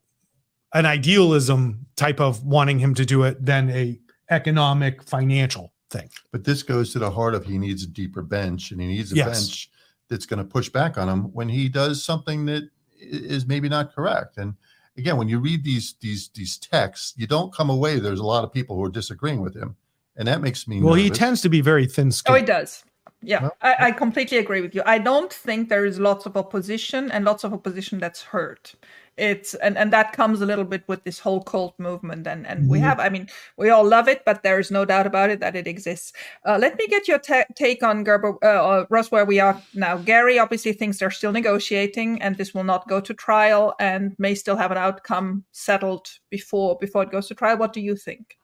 an 0.74 0.86
idealism 0.86 1.88
type 1.96 2.20
of 2.20 2.44
wanting 2.44 2.78
him 2.80 2.94
to 2.96 3.06
do 3.06 3.24
it 3.24 3.44
than 3.44 3.70
a 3.72 4.00
economic 4.30 5.02
financial 5.04 5.72
thing. 5.90 6.10
But 6.32 6.44
this 6.44 6.62
goes 6.62 6.92
to 6.94 7.00
the 7.00 7.10
heart 7.10 7.34
of 7.34 7.46
he 7.46 7.58
needs 7.58 7.84
a 7.84 7.88
deeper 7.88 8.22
bench, 8.22 8.72
and 8.72 8.80
he 8.80 8.86
needs 8.88 9.12
a 9.12 9.16
Yes. 9.16 9.28
bench 9.40 9.70
that's 10.10 10.28
going 10.28 10.38
to 10.40 10.46
push 10.46 10.70
back 10.70 10.98
on 11.00 11.10
him 11.10 11.24
when 11.34 11.50
he 11.50 11.68
does 11.68 12.04
something 12.04 12.46
that 12.46 12.70
is 13.00 13.48
maybe 13.48 13.70
not 13.70 13.96
correct. 13.96 14.38
And 14.38 14.54
again, 14.98 15.18
when 15.18 15.28
you 15.28 15.40
read 15.40 15.64
these 15.64 15.96
these 16.00 16.30
these 16.30 16.58
texts, 16.58 17.14
you 17.18 17.28
don't 17.28 17.54
come 17.54 17.70
away. 17.70 18.00
There's 18.00 18.20
a 18.20 18.26
lot 18.26 18.44
of 18.44 18.54
people 18.54 18.76
who 18.76 18.84
are 18.84 18.90
disagreeing 18.90 19.42
with 19.42 19.56
him, 19.56 19.76
and 20.16 20.28
that 20.28 20.42
makes 20.42 20.68
me. 20.68 20.82
Well, 20.82 20.94
he 20.94 21.10
tends 21.10 21.42
to 21.42 21.50
be 21.50 21.62
very 21.62 21.86
thin-skinned. 21.86 22.36
Oh 22.36 22.40
he 22.40 22.46
does. 22.46 22.84
Yeah, 23.26 23.50
I, 23.62 23.76
I 23.80 23.92
completely 23.92 24.38
agree 24.38 24.62
with 24.62 24.76
you. 24.76 24.84
I 24.86 25.00
don't 25.00 25.32
think 25.32 25.70
there 25.70 25.86
is 25.86 26.00
lots 26.00 26.26
of 26.26 26.38
opposition 26.38 27.12
and 27.12 27.26
lots 27.26 27.44
of 27.44 27.54
opposition 27.54 28.00
that's 28.00 28.22
hurt. 28.22 28.76
It's 29.18 29.54
and, 29.56 29.78
and 29.78 29.94
that 29.94 30.12
comes 30.12 30.42
a 30.42 30.46
little 30.46 30.66
bit 30.66 30.84
with 30.88 31.06
this 31.06 31.20
whole 31.20 31.42
cult 31.42 31.80
movement 31.80 32.28
and 32.28 32.46
and 32.46 32.70
we 32.70 32.80
have 32.80 33.00
I 33.00 33.08
mean 33.08 33.30
we 33.56 33.70
all 33.70 33.88
love 33.88 34.10
it 34.10 34.26
but 34.26 34.44
there 34.44 34.60
is 34.60 34.72
no 34.72 34.84
doubt 34.84 35.08
about 35.08 35.30
it 35.30 35.40
that 35.40 35.56
it 35.56 35.68
exists. 35.68 36.12
Uh, 36.46 36.58
let 36.60 36.78
me 36.78 36.86
get 36.88 37.08
your 37.08 37.20
ta- 37.20 37.46
take 37.56 37.82
on 37.82 38.04
Gerber 38.04 38.36
uh, 38.44 38.48
uh, 38.48 38.86
Ross 38.90 39.12
where 39.12 39.24
we 39.24 39.40
are 39.40 39.62
now. 39.74 39.96
Gary 39.96 40.38
obviously 40.38 40.74
thinks 40.74 41.00
they're 41.00 41.12
still 41.12 41.32
negotiating 41.32 42.22
and 42.22 42.36
this 42.36 42.54
will 42.54 42.66
not 42.66 42.90
go 42.90 43.00
to 43.00 43.14
trial 43.14 43.74
and 43.80 44.18
may 44.20 44.36
still 44.36 44.58
have 44.58 44.72
an 44.72 44.78
outcome 44.78 45.46
settled 45.54 46.08
before 46.30 46.78
before 46.78 47.04
it 47.04 47.12
goes 47.12 47.30
to 47.30 47.36
trial. 47.36 47.58
What 47.58 47.72
do 47.72 47.80
you 47.80 47.96
think? 47.96 48.38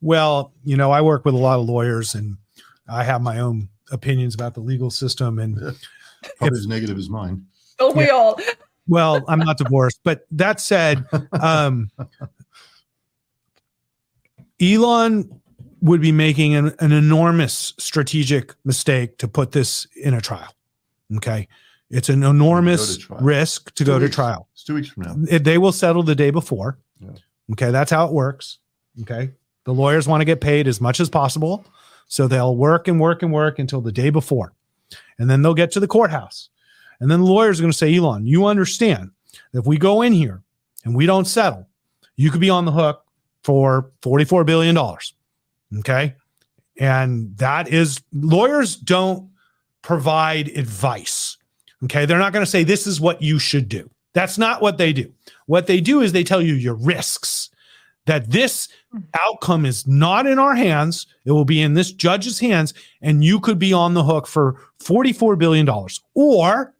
Well, 0.00 0.52
you 0.64 0.76
know, 0.76 0.90
I 0.90 1.00
work 1.00 1.24
with 1.24 1.34
a 1.34 1.38
lot 1.38 1.58
of 1.58 1.66
lawyers, 1.66 2.14
and 2.14 2.38
I 2.88 3.04
have 3.04 3.22
my 3.22 3.40
own 3.40 3.68
opinions 3.90 4.34
about 4.34 4.54
the 4.54 4.60
legal 4.60 4.90
system. 4.90 5.38
And 5.38 5.56
probably 6.38 6.58
as 6.58 6.66
negative 6.66 6.96
as 6.98 7.08
mine. 7.08 7.46
Oh, 7.80 7.92
we 7.92 8.08
all. 8.10 8.38
well, 8.86 9.24
I'm 9.28 9.40
not 9.40 9.58
divorced, 9.58 10.00
but 10.04 10.26
that 10.32 10.60
said, 10.60 11.04
um, 11.40 11.90
Elon 14.60 15.40
would 15.80 16.00
be 16.00 16.12
making 16.12 16.54
an, 16.54 16.74
an 16.80 16.92
enormous 16.92 17.74
strategic 17.78 18.54
mistake 18.64 19.18
to 19.18 19.28
put 19.28 19.52
this 19.52 19.86
in 20.02 20.14
a 20.14 20.20
trial. 20.20 20.54
Okay. 21.16 21.46
It's 21.90 22.08
an 22.08 22.22
enormous 22.22 22.96
trial. 22.96 23.20
risk 23.20 23.74
to 23.74 23.84
Two 23.84 23.90
go 23.90 23.98
to 23.98 24.08
trial. 24.08 24.48
It's 24.54 24.64
two 24.64 24.74
weeks 24.74 24.88
from 24.88 25.02
now. 25.02 25.16
It- 25.28 25.44
they 25.44 25.58
will 25.58 25.72
settle 25.72 26.02
the 26.02 26.14
day 26.14 26.30
before. 26.30 26.78
Yeah. 27.00 27.10
Okay. 27.52 27.70
That's 27.70 27.90
how 27.90 28.06
it 28.06 28.12
works. 28.12 28.58
Okay. 29.02 29.32
The 29.64 29.74
lawyers 29.74 30.08
want 30.08 30.20
to 30.22 30.24
get 30.24 30.40
paid 30.40 30.68
as 30.68 30.80
much 30.80 31.00
as 31.00 31.10
possible. 31.10 31.66
So 32.06 32.28
they'll 32.28 32.56
work 32.56 32.88
and 32.88 33.00
work 33.00 33.22
and 33.22 33.32
work 33.32 33.58
until 33.58 33.80
the 33.80 33.92
day 33.92 34.10
before. 34.10 34.52
And 35.18 35.28
then 35.28 35.42
they'll 35.42 35.54
get 35.54 35.70
to 35.72 35.80
the 35.80 35.88
courthouse. 35.88 36.48
And 37.00 37.10
then 37.10 37.20
the 37.20 37.26
lawyers 37.26 37.58
are 37.58 37.62
going 37.62 37.72
to 37.72 37.76
say, 37.78 37.94
Elon, 37.94 38.26
you 38.26 38.46
understand 38.46 39.10
that 39.52 39.60
if 39.60 39.66
we 39.66 39.78
go 39.78 40.02
in 40.02 40.12
here 40.12 40.42
and 40.84 40.94
we 40.94 41.06
don't 41.06 41.24
settle, 41.24 41.68
you 42.16 42.30
could 42.30 42.40
be 42.40 42.50
on 42.50 42.64
the 42.64 42.72
hook 42.72 43.04
for 43.42 43.90
$44 44.02 44.46
billion. 44.46 44.78
Okay. 45.80 46.14
And 46.78 47.36
that 47.36 47.68
is, 47.68 48.00
lawyers 48.12 48.76
don't 48.76 49.28
provide 49.82 50.48
advice. 50.48 51.36
Okay. 51.84 52.06
They're 52.06 52.18
not 52.18 52.32
going 52.32 52.44
to 52.44 52.50
say, 52.50 52.64
this 52.64 52.86
is 52.86 53.00
what 53.00 53.20
you 53.20 53.38
should 53.38 53.68
do. 53.68 53.90
That's 54.12 54.38
not 54.38 54.62
what 54.62 54.78
they 54.78 54.92
do. 54.92 55.12
What 55.46 55.66
they 55.66 55.80
do 55.80 56.00
is 56.00 56.12
they 56.12 56.24
tell 56.24 56.40
you 56.40 56.54
your 56.54 56.74
risks, 56.74 57.50
that 58.06 58.30
this 58.30 58.68
hmm. 58.92 59.00
outcome 59.20 59.66
is 59.66 59.86
not 59.86 60.26
in 60.26 60.38
our 60.38 60.54
hands. 60.54 61.06
It 61.24 61.32
will 61.32 61.44
be 61.44 61.62
in 61.62 61.74
this 61.74 61.92
judge's 61.92 62.38
hands, 62.38 62.74
and 63.00 63.24
you 63.24 63.40
could 63.40 63.58
be 63.58 63.72
on 63.72 63.94
the 63.94 64.04
hook 64.04 64.26
for 64.26 64.56
$44 64.80 65.38
billion. 65.38 65.68
Or 66.14 66.74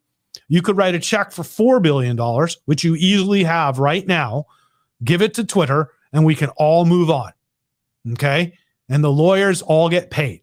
you 0.49 0.63
could 0.63 0.77
write 0.77 0.95
a 0.95 1.01
check 1.01 1.33
for 1.33 1.43
$4 1.43 1.83
billion, 1.83 2.19
which 2.67 2.85
you 2.85 2.95
easily 2.97 3.45
have 3.45 3.79
right 3.79 4.07
now, 4.07 4.47
give 5.03 5.23
it 5.23 5.35
to 5.35 5.45
Twitter, 5.45 5.91
and 6.13 6.25
we 6.25 6.35
can 6.35 6.51
all 6.51 6.85
move 6.85 7.11
on. 7.11 7.33
Okay. 8.13 8.57
And 8.89 9.03
the 9.03 9.11
lawyers 9.11 9.63
all 9.63 9.89
get 9.89 10.11
paid. 10.11 10.43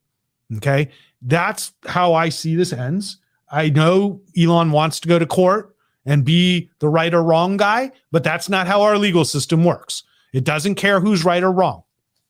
Okay. 0.58 0.90
That's 1.22 1.74
how 1.86 2.14
I 2.14 2.30
see 2.30 2.56
this 2.56 2.74
ends. 2.74 3.18
I 3.52 3.70
know 3.70 4.22
Elon 4.38 4.72
wants 4.72 5.00
to 5.02 5.08
go 5.08 5.20
to 5.20 5.26
court 5.26 5.76
and 6.06 6.26
be 6.26 6.70
the 6.80 6.90
right 6.90 7.14
or 7.14 7.22
wrong 7.22 7.58
guy, 7.58 7.92
but 8.12 8.24
that's 8.24 8.50
not 8.50 8.66
how 8.66 8.82
our 8.82 8.98
legal 8.98 9.26
system 9.26 9.64
works. 9.64 10.04
It 10.34 10.44
doesn't 10.44 10.76
care 10.76 11.00
who's 11.00 11.24
right 11.26 11.44
or 11.44 11.52
wrong. 11.52 11.84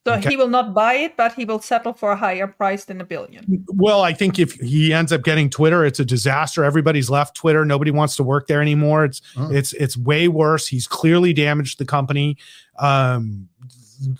So 0.07 0.13
Okay. 0.13 0.29
he 0.31 0.37
will 0.37 0.47
not 0.47 0.73
buy 0.73 0.95
it, 0.95 1.15
but 1.15 1.33
he 1.33 1.45
will 1.45 1.59
settle 1.59 1.93
for 1.93 2.11
a 2.11 2.15
higher 2.15 2.47
price 2.47 2.85
than 2.85 2.99
a 3.01 3.03
billion. 3.05 3.63
Well, 3.67 4.01
I 4.01 4.13
think 4.13 4.39
if 4.39 4.53
he 4.53 4.91
ends 4.91 5.11
up 5.13 5.21
getting 5.23 5.47
Twitter, 5.47 5.85
it's 5.85 5.99
a 5.99 6.05
disaster. 6.05 6.63
Everybody's 6.63 7.07
left 7.11 7.35
Twitter. 7.35 7.63
Nobody 7.65 7.91
wants 7.91 8.15
to 8.15 8.23
work 8.23 8.47
there 8.47 8.63
anymore. 8.63 9.05
It's 9.05 9.21
Oh. 9.37 9.51
it's 9.51 9.73
it's 9.73 9.95
way 9.95 10.27
worse. 10.27 10.65
He's 10.67 10.87
clearly 10.87 11.33
damaged 11.33 11.77
the 11.77 11.85
company. 11.85 12.37
Um, 12.79 13.47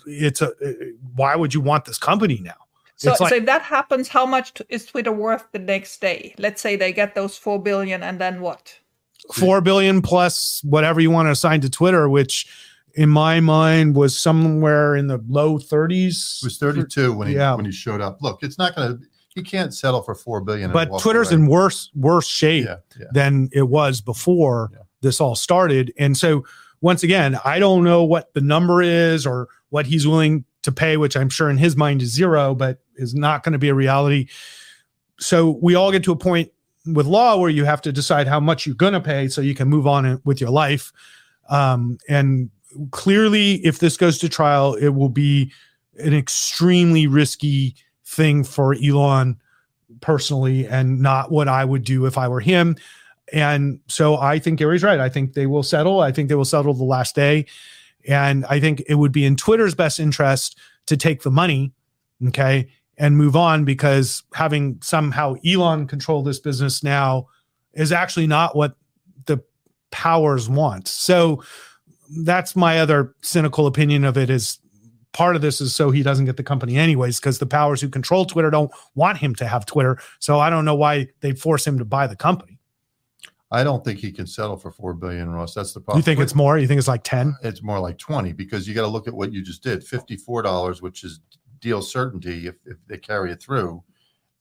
it's 0.06 0.40
a 0.40 0.52
why 1.16 1.34
would 1.34 1.52
you 1.52 1.60
want 1.60 1.84
this 1.86 1.98
company 1.98 2.38
now? 2.40 2.54
So, 2.94 3.16
like- 3.18 3.30
so 3.30 3.34
if 3.34 3.46
that 3.46 3.62
happens, 3.62 4.06
how 4.06 4.24
much 4.24 4.54
t- 4.54 4.64
is 4.68 4.86
Twitter 4.86 5.10
worth 5.10 5.46
the 5.50 5.58
next 5.58 6.00
day? 6.00 6.32
Let's 6.38 6.62
say 6.62 6.76
they 6.76 6.92
get 6.92 7.16
those 7.16 7.36
four 7.36 7.60
billion, 7.60 8.04
and 8.04 8.20
then 8.20 8.40
what? 8.40 8.78
Four 9.32 9.60
billion 9.60 10.00
plus 10.00 10.60
whatever 10.62 11.00
you 11.00 11.10
want 11.10 11.26
to 11.26 11.32
assign 11.32 11.60
to 11.62 11.68
Twitter, 11.70 12.08
which 12.08 12.46
in 12.94 13.08
my 13.08 13.40
mind 13.40 13.94
was 13.96 14.18
somewhere 14.18 14.96
in 14.96 15.06
the 15.06 15.22
low 15.28 15.58
30s. 15.58 16.38
It 16.42 16.44
was 16.44 16.58
32 16.58 17.12
when 17.12 17.28
he 17.28 17.34
Yeah. 17.34 17.54
when 17.54 17.64
he 17.64 17.72
showed 17.72 18.00
up. 18.00 18.18
Look, 18.22 18.42
it's 18.42 18.58
not 18.58 18.74
going 18.76 18.98
to. 18.98 19.04
He 19.34 19.42
can't 19.42 19.72
settle 19.74 20.02
for 20.02 20.14
four 20.14 20.42
billion. 20.42 20.72
but 20.72 20.98
Twitter's 21.00 21.30
away. 21.32 21.40
in 21.42 21.46
worse 21.46 21.90
worse 21.94 22.26
shape 22.28 22.66
Yeah, 22.66 22.76
yeah. 23.00 23.06
than 23.12 23.48
it 23.52 23.68
was 23.68 24.00
before 24.02 24.70
this 25.00 25.20
all 25.20 25.34
started. 25.34 25.92
And 25.98 26.16
so 26.16 26.44
once 26.82 27.02
again, 27.02 27.38
I 27.44 27.58
don't 27.58 27.82
know 27.82 28.04
what 28.04 28.34
the 28.34 28.40
number 28.42 28.82
is 28.82 29.24
or 29.26 29.48
what 29.70 29.86
he's 29.86 30.06
willing 30.06 30.44
to 30.62 30.70
pay, 30.72 30.96
which 30.98 31.16
I'm 31.16 31.30
sure 31.30 31.48
in 31.48 31.56
his 31.56 31.76
mind 31.76 32.02
is 32.02 32.12
zero, 32.12 32.54
but 32.54 32.80
is 32.96 33.14
not 33.14 33.42
going 33.42 33.52
to 33.54 33.58
be 33.58 33.68
a 33.70 33.74
reality. 33.74 34.28
So 35.18 35.58
we 35.62 35.74
all 35.74 35.90
get 35.92 36.04
to 36.04 36.12
a 36.12 36.16
point 36.16 36.50
with 36.86 37.06
law 37.06 37.36
where 37.38 37.50
you 37.50 37.64
have 37.64 37.80
to 37.82 37.92
decide 37.92 38.26
how 38.28 38.40
much 38.40 38.66
you're 38.66 38.74
going 38.74 38.92
to 38.92 39.00
pay 39.00 39.28
so 39.28 39.40
you 39.40 39.54
can 39.54 39.68
move 39.68 39.86
on 39.86 40.20
with 40.24 40.40
your 40.40 40.50
life. 40.50 40.92
Um, 41.48 41.98
and 42.08 42.50
clearly, 42.90 43.54
if 43.64 43.78
this 43.78 43.96
goes 43.96 44.18
to 44.18 44.28
trial, 44.28 44.74
it 44.74 44.90
will 44.90 45.08
be 45.08 45.52
an 45.98 46.14
extremely 46.14 47.06
risky 47.06 47.74
thing 48.04 48.44
for 48.44 48.74
Elon 48.74 49.38
personally 50.00 50.66
and 50.66 51.00
not 51.00 51.30
what 51.30 51.48
I 51.48 51.64
would 51.64 51.84
do 51.84 52.06
if 52.06 52.18
I 52.18 52.28
were 52.28 52.40
him. 52.40 52.76
And 53.32 53.80
so 53.88 54.16
I 54.16 54.38
think 54.38 54.58
Gary's 54.58 54.82
right. 54.82 55.00
I 55.00 55.08
think 55.08 55.34
they 55.34 55.46
will 55.46 55.62
settle. 55.62 56.00
I 56.00 56.12
think 56.12 56.28
they 56.28 56.34
will 56.34 56.44
settle 56.44 56.74
the 56.74 56.84
last 56.84 57.14
day. 57.14 57.46
And 58.06 58.44
I 58.46 58.60
think 58.60 58.82
it 58.88 58.96
would 58.96 59.12
be 59.12 59.24
in 59.24 59.36
Twitter's 59.36 59.74
best 59.74 60.00
interest 60.00 60.58
to 60.86 60.96
take 60.96 61.22
the 61.22 61.30
money, 61.30 61.72
okay, 62.28 62.68
and 62.98 63.16
move 63.16 63.36
on 63.36 63.64
because 63.64 64.22
having 64.34 64.78
somehow 64.82 65.34
Elon 65.46 65.86
control 65.86 66.22
this 66.22 66.40
business 66.40 66.82
now 66.82 67.28
is 67.72 67.92
actually 67.92 68.26
not 68.26 68.56
what 68.56 68.76
the 69.26 69.38
powers 69.90 70.48
want. 70.48 70.88
So 70.88 71.42
that's 72.24 72.54
my 72.54 72.78
other 72.78 73.14
cynical 73.22 73.66
opinion 73.66 74.04
of 74.04 74.16
it 74.16 74.30
is 74.30 74.58
part 75.12 75.36
of 75.36 75.42
this 75.42 75.60
is 75.60 75.74
so 75.74 75.90
he 75.90 76.02
doesn't 76.02 76.24
get 76.24 76.36
the 76.36 76.42
company 76.42 76.76
anyways 76.76 77.20
because 77.20 77.38
the 77.38 77.46
powers 77.46 77.80
who 77.80 77.88
control 77.88 78.24
Twitter 78.24 78.50
don't 78.50 78.70
want 78.94 79.18
him 79.18 79.34
to 79.36 79.46
have 79.46 79.66
Twitter. 79.66 79.98
So 80.20 80.38
I 80.38 80.50
don't 80.50 80.64
know 80.64 80.74
why 80.74 81.08
they 81.20 81.32
force 81.32 81.66
him 81.66 81.78
to 81.78 81.84
buy 81.84 82.06
the 82.06 82.16
company. 82.16 82.58
I 83.50 83.64
don't 83.64 83.84
think 83.84 83.98
he 83.98 84.10
can 84.10 84.26
settle 84.26 84.56
for 84.56 84.70
four 84.70 84.94
billion, 84.94 85.30
Ross. 85.30 85.52
That's 85.52 85.74
the 85.74 85.80
problem. 85.80 85.98
You 85.98 86.02
think 86.02 86.20
it's 86.20 86.34
more? 86.34 86.58
You 86.58 86.66
think 86.66 86.78
it's 86.78 86.88
like 86.88 87.04
ten? 87.04 87.36
It's 87.42 87.62
more 87.62 87.78
like 87.78 87.98
twenty 87.98 88.32
because 88.32 88.66
you 88.66 88.74
got 88.74 88.82
to 88.82 88.88
look 88.88 89.06
at 89.06 89.12
what 89.12 89.30
you 89.30 89.42
just 89.42 89.62
did. 89.62 89.84
Fifty-four 89.84 90.40
dollars, 90.40 90.80
which 90.80 91.04
is 91.04 91.20
deal 91.60 91.82
certainty 91.82 92.46
if, 92.46 92.54
if 92.64 92.78
they 92.88 92.96
carry 92.96 93.30
it 93.30 93.42
through, 93.42 93.84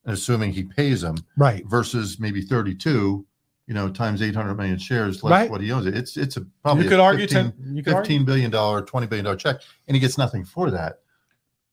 assuming 0.06 0.54
he 0.54 0.64
pays 0.64 1.02
them, 1.02 1.18
right? 1.38 1.66
Versus 1.68 2.22
maybe 2.22 2.42
thirty-two, 2.42 3.26
you 3.68 3.74
know, 3.74 3.90
times 3.90 4.22
eight 4.22 4.36
hundred 4.36 4.56
million 4.56 4.78
shares 4.78 5.24
less 5.24 5.32
right. 5.32 5.52
what 5.52 5.62
he 5.62 5.72
owns. 5.72 5.86
It. 5.86 5.96
It's 5.96 6.18
it's 6.18 6.38
a 6.38 6.42
probably 6.64 6.84
you 6.84 6.90
could 6.90 7.00
argue 7.00 7.28
15, 7.28 7.54
10, 7.64 7.76
you 7.76 7.84
could 7.84 7.94
15 7.94 7.98
argue. 7.98 8.26
billion 8.26 8.52
dollar, 8.52 8.82
twenty 8.82 9.08
billion 9.08 9.26
dollar 9.26 9.38
check, 9.38 9.62
and 9.88 9.96
he 9.96 10.02
gets 10.02 10.18
nothing 10.18 10.44
for 10.44 10.72
that. 10.72 11.00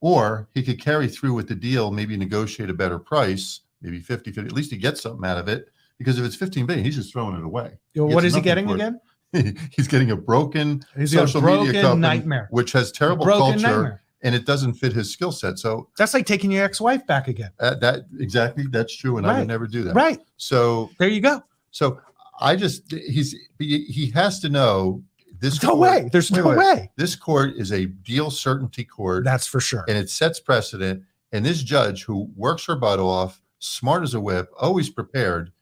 Or 0.01 0.49
he 0.55 0.62
could 0.62 0.80
carry 0.80 1.09
through 1.09 1.34
with 1.34 1.49
the 1.49 1.57
deal, 1.57 1.91
maybe 1.91 2.16
negotiate 2.16 2.70
a 2.70 2.74
better 2.74 3.01
price, 3.01 3.62
maybe 3.82 3.99
50, 3.99 4.30
50 4.30 4.49
at 4.49 4.55
least 4.55 4.70
he 4.70 4.76
gets 4.76 5.03
something 5.03 5.28
out 5.28 5.39
of 5.39 5.49
it 5.49 5.70
because 5.99 6.18
if 6.18 6.24
it's 6.24 6.36
15 6.36 6.66
billion, 6.66 6.84
he's 6.84 6.97
just 6.97 7.12
throwing 7.12 7.36
it 7.36 7.45
away. 7.45 7.78
What 7.95 8.24
is 8.24 8.34
he 8.34 8.41
getting 8.41 8.70
again? 8.70 9.01
he's 9.32 9.89
getting 9.89 10.11
a 10.11 10.16
broken 10.16 10.82
he's 10.97 11.12
social 11.12 11.41
a 11.41 11.43
broken 11.43 11.66
media 11.66 11.82
company, 11.82 12.01
nightmare, 12.01 12.49
which 12.51 12.72
has 12.72 12.91
terrible 12.91 13.26
culture. 13.26 13.59
Nightmare. 13.59 14.03
And 14.22 14.34
it 14.34 14.47
doesn't 14.47 14.74
fit 14.74 14.93
his 14.93 15.12
skill 15.12 15.30
set. 15.30 15.61
So 15.61 15.91
that's 15.97 16.12
like 16.12 16.26
taking 16.26 16.51
your 16.51 16.64
ex-wife 16.64 17.07
back 17.07 17.28
again. 17.28 17.51
Uh, 17.61 17.74
that 17.76 18.07
exactly, 18.18 18.64
that's 18.68 18.97
true, 18.97 19.16
and 19.18 19.26
right. 19.26 19.36
I 19.36 19.39
would 19.41 19.49
never 19.49 19.68
do 19.68 19.84
that. 19.84 19.95
Right. 19.95 20.18
So 20.39 20.91
there 20.99 21.09
you 21.09 21.20
go. 21.20 21.41
So 21.70 22.00
I 22.40 22.56
just 22.56 22.90
he's 22.90 23.34
he 23.58 24.10
has 24.14 24.40
to 24.40 24.48
know 24.48 25.02
this. 25.40 25.62
No 25.62 25.70
court, 25.70 25.80
way. 25.80 26.08
There's 26.12 26.30
no 26.30 26.48
way. 26.48 26.90
This 26.96 27.16
court 27.16 27.54
is 27.56 27.72
a 27.72 27.86
deal 27.86 28.30
certainty 28.30 28.84
court. 28.84 29.24
That's 29.24 29.46
for 29.46 29.60
sure. 29.60 29.84
And 29.88 29.96
it 29.96 30.10
sets 30.10 30.40
precedent. 30.40 31.04
And 31.32 31.44
this 31.44 31.62
judge 31.62 32.04
who 32.04 32.30
works 32.36 32.64
her 32.66 32.76
butt 32.76 32.98
off, 32.98 33.40
smart 33.58 34.02
as 34.02 34.14
a 34.14 34.20
whip, 34.20 34.50
always 34.58 34.88
prepared, 34.88 35.52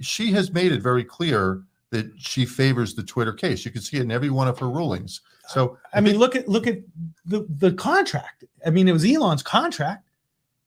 she 0.00 0.30
has 0.32 0.52
made 0.52 0.70
it 0.70 0.80
very 0.80 1.02
clear 1.02 1.62
that 1.90 2.10
she 2.16 2.46
favors 2.46 2.94
the 2.94 3.02
Twitter 3.02 3.32
case. 3.32 3.64
You 3.64 3.70
can 3.70 3.82
see 3.82 3.98
it 3.98 4.02
in 4.02 4.10
every 4.10 4.30
one 4.30 4.48
of 4.48 4.58
her 4.60 4.68
rulings. 4.68 5.20
So 5.48 5.76
I, 5.92 5.98
I 5.98 6.00
mean, 6.00 6.18
look 6.18 6.36
at 6.36 6.48
look 6.48 6.66
at 6.66 6.78
the 7.26 7.46
the 7.58 7.72
contract. 7.72 8.44
I 8.64 8.70
mean, 8.70 8.88
it 8.88 8.92
was 8.92 9.04
Elon's 9.04 9.42
contract. 9.42 10.08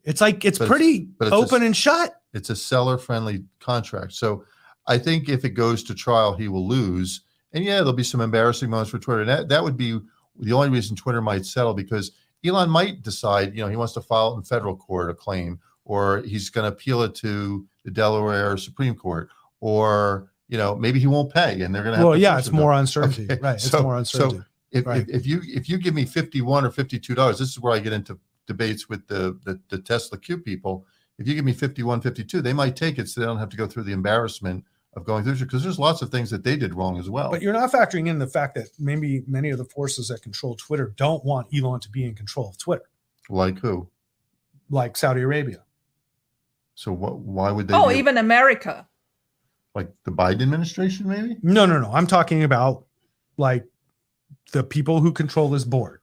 It's 0.03 0.21
like 0.21 0.45
it's 0.45 0.59
pretty 0.59 1.09
it's, 1.19 1.31
open 1.31 1.63
a, 1.63 1.65
and 1.65 1.75
shut. 1.75 2.21
It's 2.33 2.49
a 2.49 2.55
seller 2.55 2.97
friendly 2.97 3.43
contract. 3.59 4.13
So 4.13 4.45
I 4.87 4.97
think 4.97 5.29
if 5.29 5.43
it 5.45 5.51
goes 5.51 5.83
to 5.83 5.95
trial, 5.95 6.33
he 6.33 6.47
will 6.47 6.67
lose. 6.67 7.21
And 7.53 7.63
yeah, 7.63 7.77
there'll 7.77 7.93
be 7.93 8.03
some 8.03 8.21
embarrassing 8.21 8.69
moments 8.69 8.91
for 8.91 8.99
Twitter. 8.99 9.21
And 9.21 9.29
that, 9.29 9.49
that 9.49 9.63
would 9.63 9.77
be 9.77 9.99
the 10.37 10.53
only 10.53 10.69
reason 10.69 10.95
Twitter 10.95 11.21
might 11.21 11.45
settle 11.45 11.73
because 11.73 12.11
Elon 12.45 12.69
might 12.69 13.01
decide, 13.01 13.55
you 13.55 13.63
know, 13.63 13.69
he 13.69 13.75
wants 13.75 13.93
to 13.93 14.01
file 14.01 14.35
in 14.35 14.43
federal 14.43 14.75
court 14.75 15.09
a 15.09 15.13
claim, 15.13 15.59
or 15.85 16.21
he's 16.23 16.49
going 16.49 16.69
to 16.69 16.75
appeal 16.75 17.01
it 17.03 17.15
to 17.15 17.65
the 17.83 17.91
Delaware 17.91 18.57
Supreme 18.57 18.95
Court, 18.95 19.29
or 19.61 20.31
you 20.47 20.57
know 20.57 20.75
maybe 20.75 20.99
he 20.99 21.07
won't 21.07 21.33
pay, 21.33 21.61
and 21.61 21.73
they're 21.73 21.83
going 21.83 21.97
to. 21.97 22.05
Well, 22.05 22.17
yeah, 22.17 22.37
it's 22.37 22.51
more 22.51 22.73
uncertainty, 22.73 23.25
okay. 23.29 23.39
right? 23.41 23.55
It's 23.55 23.71
more 23.73 23.97
uncertainty. 23.97 24.37
So 24.37 24.43
if, 24.71 24.85
right. 24.85 25.07
if, 25.07 25.21
if, 25.21 25.27
you 25.27 25.41
if 25.43 25.69
you 25.69 25.77
give 25.77 25.93
me 25.93 26.05
fifty 26.05 26.41
one 26.41 26.65
or 26.65 26.71
fifty 26.71 26.99
two 26.99 27.15
dollars, 27.15 27.39
this 27.39 27.49
is 27.49 27.59
where 27.59 27.73
I 27.73 27.79
get 27.79 27.93
into 27.93 28.19
debates 28.47 28.89
with 28.89 29.07
the, 29.07 29.39
the 29.45 29.59
the 29.69 29.77
Tesla 29.77 30.17
Q 30.17 30.39
people. 30.39 30.85
If 31.17 31.29
you 31.29 31.33
give 31.33 31.45
me 31.45 31.53
51, 31.53 32.01
52, 32.01 32.41
they 32.41 32.51
might 32.51 32.75
take 32.75 32.99
it 32.99 33.07
so 33.07 33.21
they 33.21 33.25
don't 33.25 33.39
have 33.39 33.47
to 33.47 33.55
go 33.55 33.67
through 33.67 33.83
the 33.83 33.93
embarrassment 33.93 34.65
of 34.95 35.03
going 35.05 35.23
through 35.23 35.35
because 35.35 35.63
there's 35.63 35.79
lots 35.79 36.01
of 36.01 36.09
things 36.09 36.29
that 36.29 36.43
they 36.43 36.55
did 36.55 36.73
wrong 36.73 36.97
as 36.97 37.09
well. 37.09 37.29
But 37.29 37.41
you're 37.41 37.53
not 37.53 37.71
factoring 37.71 38.07
in 38.07 38.17
the 38.17 38.27
fact 38.27 38.55
that 38.55 38.69
maybe 38.79 39.23
many 39.27 39.49
of 39.49 39.57
the 39.57 39.65
forces 39.65 40.07
that 40.07 40.21
control 40.21 40.55
Twitter 40.55 40.93
don't 40.95 41.23
want 41.25 41.47
Elon 41.53 41.79
to 41.81 41.89
be 41.89 42.05
in 42.05 42.15
control 42.15 42.49
of 42.49 42.57
Twitter. 42.57 42.89
Like 43.29 43.59
who? 43.59 43.89
Like 44.69 44.95
Saudi 44.95 45.21
Arabia. 45.21 45.63
So 46.75 46.91
what? 46.91 47.19
Why 47.19 47.51
would 47.51 47.67
they? 47.67 47.73
Oh, 47.73 47.91
even 47.91 48.17
America. 48.17 48.87
Like 49.73 49.91
the 50.05 50.11
Biden 50.11 50.41
administration, 50.41 51.07
maybe? 51.07 51.37
No, 51.41 51.65
no, 51.65 51.79
no. 51.79 51.91
I'm 51.91 52.07
talking 52.07 52.43
about 52.43 52.85
like 53.37 53.65
the 54.53 54.63
people 54.63 55.01
who 55.01 55.11
control 55.11 55.49
this 55.49 55.65
board, 55.65 55.99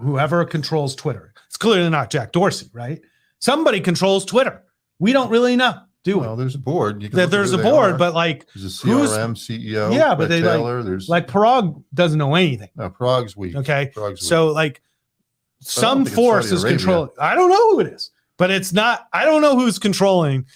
whoever 0.00 0.44
controls 0.44 0.94
Twitter. 0.94 1.34
It's 1.46 1.58
clearly 1.58 1.90
not 1.90 2.10
Jack 2.10 2.32
Dorsey, 2.32 2.70
right? 2.72 3.00
Somebody 3.40 3.80
controls 3.80 4.24
Twitter. 4.24 4.62
We 4.98 5.12
don't 5.12 5.28
really 5.28 5.56
know, 5.56 5.74
do 6.04 6.18
well, 6.18 6.36
there's 6.36 6.54
a 6.54 6.58
board. 6.58 7.02
That 7.12 7.30
there's 7.30 7.52
a 7.52 7.58
board, 7.58 7.98
but 7.98 8.14
like 8.14 8.46
there's 8.54 8.82
a 8.82 8.86
CRM 8.86 9.34
CEO. 9.34 9.92
Yeah, 9.92 10.14
but 10.14 10.28
they 10.28 10.40
Taylor, 10.40 10.76
like, 10.76 10.86
there's 10.86 11.08
like 11.08 11.26
Parag 11.26 11.82
doesn't 11.92 12.18
know 12.18 12.34
anything. 12.34 12.68
No, 12.76 12.90
Parag's 12.90 13.36
weak. 13.36 13.56
Okay, 13.56 13.90
Parag's 13.94 14.26
so 14.26 14.46
weak. 14.48 14.54
like 14.54 14.82
some 15.60 16.04
force 16.04 16.52
is 16.52 16.62
controlling. 16.62 17.10
I 17.18 17.34
don't 17.34 17.50
know 17.50 17.72
who 17.72 17.80
it 17.80 17.88
is 17.88 18.10
but 18.36 18.50
it's 18.50 18.72
not 18.72 19.06
i 19.12 19.24
don't 19.24 19.42
know 19.42 19.56
who's 19.56 19.78
controlling 19.78 20.46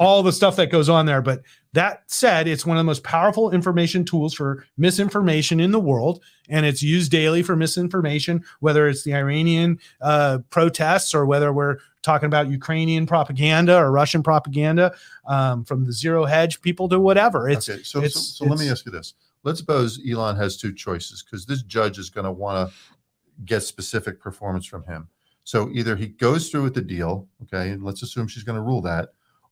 all 0.00 0.22
the 0.22 0.32
stuff 0.32 0.56
that 0.56 0.70
goes 0.72 0.88
on 0.88 1.04
there. 1.04 1.20
But 1.20 1.42
that 1.74 2.02
said 2.06 2.48
it's 2.48 2.66
one 2.66 2.76
of 2.76 2.80
the 2.80 2.84
most 2.84 3.04
powerful 3.04 3.52
information 3.52 4.04
tools 4.04 4.34
for 4.34 4.66
misinformation 4.76 5.60
in 5.60 5.70
the 5.70 5.78
world 5.78 6.22
and 6.48 6.66
it's 6.66 6.82
used 6.82 7.12
daily 7.12 7.44
for 7.44 7.54
misinformation 7.54 8.42
whether 8.58 8.88
it's 8.88 9.04
the 9.04 9.14
iranian 9.14 9.78
uh, 10.00 10.38
protests 10.50 11.14
or 11.14 11.26
whether 11.26 11.52
we're 11.52 11.76
talking 12.02 12.26
about 12.26 12.50
ukrainian 12.50 13.06
propaganda 13.06 13.76
or 13.76 13.92
russian 13.92 14.20
propaganda 14.20 14.92
um, 15.28 15.64
from 15.64 15.84
the 15.84 15.92
zero 15.92 16.24
hedge 16.24 16.60
people 16.60 16.88
to 16.88 16.98
whatever. 16.98 17.48
It's 17.48 17.68
okay 17.68 17.82
so, 17.82 18.02
it's, 18.02 18.14
so, 18.14 18.44
so 18.44 18.50
let 18.50 18.58
me 18.58 18.68
ask 18.68 18.84
you 18.84 18.90
this. 18.90 19.14
Let's 19.44 19.60
suppose 19.60 20.00
elon 20.08 20.36
has 20.36 20.56
two 20.56 20.74
choices 20.74 21.22
because 21.22 21.46
this 21.46 21.62
judge 21.62 21.98
is 21.98 22.10
going 22.10 22.24
to 22.24 22.32
want 22.32 22.68
to 22.68 22.74
get 23.44 23.62
specific 23.62 24.20
performance 24.20 24.66
from 24.66 24.84
him. 24.84 25.08
So 25.44 25.70
either 25.72 25.96
he 25.96 26.08
goes 26.08 26.50
through 26.50 26.64
with 26.64 26.74
the 26.74 26.82
deal, 26.82 27.26
okay, 27.44 27.70
and 27.70 27.82
let's 27.82 28.02
assume 28.02 28.28
she's 28.28 28.42
going 28.42 28.56
to 28.56 28.62
rule 28.62 28.82
that, 28.82 29.10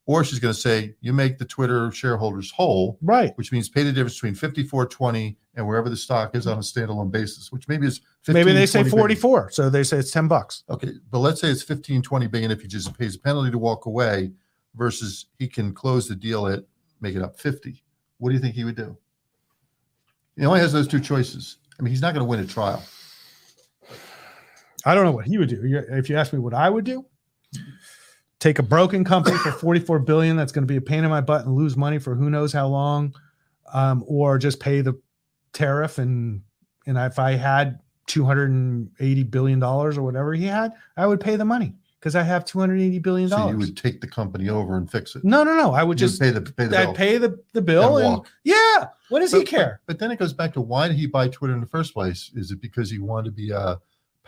or 0.09 0.25
she's 0.25 0.39
going 0.39 0.55
to 0.55 0.59
say 0.59 0.95
you 1.03 1.13
make 1.13 1.37
the 1.37 1.45
Twitter 1.45 1.93
shareholders 1.93 2.51
whole, 2.51 2.99
right? 3.03 3.37
Which 3.37 3.53
means 3.53 3.69
pay 3.69 3.83
the 3.83 3.93
difference 3.93 4.15
between 4.15 4.35
fifty 4.35 4.65
four 4.65 4.87
twenty 4.87 5.37
and 5.55 5.67
wherever 5.67 5.91
the 5.91 5.97
stock 5.97 6.35
is 6.35 6.47
on 6.47 6.57
a 6.57 6.63
standalone 6.63 7.11
basis, 7.11 7.53
which 7.53 7.69
maybe 7.69 7.87
is 7.87 8.01
15, 8.23 8.35
maybe 8.35 8.53
they 8.59 8.65
say 8.65 8.83
forty 8.83 9.15
four, 9.15 9.51
so 9.51 9.69
they 9.69 9.85
say 9.85 9.99
it's 9.99 10.11
ten 10.11 10.27
bucks. 10.27 10.65
Okay, 10.71 10.93
but 11.11 11.19
let's 11.19 11.43
say 11.43 11.49
it's 11.49 11.63
15, 11.63 12.01
20 12.01 12.27
billion 12.27 12.51
if 12.51 12.63
he 12.63 12.69
just 12.69 12.99
pays 12.99 13.17
a 13.17 13.19
penalty 13.19 13.51
to 13.51 13.59
walk 13.59 13.85
away, 13.85 14.33
versus 14.75 15.27
he 15.39 15.47
can 15.47 15.75
close 15.75 16.09
the 16.09 16.17
deal 16.17 16.47
at 16.47 16.65
make 17.03 17.15
it 17.15 17.21
up 17.21 17.39
fifty. 17.39 17.85
What 18.17 18.31
do 18.31 18.35
you 18.35 18.41
think 18.41 18.55
he 18.55 18.65
would 18.65 18.77
do? 18.77 18.97
He 20.39 20.47
only 20.47 20.61
has 20.61 20.73
those 20.73 20.89
two 20.89 21.01
choices. 21.01 21.59
I 21.79 21.83
mean, 21.83 21.91
he's 21.91 22.01
not 22.01 22.15
going 22.15 22.25
to 22.25 22.29
win 22.29 22.41
a 22.41 22.47
trial. 22.47 22.83
I 24.87 24.95
don't 24.95 25.05
know 25.05 25.13
what 25.13 25.27
he 25.27 25.37
would 25.37 25.51
do. 25.51 25.85
If 25.91 26.09
you 26.09 26.17
ask 26.17 26.33
me 26.33 26.39
what 26.39 26.55
I 26.55 26.71
would 26.71 26.85
do, 26.85 27.05
take 28.41 28.59
a 28.59 28.63
broken 28.63 29.05
company 29.05 29.37
for 29.39 29.53
44 29.53 30.01
billion 30.01 30.37
that's 30.37 30.53
going 30.53 30.63
to 30.63 30.73
be 30.73 30.77
a 30.77 30.81
pain 30.81 31.05
in 31.05 31.11
my 31.11 31.21
butt 31.21 31.45
and 31.45 31.55
lose 31.55 31.77
money 31.77 31.99
for 31.99 32.15
who 32.15 32.31
knows 32.31 32.53
how 32.53 32.69
long, 32.69 33.15
um, 33.73 34.05
or 34.07 34.39
just 34.39 34.61
pay 34.61 34.81
the 34.81 34.99
tariff 35.53 35.99
and 35.99 36.43
and 36.87 36.97
if 36.97 37.19
I 37.19 37.33
had 37.33 37.81
280 38.07 39.23
billion 39.25 39.59
dollars 39.59 39.99
or 39.99 40.03
whatever 40.03 40.33
he 40.33 40.45
had, 40.45 40.73
I 40.97 41.07
would 41.07 41.21
pay 41.21 41.37
the 41.37 41.45
money 41.45 41.75
because 42.01 42.17
I 42.17 42.23
have 42.23 42.45
280 42.45 42.99
billion 43.01 43.29
dollars. 43.29 43.47
So 43.47 43.51
you 43.51 43.59
would 43.59 43.77
take 43.77 44.01
the 44.01 44.07
company 44.07 44.49
over 44.49 44.77
and 44.77 44.91
fix 44.91 45.15
it. 45.15 45.25
No, 45.25 45.43
no, 45.45 45.55
no. 45.55 45.73
I 45.73 45.83
would 45.83 45.99
just 45.99 46.21
pay 46.21 46.31
the 46.31 46.41
pay 46.41 46.67
the 46.67 46.79
I'd 46.79 46.85
bill. 46.87 46.95
pay 46.95 47.19
the, 47.19 47.39
the 47.53 47.63
bill 47.63 47.99
and, 47.99 48.15
and 48.15 48.23
yeah. 48.45 48.87
What 49.11 49.21
does 49.21 49.33
but, 49.33 49.41
he 49.41 49.45
care? 49.45 49.81
But, 49.87 49.95
but, 49.95 50.01
then 50.01 50.11
it 50.11 50.19
goes 50.19 50.33
back 50.33 50.53
to 50.55 50.61
why 50.61 50.89
did 50.89 50.97
he 50.97 51.07
buy 51.07 51.29
Twitter 51.29 51.55
in 51.55 51.61
the 51.61 51.67
first 51.67 51.93
place? 51.93 52.31
Is 52.35 52.51
it 52.51 52.61
because 52.61 52.91
he 52.91 52.99
wanted 52.99 53.27
to 53.27 53.33
be 53.33 53.51
a 53.51 53.79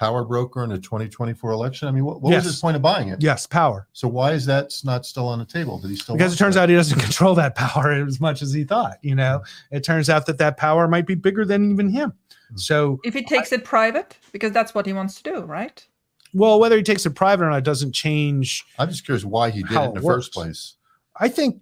power 0.01 0.24
broker 0.24 0.64
in 0.64 0.72
a 0.72 0.78
2024 0.78 1.51
election? 1.51 1.86
I 1.86 1.90
mean, 1.90 2.07
what, 2.07 2.22
what 2.22 2.30
yes. 2.30 2.44
was 2.44 2.55
his 2.55 2.61
point 2.61 2.74
of 2.74 2.80
buying 2.80 3.11
it? 3.11 3.22
Yes, 3.22 3.46
power. 3.46 3.86
So 3.92 4.09
why 4.09 4.32
is 4.32 4.46
that 4.46 4.72
not 4.82 5.05
still 5.05 5.28
on 5.28 5.38
the 5.38 5.44
table? 5.44 5.78
Did 5.78 5.90
he 5.90 5.96
still? 5.96 6.16
Because 6.16 6.32
it 6.32 6.38
turns 6.38 6.55
that? 6.55 6.62
out 6.62 6.68
he 6.70 6.74
doesn't 6.74 6.98
control 7.01 7.34
that 7.34 7.55
power 7.55 7.92
as 7.92 8.18
much 8.18 8.40
as 8.40 8.53
he 8.53 8.64
thought. 8.64 8.96
You 9.03 9.14
know, 9.14 9.42
it 9.70 9.84
turns 9.84 10.09
out 10.09 10.24
that 10.24 10.38
that 10.38 10.57
power 10.57 10.88
might 10.88 11.07
be 11.07 11.14
bigger 11.14 11.44
than 11.44 11.70
even 11.70 11.90
him. 11.90 12.14
Hmm. 12.48 12.57
So 12.57 13.01
if 13.05 13.12
he 13.12 13.22
takes 13.22 13.53
I, 13.53 13.57
it 13.57 13.64
private, 13.64 14.16
because 14.32 14.53
that's 14.53 14.74
what 14.74 14.86
he 14.86 14.94
wants 14.94 15.20
to 15.20 15.22
do, 15.22 15.40
right? 15.42 15.86
Well, 16.32 16.59
whether 16.59 16.78
he 16.78 16.82
takes 16.82 17.05
it 17.05 17.11
private 17.11 17.44
or 17.44 17.51
not 17.51 17.62
doesn't 17.64 17.92
change. 17.92 18.64
I'm 18.78 18.88
just 18.88 19.05
curious 19.05 19.24
why 19.24 19.51
he 19.51 19.62
did 19.64 19.72
it 19.72 19.84
in 19.84 19.94
the 19.94 20.01
works. 20.01 20.26
first 20.26 20.32
place. 20.32 20.76
I 21.16 21.28
think, 21.28 21.61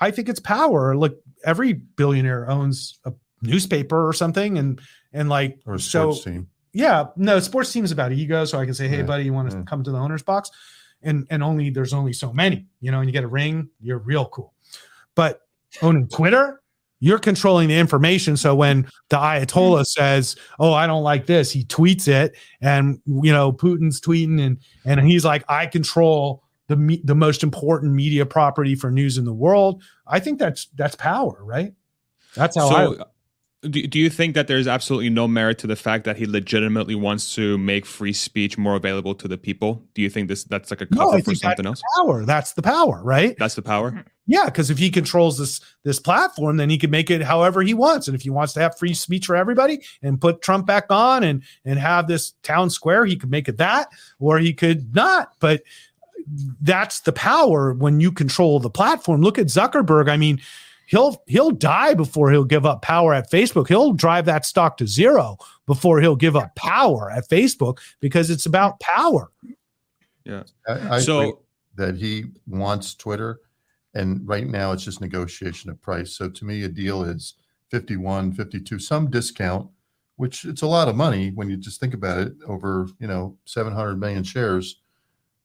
I 0.00 0.10
think 0.10 0.28
it's 0.28 0.40
power. 0.40 0.94
Look, 0.96 1.18
every 1.46 1.72
billionaire 1.72 2.50
owns 2.50 2.98
a 3.06 3.14
newspaper 3.40 4.06
or 4.06 4.12
something, 4.12 4.58
and 4.58 4.80
and 5.14 5.30
like 5.30 5.60
or 5.64 5.76
a 5.76 5.78
sports 5.78 6.24
so, 6.24 6.30
team 6.30 6.48
yeah, 6.74 7.06
no, 7.16 7.38
sports 7.38 7.72
team 7.72 7.84
is 7.84 7.92
about 7.92 8.12
ego. 8.12 8.44
So 8.44 8.58
I 8.58 8.64
can 8.64 8.74
say, 8.74 8.88
hey, 8.88 8.98
yeah. 8.98 9.02
buddy, 9.04 9.24
you 9.24 9.32
want 9.32 9.50
to 9.50 9.56
yeah. 9.56 9.62
come 9.62 9.82
to 9.84 9.90
the 9.90 9.98
owner's 9.98 10.22
box? 10.22 10.50
And 11.02 11.26
and 11.30 11.42
only 11.42 11.70
there's 11.70 11.92
only 11.92 12.12
so 12.12 12.32
many, 12.32 12.66
you 12.80 12.90
know, 12.90 13.00
and 13.00 13.08
you 13.08 13.12
get 13.12 13.24
a 13.24 13.28
ring, 13.28 13.68
you're 13.80 13.98
real 13.98 14.26
cool. 14.26 14.54
But 15.14 15.42
owning 15.82 16.08
Twitter, 16.08 16.62
you're 16.98 17.18
controlling 17.18 17.68
the 17.68 17.78
information. 17.78 18.36
So 18.36 18.54
when 18.54 18.88
the 19.10 19.16
Ayatollah 19.16 19.82
mm. 19.82 19.86
says, 19.86 20.36
"Oh, 20.58 20.72
I 20.72 20.86
don't 20.86 21.02
like 21.02 21.26
this," 21.26 21.50
he 21.52 21.64
tweets 21.64 22.08
it, 22.08 22.34
and 22.60 23.00
you 23.06 23.32
know 23.32 23.52
Putin's 23.52 24.00
tweeting, 24.00 24.40
and 24.40 24.58
and 24.84 25.06
he's 25.06 25.24
like, 25.24 25.44
"I 25.48 25.66
control 25.66 26.42
the 26.68 26.76
me- 26.76 27.02
the 27.04 27.14
most 27.14 27.42
important 27.42 27.92
media 27.92 28.24
property 28.24 28.74
for 28.74 28.90
news 28.90 29.18
in 29.18 29.26
the 29.26 29.34
world." 29.34 29.82
I 30.06 30.18
think 30.18 30.38
that's 30.38 30.66
that's 30.74 30.96
power, 30.96 31.36
right? 31.40 31.74
That's 32.34 32.56
how 32.56 32.70
so, 32.70 33.00
I 33.00 33.04
do, 33.70 33.86
do 33.86 33.98
you 33.98 34.10
think 34.10 34.34
that 34.34 34.46
there's 34.46 34.66
absolutely 34.66 35.10
no 35.10 35.26
merit 35.26 35.58
to 35.58 35.66
the 35.66 35.76
fact 35.76 36.04
that 36.04 36.16
he 36.16 36.26
legitimately 36.26 36.94
wants 36.94 37.34
to 37.34 37.58
make 37.58 37.86
free 37.86 38.12
speech 38.12 38.56
more 38.58 38.76
available 38.76 39.14
to 39.16 39.28
the 39.28 39.38
people? 39.38 39.84
Do 39.94 40.02
you 40.02 40.10
think 40.10 40.28
this 40.28 40.44
that's 40.44 40.70
like 40.70 40.80
a 40.80 40.86
cover 40.86 41.18
no, 41.18 41.22
for 41.22 41.34
something 41.34 41.66
else? 41.66 41.82
Power. 41.96 42.24
That's 42.24 42.52
the 42.52 42.62
power, 42.62 43.02
right? 43.02 43.36
That's 43.38 43.54
the 43.54 43.62
power. 43.62 43.90
Mm-hmm. 43.90 44.00
Yeah, 44.26 44.46
because 44.46 44.70
if 44.70 44.78
he 44.78 44.90
controls 44.90 45.38
this 45.38 45.60
this 45.82 46.00
platform, 46.00 46.56
then 46.56 46.70
he 46.70 46.78
can 46.78 46.90
make 46.90 47.10
it 47.10 47.22
however 47.22 47.62
he 47.62 47.74
wants. 47.74 48.08
And 48.08 48.14
if 48.14 48.22
he 48.22 48.30
wants 48.30 48.52
to 48.54 48.60
have 48.60 48.78
free 48.78 48.94
speech 48.94 49.26
for 49.26 49.36
everybody 49.36 49.82
and 50.02 50.20
put 50.20 50.42
Trump 50.42 50.66
back 50.66 50.86
on 50.90 51.22
and 51.22 51.42
and 51.64 51.78
have 51.78 52.06
this 52.06 52.32
town 52.42 52.70
square, 52.70 53.04
he 53.04 53.16
could 53.16 53.30
make 53.30 53.48
it 53.48 53.58
that, 53.58 53.88
or 54.18 54.38
he 54.38 54.54
could 54.54 54.94
not. 54.94 55.32
But 55.40 55.62
that's 56.62 57.00
the 57.00 57.12
power 57.12 57.74
when 57.74 58.00
you 58.00 58.10
control 58.10 58.60
the 58.60 58.70
platform. 58.70 59.20
Look 59.20 59.38
at 59.38 59.46
Zuckerberg. 59.46 60.08
I 60.08 60.16
mean, 60.16 60.40
he'll 60.86 61.22
he'll 61.26 61.50
die 61.50 61.94
before 61.94 62.30
he'll 62.30 62.44
give 62.44 62.66
up 62.66 62.82
power 62.82 63.14
at 63.14 63.30
Facebook. 63.30 63.68
He'll 63.68 63.92
drive 63.92 64.24
that 64.26 64.46
stock 64.46 64.76
to 64.78 64.86
zero 64.86 65.36
before 65.66 66.00
he'll 66.00 66.16
give 66.16 66.36
up 66.36 66.54
power 66.54 67.10
at 67.10 67.28
Facebook 67.28 67.78
because 68.00 68.30
it's 68.30 68.46
about 68.46 68.80
power. 68.80 69.30
Yeah. 70.24 70.44
I, 70.68 70.96
I 70.96 71.00
so 71.00 71.40
that 71.76 71.96
he 71.96 72.24
wants 72.46 72.94
Twitter 72.94 73.40
and 73.94 74.26
right 74.26 74.46
now 74.46 74.72
it's 74.72 74.84
just 74.84 75.00
negotiation 75.00 75.70
of 75.70 75.80
price. 75.80 76.16
So 76.16 76.28
to 76.28 76.44
me 76.44 76.64
a 76.64 76.68
deal 76.68 77.04
is 77.04 77.34
51, 77.70 78.32
52, 78.32 78.78
some 78.78 79.10
discount, 79.10 79.68
which 80.16 80.44
it's 80.44 80.62
a 80.62 80.66
lot 80.66 80.88
of 80.88 80.96
money 80.96 81.30
when 81.30 81.48
you 81.48 81.56
just 81.56 81.80
think 81.80 81.94
about 81.94 82.18
it 82.18 82.32
over, 82.46 82.88
you 82.98 83.06
know, 83.06 83.36
700 83.44 83.98
million 83.98 84.22
shares. 84.22 84.80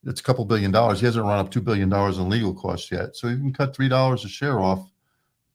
It's 0.05 0.21
a 0.21 0.23
couple 0.23 0.45
billion 0.45 0.71
dollars. 0.71 0.99
He 0.99 1.05
hasn't 1.05 1.25
run 1.25 1.39
up 1.39 1.51
$2 1.51 1.63
billion 1.63 1.91
in 1.91 2.29
legal 2.29 2.53
costs 2.53 2.91
yet. 2.91 3.15
So 3.15 3.27
you 3.27 3.37
can 3.37 3.53
cut 3.53 3.75
$3 3.75 4.13
a 4.13 4.27
share 4.27 4.59
off 4.59 4.89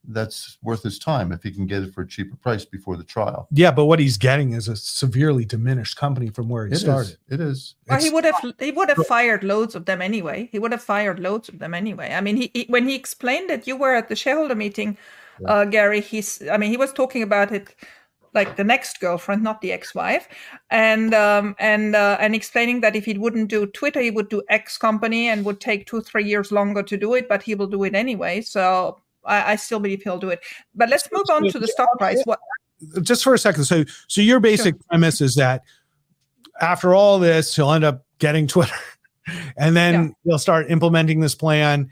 that's 0.08 0.58
worth 0.62 0.82
his 0.82 0.98
time 0.98 1.32
if 1.32 1.42
he 1.42 1.50
can 1.50 1.66
get 1.66 1.82
it 1.82 1.94
for 1.94 2.02
a 2.02 2.06
cheaper 2.06 2.36
price 2.36 2.64
before 2.64 2.96
the 2.96 3.04
trial. 3.04 3.48
Yeah, 3.50 3.70
but 3.70 3.86
what 3.86 3.98
he's 3.98 4.16
getting 4.16 4.52
is 4.52 4.68
a 4.68 4.76
severely 4.76 5.44
diminished 5.44 5.96
company 5.96 6.30
from 6.30 6.48
where 6.48 6.66
he 6.66 6.74
it 6.74 6.78
started. 6.78 7.16
Is. 7.28 7.34
It 7.34 7.40
is. 7.40 7.74
Well, 7.88 8.00
he 8.00 8.10
would 8.10 8.24
have 8.24 8.54
he 8.58 8.70
would 8.70 8.88
have 8.88 9.06
fired 9.06 9.44
loads 9.44 9.74
of 9.74 9.86
them 9.86 10.02
anyway. 10.02 10.48
He 10.52 10.58
would 10.58 10.72
have 10.72 10.82
fired 10.82 11.18
loads 11.18 11.48
of 11.48 11.58
them 11.58 11.74
anyway. 11.74 12.12
I 12.12 12.20
mean, 12.20 12.36
he, 12.36 12.50
he 12.54 12.66
when 12.68 12.88
he 12.88 12.94
explained 12.94 13.50
it, 13.50 13.66
you 13.66 13.76
were 13.76 13.94
at 13.94 14.08
the 14.08 14.16
shareholder 14.16 14.54
meeting, 14.54 14.96
yeah. 15.40 15.48
uh, 15.48 15.64
Gary. 15.64 16.00
He's 16.00 16.46
I 16.48 16.56
mean, 16.56 16.70
he 16.70 16.76
was 16.76 16.92
talking 16.92 17.22
about 17.22 17.52
it 17.52 17.74
like 18.34 18.56
the 18.56 18.64
next 18.64 18.98
girlfriend, 19.00 19.44
not 19.44 19.60
the 19.60 19.72
ex-wife, 19.72 20.28
and 20.68 21.14
um, 21.14 21.54
and 21.58 21.94
uh, 21.94 22.16
and 22.20 22.34
explaining 22.34 22.80
that 22.80 22.96
if 22.96 23.04
he 23.04 23.16
wouldn't 23.16 23.48
do 23.48 23.66
Twitter, 23.66 24.00
he 24.00 24.10
would 24.10 24.28
do 24.28 24.42
X 24.48 24.76
company 24.76 25.28
and 25.28 25.44
would 25.44 25.60
take 25.60 25.86
two 25.86 26.00
three 26.00 26.24
years 26.24 26.50
longer 26.50 26.82
to 26.82 26.96
do 26.96 27.14
it, 27.14 27.28
but 27.28 27.42
he 27.42 27.54
will 27.54 27.68
do 27.68 27.84
it 27.84 27.94
anyway. 27.94 28.40
So 28.40 28.98
I, 29.26 29.52
I 29.52 29.56
still 29.56 29.80
believe 29.80 30.02
he'll 30.02 30.18
do 30.18 30.30
it. 30.30 30.40
But 30.74 30.88
let's 30.88 31.08
move 31.12 31.26
on 31.30 31.44
to 31.50 31.58
the 31.58 31.68
stock 31.68 31.88
price. 31.98 32.20
What? 32.24 32.40
Just 33.02 33.24
for 33.24 33.34
a 33.34 33.38
second. 33.38 33.64
So, 33.64 33.84
so 34.08 34.20
your 34.20 34.40
basic 34.40 34.74
sure. 34.74 34.82
premise 34.88 35.20
is 35.20 35.34
that 35.36 35.62
after 36.60 36.94
all 36.94 37.18
this, 37.18 37.54
he'll 37.54 37.72
end 37.72 37.84
up 37.84 38.04
getting 38.18 38.46
Twitter, 38.48 38.74
and 39.56 39.76
then 39.76 39.94
yeah. 39.94 40.10
he'll 40.24 40.38
start 40.38 40.70
implementing 40.70 41.20
this 41.20 41.34
plan. 41.34 41.90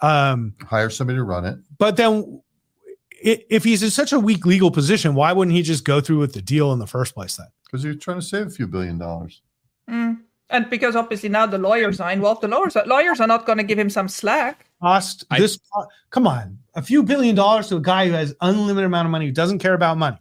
Um, 0.00 0.54
Hire 0.62 0.90
somebody 0.90 1.18
to 1.18 1.24
run 1.24 1.44
it. 1.44 1.58
But 1.78 1.96
then, 1.96 2.42
if 3.22 3.64
he's 3.64 3.82
in 3.82 3.90
such 3.90 4.12
a 4.12 4.20
weak 4.20 4.46
legal 4.46 4.70
position, 4.70 5.14
why 5.14 5.32
wouldn't 5.32 5.54
he 5.54 5.62
just 5.62 5.84
go 5.84 6.00
through 6.00 6.18
with 6.18 6.32
the 6.32 6.42
deal 6.42 6.72
in 6.72 6.78
the 6.78 6.86
first 6.86 7.14
place 7.14 7.36
then? 7.36 7.48
Because 7.64 7.84
you're 7.84 7.94
trying 7.94 8.18
to 8.18 8.24
save 8.24 8.46
a 8.46 8.50
few 8.50 8.66
billion 8.66 8.98
dollars. 8.98 9.42
Mm. 9.88 10.20
And 10.48 10.68
because 10.68 10.96
obviously 10.96 11.28
now 11.28 11.46
the 11.46 11.58
lawyers 11.58 12.00
are 12.00 12.10
involved, 12.10 12.42
the 12.42 12.48
lawyers 12.48 12.74
are, 12.76 12.84
lawyers 12.86 13.20
are 13.20 13.26
not 13.26 13.46
going 13.46 13.58
to 13.58 13.64
give 13.64 13.78
him 13.78 13.90
some 13.90 14.08
slack. 14.08 14.66
Cost 14.80 15.24
I, 15.30 15.38
this? 15.38 15.58
come 16.08 16.26
on, 16.26 16.58
a 16.74 16.82
few 16.82 17.02
billion 17.02 17.34
dollars 17.34 17.68
to 17.68 17.76
a 17.76 17.80
guy 17.80 18.06
who 18.06 18.12
has 18.12 18.34
unlimited 18.40 18.86
amount 18.86 19.06
of 19.06 19.12
money 19.12 19.26
who 19.26 19.32
doesn't 19.32 19.58
care 19.58 19.74
about 19.74 19.98
money. 19.98 20.16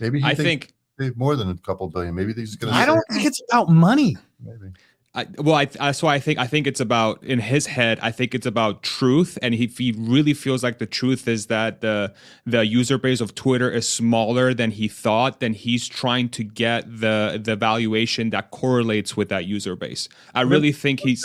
Maybe 0.00 0.22
I 0.24 0.34
think 0.34 0.74
more 1.14 1.36
than 1.36 1.50
a 1.50 1.56
couple 1.56 1.88
billion. 1.88 2.14
Maybe 2.14 2.32
he's 2.32 2.56
going 2.56 2.72
to. 2.72 2.78
I 2.78 2.86
don't 2.86 3.02
think 3.10 3.26
it's 3.26 3.40
about 3.50 3.68
money. 3.68 4.16
Maybe. 4.44 4.72
I, 5.16 5.26
well, 5.38 5.54
I, 5.54 5.66
that's 5.66 6.02
why 6.02 6.14
I 6.14 6.18
think 6.18 6.40
I 6.40 6.48
think 6.48 6.66
it's 6.66 6.80
about 6.80 7.22
in 7.22 7.38
his 7.38 7.66
head. 7.66 8.00
I 8.02 8.10
think 8.10 8.34
it's 8.34 8.46
about 8.46 8.82
truth, 8.82 9.38
and 9.42 9.54
he, 9.54 9.66
he 9.66 9.94
really 9.96 10.34
feels 10.34 10.64
like 10.64 10.78
the 10.78 10.86
truth 10.86 11.28
is 11.28 11.46
that 11.46 11.82
the 11.82 12.12
the 12.46 12.66
user 12.66 12.98
base 12.98 13.20
of 13.20 13.36
Twitter 13.36 13.70
is 13.70 13.88
smaller 13.88 14.52
than 14.52 14.72
he 14.72 14.88
thought. 14.88 15.38
Then 15.38 15.52
he's 15.52 15.86
trying 15.86 16.30
to 16.30 16.42
get 16.42 16.84
the 17.00 17.40
the 17.42 17.54
valuation 17.54 18.30
that 18.30 18.50
correlates 18.50 19.16
with 19.16 19.28
that 19.28 19.44
user 19.46 19.76
base. 19.76 20.08
I 20.34 20.40
really 20.40 20.72
think 20.72 20.98
he's. 20.98 21.24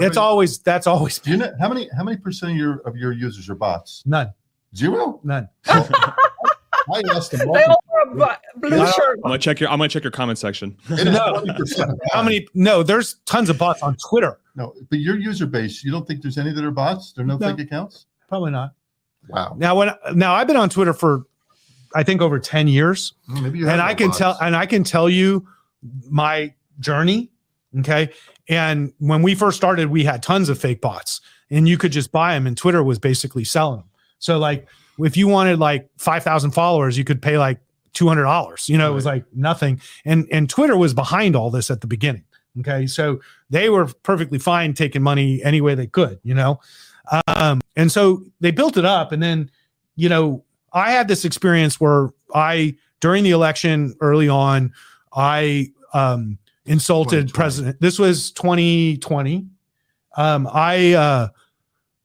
That's 0.00 0.16
always 0.16 0.58
that's 0.58 0.88
always. 0.88 1.20
Do 1.20 1.30
you 1.30 1.36
know 1.36 1.52
how 1.60 1.68
many 1.68 1.88
how 1.96 2.02
many 2.02 2.16
percent 2.16 2.52
of 2.52 2.58
your 2.58 2.78
of 2.78 2.96
your 2.96 3.12
users 3.12 3.48
are 3.48 3.54
bots? 3.54 4.02
None. 4.06 4.34
Zero. 4.74 5.20
None. 5.22 5.48
I 5.66 7.02
asked 7.12 7.30
them. 7.30 7.50
They 7.52 7.64
all 8.08 8.36
blue 8.56 8.86
shirt. 8.86 9.20
I'm 9.24 9.30
gonna 9.30 9.38
check 9.38 9.60
your. 9.60 9.70
I'm 9.70 9.78
gonna 9.78 9.88
check 9.88 10.02
your 10.02 10.10
comment 10.10 10.38
section. 10.38 10.76
no, 10.90 11.44
how 12.12 12.22
many? 12.22 12.46
No, 12.54 12.82
there's 12.82 13.14
tons 13.26 13.50
of 13.50 13.58
bots 13.58 13.82
on 13.82 13.96
Twitter. 14.08 14.38
No, 14.54 14.74
but 14.90 15.00
your 15.00 15.16
user 15.16 15.46
base, 15.46 15.82
you 15.84 15.90
don't 15.90 16.06
think 16.06 16.22
there's 16.22 16.38
any 16.38 16.52
that 16.52 16.64
are 16.64 16.70
bots? 16.70 17.12
There 17.12 17.24
are 17.24 17.26
no, 17.26 17.36
no 17.36 17.50
fake 17.50 17.66
accounts. 17.66 18.06
Probably 18.28 18.50
not. 18.50 18.74
Wow. 19.28 19.54
Now 19.58 19.76
when 19.76 19.90
now 20.14 20.34
I've 20.34 20.46
been 20.46 20.56
on 20.56 20.68
Twitter 20.68 20.92
for, 20.92 21.24
I 21.94 22.02
think 22.02 22.20
over 22.20 22.38
ten 22.38 22.68
years. 22.68 23.14
Well, 23.28 23.42
maybe 23.42 23.58
you 23.60 23.68
and 23.68 23.80
I 23.80 23.94
can 23.94 24.08
bots. 24.08 24.18
tell 24.18 24.38
and 24.40 24.54
I 24.54 24.66
can 24.66 24.84
tell 24.84 25.08
you 25.08 25.46
my 26.08 26.54
journey. 26.80 27.30
Okay. 27.80 28.10
And 28.48 28.92
when 28.98 29.22
we 29.22 29.34
first 29.34 29.56
started, 29.56 29.88
we 29.88 30.04
had 30.04 30.22
tons 30.22 30.48
of 30.48 30.58
fake 30.58 30.80
bots, 30.80 31.20
and 31.50 31.66
you 31.66 31.78
could 31.78 31.92
just 31.92 32.12
buy 32.12 32.34
them, 32.34 32.46
and 32.46 32.56
Twitter 32.56 32.84
was 32.84 32.98
basically 32.98 33.44
selling 33.44 33.78
them. 33.78 33.88
So 34.18 34.38
like 34.38 34.68
if 34.98 35.16
you 35.16 35.28
wanted 35.28 35.58
like 35.58 35.88
5,000 35.98 36.52
followers, 36.52 36.96
you 36.96 37.04
could 37.04 37.20
pay 37.20 37.38
like 37.38 37.60
$200. 37.94 38.68
You 38.68 38.78
know, 38.78 38.84
right. 38.84 38.90
it 38.90 38.94
was 38.94 39.06
like 39.06 39.24
nothing. 39.34 39.80
And 40.04 40.28
and 40.30 40.48
Twitter 40.48 40.76
was 40.76 40.94
behind 40.94 41.36
all 41.36 41.50
this 41.50 41.70
at 41.70 41.80
the 41.80 41.86
beginning. 41.86 42.24
Okay. 42.60 42.86
So 42.86 43.20
they 43.50 43.68
were 43.68 43.86
perfectly 44.02 44.38
fine 44.38 44.74
taking 44.74 45.02
money 45.02 45.42
any 45.42 45.60
way 45.60 45.74
they 45.74 45.86
could, 45.86 46.20
you 46.22 46.34
know. 46.34 46.60
Um, 47.26 47.60
and 47.76 47.90
so 47.90 48.24
they 48.40 48.50
built 48.50 48.76
it 48.76 48.84
up 48.84 49.12
and 49.12 49.22
then, 49.22 49.50
you 49.96 50.08
know, 50.08 50.44
I 50.72 50.90
had 50.90 51.06
this 51.08 51.24
experience 51.24 51.80
where 51.80 52.10
I 52.34 52.76
during 53.00 53.24
the 53.24 53.30
election 53.30 53.94
early 54.00 54.28
on, 54.28 54.72
I 55.14 55.72
um 55.92 56.38
insulted 56.66 57.32
president. 57.34 57.80
This 57.80 57.98
was 57.98 58.30
2020. 58.32 59.46
Um, 60.16 60.48
I 60.52 60.94
uh 60.94 61.28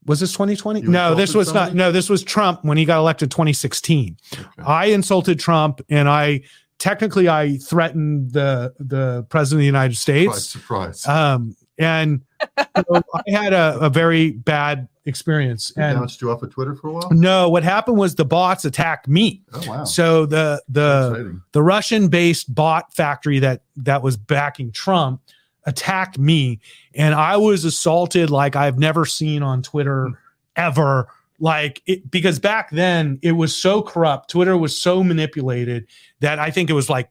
was 0.09 0.19
this 0.19 0.31
2020? 0.31 0.81
No, 0.81 1.13
this 1.13 1.35
was 1.35 1.49
somebody? 1.49 1.69
not. 1.69 1.77
No, 1.77 1.91
this 1.91 2.09
was 2.09 2.23
Trump 2.23 2.65
when 2.65 2.79
he 2.79 2.85
got 2.85 2.97
elected 2.97 3.29
2016. 3.29 4.17
Okay. 4.33 4.43
I 4.57 4.85
insulted 4.85 5.39
Trump 5.39 5.81
and 5.87 6.09
I 6.09 6.41
technically 6.79 7.29
I 7.29 7.57
threatened 7.57 8.31
the 8.31 8.73
the 8.79 9.27
president 9.29 9.59
of 9.59 9.61
the 9.61 9.65
United 9.67 9.97
States. 9.97 10.49
Surprise. 10.49 11.01
surprise. 11.01 11.07
Um, 11.07 11.55
and 11.77 12.21
I 12.57 13.03
had 13.27 13.53
a, 13.53 13.77
a, 13.79 13.89
very 13.91 14.31
bad 14.31 14.87
experience. 15.05 15.71
and 15.77 15.99
bounced 15.99 16.21
you 16.21 16.31
off 16.31 16.41
of 16.41 16.49
Twitter 16.49 16.73
for 16.73 16.87
a 16.87 16.93
while? 16.93 17.09
No, 17.11 17.47
what 17.47 17.63
happened 17.63 17.97
was 17.97 18.15
the 18.15 18.25
bots 18.25 18.65
attacked 18.65 19.07
me. 19.07 19.43
Oh 19.53 19.63
wow. 19.67 19.83
So 19.83 20.25
the 20.25 20.59
the 20.69 21.39
the 21.51 21.61
Russian 21.61 22.07
based 22.07 22.53
bot 22.55 22.95
factory 22.95 23.37
that 23.39 23.61
that 23.77 24.01
was 24.01 24.17
backing 24.17 24.71
Trump 24.71 25.21
attacked 25.69 26.17
me 26.17 26.59
and 26.95 27.13
I 27.13 27.37
was 27.37 27.63
assaulted 27.63 28.29
like 28.29 28.55
I've 28.55 28.79
never 28.79 29.05
seen 29.05 29.43
on 29.43 29.61
Twitter 29.61 30.07
hmm. 30.07 30.13
ever. 30.55 31.07
Like 31.39 31.81
it, 31.85 32.11
because 32.11 32.37
back 32.37 32.69
then 32.71 33.17
it 33.21 33.31
was 33.31 33.55
so 33.55 33.81
corrupt, 33.81 34.29
Twitter 34.29 34.57
was 34.57 34.77
so 34.77 35.03
manipulated 35.03 35.87
that 36.19 36.37
I 36.37 36.51
think 36.51 36.69
it 36.69 36.73
was 36.73 36.89
like 36.89 37.09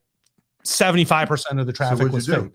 75% 0.65 1.59
of 1.59 1.67
the 1.67 1.73
traffic 1.73 2.09
so 2.09 2.13
was 2.13 2.27
fake. 2.27 2.53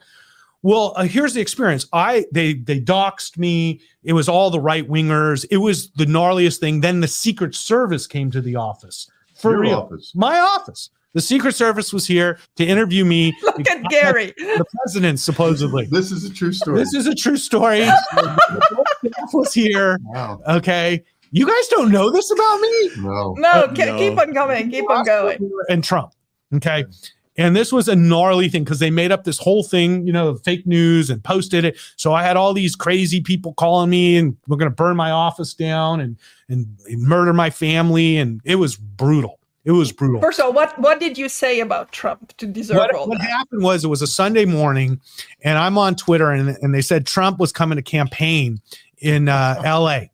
Well, 0.62 0.94
uh, 0.96 1.06
here's 1.06 1.34
the 1.34 1.42
experience. 1.42 1.88
I 1.92 2.26
they 2.32 2.54
they 2.54 2.80
doxed 2.80 3.38
me. 3.38 3.82
It 4.04 4.14
was 4.14 4.30
all 4.30 4.50
the 4.52 4.60
right 4.60 4.88
wingers. 4.88 5.46
It 5.50 5.58
was 5.58 5.90
the 5.92 6.06
gnarliest 6.06 6.60
thing. 6.60 6.80
Then 6.82 7.02
the 7.02 7.08
Secret 7.08 7.56
Service 7.56 8.06
came 8.08 8.30
to 8.32 8.40
the 8.40 8.56
office 8.56 9.10
for 9.36 9.52
Your 9.52 9.60
real. 9.60 9.80
Office. 9.80 10.14
My 10.16 10.40
office. 10.40 10.90
The 11.14 11.22
Secret 11.22 11.54
Service 11.54 11.94
was 11.94 12.08
here 12.08 12.40
to 12.56 12.66
interview 12.66 13.06
me. 13.06 13.36
Look 13.44 13.70
at 13.70 13.84
Gary. 13.90 14.34
The 14.38 14.66
president, 14.78 15.20
supposedly. 15.20 15.86
This 15.86 16.12
is 16.12 16.26
a 16.26 16.34
true 16.34 16.52
story. 16.52 16.80
This 16.80 16.94
is 16.94 17.06
a 17.08 17.16
true 17.16 17.38
story. 17.38 17.80
the 18.16 19.30
was 19.32 19.54
here. 19.54 20.00
Wow. 20.04 20.42
Okay. 20.48 21.04
You 21.32 21.48
guys 21.48 21.68
don't 21.70 21.92
know 21.92 22.10
this 22.10 22.32
about 22.32 22.60
me? 22.60 22.92
No. 22.98 23.36
No, 23.38 23.50
uh, 23.50 23.74
no. 23.76 23.98
keep 23.98 24.18
on 24.20 24.34
going. 24.34 24.72
Keep 24.72 24.90
on 24.90 25.06
going. 25.06 25.52
And 25.70 25.84
Trump. 25.84 26.14
Okay. 26.54 26.86
And 27.36 27.56
this 27.56 27.72
was 27.72 27.88
a 27.88 27.96
gnarly 27.96 28.50
thing 28.50 28.64
because 28.64 28.80
they 28.80 28.92
made 28.92 29.12
up 29.12 29.24
this 29.24 29.40
whole 29.40 29.64
thing, 29.64 30.06
you 30.06 30.14
know, 30.14 30.36
fake 30.36 30.68
news 30.68 31.10
and 31.10 31.24
posted 31.24 31.66
it. 31.66 31.78
So 31.96 32.14
I 32.14 32.22
had 32.24 32.38
all 32.38 32.54
these 32.54 32.76
crazy 32.76 33.22
people 33.22 33.56
calling 33.56 33.90
me 33.90 34.18
and 34.18 34.38
we're 34.48 34.58
going 34.58 34.70
to 34.70 34.76
burn 34.76 34.96
my 34.96 35.10
office 35.10 35.56
down 35.56 36.00
and, 36.00 36.18
and 36.48 36.68
murder 36.90 37.34
my 37.34 37.50
family. 37.50 38.18
And 38.18 38.40
it 38.46 38.56
was 38.56 38.76
brutal. 38.76 39.40
It 39.66 39.72
was 39.72 39.92
brutal. 39.94 40.20
First 40.20 40.40
of 40.40 40.46
all, 40.46 40.54
what 40.54 40.78
what 40.80 41.00
did 41.00 41.18
you 41.18 41.30
say 41.30 41.62
about 41.62 41.92
Trump 41.92 42.36
to 42.38 42.46
deserve 42.46 42.78
what, 42.78 42.96
all 42.96 43.08
what 43.08 43.20
that? 43.20 43.30
happened 43.30 43.64
was 43.64 43.86
it 43.86 43.88
was 43.88 44.02
a 44.02 44.08
Sunday 44.08 44.46
morning, 44.46 45.00
and 45.42 45.58
I'm 45.58 45.78
on 45.78 45.96
Twitter, 45.96 46.32
and, 46.32 46.50
and 46.62 46.76
they 46.76 46.82
said 46.82 47.06
Trump 47.06 47.40
was 47.40 47.52
coming 47.52 47.78
to 47.78 47.82
campaign 47.82 48.62
in 48.98 49.30
uh, 49.30 49.62
L.A. 49.64 50.12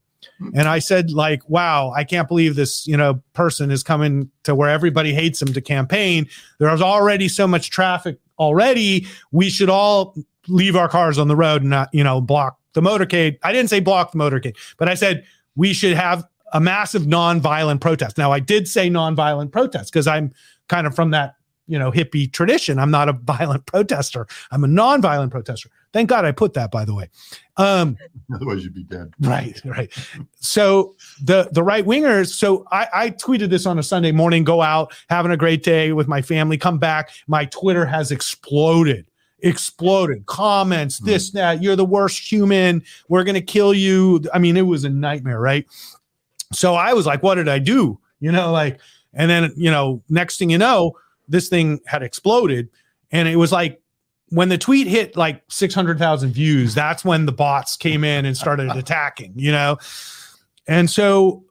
And 0.56 0.70
I 0.70 0.80
said, 0.80 1.12
like, 1.12 1.48
wow, 1.50 1.92
I 1.92 2.06
can't 2.06 2.28
believe 2.28 2.56
this, 2.56 2.88
you 2.88 2.96
know, 2.96 3.22
person 3.34 3.72
is 3.72 3.84
coming 3.84 4.32
to 4.44 4.56
where 4.56 4.70
everybody 4.70 5.14
hates 5.14 5.42
him 5.42 5.54
to 5.54 5.62
campaign. 5.62 6.28
There's 6.60 6.82
already 6.82 7.28
so 7.28 7.46
much 7.46 7.72
traffic 7.72 8.18
already. 8.38 9.06
We 9.32 9.50
should 9.50 9.70
all 9.70 10.16
leave 10.48 10.78
our 10.78 10.88
cars 10.88 11.18
on 11.18 11.28
the 11.28 11.36
road 11.36 11.62
and 11.62 11.72
not, 11.72 11.90
you 11.94 12.04
know, 12.04 12.22
block 12.22 12.58
the 12.74 12.82
motorcade. 12.82 13.38
I 13.44 13.52
didn't 13.52 13.70
say 13.70 13.82
block 13.82 14.14
the 14.14 14.18
motorcade, 14.18 14.56
but 14.78 14.88
I 14.88 14.94
said 14.94 15.26
we 15.56 15.74
should 15.74 15.96
have 15.96 16.26
a 16.54 16.60
massive 16.60 17.04
nonviolent 17.04 17.82
protest. 17.82 18.18
Now, 18.18 18.32
I 18.32 18.40
did 18.40 18.68
say 18.68 18.90
nonviolent 18.90 19.52
protest 19.52 19.92
because 19.92 20.08
I'm 20.08 20.34
kind 20.68 20.88
of 20.88 20.96
from 20.96 21.12
that, 21.12 21.36
you 21.68 21.78
know, 21.78 21.92
hippie 21.92 22.32
tradition. 22.32 22.80
I'm 22.80 22.92
not 22.92 23.10
a 23.10 23.14
violent 23.24 23.66
protester. 23.66 24.28
I'm 24.52 24.64
a 24.64 24.68
nonviolent 24.68 25.32
protester. 25.32 25.70
Thank 25.92 26.10
God 26.10 26.24
I 26.24 26.32
put 26.32 26.54
that, 26.54 26.72
by 26.72 26.86
the 26.86 26.94
way. 26.94 27.10
Um, 27.58 27.98
Otherwise, 28.34 28.64
you'd 28.64 28.76
be 28.76 28.84
dead. 28.84 29.12
Right, 29.20 29.60
right. 29.66 29.92
So 30.40 30.96
the 31.22 31.50
the 31.52 31.64
right 31.64 31.86
wingers. 31.86 32.34
So 32.34 32.66
I, 32.72 32.88
I 32.94 33.10
tweeted 33.12 33.50
this 33.50 33.66
on 33.66 33.80
a 33.80 33.84
Sunday 33.84 34.12
morning. 34.12 34.44
Go 34.44 34.62
out, 34.62 34.94
having 35.10 35.32
a 35.32 35.38
great 35.38 35.64
day 35.64 35.92
with 35.92 36.08
my 36.08 36.22
family. 36.22 36.58
Come 36.58 36.78
back. 36.78 37.12
My 37.28 37.46
Twitter 37.46 37.86
has 37.86 38.12
exploded 38.12 39.06
exploded 39.42 40.26
comments 40.26 41.00
this 41.00 41.32
that 41.32 41.64
you're 41.64 41.76
the 41.76 41.86
worst 41.86 42.30
human 42.30 42.84
we're 43.08 43.24
going 43.24 43.36
to 43.36 43.42
kill 43.42 43.74
you 43.74 44.22
i 44.34 44.40
mean 44.40 44.58
it 44.58 44.64
was 44.64 44.84
a 44.84 44.90
nightmare 44.90 45.40
right 45.40 45.66
so 46.52 46.76
I 46.76 46.94
was 46.94 47.06
like, 47.06 47.24
what 47.24 47.36
did 47.36 47.48
I 47.48 47.60
do? 47.60 48.00
You 48.20 48.32
know, 48.32 48.52
like, 48.52 48.80
and 49.14 49.30
then, 49.30 49.54
you 49.56 49.72
know, 49.72 50.04
next 50.10 50.38
thing 50.38 50.50
you 50.50 50.58
know, 50.58 50.98
this 51.28 51.50
thing 51.50 51.80
had 51.86 52.04
exploded. 52.04 52.70
And 53.12 53.28
it 53.28 53.38
was 53.38 53.52
like 53.52 53.82
when 54.30 54.50
the 54.50 54.58
tweet 54.58 54.88
hit 54.88 55.16
like 55.16 55.44
600,000 55.50 56.32
views, 56.32 56.74
that's 56.74 57.06
when 57.06 57.26
the 57.26 57.32
bots 57.32 57.78
came 57.78 58.04
in 58.04 58.26
and 58.26 58.36
started 58.36 58.70
attacking, 58.76 59.34
you 59.36 59.52
know? 59.52 59.78
And 60.68 60.90
so 60.90 61.44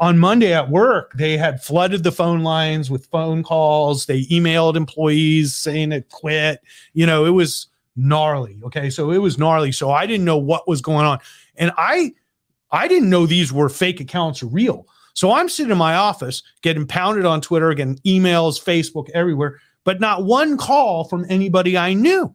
on 0.00 0.18
Monday 0.18 0.52
at 0.52 0.70
work, 0.70 1.12
they 1.14 1.36
had 1.36 1.62
flooded 1.62 2.04
the 2.04 2.12
phone 2.12 2.42
lines 2.42 2.90
with 2.90 3.06
phone 3.06 3.42
calls. 3.42 4.06
They 4.06 4.24
emailed 4.24 4.76
employees 4.76 5.54
saying 5.54 5.90
to 5.90 6.02
quit. 6.02 6.60
You 6.94 7.06
know, 7.06 7.24
it 7.24 7.30
was 7.30 7.68
gnarly. 7.96 8.58
Okay. 8.64 8.90
So 8.90 9.10
it 9.10 9.18
was 9.18 9.38
gnarly. 9.38 9.72
So 9.72 9.90
I 9.90 10.06
didn't 10.06 10.24
know 10.24 10.38
what 10.38 10.68
was 10.68 10.80
going 10.80 11.06
on. 11.06 11.18
And 11.56 11.72
I, 11.76 12.12
I 12.72 12.88
didn't 12.88 13.10
know 13.10 13.26
these 13.26 13.52
were 13.52 13.68
fake 13.68 14.00
accounts 14.00 14.42
or 14.42 14.46
real. 14.46 14.86
So 15.14 15.32
I'm 15.32 15.48
sitting 15.48 15.72
in 15.72 15.78
my 15.78 15.94
office 15.94 16.42
getting 16.62 16.86
pounded 16.86 17.26
on 17.26 17.40
Twitter, 17.40 17.72
getting 17.74 17.98
emails, 17.98 18.62
Facebook, 18.62 19.10
everywhere, 19.10 19.60
but 19.84 20.00
not 20.00 20.24
one 20.24 20.56
call 20.56 21.04
from 21.04 21.26
anybody 21.28 21.76
I 21.76 21.92
knew. 21.92 22.34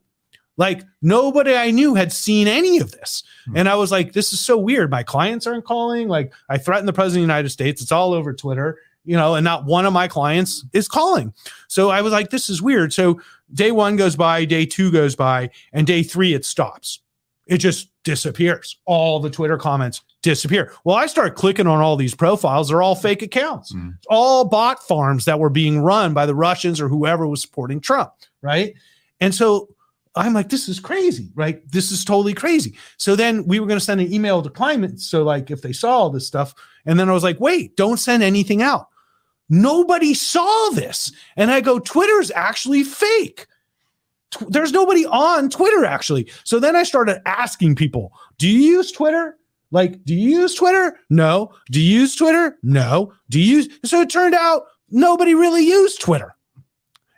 Like 0.58 0.84
nobody 1.02 1.56
I 1.56 1.72
knew 1.72 1.96
had 1.96 2.12
seen 2.12 2.48
any 2.48 2.80
of 2.80 2.92
this. 2.92 3.24
Mm-hmm. 3.48 3.58
And 3.58 3.70
I 3.70 3.76
was 3.76 3.92
like, 3.92 4.14
this 4.14 4.34
is 4.34 4.40
so 4.40 4.58
weird. 4.58 4.90
My 4.90 5.04
clients 5.04 5.48
aren't 5.48 5.66
calling. 5.66 6.08
Like 6.08 6.34
I 6.50 6.58
threatened 6.58 6.88
the 6.88 6.94
president 6.94 7.24
of 7.24 7.28
the 7.28 7.34
United 7.34 7.50
States. 7.50 7.82
It's 7.82 7.92
all 7.92 8.14
over 8.14 8.34
Twitter, 8.34 8.80
you 9.06 9.16
know, 9.16 9.36
and 9.36 9.44
not 9.44 9.66
one 9.66 9.86
of 9.86 9.94
my 9.94 10.08
clients 10.08 10.66
is 10.74 10.88
calling. 10.88 11.34
So 11.68 11.90
I 11.90 12.02
was 12.02 12.12
like, 12.12 12.32
this 12.32 12.50
is 12.50 12.62
weird. 12.62 12.92
So 12.92 13.22
day 13.54 13.72
one 13.72 13.96
goes 13.96 14.16
by, 14.16 14.46
day 14.46 14.66
two 14.66 14.92
goes 14.92 15.16
by, 15.16 15.50
and 15.74 15.86
day 15.86 16.04
three 16.04 16.34
it 16.34 16.46
stops. 16.46 17.00
It 17.48 17.58
just 17.58 17.90
disappears. 18.04 18.78
All 18.86 19.20
the 19.20 19.30
Twitter 19.30 19.58
comments 19.58 20.02
disappear. 20.22 20.74
Well, 20.84 20.96
I 20.96 21.06
start 21.06 21.36
clicking 21.36 21.68
on 21.68 21.82
all 21.82 21.96
these 21.96 22.16
profiles. 22.16 22.70
They're 22.70 22.82
all 22.82 22.96
fake 22.96 23.22
accounts, 23.22 23.74
mm. 23.74 23.94
all 24.10 24.46
bot 24.46 24.86
farms 24.88 25.26
that 25.26 25.40
were 25.40 25.50
being 25.50 25.80
run 25.80 26.14
by 26.14 26.26
the 26.26 26.36
Russians 26.36 26.82
or 26.82 26.90
whoever 26.90 27.28
was 27.28 27.42
supporting 27.42 27.80
Trump. 27.80 28.12
Right. 28.42 28.76
And 29.20 29.34
so 29.34 29.70
I'm 30.16 30.34
like, 30.34 30.50
this 30.50 30.68
is 30.68 30.80
crazy, 30.80 31.30
right? 31.36 31.62
This 31.72 31.92
is 31.92 32.04
totally 32.04 32.34
crazy. 32.34 32.76
So 32.98 33.16
then 33.16 33.46
we 33.46 33.60
were 33.60 33.68
going 33.68 33.80
to 33.80 33.86
send 33.86 34.02
an 34.02 34.12
email 34.12 34.42
to 34.42 34.50
climate. 34.50 35.00
So, 35.00 35.24
like, 35.24 35.52
if 35.52 35.62
they 35.62 35.74
saw 35.74 35.92
all 35.92 36.10
this 36.10 36.28
stuff, 36.28 36.54
and 36.86 37.00
then 37.00 37.10
I 37.10 37.14
was 37.14 37.24
like, 37.24 37.40
wait, 37.40 37.76
don't 37.76 37.98
send 37.98 38.24
anything 38.24 38.62
out. 38.62 38.88
Nobody 39.50 40.14
saw 40.14 40.70
this. 40.72 41.12
And 41.36 41.52
I 41.52 41.62
go, 41.62 41.80
Twitter's 41.80 42.32
actually 42.32 42.84
fake. 42.84 43.48
There's 44.50 44.72
nobody 44.72 45.06
on 45.06 45.50
Twitter 45.50 45.86
actually. 45.86 46.30
So 46.44 46.60
then 46.60 46.76
I 46.76 46.84
started 46.84 47.22
asking 47.26 47.76
people, 47.76 48.14
do 48.38 48.48
you 48.48 48.60
use 48.60 48.92
Twitter? 48.92 49.38
Like, 49.72 50.04
do 50.06 50.14
you 50.14 50.40
use 50.42 50.56
Twitter? 50.56 51.00
No. 51.10 51.54
Do 51.72 51.82
you 51.82 52.00
use 52.02 52.16
Twitter? 52.16 52.58
No. 52.64 53.14
Do 53.30 53.40
you 53.40 53.58
use? 53.58 53.70
So 53.84 54.02
it 54.02 54.10
turned 54.10 54.36
out 54.36 54.64
nobody 54.90 55.34
really 55.34 55.66
used 55.66 56.02
Twitter. 56.02 56.36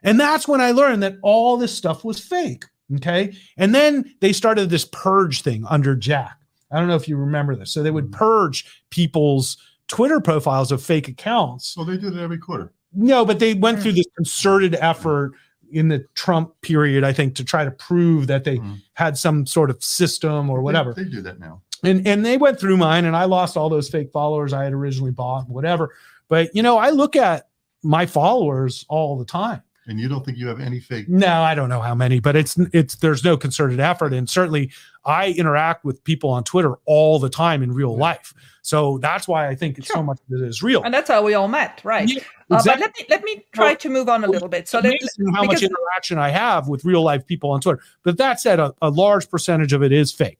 And 0.04 0.20
that's 0.20 0.48
when 0.48 0.62
I 0.62 0.72
learned 0.72 1.04
that 1.04 1.16
all 1.22 1.58
this 1.58 1.76
stuff 1.76 2.04
was 2.04 2.20
fake. 2.20 2.66
Okay. 2.96 3.34
And 3.58 3.76
then 3.76 4.16
they 4.22 4.34
started 4.34 4.70
this 4.70 4.86
purge 4.86 5.42
thing 5.42 5.66
under 5.70 5.96
Jack. 5.96 6.38
I 6.72 6.80
don't 6.80 6.88
know 6.88 6.96
if 6.96 7.08
you 7.08 7.18
remember 7.18 7.56
this. 7.56 7.72
So 7.72 7.84
they 7.84 7.92
would 7.92 8.12
mm. 8.12 8.14
purge 8.14 8.84
people's 8.90 9.58
Twitter 9.88 10.20
profiles 10.20 10.72
of 10.72 10.82
fake 10.82 11.08
accounts. 11.08 11.76
Well, 11.76 11.86
they 11.86 11.98
did 11.98 12.16
it 12.16 12.22
every 12.22 12.38
quarter. 12.38 12.74
No, 12.94 13.26
but 13.26 13.40
they 13.40 13.54
went 13.54 13.80
through 13.82 13.94
this 13.94 14.08
concerted 14.16 14.76
effort 14.76 15.34
in 15.72 15.88
the 15.88 16.06
Trump 16.16 16.54
period, 16.62 17.04
I 17.04 17.14
think, 17.14 17.36
to 17.36 17.44
try 17.44 17.66
to 17.66 17.72
prove 17.72 18.28
that 18.28 18.44
they 18.44 18.58
mm. 18.58 18.78
had 18.94 19.18
some 19.18 19.46
sort 19.46 19.70
of 19.70 19.84
system 19.84 20.50
or 20.50 20.62
whatever. 20.62 20.94
They, 20.94 21.04
they, 21.04 21.10
do 21.10 21.22
that 21.22 21.40
now. 21.40 21.62
And 21.84 22.06
and 22.06 22.26
they 22.26 22.38
went 22.38 22.60
through 22.60 22.78
mine, 22.78 23.06
and 23.06 23.16
I 23.16 23.26
lost 23.26 23.56
all 23.56 23.70
those 23.70 23.90
fake 23.90 24.12
followers 24.12 24.54
I 24.54 24.64
had 24.64 24.74
originally 24.74 25.12
bought, 25.12 25.48
whatever. 25.50 25.96
But 26.28 26.54
you 26.56 26.62
know, 26.62 26.78
I 26.78 26.90
look 26.90 27.16
at 27.16 27.48
my 27.84 28.06
followers 28.06 28.86
all 28.90 29.18
the 29.18 29.26
time. 29.26 29.62
And 29.90 30.00
you 30.00 30.08
don't 30.08 30.24
think 30.24 30.38
you 30.38 30.48
have 30.48 30.60
any 30.60 30.80
fake? 30.80 31.10
No, 31.10 31.42
I 31.42 31.56
don't 31.56 31.68
know 31.68 31.82
how 31.82 31.96
many, 31.96 32.20
but 32.20 32.36
it's 32.36 32.56
it's 32.74 32.96
there's 32.98 33.24
no 33.24 33.36
concerted 33.36 33.80
effort, 33.80 34.14
and 34.14 34.30
certainly 34.30 34.72
I 35.04 35.32
interact 35.32 35.84
with 35.84 36.04
people 36.04 36.30
on 36.30 36.44
Twitter 36.44 36.76
all 36.86 37.18
the 37.18 37.30
time 37.30 37.64
in 37.64 37.72
real 37.72 37.98
life. 37.98 38.32
So 38.62 39.00
that's 39.00 39.28
why 39.28 39.48
I 39.48 39.56
think 39.56 39.80
it's 39.80 39.88
sure. 39.88 39.96
so 39.96 40.04
much 40.04 40.20
that 40.30 40.46
is 40.46 40.62
real. 40.62 40.84
And 40.84 40.94
that's 40.94 41.10
how 41.10 41.24
we 41.24 41.34
all 41.34 41.48
met, 41.48 41.82
right? 41.84 42.08
Yeah, 42.08 42.22
exactly. 42.52 42.56
uh, 42.56 42.62
but 42.66 42.80
let 42.80 42.98
me 42.98 43.06
let 43.10 43.24
me 43.24 43.46
try 43.52 43.66
well, 43.70 43.76
to 43.78 43.90
move 43.90 44.10
on 44.10 44.24
a 44.24 44.28
little 44.28 44.48
bit. 44.48 44.68
So 44.68 44.80
that, 44.80 44.96
how 45.34 45.44
much 45.44 45.64
interaction 45.64 46.20
I 46.20 46.30
have 46.30 46.68
with 46.68 46.86
real 46.86 47.02
life 47.02 47.26
people 47.26 47.50
on 47.50 47.60
Twitter. 47.60 47.82
But 48.04 48.20
that 48.20 48.40
said, 48.40 48.60
a, 48.60 48.76
a 48.84 48.92
large 48.92 49.28
percentage 49.28 49.74
of 49.74 49.82
it 49.82 49.92
is 49.92 50.12
fake. 50.12 50.38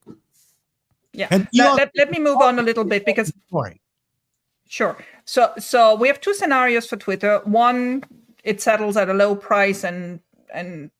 Yeah. 1.12 1.28
And 1.32 1.48
let, 1.56 1.76
let, 1.76 1.92
let 1.98 2.12
me 2.12 2.20
move 2.20 2.38
on 2.38 2.60
a 2.60 2.62
little 2.62 2.84
bit 2.84 3.04
because 3.04 3.34
sorry. 3.50 3.82
Sure. 4.68 4.96
So 5.26 5.54
so 5.58 5.96
we 5.96 6.08
have 6.08 6.22
two 6.22 6.36
scenarios 6.36 6.86
for 6.86 6.98
Twitter. 6.98 7.42
One, 7.46 8.04
it 8.44 8.62
settles 8.62 8.98
at 8.98 9.10
a 9.10 9.14
low 9.14 9.36
price 9.36 9.84
and 9.84 10.20
and 10.54 10.92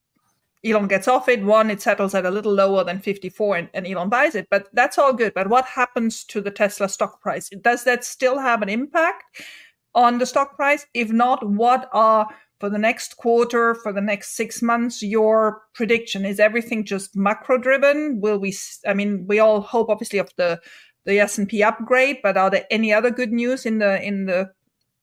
Elon 0.64 0.88
gets 0.88 1.08
off 1.08 1.28
it. 1.28 1.42
One, 1.42 1.70
it 1.70 1.80
settles 1.80 2.14
at 2.14 2.26
a 2.26 2.30
little 2.30 2.52
lower 2.52 2.84
than 2.84 3.00
54 3.00 3.56
and, 3.56 3.68
and, 3.72 3.86
Elon 3.86 4.10
buys 4.10 4.34
it. 4.34 4.48
But 4.50 4.68
that's 4.74 4.98
all 4.98 5.12
good. 5.12 5.32
But 5.34 5.48
what 5.48 5.64
happens 5.64 6.22
to 6.24 6.40
the 6.40 6.50
Tesla 6.50 6.88
stock 6.88 7.20
price? 7.22 7.48
Does 7.62 7.84
that 7.84 8.04
still 8.04 8.38
have 8.38 8.60
an 8.60 8.68
impact 8.68 9.42
on 9.94 10.18
the 10.18 10.26
stock 10.26 10.56
price? 10.56 10.86
If 10.92 11.10
not, 11.10 11.48
what 11.48 11.88
are 11.92 12.28
for 12.58 12.68
the 12.68 12.78
next 12.78 13.16
quarter, 13.16 13.74
for 13.74 13.90
the 13.90 14.02
next 14.02 14.36
six 14.36 14.60
months, 14.60 15.02
your 15.02 15.62
prediction? 15.72 16.26
Is 16.26 16.38
everything 16.38 16.84
just 16.84 17.16
macro 17.16 17.56
driven? 17.56 18.20
Will 18.20 18.38
we, 18.38 18.54
I 18.86 18.92
mean, 18.92 19.26
we 19.26 19.38
all 19.38 19.62
hope 19.62 19.88
obviously 19.88 20.18
of 20.18 20.30
the, 20.36 20.60
the 21.06 21.20
S&P 21.20 21.62
upgrade, 21.62 22.18
but 22.22 22.36
are 22.36 22.50
there 22.50 22.66
any 22.70 22.92
other 22.92 23.10
good 23.10 23.32
news 23.32 23.64
in 23.64 23.78
the, 23.78 24.02
in 24.02 24.26
the 24.26 24.52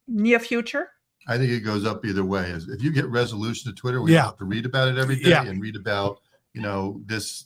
near 0.07 0.38
future? 0.38 0.91
I 1.28 1.38
think 1.38 1.52
it 1.52 1.60
goes 1.60 1.86
up 1.86 2.06
either 2.06 2.24
way. 2.24 2.52
If 2.52 2.82
you 2.82 2.91
get 2.91 3.06
resolution 3.08 3.70
to 3.70 3.76
Twitter, 3.76 4.02
we 4.02 4.14
yeah. 4.14 4.26
have 4.26 4.38
to 4.38 4.45
read 4.45 4.66
about 4.66 4.88
it 4.88 4.98
every 4.98 5.18
day 5.18 5.32
yeah. 5.32 5.44
and 5.44 5.62
read 5.62 5.76
about, 5.76 6.22
you 6.54 6.62
know, 6.62 7.02
this, 7.06 7.45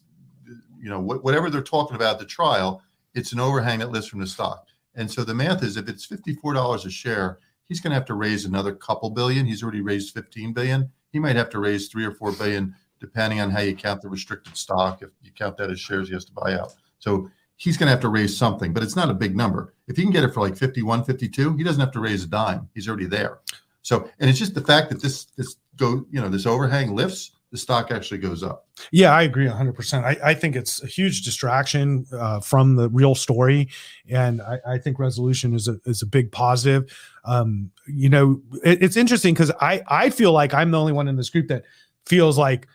you 0.79 0.89
know, 0.89 1.01
wh- 1.01 1.23
whatever 1.23 1.49
they're 1.49 1.61
talking 1.61 1.95
about 1.95 2.19
the 2.19 2.25
trial, 2.25 2.81
it's 3.15 3.33
an 3.33 3.39
overhang 3.39 3.79
that 3.79 3.91
lifts 3.91 4.07
from 4.07 4.19
the 4.19 4.27
stock. 4.27 4.67
And 4.95 5.09
so 5.09 5.23
the 5.23 5.33
math 5.33 5.63
is 5.63 5.77
if 5.77 5.89
it's 5.89 6.05
$54 6.05 6.85
a 6.85 6.89
share, 6.89 7.39
he's 7.65 7.79
going 7.79 7.91
to 7.91 7.95
have 7.95 8.05
to 8.05 8.13
raise 8.13 8.45
another 8.45 8.73
couple 8.73 9.09
billion. 9.09 9.45
He's 9.45 9.63
already 9.63 9.81
raised 9.81 10.13
15 10.13 10.53
billion. 10.53 10.91
He 11.11 11.19
might 11.19 11.35
have 11.35 11.49
to 11.49 11.59
raise 11.59 11.87
three 11.87 12.05
or 12.05 12.11
four 12.11 12.33
billion, 12.33 12.75
depending 12.99 13.41
on 13.41 13.49
how 13.49 13.61
you 13.61 13.75
count 13.75 14.01
the 14.01 14.09
restricted 14.09 14.55
stock. 14.55 15.01
If 15.01 15.09
you 15.23 15.31
count 15.31 15.57
that 15.57 15.71
as 15.71 15.79
shares, 15.79 16.07
he 16.07 16.13
has 16.13 16.25
to 16.25 16.33
buy 16.33 16.53
out. 16.53 16.75
So 16.99 17.29
he's 17.55 17.77
going 17.77 17.87
to 17.87 17.91
have 17.91 18.01
to 18.01 18.09
raise 18.09 18.37
something, 18.37 18.73
but 18.73 18.83
it's 18.83 18.95
not 18.95 19.09
a 19.09 19.13
big 19.13 19.35
number. 19.35 19.73
If 19.87 19.97
he 19.97 20.03
can 20.03 20.11
get 20.11 20.23
it 20.23 20.33
for 20.33 20.41
like 20.41 20.57
51, 20.57 21.03
52, 21.05 21.57
he 21.57 21.63
doesn't 21.63 21.79
have 21.79 21.91
to 21.91 21.99
raise 21.99 22.23
a 22.23 22.27
dime. 22.27 22.69
He's 22.73 22.87
already 22.87 23.05
there. 23.05 23.39
So, 23.81 24.09
and 24.19 24.29
it's 24.29 24.39
just 24.39 24.53
the 24.53 24.61
fact 24.61 24.89
that 24.89 25.01
this 25.01 25.25
this 25.37 25.55
go, 25.77 26.05
you 26.11 26.21
know, 26.21 26.29
this 26.29 26.45
overhang 26.45 26.95
lifts. 26.95 27.31
the 27.51 27.57
stock 27.57 27.91
actually 27.91 28.17
goes 28.17 28.43
up. 28.43 28.67
Yeah, 28.91 29.11
I 29.11 29.23
agree 29.23 29.45
100%. 29.45 30.05
I, 30.05 30.17
I 30.23 30.33
think 30.33 30.55
it's 30.55 30.81
a 30.83 30.87
huge 30.87 31.23
distraction 31.23 32.05
uh, 32.13 32.39
from 32.39 32.77
the 32.77 32.87
real 32.89 33.13
story. 33.13 33.67
And 34.09 34.41
I, 34.41 34.59
I, 34.65 34.77
think 34.77 34.99
resolution 34.99 35.53
is 35.53 35.67
a, 35.67 35.77
is 35.83 36.01
a 36.01 36.05
big 36.05 36.31
positive. 36.31 36.89
Um, 37.25 37.71
you 37.87 38.07
know, 38.07 38.41
it, 38.63 38.81
it's 38.81 38.95
interesting 38.95 39.33
because 39.33 39.51
I, 39.59 39.83
I 39.89 40.11
feel 40.11 40.31
like 40.31 40.53
I'm 40.53 40.71
the 40.71 40.79
only 40.79 40.93
one 40.93 41.09
in 41.09 41.17
this 41.17 41.29
group 41.29 41.49
that 41.49 41.63
feels 42.05 42.37
like, 42.37 42.69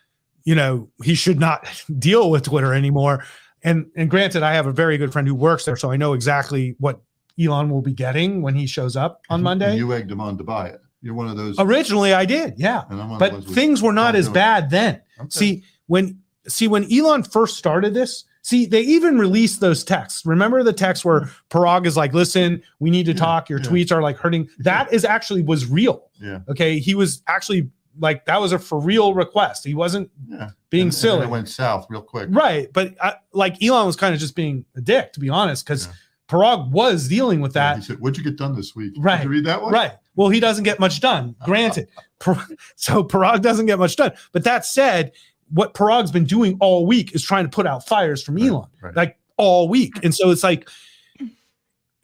you 0.45 0.55
know, 0.55 0.91
he 1.03 1.15
should 1.15 1.41
not 1.41 1.67
deal 1.99 2.31
with 2.31 2.43
Twitter 2.43 2.75
anymore. 2.75 3.25
And, 3.63 3.87
and 3.97 4.11
granted, 4.11 4.43
I 4.43 4.53
have 4.53 4.67
a 4.67 4.73
very 4.73 4.99
good 4.99 5.11
friend 5.11 5.27
who 5.27 5.35
works 5.35 5.65
there, 5.65 5.77
so 5.77 5.91
I 5.91 5.97
know 5.97 6.13
exactly 6.13 6.77
what 6.79 7.01
Elon 7.41 7.71
will 7.71 7.83
be 7.83 7.95
getting 7.95 8.43
when 8.43 8.55
he 8.55 8.67
shows 8.67 8.95
up 8.95 9.23
on 9.31 9.43
Monday. 9.43 9.77
You 9.77 9.93
egged 9.95 10.11
him 10.11 10.21
on 10.21 10.37
to 10.37 10.45
buy 10.45 10.69
it. 10.69 10.81
You're 11.03 11.15
one 11.15 11.29
of 11.29 11.37
those. 11.37 11.57
Originally, 11.59 12.13
I 12.13 12.25
did, 12.25 12.55
yeah. 12.57 12.85
But 13.19 13.45
things 13.45 13.83
were 13.83 13.93
not 13.93 14.17
as 14.17 14.29
bad 14.29 14.71
then. 14.71 15.03
Okay. 15.19 15.29
See 15.31 15.65
when 15.87 16.21
see 16.49 16.69
when 16.69 16.91
Elon 16.93 17.23
first 17.23 17.57
started 17.57 17.95
this. 17.95 18.25
See, 18.43 18.65
they 18.65 18.83
even 18.83 19.19
released 19.19 19.59
those 19.61 19.83
texts. 19.83 20.25
Remember 20.25 20.63
the 20.63 20.73
text 20.73 21.05
where 21.05 21.23
Parag 21.51 21.87
is 21.87 21.97
like, 21.97 22.15
"Listen, 22.15 22.63
we 22.79 22.91
need 22.91 23.07
to 23.07 23.13
yeah, 23.13 23.19
talk. 23.19 23.49
Your 23.49 23.61
yeah. 23.61 23.67
tweets 23.67 23.93
are 23.93 24.03
like 24.03 24.17
hurting." 24.17 24.49
That 24.59 24.93
is 24.93 25.05
actually 25.05 25.43
was 25.43 25.67
real. 25.67 26.11
Yeah. 26.21 26.41
Okay. 26.49 26.79
He 26.79 26.95
was 26.95 27.23
actually 27.27 27.71
like 27.99 28.25
that 28.27 28.41
was 28.41 28.53
a 28.53 28.59
for 28.59 28.79
real 28.81 29.15
request. 29.15 29.65
He 29.67 29.75
wasn't 29.75 30.11
yeah. 30.29 30.51
being 30.71 30.85
and, 30.85 30.95
silly. 30.95 31.23
And 31.23 31.25
it 31.25 31.31
went 31.31 31.49
south 31.49 31.87
real 31.89 32.03
quick. 32.03 32.29
Right, 32.31 32.73
but 32.73 32.95
uh, 33.01 33.15
like 33.33 33.63
Elon 33.63 33.87
was 33.87 33.97
kind 33.97 34.15
of 34.15 34.21
just 34.21 34.37
being 34.37 34.65
a 34.77 34.81
dick, 34.81 35.13
to 35.13 35.21
be 35.21 35.29
honest, 35.29 35.65
because. 35.67 35.89
Parag 36.29 36.69
was 36.73 37.07
dealing 37.07 37.41
with 37.41 37.53
that. 37.53 37.75
Yeah, 37.75 37.77
he 37.77 37.83
said, 37.83 38.01
"What'd 38.01 38.19
you 38.19 38.25
get 38.25 38.37
done 38.37 38.57
this 38.57 38.75
week?" 38.75 38.95
Right. 38.99 39.19
Did 39.19 39.23
you 39.27 39.31
read 39.31 39.45
that 39.45 39.63
one? 39.63 39.73
Right. 39.73 39.93
Well, 40.17 40.29
he 40.29 40.41
doesn't 40.41 40.65
get 40.65 40.81
much 40.81 41.01
done. 41.01 41.37
Granted, 41.45 41.89
so 42.77 43.05
Parag 43.05 43.43
doesn't 43.43 43.67
get 43.67 43.79
much 43.79 43.97
done. 43.97 44.13
But 44.33 44.45
that 44.45 44.65
said, 44.65 45.13
what 45.51 45.75
Parag's 45.75 46.11
been 46.11 46.25
doing 46.25 46.57
all 46.61 46.87
week 46.87 47.15
is 47.15 47.23
trying 47.23 47.45
to 47.45 47.51
put 47.51 47.67
out 47.67 47.87
fires 47.87 48.23
from 48.23 48.37
right, 48.37 48.49
Elon, 48.49 48.69
right. 48.81 48.97
like 48.97 49.19
all 49.37 49.69
week. 49.69 49.93
And 50.03 50.15
so 50.15 50.31
it's 50.31 50.43
like, 50.43 50.69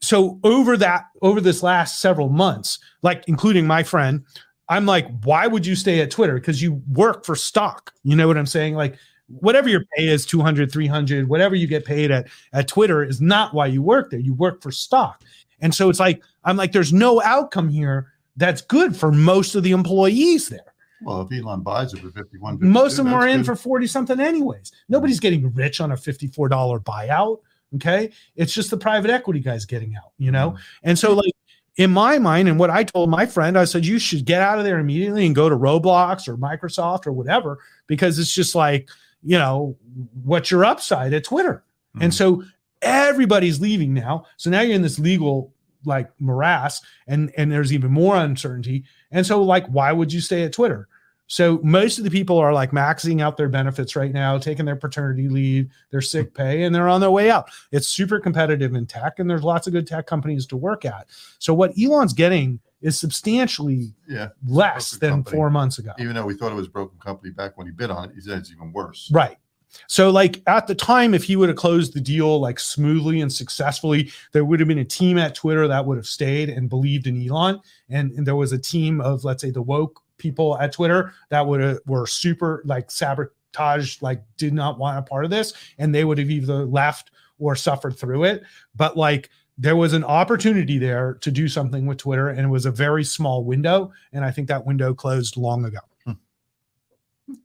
so 0.01 0.39
over 0.45 0.77
that, 0.77 1.07
over 1.23 1.41
this 1.41 1.63
last 1.63 2.01
several 2.01 2.29
months, 2.29 2.79
like 3.03 3.25
including 3.27 3.67
my 3.67 3.83
friend, 3.83 4.25
I'm 4.69 4.87
like, 4.87 5.07
why 5.25 5.47
would 5.47 5.67
you 5.67 5.75
stay 5.75 6.01
at 6.01 6.11
Twitter? 6.11 6.35
Because 6.35 6.63
you 6.63 6.83
work 6.93 7.25
for 7.25 7.35
stock. 7.35 7.93
You 8.05 8.17
know 8.17 8.27
what 8.27 8.39
I'm 8.39 8.47
saying? 8.47 8.75
Like, 8.75 8.97
whatever 9.29 9.69
your 9.69 9.85
pay 9.97 10.09
is 10.09 10.27
200 10.27 10.71
300 10.71 11.29
whatever 11.29 11.55
you 11.55 11.67
get 11.67 11.85
paid 11.85 12.11
at 12.11 12.27
at 12.53 12.69
twitter 12.69 13.03
is 13.03 13.21
not 13.21 13.55
why 13.55 13.67
you 13.67 13.81
work 13.81 14.11
there 14.11 14.21
you 14.21 14.35
work 14.35 14.61
for 14.63 14.71
stock 14.71 15.23
and 15.63 15.75
so 15.75 15.89
it's 15.89 15.99
like 15.99 16.23
i'm 16.45 16.57
like 16.57 16.73
there's 16.73 16.93
no 16.93 17.23
outcome 17.23 17.69
here 17.69 18.13
that's 18.37 18.61
good 18.61 18.95
for 18.95 19.11
most 19.11 19.55
of 19.55 19.63
the 19.63 19.73
employees 19.73 20.49
there 20.49 20.75
well 21.03 21.23
if 21.23 21.33
elon 21.33 21.63
buys 21.63 21.95
it 21.95 22.01
for 22.01 22.11
51 22.11 22.59
most 22.61 22.99
of 22.99 23.07
them 23.07 23.15
are 23.15 23.27
in 23.27 23.43
for 23.43 23.57
40 23.57 23.87
something 23.87 24.21
anyways 24.21 24.73
nobody's 24.89 25.21
getting 25.21 25.53
rich 25.55 25.81
on 25.81 25.93
a 25.93 25.97
$54 25.97 26.83
buyout 26.85 27.39
okay 27.75 28.11
it's 28.37 28.53
just 28.53 28.71
the 28.71 28.77
private 28.77 29.11
equity 29.11 29.41
guys 29.41 29.65
getting 29.65 29.97
out 29.97 30.13
you 30.19 30.31
know 30.31 30.51
mm-hmm. 30.51 30.89
and 30.89 30.99
so 30.99 31.15
like 31.15 31.33
in 31.77 31.91
my 31.91 32.19
mind 32.19 32.49
and 32.49 32.59
what 32.59 32.69
i 32.69 32.85
told 32.85 33.09
my 33.09 33.25
friend 33.25 33.59
i 33.59 33.65
said 33.65 33.87
you 33.87 33.99
should 33.99 34.27
get 34.27 34.43
out 34.43 34.59
of 34.59 34.65
there 34.65 34.79
immediately 34.79 35.25
and 35.25 35.35
go 35.35 35.49
to 35.49 35.57
roblox 35.57 36.29
or 36.29 36.37
microsoft 36.37 37.07
or 37.07 37.13
whatever 37.13 37.59
because 37.87 38.19
it's 38.19 38.35
just 38.35 38.55
like 38.55 38.91
you 39.23 39.39
know, 39.39 39.77
what's 40.25 40.51
your 40.51 40.65
upside 40.65 41.13
at 41.13 41.25
Twitter? 41.25 41.65
Mm-hmm. 41.95 42.05
And 42.05 42.15
so 42.15 42.43
everybody's 42.83 43.61
leaving 43.61 43.95
now. 43.95 44.27
So 44.37 44.51
now 44.51 44.61
you're 44.61 44.75
in 44.75 44.83
this 44.83 44.99
legal 44.99 45.53
like 45.85 46.09
morass 46.21 46.81
and 47.09 47.33
and 47.37 47.51
there's 47.51 47.73
even 47.73 47.91
more 47.91 48.17
uncertainty. 48.17 48.85
And 49.11 49.27
so 49.27 49.43
like 49.43 49.67
why 49.67 49.93
would 49.93 50.13
you 50.13 50.21
stay 50.21 50.45
at 50.45 50.53
Twitter? 50.53 50.89
So 51.33 51.61
most 51.63 51.97
of 51.97 52.05
the 52.05 52.11
people 52.11 52.37
are 52.39 52.53
like 52.53 52.73
maxing 52.73 53.23
out 53.23 53.39
their 53.39 53.49
benefits 53.49 53.97
right 53.97 54.13
now, 54.13 54.37
taking 54.37 54.67
their 54.67 54.77
paternity 54.77 55.31
leave, 55.31 55.73
their 55.91 56.03
sick 56.03 56.35
pay, 56.35 56.65
and 56.65 56.75
they're 56.75 56.89
on 56.89 57.01
their 57.01 57.11
way 57.11 57.31
out. 57.31 57.51
It's 57.71 57.89
super 57.89 58.21
competitive 58.21 58.75
in 58.75 58.87
tech, 58.87 59.19
and 59.19 59.31
there's 59.31 59.43
lots 59.43 59.67
of 59.67 59.73
good 59.73 59.87
tech 59.87 60.07
companies 60.07 60.47
to 60.49 60.59
work 60.59 60.85
at. 60.85 61.07
So 61.39 61.55
what 61.55 61.73
Elon's 61.83 62.13
getting 62.13 62.61
is 62.83 62.99
substantially 62.99 63.95
yeah, 64.07 64.29
less 64.47 64.91
than 64.91 65.11
company. 65.11 65.37
four 65.37 65.49
months 65.49 65.79
ago. 65.79 65.93
Even 65.99 66.15
though 66.15 66.27
we 66.27 66.35
thought 66.35 66.53
it 66.53 66.57
was 66.57 66.67
a 66.67 66.71
broken 66.71 66.99
company 66.99 67.31
back 67.31 67.57
when 67.57 67.67
he 67.67 67.73
bid 67.73 67.91
on 67.91 68.11
it, 68.11 68.15
he 68.15 68.21
said 68.21 68.39
it's 68.39 68.51
even 68.51 68.71
worse. 68.71 69.11
Right. 69.11 69.39
So, 69.87 70.11
like 70.11 70.43
at 70.47 70.67
the 70.67 70.75
time, 70.75 71.15
if 71.15 71.25
he 71.25 71.37
would 71.37 71.49
have 71.49 71.57
closed 71.57 71.95
the 71.95 72.01
deal 72.01 72.41
like 72.41 72.59
smoothly 72.59 73.21
and 73.21 73.33
successfully, 73.33 74.11
there 74.33 74.45
would 74.45 74.61
have 74.61 74.69
been 74.69 74.79
a 74.79 74.85
team 74.85 75.19
at 75.19 75.35
Twitter 75.35 75.67
that 75.69 75.85
would 75.85 75.97
have 75.97 76.07
stayed 76.07 76.49
and 76.49 76.69
believed 76.69 77.07
in 77.07 77.27
Elon, 77.27 77.61
and, 77.89 78.13
and 78.13 78.27
there 78.27 78.37
was 78.37 78.53
a 78.53 78.59
team 78.59 79.01
of 79.01 79.25
let's 79.25 79.43
say 79.43 79.51
the 79.51 79.63
woke 79.63 80.03
people 80.19 80.59
at 80.59 80.73
Twitter 80.73 81.13
that 81.31 81.47
would 81.47 81.61
have 81.61 81.79
were 81.87 82.07
super 82.07 82.63
like 82.65 82.91
sabotage, 82.91 84.01
like 84.03 84.23
did 84.37 84.53
not 84.53 84.79
want 84.79 84.99
a 84.99 85.03
part 85.03 85.25
of 85.25 85.31
this, 85.31 85.55
and 85.79 85.95
they 85.95 86.05
would 86.05 86.19
have 86.19 86.31
either 86.31 86.65
left 86.65 87.11
or 87.39 87.57
suffered 87.57 87.97
through 87.97 88.25
it. 88.25 88.43
But 88.77 88.97
like 88.97 89.31
there 89.59 89.77
was 89.77 89.93
an 89.93 90.05
opportunity 90.05 90.79
there 90.79 91.15
to 91.21 91.31
do 91.31 91.49
something 91.49 91.87
with 91.87 91.99
Twitter, 91.99 92.29
and 92.29 92.41
it 92.41 92.49
was 92.49 92.67
a 92.67 92.71
very 92.71 93.05
small 93.05 93.45
window. 93.45 93.93
And 94.13 94.25
I 94.25 94.31
think 94.31 94.49
that 94.49 94.65
window 94.65 94.95
closed 94.95 95.37
long 95.37 95.65
ago. 95.65 95.81
Hmm. 96.05 96.13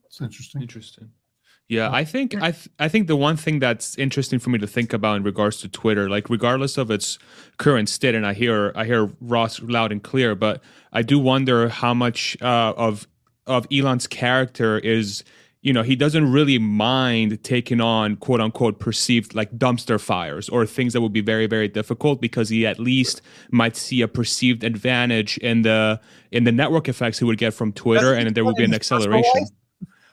It's 0.06 0.20
interesting. 0.20 0.62
Interesting. 0.62 1.10
Yeah, 1.68 1.90
I 1.92 2.04
think 2.04 2.34
I 2.34 2.52
th- 2.52 2.68
I 2.78 2.88
think 2.88 3.08
the 3.08 3.16
one 3.16 3.36
thing 3.36 3.58
that's 3.58 3.96
interesting 3.98 4.38
for 4.38 4.48
me 4.48 4.58
to 4.58 4.66
think 4.66 4.94
about 4.94 5.18
in 5.18 5.22
regards 5.22 5.60
to 5.60 5.68
Twitter, 5.68 6.08
like 6.08 6.30
regardless 6.30 6.78
of 6.78 6.90
its 6.90 7.18
current 7.58 7.90
state, 7.90 8.14
and 8.14 8.26
I 8.26 8.32
hear 8.32 8.72
I 8.74 8.86
hear 8.86 9.10
Ross 9.20 9.60
loud 9.60 9.92
and 9.92 10.02
clear, 10.02 10.34
but 10.34 10.62
I 10.94 11.02
do 11.02 11.18
wonder 11.18 11.68
how 11.68 11.92
much 11.92 12.40
uh, 12.40 12.72
of 12.76 13.06
of 13.46 13.66
Elon's 13.70 14.06
character 14.06 14.78
is 14.78 15.24
you 15.60 15.72
know, 15.72 15.82
he 15.82 15.96
doesn't 15.96 16.30
really 16.30 16.58
mind 16.58 17.42
taking 17.42 17.80
on 17.80 18.16
quote 18.16 18.40
unquote 18.40 18.78
perceived 18.78 19.34
like 19.34 19.50
dumpster 19.58 20.00
fires 20.00 20.48
or 20.48 20.64
things 20.64 20.92
that 20.92 21.00
would 21.00 21.12
be 21.12 21.20
very, 21.20 21.46
very 21.46 21.68
difficult 21.68 22.20
because 22.20 22.48
he 22.48 22.66
at 22.66 22.78
least 22.78 23.20
might 23.50 23.76
see 23.76 24.00
a 24.00 24.08
perceived 24.08 24.62
advantage 24.62 25.36
in 25.38 25.62
the 25.62 26.00
in 26.30 26.44
the 26.44 26.52
network 26.52 26.88
effects 26.88 27.18
he 27.18 27.24
would 27.24 27.38
get 27.38 27.52
from 27.52 27.72
Twitter 27.72 28.14
That's 28.14 28.24
and 28.24 28.34
there 28.34 28.44
would 28.44 28.56
be 28.56 28.64
an 28.64 28.74
acceleration. 28.74 29.48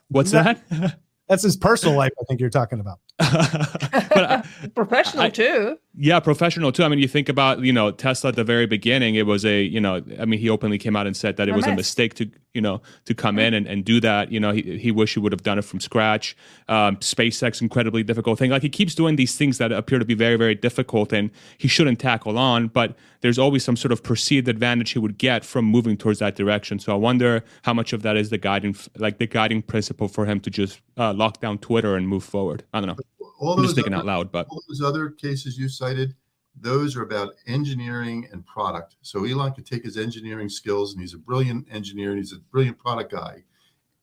What's 0.10 0.32
that? 0.32 0.60
That's 1.28 1.44
his 1.44 1.58
personal 1.58 1.96
life, 1.96 2.12
I 2.20 2.24
think 2.26 2.40
you're 2.40 2.50
talking 2.50 2.80
about. 2.80 3.00
but 3.18 3.30
I, 4.24 4.44
professional 4.76 5.24
I, 5.24 5.30
too. 5.30 5.78
Yeah, 5.98 6.20
professional 6.20 6.74
too. 6.74 6.84
I 6.84 6.90
mean, 6.90 7.00
you 7.00 7.08
think 7.08 7.30
about 7.30 7.62
you 7.62 7.72
know 7.72 7.90
Tesla 7.90 8.30
at 8.30 8.36
the 8.36 8.44
very 8.44 8.66
beginning. 8.66 9.16
It 9.16 9.26
was 9.26 9.46
a 9.46 9.62
you 9.62 9.80
know, 9.80 10.02
I 10.20 10.26
mean, 10.26 10.40
he 10.42 10.50
openly 10.50 10.78
came 10.78 10.96
out 10.96 11.08
and 11.08 11.16
said 11.16 11.38
that 11.38 11.48
it 11.48 11.56
was 11.56 11.66
a 11.66 11.74
mistake 11.74 12.16
to 12.16 12.30
you 12.54 12.60
know 12.60 12.82
to 13.06 13.14
come 13.14 13.40
in 13.40 13.54
and, 13.54 13.66
and 13.66 13.86
do 13.86 14.02
that. 14.02 14.30
You 14.30 14.42
know, 14.42 14.52
he 14.52 14.78
he 14.78 14.92
wish 14.92 15.14
he 15.14 15.22
would 15.22 15.32
have 15.32 15.44
done 15.44 15.58
it 15.58 15.62
from 15.62 15.80
scratch. 15.80 16.36
Um, 16.68 16.98
SpaceX 16.98 17.62
incredibly 17.62 18.04
difficult 18.04 18.40
thing. 18.40 18.52
Like 18.52 18.62
he 18.62 18.70
keeps 18.70 18.94
doing 18.94 19.16
these 19.16 19.38
things 19.38 19.58
that 19.60 19.72
appear 19.72 19.98
to 19.98 20.06
be 20.06 20.16
very 20.16 20.36
very 20.36 20.56
difficult, 20.56 21.14
and 21.14 21.32
he 21.58 21.70
shouldn't 21.70 22.00
tackle 22.00 22.38
on. 22.38 22.68
But 22.68 22.98
there's 23.22 23.40
always 23.40 23.64
some 23.64 23.78
sort 23.78 23.94
of 23.94 24.04
perceived 24.04 24.50
advantage 24.50 24.92
he 24.92 25.00
would 25.00 25.18
get 25.18 25.46
from 25.46 25.64
moving 25.64 25.96
towards 25.96 26.20
that 26.20 26.36
direction. 26.36 26.78
So 26.78 26.92
I 26.92 26.96
wonder 26.96 27.42
how 27.64 27.74
much 27.74 27.94
of 27.94 28.02
that 28.02 28.18
is 28.18 28.32
the 28.32 28.38
guiding 28.38 28.76
like 28.98 29.18
the 29.20 29.28
guiding 29.28 29.62
principle 29.62 30.10
for 30.10 30.26
him 30.26 30.42
to 30.42 30.50
just 30.50 30.82
uh, 30.98 31.14
lock 31.14 31.40
down 31.40 31.60
Twitter 31.60 31.96
and 31.96 32.06
move 32.06 32.26
forward. 32.26 32.66
I 32.74 32.82
don't 32.82 32.88
know 32.88 32.98
all 33.38 33.54
I'm 33.54 33.60
those 33.60 33.68
just 33.68 33.76
thinking 33.76 33.94
other, 33.94 34.02
out 34.02 34.06
loud, 34.06 34.32
but 34.32 34.48
all 34.50 34.62
those 34.68 34.82
other 34.82 35.10
cases 35.10 35.58
you 35.58 35.70
cited, 35.70 36.16
those 36.60 36.96
are 36.96 37.04
about 37.04 37.34
engineering 37.48 38.28
and 38.32 38.46
product. 38.46 38.96
So 39.02 39.26
Elon 39.26 39.54
could 39.54 39.66
take 39.66 39.84
his 39.84 39.98
engineering 39.98 40.50
skills, 40.50 40.94
and 40.94 41.02
he's 41.02 41.14
a 41.14 41.18
brilliant 41.18 41.68
engineer, 41.72 42.12
and 42.12 42.18
he's 42.18 42.34
a 42.34 42.40
brilliant 42.40 42.78
product 42.78 43.12
guy, 43.12 43.44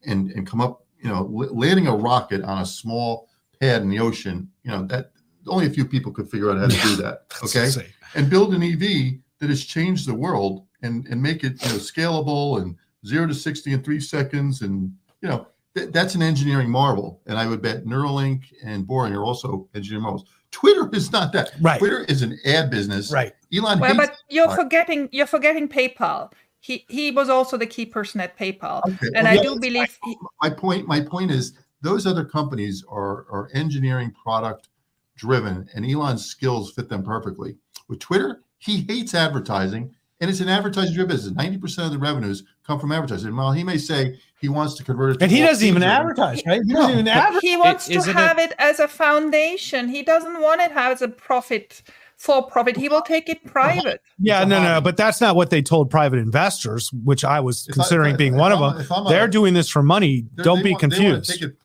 and 0.06 0.30
and 0.32 0.46
come 0.46 0.60
up, 0.60 0.84
you 1.02 1.09
know, 1.09 1.22
landing 1.52 1.86
a 1.86 1.94
rocket 1.94 2.42
on 2.42 2.62
a 2.62 2.66
small 2.66 3.28
pad 3.60 3.82
in 3.82 3.88
the 3.88 4.00
ocean. 4.00 4.50
You 4.64 4.72
know 4.72 4.86
that 4.86 5.12
only 5.46 5.66
a 5.66 5.70
few 5.70 5.84
people 5.84 6.12
could 6.12 6.30
figure 6.30 6.50
out 6.50 6.59
how 6.59 6.68
to 6.68 6.88
do 6.88 6.96
that. 7.02 7.26
Okay, 7.44 7.70
and 8.14 8.30
build 8.30 8.54
an 8.54 8.62
EV 8.62 9.18
that 9.40 9.48
has 9.48 9.64
changed 9.64 10.06
the 10.06 10.14
world 10.14 10.66
and 10.82 11.06
and 11.06 11.20
make 11.20 11.44
it 11.44 11.62
you 11.62 11.68
know 11.70 11.76
scalable 11.76 12.60
and 12.60 12.76
zero 13.06 13.26
to 13.26 13.34
sixty 13.34 13.72
in 13.72 13.82
three 13.82 14.00
seconds, 14.00 14.62
and 14.62 14.92
you 15.22 15.28
know 15.28 15.46
that's 15.74 16.14
an 16.14 16.22
engineering 16.22 16.70
marvel. 16.70 17.20
And 17.26 17.38
I 17.38 17.46
would 17.46 17.62
bet 17.62 17.84
Neuralink 17.84 18.44
and 18.64 18.86
Boring 18.86 19.14
are 19.14 19.24
also 19.24 19.68
engineering 19.74 20.04
marvels. 20.04 20.24
Twitter 20.50 20.88
is 20.92 21.10
not 21.12 21.32
that. 21.32 21.52
Right. 21.60 21.78
Twitter 21.78 22.04
is 22.04 22.22
an 22.22 22.38
ad 22.44 22.70
business. 22.70 23.10
Right. 23.10 23.32
Elon. 23.54 23.80
Well, 23.80 23.96
but 23.96 24.16
you're 24.28 24.54
forgetting 24.54 25.08
you're 25.12 25.26
forgetting 25.26 25.68
PayPal. 25.68 26.32
He 26.60 26.84
he 26.88 27.10
was 27.10 27.28
also 27.28 27.56
the 27.56 27.66
key 27.66 27.86
person 27.86 28.20
at 28.20 28.38
PayPal, 28.38 28.82
okay. 28.86 29.08
and 29.14 29.24
well, 29.24 29.40
I 29.40 29.42
do 29.42 29.58
believe. 29.58 29.98
My, 30.04 30.14
my 30.42 30.50
point. 30.50 30.86
My 30.86 31.00
point 31.00 31.30
is 31.30 31.54
those 31.80 32.06
other 32.06 32.24
companies 32.24 32.84
are 32.88 33.26
are 33.30 33.50
engineering 33.54 34.12
product 34.12 34.68
driven, 35.16 35.68
and 35.74 35.84
Elon's 35.84 36.24
skills 36.24 36.72
fit 36.72 36.88
them 36.88 37.02
perfectly. 37.02 37.56
With 37.88 37.98
Twitter, 37.98 38.42
he 38.58 38.82
hates 38.82 39.14
advertising 39.14 39.94
and 40.22 40.30
it's 40.30 40.40
an 40.40 40.48
advertising 40.48 40.94
driven 40.94 41.16
business. 41.16 41.34
Ninety 41.34 41.58
percent 41.58 41.86
of 41.86 41.92
the 41.92 41.98
revenues 41.98 42.44
come 42.66 42.78
from 42.78 42.93
advertising. 42.93 43.34
Well, 43.36 43.52
he 43.52 43.64
may 43.64 43.78
say 43.78 44.18
he 44.40 44.48
wants 44.48 44.74
to 44.74 44.84
convert 44.84 45.16
it, 45.16 45.22
and 45.22 45.30
he 45.30 45.40
doesn't 45.40 45.66
even 45.66 45.82
advertise, 45.82 46.43
right? 46.47 46.60
He 46.64 46.72
doesn't 46.72 46.90
even 46.90 47.09
advertise. 47.09 47.43
He 47.43 47.56
wants 47.56 47.89
it, 47.89 48.02
to 48.02 48.12
have 48.12 48.39
it, 48.39 48.51
it, 48.51 48.56
as 48.59 48.80
a 48.80 48.89
foundation. 48.89 49.89
He 49.89 50.02
doesn't 50.02 50.40
want 50.40 50.60
it 50.60 50.72
as 50.72 51.02
a 51.02 51.09
profit 51.09 51.82
for 52.16 52.47
profit. 52.47 52.76
He 52.76 52.89
will 52.89 53.02
take 53.02 53.28
it 53.28 53.44
private. 53.44 54.01
Yeah, 54.18 54.44
no, 54.44 54.62
no, 54.62 54.80
but 54.80 54.97
that's 54.97 55.20
not 55.20 55.34
what 55.34 55.51
they 55.51 55.62
told 55.62 55.90
private 55.90 56.18
investors, 56.18 56.90
which 57.05 57.24
I 57.24 57.40
was 57.40 57.66
if 57.68 57.74
considering 57.74 58.14
I, 58.14 58.16
being 58.16 58.36
one 58.36 58.52
I'm, 58.52 58.62
of 58.62 58.89
them. 58.89 59.05
They're 59.06 59.24
a, 59.24 59.30
doing 59.30 59.55
this 59.55 59.68
for 59.68 59.82
money. 59.82 60.26
Don't 60.36 60.62
be 60.62 60.70
want, 60.70 60.80
confused. 60.80 61.30
take 61.30 61.43
it 61.43 61.56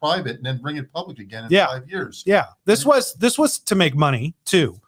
private 0.00 0.36
and 0.36 0.44
then 0.44 0.58
bring 0.58 0.76
it 0.76 0.92
public 0.92 1.18
again 1.18 1.44
in 1.44 1.50
yeah. 1.50 1.66
five 1.66 1.88
years. 1.88 2.22
Yeah, 2.26 2.46
this 2.64 2.84
was 2.84 3.14
this 3.14 3.38
was 3.38 3.58
to 3.60 3.74
make 3.74 3.96
money 3.96 4.34
too. 4.44 4.80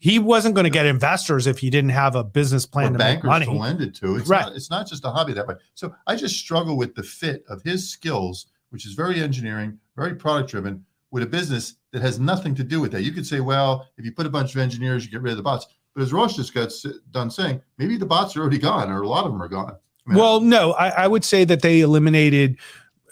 He 0.00 0.20
wasn't 0.20 0.54
going 0.54 0.64
to 0.64 0.70
get 0.70 0.86
investors 0.86 1.48
if 1.48 1.58
he 1.58 1.70
didn't 1.70 1.90
have 1.90 2.14
a 2.14 2.22
business 2.22 2.64
plan 2.64 2.94
or 2.94 2.98
to 2.98 3.04
make 3.04 3.24
money. 3.24 3.46
to 3.46 3.52
lend 3.52 3.80
it 3.80 3.94
to. 3.96 4.16
It's 4.16 4.28
right. 4.28 4.42
Not, 4.42 4.54
it's 4.54 4.70
not 4.70 4.86
just 4.86 5.04
a 5.04 5.10
hobby 5.10 5.32
that 5.32 5.46
way. 5.46 5.56
So 5.74 5.92
I 6.06 6.14
just 6.14 6.38
struggle 6.38 6.76
with 6.76 6.94
the 6.94 7.02
fit 7.02 7.44
of 7.48 7.62
his 7.62 7.88
skills, 7.88 8.46
which 8.70 8.86
is 8.86 8.92
very 8.92 9.20
engineering, 9.20 9.78
very 9.96 10.14
product 10.14 10.50
driven, 10.50 10.84
with 11.10 11.22
a 11.22 11.26
business 11.26 11.74
that 11.92 12.02
has 12.02 12.20
nothing 12.20 12.54
to 12.54 12.62
do 12.62 12.80
with 12.80 12.92
that. 12.92 13.02
You 13.02 13.12
could 13.12 13.26
say, 13.26 13.40
well, 13.40 13.88
if 13.96 14.04
you 14.04 14.12
put 14.12 14.26
a 14.26 14.30
bunch 14.30 14.54
of 14.54 14.60
engineers, 14.60 15.04
you 15.04 15.10
get 15.10 15.22
rid 15.22 15.32
of 15.32 15.36
the 15.36 15.42
bots. 15.42 15.66
But 15.94 16.02
as 16.02 16.12
Ross 16.12 16.36
just 16.36 16.54
got 16.54 16.72
done 17.10 17.30
saying, 17.30 17.60
maybe 17.76 17.96
the 17.96 18.06
bots 18.06 18.36
are 18.36 18.40
already 18.40 18.58
gone, 18.58 18.90
or 18.90 19.02
a 19.02 19.08
lot 19.08 19.24
of 19.24 19.32
them 19.32 19.42
are 19.42 19.48
gone. 19.48 19.76
I 20.06 20.10
mean, 20.10 20.18
well, 20.18 20.40
no, 20.40 20.72
I, 20.72 20.90
I, 20.90 21.06
would 21.08 21.24
say 21.24 21.44
that 21.44 21.60
they 21.60 21.80
eliminated 21.80 22.58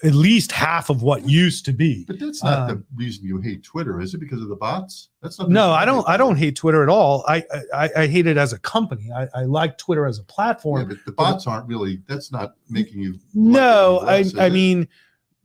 at 0.04 0.14
least 0.14 0.52
half 0.52 0.90
of 0.90 1.02
what 1.02 1.28
used 1.28 1.64
to 1.64 1.72
be. 1.72 2.04
But 2.04 2.18
that's 2.18 2.42
not 2.42 2.70
um, 2.70 2.76
the 2.76 2.84
reason 3.02 3.24
you 3.24 3.38
hate 3.40 3.62
Twitter, 3.62 4.00
is 4.00 4.14
it? 4.14 4.18
Because 4.18 4.42
of 4.42 4.48
the 4.48 4.56
bots? 4.56 5.08
That's 5.22 5.38
not. 5.38 5.48
No, 5.48 5.70
I 5.70 5.84
don't. 5.84 6.06
I 6.08 6.16
don't 6.16 6.36
hate 6.36 6.56
Twitter 6.56 6.82
at 6.82 6.88
all. 6.88 7.24
I 7.26 7.44
I, 7.74 7.90
I 7.96 8.06
hate 8.06 8.26
it 8.26 8.36
as 8.36 8.52
a 8.52 8.58
company. 8.58 9.10
I, 9.12 9.28
I 9.34 9.42
like 9.42 9.78
Twitter 9.78 10.06
as 10.06 10.18
a 10.18 10.24
platform. 10.24 10.82
Yeah, 10.82 10.88
but 10.88 11.04
the 11.04 11.12
bots 11.12 11.44
but, 11.44 11.52
aren't 11.52 11.68
really. 11.68 12.02
That's 12.08 12.30
not 12.30 12.54
making 12.68 13.00
you. 13.00 13.18
No, 13.34 14.00
less, 14.02 14.36
I 14.36 14.44
I 14.44 14.46
it? 14.46 14.52
mean 14.52 14.88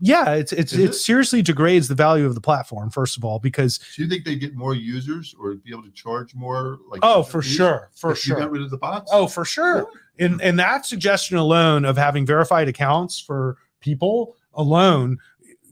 yeah, 0.03 0.33
it's 0.33 0.51
it's 0.51 0.73
it, 0.73 0.95
seriously 0.95 1.43
degrades 1.43 1.87
the 1.87 1.93
value 1.93 2.25
of 2.25 2.33
the 2.33 2.41
platform. 2.41 2.89
First 2.89 3.17
of 3.17 3.23
all, 3.23 3.37
because 3.37 3.77
do 3.95 4.01
you 4.01 4.09
think 4.09 4.25
they 4.25 4.35
get 4.35 4.55
more 4.55 4.73
users 4.73 5.35
or 5.39 5.53
be 5.53 5.71
able 5.71 5.83
to 5.83 5.91
charge 5.91 6.33
more? 6.33 6.79
Like 6.89 7.01
oh, 7.03 7.21
for 7.21 7.43
sure, 7.43 7.91
for 7.93 8.15
sure. 8.15 8.37
You 8.37 8.43
got 8.43 8.51
rid 8.51 8.63
of 8.63 8.71
the 8.71 8.79
bots. 8.79 9.11
Oh, 9.13 9.27
for 9.27 9.45
sure. 9.45 9.75
Really? 9.75 9.91
And 10.19 10.41
and 10.41 10.59
that 10.59 10.87
suggestion 10.87 11.37
alone 11.37 11.85
of 11.85 11.97
having 11.97 12.25
verified 12.25 12.67
accounts 12.67 13.19
for 13.19 13.57
people 13.79 14.35
alone 14.53 15.19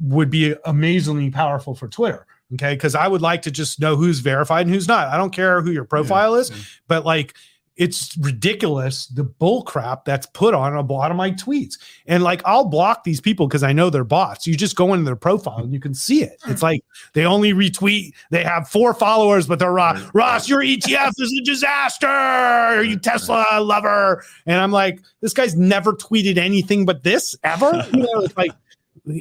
would 0.01 0.30
be 0.30 0.56
amazingly 0.65 1.30
powerful 1.30 1.76
for 1.76 1.88
Twitter. 1.88 2.26
Okay, 2.56 2.73
because 2.73 2.95
I 2.95 3.07
would 3.07 3.22
like 3.22 3.43
to 3.43 3.51
just 3.51 3.80
know 3.80 3.95
who's 3.95 4.19
verified 4.19 4.65
and 4.65 4.73
who's 4.73 4.88
not. 4.88 5.07
I 5.10 5.18
don't 5.18 5.30
care 5.30 5.61
who 5.61 5.72
your 5.72 5.85
profile 5.85 6.34
yeah, 6.34 6.41
is, 6.41 6.49
yeah. 6.49 6.57
but 6.88 7.06
like 7.06 7.35
it's 7.80 8.18
ridiculous 8.18 9.07
the 9.07 9.23
bull 9.23 9.64
crap 9.64 10.03
that's 10.03 10.26
put 10.27 10.53
on 10.53 10.76
a 10.76 10.81
lot 10.81 11.11
of 11.11 11.18
my 11.18 11.31
tweets. 11.31 11.76
And 12.07 12.22
like 12.23 12.41
I'll 12.43 12.65
block 12.65 13.06
these 13.06 13.22
people 13.22 13.47
because 13.47 13.64
I 13.64 13.72
know 13.72 13.89
they're 13.89 14.03
bots. 14.03 14.45
You 14.45 14.57
just 14.57 14.76
go 14.76 14.93
into 14.93 15.06
their 15.06 15.15
profile 15.15 15.60
and 15.60 15.73
you 15.73 15.80
can 15.80 15.93
see 15.93 16.22
it. 16.22 16.41
It's 16.47 16.61
like 16.61 16.84
they 17.14 17.23
only 17.23 17.53
retweet, 17.53 18.11
they 18.31 18.43
have 18.43 18.68
four 18.68 18.93
followers, 18.93 19.47
but 19.47 19.60
they're 19.60 19.72
Ross, 19.72 20.01
Ross, 20.14 20.49
your 20.49 20.60
ETF 20.60 21.14
is 21.19 21.39
a 21.39 21.45
disaster. 21.45 22.07
Are 22.07 22.84
you 22.84 22.99
Tesla 22.99 23.45
lover? 23.61 24.26
And 24.45 24.60
I'm 24.60 24.73
like, 24.73 24.99
this 25.22 25.34
guy's 25.34 25.56
never 25.56 25.93
tweeted 25.93 26.38
anything 26.38 26.85
but 26.85 27.03
this 27.03 27.34
ever. 27.43 27.88
You 27.93 27.99
know, 27.99 28.22
it's 28.23 28.35
like, 28.35 28.51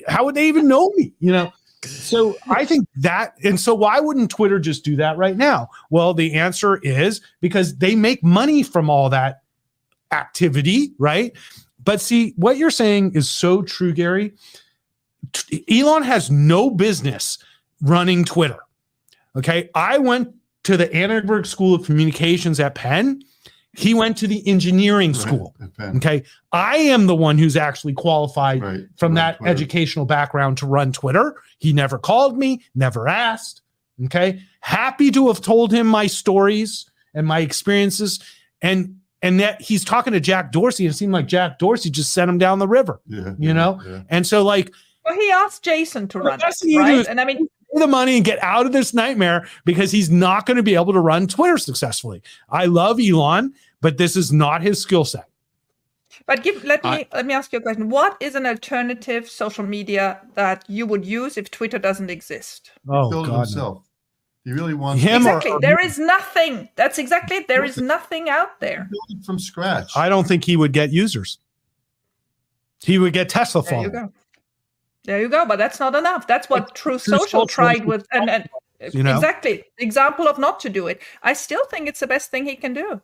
how 0.06 0.24
would 0.24 0.34
they 0.34 0.48
even 0.48 0.68
know 0.68 0.90
me? 0.96 1.12
You 1.20 1.32
know? 1.32 1.52
So 1.84 2.36
I 2.48 2.64
think 2.64 2.88
that, 2.96 3.34
and 3.44 3.58
so 3.58 3.74
why 3.74 4.00
wouldn't 4.00 4.30
Twitter 4.30 4.58
just 4.58 4.84
do 4.84 4.96
that 4.96 5.16
right 5.16 5.36
now? 5.36 5.68
Well, 5.90 6.12
the 6.12 6.34
answer 6.34 6.78
is 6.78 7.20
because 7.40 7.76
they 7.76 7.94
make 7.94 8.22
money 8.24 8.62
from 8.62 8.90
all 8.90 9.08
that 9.10 9.42
activity, 10.10 10.92
right? 10.98 11.32
But 11.84 12.00
see, 12.00 12.34
what 12.36 12.56
you're 12.56 12.70
saying 12.70 13.12
is 13.14 13.30
so 13.30 13.62
true, 13.62 13.92
Gary. 13.92 14.34
Elon 15.70 16.02
has 16.02 16.30
no 16.30 16.70
business 16.70 17.38
running 17.80 18.24
Twitter. 18.24 18.58
Okay. 19.36 19.70
I 19.74 19.98
went 19.98 20.34
to 20.64 20.76
the 20.76 20.92
Annenberg 20.92 21.46
School 21.46 21.74
of 21.74 21.84
Communications 21.84 22.58
at 22.58 22.74
Penn 22.74 23.22
he 23.78 23.94
went 23.94 24.16
to 24.16 24.26
the 24.26 24.46
engineering 24.48 25.14
school. 25.14 25.54
Right, 25.78 25.94
okay. 25.96 26.24
I 26.50 26.78
am 26.78 27.06
the 27.06 27.14
one 27.14 27.38
who's 27.38 27.56
actually 27.56 27.92
qualified 27.92 28.60
right, 28.60 28.80
from 28.96 29.14
that 29.14 29.38
Twitter. 29.38 29.52
educational 29.52 30.04
background 30.04 30.58
to 30.58 30.66
run 30.66 30.90
Twitter. 30.90 31.40
He 31.58 31.72
never 31.72 31.96
called 31.96 32.36
me, 32.36 32.64
never 32.74 33.06
asked. 33.06 33.62
Okay. 34.06 34.42
Happy 34.62 35.12
to 35.12 35.28
have 35.28 35.40
told 35.40 35.72
him 35.72 35.86
my 35.86 36.08
stories 36.08 36.90
and 37.14 37.24
my 37.24 37.38
experiences. 37.38 38.18
And 38.62 38.98
and 39.22 39.38
that 39.38 39.60
he's 39.60 39.84
talking 39.84 40.12
to 40.12 40.20
Jack 40.20 40.50
Dorsey, 40.50 40.84
and 40.84 40.92
it 40.92 40.96
seemed 40.96 41.12
like 41.12 41.26
Jack 41.28 41.60
Dorsey 41.60 41.88
just 41.88 42.12
sent 42.12 42.28
him 42.28 42.38
down 42.38 42.58
the 42.58 42.68
river. 42.68 43.00
Yeah, 43.06 43.34
you 43.38 43.48
yeah, 43.48 43.52
know? 43.52 43.80
Yeah. 43.86 44.02
And 44.08 44.26
so 44.26 44.42
like 44.42 44.72
well, 45.04 45.14
he 45.14 45.30
asked 45.30 45.62
Jason 45.62 46.08
to 46.08 46.18
run 46.18 46.40
it, 46.42 46.76
right? 46.76 47.06
And 47.06 47.20
I 47.20 47.24
mean 47.24 47.48
the 47.74 47.86
money 47.86 48.16
and 48.16 48.24
get 48.24 48.42
out 48.42 48.66
of 48.66 48.72
this 48.72 48.94
nightmare 48.94 49.46
because 49.64 49.92
he's 49.92 50.10
not 50.10 50.46
going 50.46 50.56
to 50.56 50.62
be 50.62 50.74
able 50.74 50.92
to 50.92 51.00
run 51.00 51.26
Twitter 51.26 51.58
successfully. 51.58 52.22
I 52.48 52.66
love 52.66 52.98
Elon 53.00 53.54
but 53.80 53.98
this 53.98 54.16
is 54.16 54.32
not 54.32 54.62
his 54.62 54.80
skill 54.80 55.04
set. 55.04 55.28
But 56.26 56.42
give 56.42 56.64
let 56.64 56.82
me 56.84 57.06
let 57.12 57.26
me 57.26 57.34
ask 57.34 57.52
you 57.52 57.58
a 57.58 57.62
question. 57.62 57.88
What 57.88 58.16
is 58.20 58.34
an 58.34 58.46
alternative 58.46 59.28
social 59.28 59.64
media 59.64 60.20
that 60.34 60.64
you 60.68 60.86
would 60.86 61.04
use 61.04 61.36
if 61.36 61.50
Twitter 61.50 61.78
doesn't 61.78 62.10
exist? 62.10 62.70
Oh 62.88 63.10
Build 63.10 63.26
God, 63.26 63.46
himself. 63.46 63.76
No. 63.76 63.82
He 64.44 64.52
really 64.52 64.74
wants 64.74 65.02
him. 65.02 65.16
Exactly. 65.16 65.50
Or, 65.50 65.60
there 65.60 65.84
is 65.84 65.98
nothing. 65.98 66.68
That's 66.76 66.98
exactly. 66.98 67.44
There 67.48 67.64
is 67.64 67.76
nothing 67.76 68.30
out 68.30 68.60
there. 68.60 68.88
Build 68.90 69.20
it 69.20 69.24
from 69.24 69.38
scratch. 69.38 69.94
I 69.96 70.08
don't 70.08 70.26
think 70.26 70.44
he 70.44 70.56
would 70.56 70.72
get 70.72 70.90
users. 70.90 71.38
He 72.80 72.98
would 72.98 73.12
get 73.12 73.28
Tesla 73.28 73.62
phone. 73.62 73.82
There 73.82 73.82
you 73.82 73.90
go. 73.90 74.12
There 75.04 75.20
you 75.20 75.28
go. 75.28 75.44
But 75.46 75.56
that's 75.56 75.80
not 75.80 75.94
enough. 75.94 76.26
That's 76.26 76.48
what 76.48 76.74
Truth 76.74 77.04
True 77.04 77.18
Social, 77.18 77.26
Social 77.26 77.46
tried 77.46 77.84
with, 77.84 78.06
and, 78.12 78.30
and 78.30 78.48
you 78.92 79.02
know? 79.02 79.16
exactly 79.16 79.64
example 79.78 80.28
of 80.28 80.38
not 80.38 80.60
to 80.60 80.68
do 80.68 80.86
it. 80.86 81.02
I 81.22 81.32
still 81.32 81.64
think 81.66 81.88
it's 81.88 82.00
the 82.00 82.06
best 82.06 82.30
thing 82.30 82.46
he 82.46 82.56
can 82.56 82.72
do. 82.72 83.02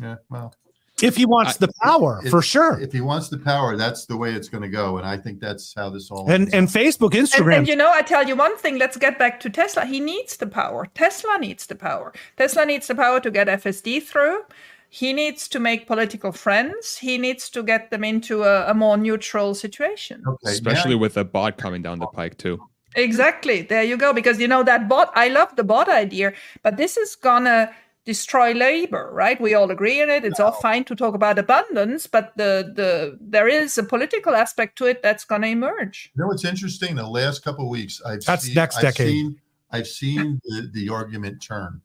Yeah, 0.00 0.16
well, 0.28 0.54
if 1.02 1.16
he 1.16 1.26
wants 1.26 1.56
the 1.56 1.70
power, 1.82 2.20
if, 2.24 2.30
for 2.30 2.42
sure. 2.42 2.78
If 2.80 2.92
he 2.92 3.00
wants 3.00 3.28
the 3.28 3.38
power, 3.38 3.76
that's 3.76 4.06
the 4.06 4.16
way 4.16 4.32
it's 4.32 4.48
going 4.48 4.62
to 4.62 4.68
go, 4.68 4.98
and 4.98 5.06
I 5.06 5.16
think 5.16 5.40
that's 5.40 5.74
how 5.74 5.90
this 5.90 6.10
all. 6.10 6.30
And 6.30 6.52
and 6.54 6.68
Facebook, 6.68 7.10
Instagram, 7.10 7.40
and, 7.40 7.52
and, 7.58 7.68
you 7.68 7.76
know, 7.76 7.90
I 7.92 8.02
tell 8.02 8.26
you 8.26 8.36
one 8.36 8.56
thing. 8.58 8.78
Let's 8.78 8.96
get 8.96 9.18
back 9.18 9.40
to 9.40 9.50
Tesla. 9.50 9.84
He 9.84 10.00
needs 10.00 10.36
the 10.36 10.46
power. 10.46 10.86
Tesla 10.94 11.38
needs 11.38 11.66
the 11.66 11.74
power. 11.74 12.12
Tesla 12.36 12.64
needs 12.66 12.86
the 12.86 12.94
power 12.94 13.20
to 13.20 13.30
get 13.30 13.48
FSD 13.48 14.02
through. 14.02 14.42
He 14.88 15.12
needs 15.12 15.48
to 15.48 15.60
make 15.60 15.86
political 15.86 16.32
friends. 16.32 16.96
He 16.96 17.16
needs 17.16 17.48
to 17.50 17.62
get 17.62 17.90
them 17.90 18.02
into 18.02 18.42
a, 18.42 18.70
a 18.70 18.74
more 18.74 18.96
neutral 18.96 19.54
situation. 19.54 20.22
Okay, 20.26 20.50
Especially 20.50 20.92
yeah. 20.92 20.98
with 20.98 21.16
a 21.16 21.24
bot 21.24 21.58
coming 21.58 21.80
down 21.80 22.00
the 22.00 22.08
pike 22.08 22.38
too. 22.38 22.60
Exactly. 22.96 23.62
There 23.62 23.84
you 23.84 23.96
go. 23.96 24.12
Because 24.12 24.40
you 24.40 24.48
know 24.48 24.64
that 24.64 24.88
bot. 24.88 25.12
I 25.14 25.28
love 25.28 25.54
the 25.54 25.62
bot 25.62 25.88
idea, 25.88 26.32
but 26.64 26.76
this 26.76 26.96
is 26.96 27.14
gonna 27.14 27.70
destroy 28.04 28.52
labor 28.52 29.10
right? 29.12 29.40
We 29.40 29.54
all 29.54 29.70
agree 29.70 30.02
on 30.02 30.10
it. 30.10 30.24
It's 30.24 30.38
no. 30.38 30.46
all 30.46 30.52
fine 30.52 30.84
to 30.84 30.94
talk 30.96 31.14
about 31.14 31.38
abundance 31.38 32.06
but 32.06 32.32
the 32.36 32.72
the 32.74 33.18
there 33.20 33.48
is 33.48 33.76
a 33.78 33.82
political 33.82 34.34
aspect 34.34 34.76
to 34.78 34.86
it 34.86 35.02
that's 35.02 35.24
going 35.24 35.42
to 35.42 35.48
emerge. 35.48 36.10
You 36.14 36.22
know 36.22 36.28
what's 36.28 36.44
interesting? 36.44 36.96
The 36.96 37.06
last 37.06 37.44
couple 37.44 37.64
of 37.64 37.70
weeks 37.70 38.00
i've 38.06 38.24
that's 38.24 38.44
seen, 38.44 38.54
next 38.54 38.80
decade. 38.80 39.06
i've 39.06 39.12
seen, 39.12 39.40
I've 39.70 39.86
seen 39.86 40.40
the, 40.44 40.70
the 40.72 40.88
argument 40.88 41.42
turn. 41.42 41.80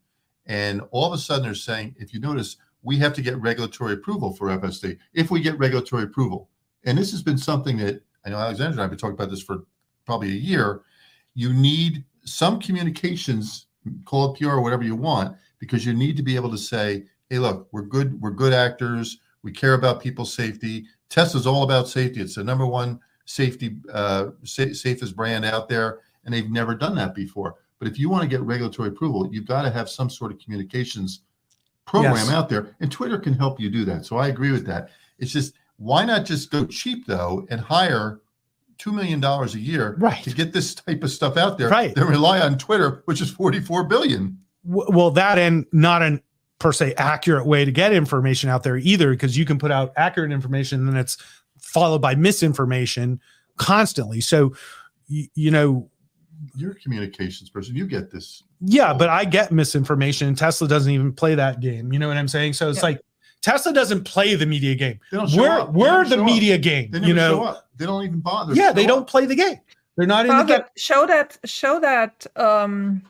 And 0.47 0.81
all 0.91 1.05
of 1.05 1.13
a 1.13 1.17
sudden 1.17 1.43
they're 1.43 1.55
saying 1.55 1.95
if 1.97 2.13
you 2.13 2.19
notice 2.19 2.57
we 2.85 2.97
have 2.97 3.13
to 3.13 3.21
get 3.21 3.35
regulatory 3.41 3.93
approval 3.93 4.31
for 4.33 4.47
fsd 4.47 4.97
if 5.13 5.29
we 5.31 5.41
get 5.41 5.57
regulatory 5.57 6.03
approval 6.03 6.49
and 6.85 6.97
this 6.97 7.11
has 7.11 7.21
been 7.21 7.37
something 7.37 7.77
that 7.77 8.01
i 8.25 8.29
know 8.29 8.37
alexandra 8.37 8.73
and 8.73 8.81
i've 8.81 8.89
been 8.89 8.97
talking 8.97 9.15
about 9.15 9.29
this 9.29 9.41
for 9.41 9.63
probably 10.05 10.29
a 10.29 10.35
year 10.35 10.81
you 11.33 11.51
need 11.51 12.05
some 12.23 12.59
communications 12.59 13.65
call 14.05 14.31
it 14.31 14.39
pr 14.39 14.47
or 14.47 14.61
whatever 14.61 14.83
you 14.83 14.95
want 14.95 15.35
because 15.59 15.85
you 15.85 15.93
need 15.93 16.17
to 16.17 16.23
be 16.23 16.35
able 16.35 16.51
to 16.51 16.57
say, 16.57 17.05
hey, 17.29 17.39
look, 17.39 17.67
we're 17.71 17.81
good, 17.81 18.19
we're 18.21 18.31
good 18.31 18.53
actors. 18.53 19.19
We 19.43 19.51
care 19.51 19.73
about 19.73 20.01
people's 20.01 20.33
safety. 20.33 20.85
Tesla's 21.09 21.47
all 21.47 21.63
about 21.63 21.87
safety. 21.87 22.21
It's 22.21 22.35
the 22.35 22.43
number 22.43 22.65
one 22.65 22.99
safety 23.25 23.77
uh, 23.93 24.27
sa- 24.43 24.73
safest 24.73 25.15
brand 25.15 25.45
out 25.45 25.69
there, 25.69 25.99
and 26.23 26.33
they've 26.33 26.49
never 26.49 26.75
done 26.75 26.95
that 26.95 27.13
before. 27.13 27.55
But 27.79 27.87
if 27.87 27.99
you 27.99 28.09
want 28.09 28.23
to 28.23 28.29
get 28.29 28.41
regulatory 28.41 28.89
approval, 28.89 29.29
you've 29.31 29.47
got 29.47 29.63
to 29.63 29.69
have 29.69 29.89
some 29.89 30.09
sort 30.09 30.31
of 30.31 30.39
communications 30.39 31.21
program 31.85 32.15
yes. 32.15 32.31
out 32.31 32.49
there, 32.49 32.75
and 32.79 32.91
Twitter 32.91 33.19
can 33.19 33.33
help 33.33 33.59
you 33.59 33.69
do 33.69 33.85
that. 33.85 34.05
So 34.05 34.17
I 34.17 34.29
agree 34.29 34.51
with 34.51 34.65
that. 34.65 34.89
It's 35.19 35.31
just 35.31 35.53
why 35.77 36.05
not 36.05 36.25
just 36.25 36.51
go 36.51 36.65
cheap 36.65 37.05
though 37.05 37.45
and 37.49 37.59
hire 37.61 38.21
two 38.77 38.91
million 38.91 39.19
dollars 39.19 39.55
a 39.55 39.59
year 39.59 39.95
right. 39.99 40.23
to 40.23 40.31
get 40.31 40.53
this 40.53 40.73
type 40.73 41.03
of 41.03 41.11
stuff 41.11 41.37
out 41.37 41.57
there? 41.57 41.69
Right. 41.69 41.93
Then 41.93 42.07
rely 42.07 42.39
on 42.39 42.57
Twitter, 42.57 43.03
which 43.05 43.21
is 43.21 43.29
forty-four 43.29 43.83
billion 43.85 44.39
well 44.65 45.11
that 45.11 45.37
and 45.37 45.65
not 45.71 46.01
an 46.01 46.21
per 46.59 46.71
se 46.71 46.93
accurate 46.97 47.45
way 47.45 47.65
to 47.65 47.71
get 47.71 47.93
information 47.93 48.49
out 48.49 48.63
there 48.63 48.77
either 48.77 49.11
because 49.11 49.37
you 49.37 49.45
can 49.45 49.59
put 49.59 49.71
out 49.71 49.93
accurate 49.97 50.31
information 50.31 50.79
and 50.79 50.89
then 50.89 50.97
it's 50.97 51.17
followed 51.59 51.99
by 51.99 52.15
misinformation 52.15 53.19
constantly. 53.57 54.21
So 54.21 54.55
you, 55.07 55.27
you 55.35 55.51
know 55.51 55.89
you're 56.55 56.71
a 56.71 56.75
communications 56.75 57.49
person. 57.49 57.75
You 57.75 57.87
get 57.87 58.11
this. 58.11 58.43
Yeah 58.61 58.93
but 58.93 59.09
i 59.09 59.25
get 59.25 59.51
misinformation. 59.51 60.27
And 60.27 60.37
tesla 60.37 60.67
doesn't 60.67 60.91
even 60.91 61.13
play 61.13 61.35
that 61.35 61.59
game. 61.59 61.91
You 61.91 61.99
know 61.99 62.07
what 62.07 62.17
i'm 62.17 62.27
saying? 62.27 62.53
So 62.53 62.69
it's 62.69 62.79
yeah. 62.79 62.83
like 62.85 63.01
tesla 63.41 63.73
doesn't 63.73 64.03
play 64.03 64.35
the 64.35 64.45
media 64.45 64.75
game. 64.75 64.99
We're 65.11 65.65
we're 65.65 66.05
the 66.05 66.17
media 66.17 66.55
up. 66.55 66.61
game 66.61 66.89
you 66.93 67.13
know? 67.13 67.57
they 67.77 67.85
don't 67.85 68.03
even 68.03 68.21
bother. 68.21 68.53
Yeah 68.53 68.71
they 68.71 68.85
don't 68.85 69.07
play 69.07 69.25
the 69.25 69.35
game. 69.35 69.59
They're 69.97 70.07
not 70.07 70.25
in 70.25 70.37
the 70.37 70.43
game. 70.43 70.61
show 70.77 71.05
that 71.05 71.37
show 71.45 71.79
that 71.79 72.25
um 72.37 73.03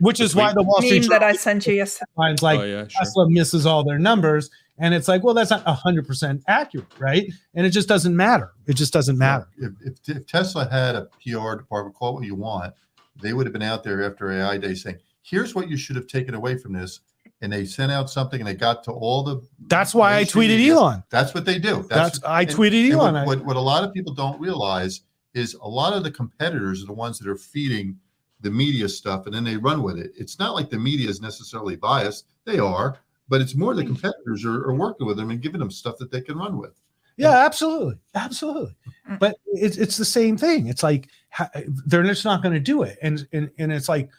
which 0.00 0.20
is 0.20 0.34
why 0.34 0.52
the 0.52 0.62
Wall 0.62 0.80
Street 0.80 1.00
meme 1.00 1.08
that 1.08 1.22
I 1.22 1.32
sent 1.32 1.66
you 1.66 1.74
yesterday. 1.74 2.10
Lines 2.16 2.42
like 2.42 2.60
oh, 2.60 2.64
yeah, 2.64 2.86
sure. 2.88 2.98
Tesla 2.98 3.30
misses 3.30 3.66
all 3.66 3.84
their 3.84 3.98
numbers, 3.98 4.50
and 4.78 4.94
it's 4.94 5.08
like, 5.08 5.22
well, 5.22 5.34
that's 5.34 5.50
not 5.50 5.64
hundred 5.66 6.06
percent 6.06 6.42
accurate, 6.48 6.86
right? 6.98 7.30
And 7.54 7.66
it 7.66 7.70
just 7.70 7.88
doesn't 7.88 8.14
matter. 8.14 8.52
It 8.66 8.74
just 8.74 8.92
doesn't 8.92 9.16
matter. 9.16 9.48
If, 9.56 9.72
if, 9.84 10.16
if, 10.16 10.26
Tesla 10.26 10.68
had 10.68 10.94
a 10.94 11.08
PR 11.22 11.56
department, 11.56 11.96
call 11.96 12.10
it 12.10 12.14
what 12.14 12.24
you 12.24 12.34
want, 12.34 12.74
they 13.20 13.32
would 13.32 13.46
have 13.46 13.52
been 13.52 13.62
out 13.62 13.82
there 13.82 14.04
after 14.04 14.30
AI 14.30 14.58
Day 14.58 14.74
saying, 14.74 14.98
"Here's 15.22 15.54
what 15.54 15.68
you 15.68 15.76
should 15.76 15.96
have 15.96 16.06
taken 16.06 16.34
away 16.34 16.56
from 16.56 16.72
this." 16.72 17.00
And 17.42 17.52
they 17.52 17.66
sent 17.66 17.92
out 17.92 18.08
something, 18.08 18.40
and 18.40 18.48
they 18.48 18.54
got 18.54 18.82
to 18.84 18.92
all 18.92 19.22
the. 19.22 19.46
That's 19.68 19.94
why 19.94 20.16
I 20.16 20.24
tweeted 20.24 20.48
media. 20.48 20.74
Elon. 20.74 21.04
That's 21.10 21.34
what 21.34 21.44
they 21.44 21.58
do. 21.58 21.84
That's, 21.88 22.18
that's 22.18 22.24
I 22.24 22.44
tweeted 22.46 22.84
and, 22.84 22.92
Elon. 22.94 23.16
And 23.16 23.26
what, 23.26 23.38
what, 23.38 23.46
what 23.46 23.56
a 23.56 23.60
lot 23.60 23.84
of 23.84 23.92
people 23.92 24.14
don't 24.14 24.40
realize 24.40 25.02
is 25.34 25.54
a 25.54 25.68
lot 25.68 25.92
of 25.92 26.02
the 26.02 26.10
competitors 26.10 26.82
are 26.82 26.86
the 26.86 26.94
ones 26.94 27.18
that 27.18 27.28
are 27.28 27.36
feeding 27.36 27.98
the 28.40 28.50
media 28.50 28.88
stuff 28.88 29.26
and 29.26 29.34
then 29.34 29.44
they 29.44 29.56
run 29.56 29.82
with 29.82 29.98
it. 29.98 30.12
It's 30.16 30.38
not 30.38 30.54
like 30.54 30.70
the 30.70 30.78
media 30.78 31.08
is 31.08 31.20
necessarily 31.20 31.76
biased. 31.76 32.26
They 32.44 32.58
are, 32.58 32.98
but 33.28 33.40
it's 33.40 33.54
more 33.54 33.74
the 33.74 33.84
competitors 33.84 34.44
are, 34.44 34.64
are 34.64 34.74
working 34.74 35.06
with 35.06 35.16
them 35.16 35.30
and 35.30 35.40
giving 35.40 35.58
them 35.58 35.70
stuff 35.70 35.96
that 35.98 36.10
they 36.10 36.20
can 36.20 36.38
run 36.38 36.58
with. 36.58 36.78
Yeah, 37.16 37.44
absolutely, 37.46 37.96
absolutely. 38.14 38.76
Mm. 39.08 39.18
But 39.18 39.36
it's 39.46 39.78
it's 39.78 39.96
the 39.96 40.04
same 40.04 40.36
thing. 40.36 40.66
It's 40.66 40.82
like 40.82 41.08
they're 41.86 42.02
just 42.02 42.24
not 42.24 42.42
going 42.42 42.54
to 42.54 42.60
do 42.60 42.82
it, 42.82 42.98
and 43.00 43.26
and 43.32 43.50
and 43.58 43.72
it's 43.72 43.88
like, 43.88 44.10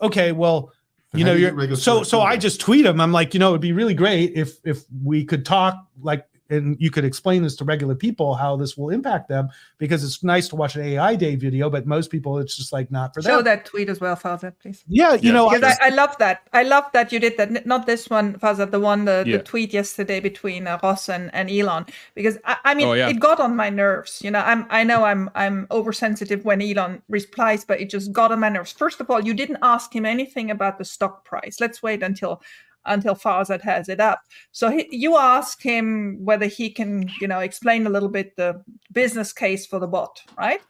okay, 0.00 0.32
well, 0.32 0.72
you 1.12 1.24
know, 1.24 1.34
you're 1.34 1.76
so 1.76 2.02
so. 2.02 2.22
I 2.22 2.38
just 2.38 2.60
tweet 2.60 2.84
them. 2.84 3.00
I'm 3.00 3.12
like, 3.12 3.34
you 3.34 3.40
know, 3.40 3.50
it'd 3.50 3.60
be 3.60 3.72
really 3.72 3.94
great 3.94 4.32
if 4.34 4.56
if 4.64 4.84
we 5.04 5.24
could 5.24 5.44
talk 5.44 5.76
like 6.00 6.24
and 6.50 6.76
you 6.80 6.90
could 6.90 7.04
explain 7.04 7.42
this 7.42 7.56
to 7.56 7.64
regular 7.64 7.94
people 7.94 8.34
how 8.34 8.56
this 8.56 8.76
will 8.76 8.90
impact 8.90 9.28
them 9.28 9.48
because 9.78 10.02
it's 10.02 10.22
nice 10.22 10.48
to 10.48 10.56
watch 10.56 10.76
an 10.76 10.82
AI 10.82 11.14
day 11.14 11.36
video, 11.36 11.68
but 11.68 11.86
most 11.86 12.10
people 12.10 12.38
it's 12.38 12.56
just 12.56 12.72
like 12.72 12.90
not 12.90 13.14
for 13.14 13.22
them. 13.22 13.30
Show 13.30 13.42
that 13.42 13.64
tweet 13.64 13.88
as 13.88 14.00
well, 14.00 14.16
Farzad, 14.16 14.54
please. 14.60 14.84
Yeah, 14.88 15.14
you 15.14 15.32
know, 15.32 15.48
I, 15.48 15.76
I, 15.80 15.88
love 15.90 16.16
that. 16.18 16.48
I 16.52 16.62
love 16.62 16.84
that 16.92 17.12
you 17.12 17.18
did 17.18 17.36
that. 17.36 17.66
Not 17.66 17.86
this 17.86 18.08
one, 18.08 18.34
Farzad, 18.34 18.70
the 18.70 18.80
one 18.80 19.04
the, 19.04 19.24
yeah. 19.26 19.38
the 19.38 19.42
tweet 19.42 19.72
yesterday 19.72 20.20
between 20.20 20.66
uh, 20.66 20.78
Ross 20.82 21.08
and, 21.08 21.32
and 21.34 21.50
Elon, 21.50 21.86
because 22.14 22.38
I, 22.44 22.56
I 22.64 22.74
mean, 22.74 22.88
oh, 22.88 22.92
yeah. 22.94 23.08
it 23.08 23.20
got 23.20 23.40
on 23.40 23.54
my 23.54 23.70
nerves. 23.70 24.20
You 24.22 24.30
know, 24.30 24.40
I'm 24.40 24.66
I 24.70 24.84
know 24.84 25.04
I'm 25.04 25.30
I'm 25.34 25.66
oversensitive 25.70 26.44
when 26.44 26.62
Elon 26.62 27.02
replies, 27.08 27.64
but 27.64 27.80
it 27.80 27.90
just 27.90 28.12
got 28.12 28.32
on 28.32 28.40
my 28.40 28.48
nerves. 28.48 28.72
First 28.72 29.00
of 29.00 29.10
all, 29.10 29.20
you 29.20 29.34
didn't 29.34 29.58
ask 29.62 29.94
him 29.94 30.06
anything 30.06 30.50
about 30.50 30.78
the 30.78 30.84
stock 30.84 31.24
price. 31.24 31.60
Let's 31.60 31.82
wait 31.82 32.02
until 32.02 32.42
until 32.88 33.14
Farzad 33.14 33.60
has 33.62 33.88
it 33.88 34.00
up. 34.00 34.20
So 34.52 34.70
he, 34.70 34.88
you 34.90 35.16
ask 35.16 35.62
him 35.62 36.18
whether 36.24 36.46
he 36.46 36.70
can, 36.70 37.10
you 37.20 37.28
know, 37.28 37.40
explain 37.40 37.86
a 37.86 37.90
little 37.90 38.08
bit 38.08 38.36
the 38.36 38.62
business 38.92 39.32
case 39.32 39.66
for 39.66 39.78
the 39.78 39.86
bot, 39.86 40.20
right? 40.36 40.60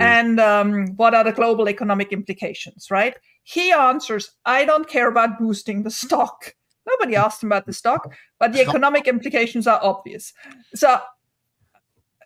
And 0.00 0.38
um, 0.38 0.88
what 0.96 1.14
are 1.14 1.24
the 1.24 1.32
global 1.32 1.68
economic 1.68 2.12
implications, 2.12 2.90
right? 2.90 3.16
He 3.44 3.72
answers, 3.72 4.30
I 4.44 4.64
don't 4.64 4.88
care 4.88 5.08
about 5.08 5.38
boosting 5.38 5.82
the 5.82 5.90
stock. 5.90 6.54
Nobody 6.88 7.16
asked 7.16 7.42
him 7.42 7.50
about 7.50 7.66
the 7.66 7.72
stock, 7.72 8.12
but 8.38 8.52
the 8.52 8.60
economic 8.60 9.06
implications 9.06 9.66
are 9.66 9.80
obvious. 9.82 10.32
So 10.74 11.00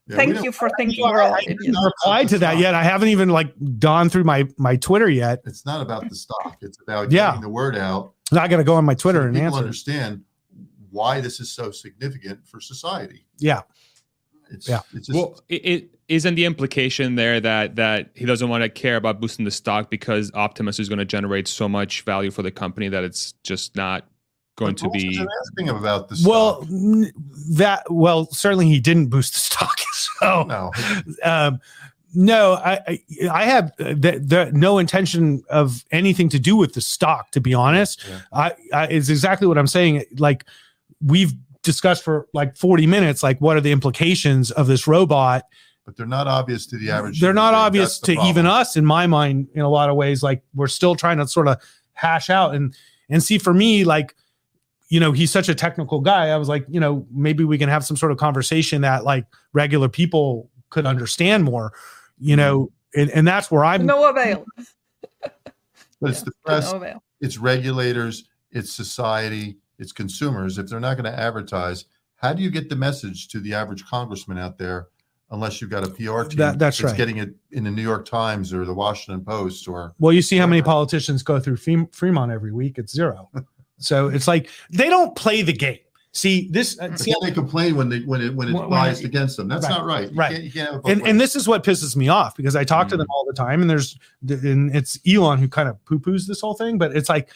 yeah, 0.08 0.16
Thank 0.16 0.44
you 0.44 0.52
for 0.52 0.70
thinking 0.76 1.04
we're 1.04 1.20
all 1.20 1.36
idiots. 1.36 1.76
replied 1.84 2.28
to 2.28 2.38
that 2.38 2.58
yet. 2.58 2.74
I 2.74 2.84
haven't 2.84 3.08
even 3.08 3.28
like 3.28 3.52
gone 3.80 4.08
through 4.08 4.22
my 4.22 4.46
my 4.56 4.76
Twitter 4.76 5.10
yet. 5.10 5.40
It's 5.44 5.66
not 5.66 5.80
about 5.80 6.08
the 6.08 6.14
stock. 6.14 6.58
It's 6.60 6.80
about 6.80 7.10
yeah. 7.10 7.30
getting 7.30 7.40
the 7.40 7.48
word 7.48 7.76
out 7.76 8.12
not 8.32 8.50
going 8.50 8.58
to 8.58 8.64
go 8.64 8.74
on 8.74 8.84
my 8.84 8.94
Twitter 8.94 9.22
so 9.22 9.28
and 9.28 9.36
answer. 9.36 9.58
understand 9.58 10.22
why 10.90 11.20
this 11.20 11.40
is 11.40 11.50
so 11.50 11.70
significant 11.70 12.46
for 12.46 12.60
society. 12.60 13.26
Yeah. 13.38 13.62
It's, 14.50 14.68
yeah. 14.68 14.80
It's 14.92 15.08
just, 15.08 15.16
well, 15.16 15.40
it, 15.48 15.64
it 15.64 15.90
isn't 16.08 16.36
the 16.36 16.44
implication 16.44 17.16
there 17.16 17.40
that 17.40 17.76
that 17.76 18.10
he 18.14 18.24
doesn't 18.24 18.48
want 18.48 18.62
to 18.62 18.68
care 18.68 18.96
about 18.96 19.20
boosting 19.20 19.44
the 19.44 19.50
stock 19.50 19.90
because 19.90 20.30
Optimus 20.34 20.78
is 20.78 20.88
going 20.88 20.98
to 20.98 21.04
generate 21.04 21.48
so 21.48 21.68
much 21.68 22.02
value 22.02 22.30
for 22.30 22.42
the 22.42 22.50
company 22.50 22.88
that 22.88 23.02
it's 23.02 23.32
just 23.42 23.74
not 23.76 24.06
going 24.56 24.74
to 24.76 24.88
be 24.90 25.24
asking 25.42 25.68
about 25.68 26.08
this. 26.08 26.24
Well, 26.24 26.66
that 27.50 27.84
well, 27.90 28.26
certainly 28.30 28.66
he 28.66 28.80
didn't 28.80 29.06
boost 29.08 29.34
the 29.34 29.40
stock. 29.40 29.78
So 30.18 30.44
no. 30.44 30.70
Um, 31.22 31.60
no, 32.16 32.54
I 32.54 32.98
I 33.30 33.44
have 33.44 33.72
uh, 33.78 33.88
the, 33.90 34.20
the, 34.24 34.50
no 34.54 34.78
intention 34.78 35.44
of 35.50 35.84
anything 35.90 36.30
to 36.30 36.38
do 36.38 36.56
with 36.56 36.72
the 36.72 36.80
stock. 36.80 37.30
To 37.32 37.40
be 37.40 37.52
honest, 37.52 38.04
yeah. 38.08 38.20
I, 38.32 38.52
I 38.72 38.86
it's 38.86 39.10
exactly 39.10 39.46
what 39.46 39.58
I'm 39.58 39.66
saying. 39.66 40.04
Like 40.16 40.44
we've 41.04 41.34
discussed 41.62 42.02
for 42.02 42.26
like 42.32 42.56
40 42.56 42.86
minutes. 42.86 43.22
Like 43.22 43.38
what 43.40 43.56
are 43.58 43.60
the 43.60 43.70
implications 43.70 44.50
of 44.50 44.66
this 44.66 44.86
robot? 44.86 45.44
But 45.84 45.96
they're 45.96 46.06
not 46.06 46.26
obvious 46.26 46.66
to 46.68 46.78
the 46.78 46.90
average. 46.90 47.20
They're 47.20 47.34
not 47.34 47.52
obvious 47.52 47.98
to 48.00 48.14
problem. 48.14 48.30
even 48.30 48.46
us, 48.46 48.76
in 48.76 48.84
my 48.84 49.06
mind, 49.06 49.48
in 49.54 49.60
a 49.60 49.68
lot 49.68 49.90
of 49.90 49.96
ways. 49.96 50.22
Like 50.22 50.42
we're 50.54 50.68
still 50.68 50.96
trying 50.96 51.18
to 51.18 51.28
sort 51.28 51.48
of 51.48 51.58
hash 51.92 52.30
out 52.30 52.54
and 52.54 52.74
and 53.10 53.22
see. 53.22 53.36
For 53.36 53.52
me, 53.52 53.84
like 53.84 54.14
you 54.88 55.00
know 55.00 55.12
he's 55.12 55.30
such 55.30 55.48
a 55.48 55.54
technical 55.54 56.00
guy 56.00 56.28
i 56.28 56.36
was 56.36 56.48
like 56.48 56.64
you 56.68 56.78
know 56.78 57.04
maybe 57.10 57.42
we 57.42 57.58
can 57.58 57.68
have 57.68 57.84
some 57.84 57.96
sort 57.96 58.12
of 58.12 58.18
conversation 58.18 58.82
that 58.82 59.02
like 59.02 59.26
regular 59.52 59.88
people 59.88 60.48
could 60.70 60.86
understand 60.86 61.42
more 61.42 61.72
you 62.18 62.36
mm-hmm. 62.36 62.36
know, 62.36 62.72
and, 62.94 63.10
and 63.10 63.26
that's 63.26 63.50
where 63.50 63.64
I'm 63.64 63.86
no 63.86 64.08
avail. 64.08 64.44
but 65.20 66.10
it's 66.10 66.22
the 66.22 66.32
press, 66.44 66.70
no 66.72 66.78
avail. 66.78 67.02
it's 67.20 67.38
regulators, 67.38 68.24
it's 68.50 68.72
society, 68.72 69.56
it's 69.78 69.92
consumers. 69.92 70.58
If 70.58 70.68
they're 70.68 70.80
not 70.80 70.96
going 70.96 71.10
to 71.12 71.18
advertise, 71.18 71.86
how 72.16 72.32
do 72.32 72.42
you 72.42 72.50
get 72.50 72.68
the 72.68 72.76
message 72.76 73.28
to 73.28 73.40
the 73.40 73.54
average 73.54 73.84
congressman 73.86 74.38
out 74.38 74.58
there 74.58 74.88
unless 75.30 75.60
you've 75.60 75.70
got 75.70 75.84
a 75.84 75.90
PR 75.90 76.22
team 76.22 76.38
that, 76.38 76.58
that's, 76.58 76.78
that's 76.78 76.82
right. 76.82 76.96
getting 76.96 77.18
it 77.18 77.34
in 77.52 77.64
the 77.64 77.70
New 77.70 77.82
York 77.82 78.06
Times 78.06 78.52
or 78.52 78.64
the 78.64 78.74
Washington 78.74 79.24
Post 79.24 79.68
or 79.68 79.94
well, 79.98 80.12
you 80.12 80.22
see 80.22 80.36
how 80.36 80.46
many 80.46 80.62
politicians 80.62 81.22
go 81.22 81.40
through 81.40 81.56
Fremont 81.92 82.32
every 82.32 82.52
week? 82.52 82.78
It's 82.78 82.92
zero. 82.92 83.28
so 83.78 84.08
it's 84.08 84.28
like 84.28 84.48
they 84.70 84.88
don't 84.88 85.14
play 85.16 85.42
the 85.42 85.52
game. 85.52 85.78
See 86.16 86.48
this. 86.50 86.78
Uh, 86.78 86.96
see, 86.96 87.14
they 87.20 87.30
complain 87.30 87.76
when 87.76 87.90
they 87.90 88.00
when 88.00 88.22
it 88.22 88.34
when 88.34 88.48
it's 88.48 88.58
when, 88.58 88.70
biased 88.70 89.02
when, 89.02 89.10
against 89.10 89.36
them. 89.36 89.48
That's 89.48 89.68
right, 89.68 89.70
not 89.70 89.84
right. 89.84 90.10
You 90.10 90.16
right. 90.16 90.32
Can't, 90.32 90.44
you 90.44 90.50
can't 90.50 90.82
and, 90.86 91.06
and 91.06 91.20
this 91.20 91.36
is 91.36 91.46
what 91.46 91.62
pisses 91.62 91.94
me 91.94 92.08
off 92.08 92.34
because 92.34 92.56
I 92.56 92.64
talk 92.64 92.86
mm. 92.86 92.90
to 92.90 92.96
them 92.96 93.06
all 93.10 93.26
the 93.26 93.34
time, 93.34 93.60
and 93.60 93.68
there's 93.68 93.98
and 94.26 94.74
it's 94.74 94.98
Elon 95.06 95.38
who 95.38 95.46
kind 95.46 95.68
of 95.68 95.84
poo 95.84 95.98
poos 95.98 96.26
this 96.26 96.40
whole 96.40 96.54
thing, 96.54 96.78
but 96.78 96.96
it's 96.96 97.10
like 97.10 97.28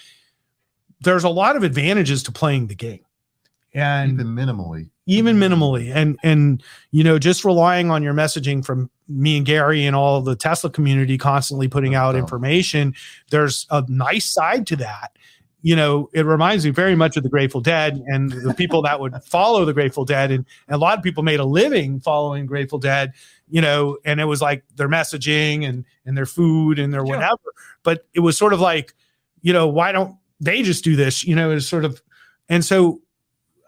there's 1.02 1.24
a 1.24 1.28
lot 1.28 1.56
of 1.56 1.62
advantages 1.62 2.22
to 2.22 2.32
playing 2.32 2.68
the 2.68 2.74
game, 2.74 3.04
and 3.74 4.12
even 4.12 4.28
minimally, 4.28 4.88
even 5.04 5.36
minimally, 5.36 5.94
and 5.94 6.18
and 6.22 6.62
you 6.90 7.04
know 7.04 7.18
just 7.18 7.44
relying 7.44 7.90
on 7.90 8.02
your 8.02 8.14
messaging 8.14 8.64
from 8.64 8.88
me 9.10 9.36
and 9.36 9.44
Gary 9.44 9.84
and 9.84 9.94
all 9.94 10.22
the 10.22 10.36
Tesla 10.36 10.70
community 10.70 11.18
constantly 11.18 11.68
putting 11.68 11.94
out 11.94 12.16
information. 12.16 12.94
There's 13.30 13.66
a 13.70 13.84
nice 13.88 14.24
side 14.24 14.66
to 14.68 14.76
that 14.76 15.12
you 15.62 15.76
know, 15.76 16.08
it 16.12 16.24
reminds 16.24 16.64
me 16.64 16.70
very 16.70 16.94
much 16.94 17.16
of 17.16 17.22
the 17.22 17.28
Grateful 17.28 17.60
Dead 17.60 18.02
and 18.06 18.32
the 18.32 18.54
people 18.54 18.82
that 18.82 18.98
would 18.98 19.14
follow 19.22 19.64
the 19.64 19.74
Grateful 19.74 20.04
Dead. 20.04 20.30
And, 20.30 20.46
and, 20.66 20.74
a 20.74 20.78
lot 20.78 20.96
of 20.96 21.04
people 21.04 21.22
made 21.22 21.40
a 21.40 21.44
living 21.44 22.00
following 22.00 22.46
Grateful 22.46 22.78
Dead, 22.78 23.12
you 23.48 23.60
know, 23.60 23.98
and 24.04 24.20
it 24.20 24.24
was 24.24 24.40
like 24.40 24.64
their 24.76 24.88
messaging 24.88 25.68
and, 25.68 25.84
and 26.06 26.16
their 26.16 26.26
food 26.26 26.78
and 26.78 26.92
their 26.92 27.04
whatever. 27.04 27.36
But 27.82 28.06
it 28.14 28.20
was 28.20 28.38
sort 28.38 28.52
of 28.52 28.60
like, 28.60 28.94
you 29.42 29.52
know, 29.52 29.68
why 29.68 29.92
don't 29.92 30.16
they 30.40 30.62
just 30.62 30.82
do 30.82 30.96
this? 30.96 31.24
You 31.24 31.34
know, 31.34 31.50
it's 31.50 31.66
sort 31.66 31.84
of, 31.84 32.00
and 32.48 32.64
so 32.64 33.02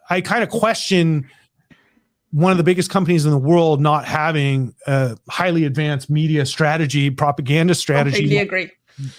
I 0.08 0.22
kind 0.22 0.42
of 0.42 0.48
question 0.48 1.28
one 2.30 2.50
of 2.50 2.56
the 2.56 2.64
biggest 2.64 2.88
companies 2.88 3.26
in 3.26 3.30
the 3.30 3.38
world 3.38 3.82
not 3.82 4.06
having 4.06 4.74
a 4.86 5.18
highly 5.28 5.64
advanced 5.64 6.08
media 6.08 6.46
strategy, 6.46 7.10
propaganda 7.10 7.74
strategy. 7.74 8.16
Completely 8.16 8.38
agree 8.38 8.70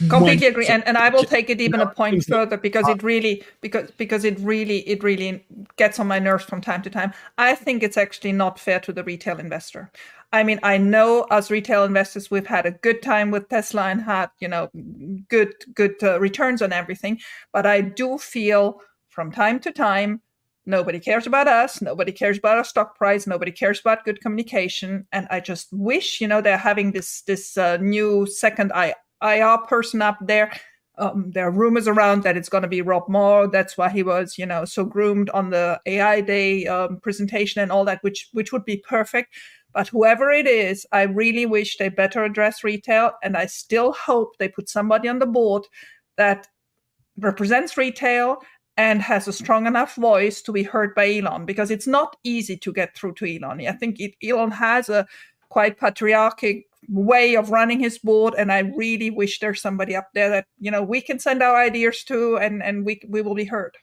completely 0.09 0.47
agree 0.47 0.67
and, 0.67 0.85
and 0.87 0.97
i 0.97 1.09
will 1.09 1.23
take 1.23 1.49
it 1.49 1.59
even 1.59 1.79
a 1.79 1.89
point 1.89 2.23
further 2.25 2.57
because 2.57 2.87
it 2.87 3.01
really 3.03 3.43
because 3.61 3.89
because 3.97 4.23
it 4.23 4.39
really 4.39 4.79
it 4.87 5.03
really 5.03 5.43
gets 5.77 5.99
on 5.99 6.07
my 6.07 6.19
nerves 6.19 6.43
from 6.43 6.61
time 6.61 6.81
to 6.81 6.89
time. 6.89 7.13
I 7.37 7.55
think 7.55 7.83
it's 7.83 7.97
actually 7.97 8.31
not 8.33 8.59
fair 8.59 8.79
to 8.81 8.93
the 8.93 9.03
retail 9.03 9.39
investor. 9.39 9.91
I 10.31 10.43
mean 10.43 10.59
i 10.63 10.79
know 10.79 11.27
as 11.29 11.51
retail 11.51 11.83
investors 11.83 12.31
we've 12.31 12.47
had 12.47 12.65
a 12.65 12.71
good 12.71 13.03
time 13.03 13.29
with 13.29 13.49
tesla 13.49 13.83
and 13.83 14.01
had 14.01 14.31
you 14.39 14.47
know 14.47 14.71
good 15.29 15.53
good 15.75 15.95
uh, 16.01 16.19
returns 16.19 16.63
on 16.63 16.73
everything 16.73 17.19
but 17.51 17.67
i 17.67 17.81
do 17.81 18.17
feel 18.17 18.81
from 19.09 19.31
time 19.31 19.59
to 19.59 19.71
time 19.71 20.21
nobody 20.65 20.99
cares 20.99 21.27
about 21.27 21.47
us 21.47 21.83
nobody 21.83 22.11
cares 22.11 22.39
about 22.39 22.57
our 22.57 22.63
stock 22.63 22.97
price 22.97 23.27
nobody 23.27 23.51
cares 23.51 23.79
about 23.79 24.05
good 24.05 24.21
communication 24.21 25.05
and 25.11 25.27
i 25.29 25.39
just 25.39 25.71
wish 25.71 26.19
you 26.19 26.27
know 26.27 26.41
they're 26.41 26.57
having 26.57 26.93
this 26.93 27.21
this 27.21 27.55
uh, 27.55 27.77
new 27.77 28.25
second 28.25 28.71
eye 28.73 28.95
IR 29.23 29.59
person 29.59 30.01
up 30.01 30.17
there. 30.21 30.51
Um, 30.97 31.31
there 31.31 31.47
are 31.47 31.51
rumors 31.51 31.87
around 31.87 32.21
that 32.23 32.37
it's 32.37 32.49
going 32.49 32.61
to 32.61 32.67
be 32.67 32.81
Rob 32.81 33.09
Moore. 33.09 33.47
That's 33.47 33.77
why 33.77 33.89
he 33.89 34.03
was, 34.03 34.37
you 34.37 34.45
know, 34.45 34.63
so 34.63 34.85
groomed 34.85 35.31
on 35.31 35.49
the 35.49 35.81
AI 35.87 36.21
Day 36.21 36.67
um, 36.67 36.99
presentation 36.99 37.61
and 37.61 37.71
all 37.71 37.85
that, 37.85 38.03
which 38.03 38.29
which 38.33 38.51
would 38.51 38.65
be 38.65 38.77
perfect. 38.77 39.33
But 39.73 39.87
whoever 39.87 40.29
it 40.29 40.45
is, 40.45 40.85
I 40.91 41.03
really 41.03 41.47
wish 41.47 41.77
they 41.77 41.89
better 41.89 42.23
address 42.23 42.63
retail, 42.63 43.13
and 43.23 43.35
I 43.35 43.47
still 43.47 43.91
hope 43.93 44.37
they 44.37 44.47
put 44.47 44.69
somebody 44.69 45.09
on 45.09 45.17
the 45.17 45.25
board 45.25 45.63
that 46.15 46.47
represents 47.17 47.75
retail 47.75 48.37
and 48.77 49.01
has 49.01 49.27
a 49.27 49.33
strong 49.33 49.67
enough 49.67 49.95
voice 49.95 50.41
to 50.43 50.51
be 50.51 50.63
heard 50.63 50.93
by 50.95 51.15
Elon, 51.15 51.45
because 51.45 51.71
it's 51.71 51.87
not 51.87 52.15
easy 52.23 52.57
to 52.57 52.71
get 52.73 52.95
through 52.95 53.13
to 53.15 53.25
Elon. 53.25 53.67
I 53.67 53.71
think 53.71 53.99
it, 53.99 54.13
Elon 54.23 54.51
has 54.51 54.89
a 54.89 55.07
quite 55.49 55.79
patriarchic 55.79 56.67
way 56.89 57.35
of 57.35 57.49
running 57.49 57.79
his 57.79 57.97
board 57.97 58.33
and 58.37 58.51
i 58.51 58.59
really 58.59 59.09
wish 59.09 59.39
there's 59.39 59.61
somebody 59.61 59.95
up 59.95 60.07
there 60.13 60.29
that 60.29 60.45
you 60.59 60.71
know 60.71 60.83
we 60.83 61.01
can 61.01 61.19
send 61.19 61.41
our 61.41 61.55
ideas 61.55 62.03
to 62.03 62.37
and 62.37 62.63
and 62.63 62.85
we 62.85 63.01
we 63.07 63.21
will 63.21 63.35
be 63.35 63.45
heard. 63.45 63.75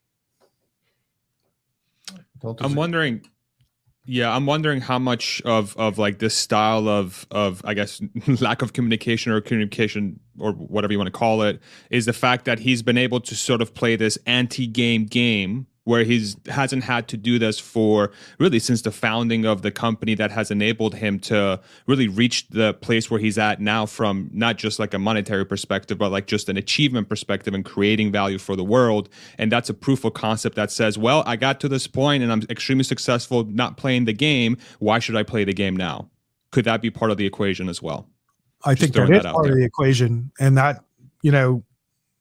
I'm 2.60 2.74
wondering 2.74 3.22
yeah 4.06 4.34
i'm 4.34 4.46
wondering 4.46 4.80
how 4.80 4.98
much 4.98 5.42
of 5.44 5.76
of 5.76 5.98
like 5.98 6.18
this 6.18 6.34
style 6.34 6.88
of 6.88 7.26
of 7.30 7.60
i 7.64 7.74
guess 7.74 8.00
lack 8.40 8.62
of 8.62 8.72
communication 8.72 9.30
or 9.30 9.40
communication 9.40 10.18
or 10.38 10.52
whatever 10.52 10.92
you 10.92 10.98
want 10.98 11.06
to 11.06 11.12
call 11.12 11.42
it 11.42 11.60
is 11.90 12.06
the 12.06 12.12
fact 12.12 12.44
that 12.46 12.58
he's 12.58 12.82
been 12.82 12.98
able 12.98 13.20
to 13.20 13.34
sort 13.34 13.60
of 13.60 13.74
play 13.74 13.96
this 13.96 14.18
anti-game 14.26 15.04
game 15.04 15.66
where 15.84 16.04
he's 16.04 16.36
hasn't 16.46 16.84
had 16.84 17.08
to 17.08 17.16
do 17.16 17.38
this 17.38 17.58
for 17.58 18.12
really 18.38 18.58
since 18.58 18.82
the 18.82 18.90
founding 18.90 19.46
of 19.46 19.62
the 19.62 19.70
company 19.70 20.14
that 20.14 20.30
has 20.30 20.50
enabled 20.50 20.94
him 20.94 21.18
to 21.18 21.58
really 21.86 22.06
reach 22.06 22.46
the 22.48 22.74
place 22.74 23.10
where 23.10 23.18
he's 23.18 23.38
at 23.38 23.60
now 23.60 23.86
from 23.86 24.30
not 24.32 24.58
just 24.58 24.78
like 24.78 24.92
a 24.92 24.98
monetary 24.98 25.44
perspective 25.44 25.96
but 25.96 26.12
like 26.12 26.26
just 26.26 26.48
an 26.48 26.56
achievement 26.56 27.08
perspective 27.08 27.54
and 27.54 27.64
creating 27.64 28.12
value 28.12 28.38
for 28.38 28.56
the 28.56 28.64
world. 28.64 29.08
And 29.38 29.50
that's 29.50 29.70
a 29.70 29.74
proof 29.74 30.04
of 30.04 30.12
concept 30.12 30.54
that 30.56 30.70
says 30.70 30.98
well 30.98 31.22
I 31.26 31.36
got 31.36 31.60
to 31.60 31.68
this 31.68 31.86
point 31.86 32.22
and 32.22 32.30
I'm 32.30 32.42
extremely 32.50 32.84
successful 32.84 33.44
not 33.44 33.76
playing 33.76 34.04
the 34.04 34.12
game. 34.12 34.58
Why 34.80 34.98
should 34.98 35.16
I 35.16 35.22
play 35.22 35.44
the 35.44 35.54
game 35.54 35.76
now? 35.76 36.10
Could 36.50 36.66
that 36.66 36.82
be 36.82 36.90
part 36.90 37.10
of 37.10 37.16
the 37.16 37.26
equation 37.26 37.68
as 37.68 37.80
well? 37.80 38.08
I 38.64 38.74
just 38.74 38.92
think 38.92 38.94
that 39.08 39.16
is 39.16 39.22
that 39.22 39.32
part 39.32 39.44
there. 39.44 39.52
of 39.52 39.58
the 39.58 39.64
equation. 39.64 40.30
And 40.38 40.58
that 40.58 40.84
you 41.22 41.32
know 41.32 41.64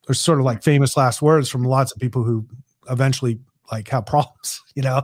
there's 0.06 0.20
sort 0.20 0.38
of 0.38 0.46
like 0.46 0.62
famous 0.62 0.96
last 0.96 1.20
words 1.20 1.48
from 1.50 1.62
lots 1.62 1.92
of 1.92 1.98
people 2.00 2.22
who 2.22 2.46
eventually 2.88 3.38
like 3.70 3.88
have 3.88 4.06
problems 4.06 4.62
you 4.74 4.82
know? 4.82 5.02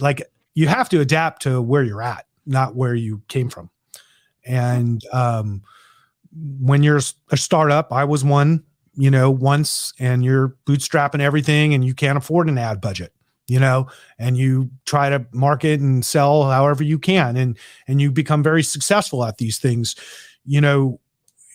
Like 0.00 0.22
you 0.54 0.66
have 0.68 0.88
to 0.90 1.00
adapt 1.00 1.42
to 1.42 1.60
where 1.62 1.82
you're 1.82 2.02
at 2.02 2.26
not 2.46 2.74
where 2.74 2.94
you 2.94 3.22
came 3.28 3.48
from. 3.48 3.70
And 4.44 5.04
um 5.12 5.62
when 6.60 6.82
you're 6.82 7.00
a 7.30 7.36
startup 7.36 7.90
i 7.92 8.04
was 8.04 8.22
one 8.22 8.62
you 8.94 9.10
know 9.10 9.30
once 9.30 9.92
and 9.98 10.24
you're 10.24 10.54
bootstrapping 10.66 11.20
everything 11.20 11.74
and 11.74 11.84
you 11.84 11.94
can't 11.94 12.18
afford 12.18 12.48
an 12.48 12.58
ad 12.58 12.80
budget 12.80 13.12
you 13.48 13.58
know? 13.58 13.88
And 14.18 14.36
you 14.36 14.70
try 14.84 15.08
to 15.08 15.26
market 15.32 15.80
and 15.80 16.04
sell 16.04 16.44
however 16.44 16.84
you 16.84 16.98
can 16.98 17.36
and 17.36 17.58
and 17.88 18.00
you 18.00 18.12
become 18.12 18.42
very 18.42 18.62
successful 18.62 19.24
at 19.24 19.38
these 19.38 19.58
things. 19.58 19.96
You 20.44 20.60
know 20.60 21.00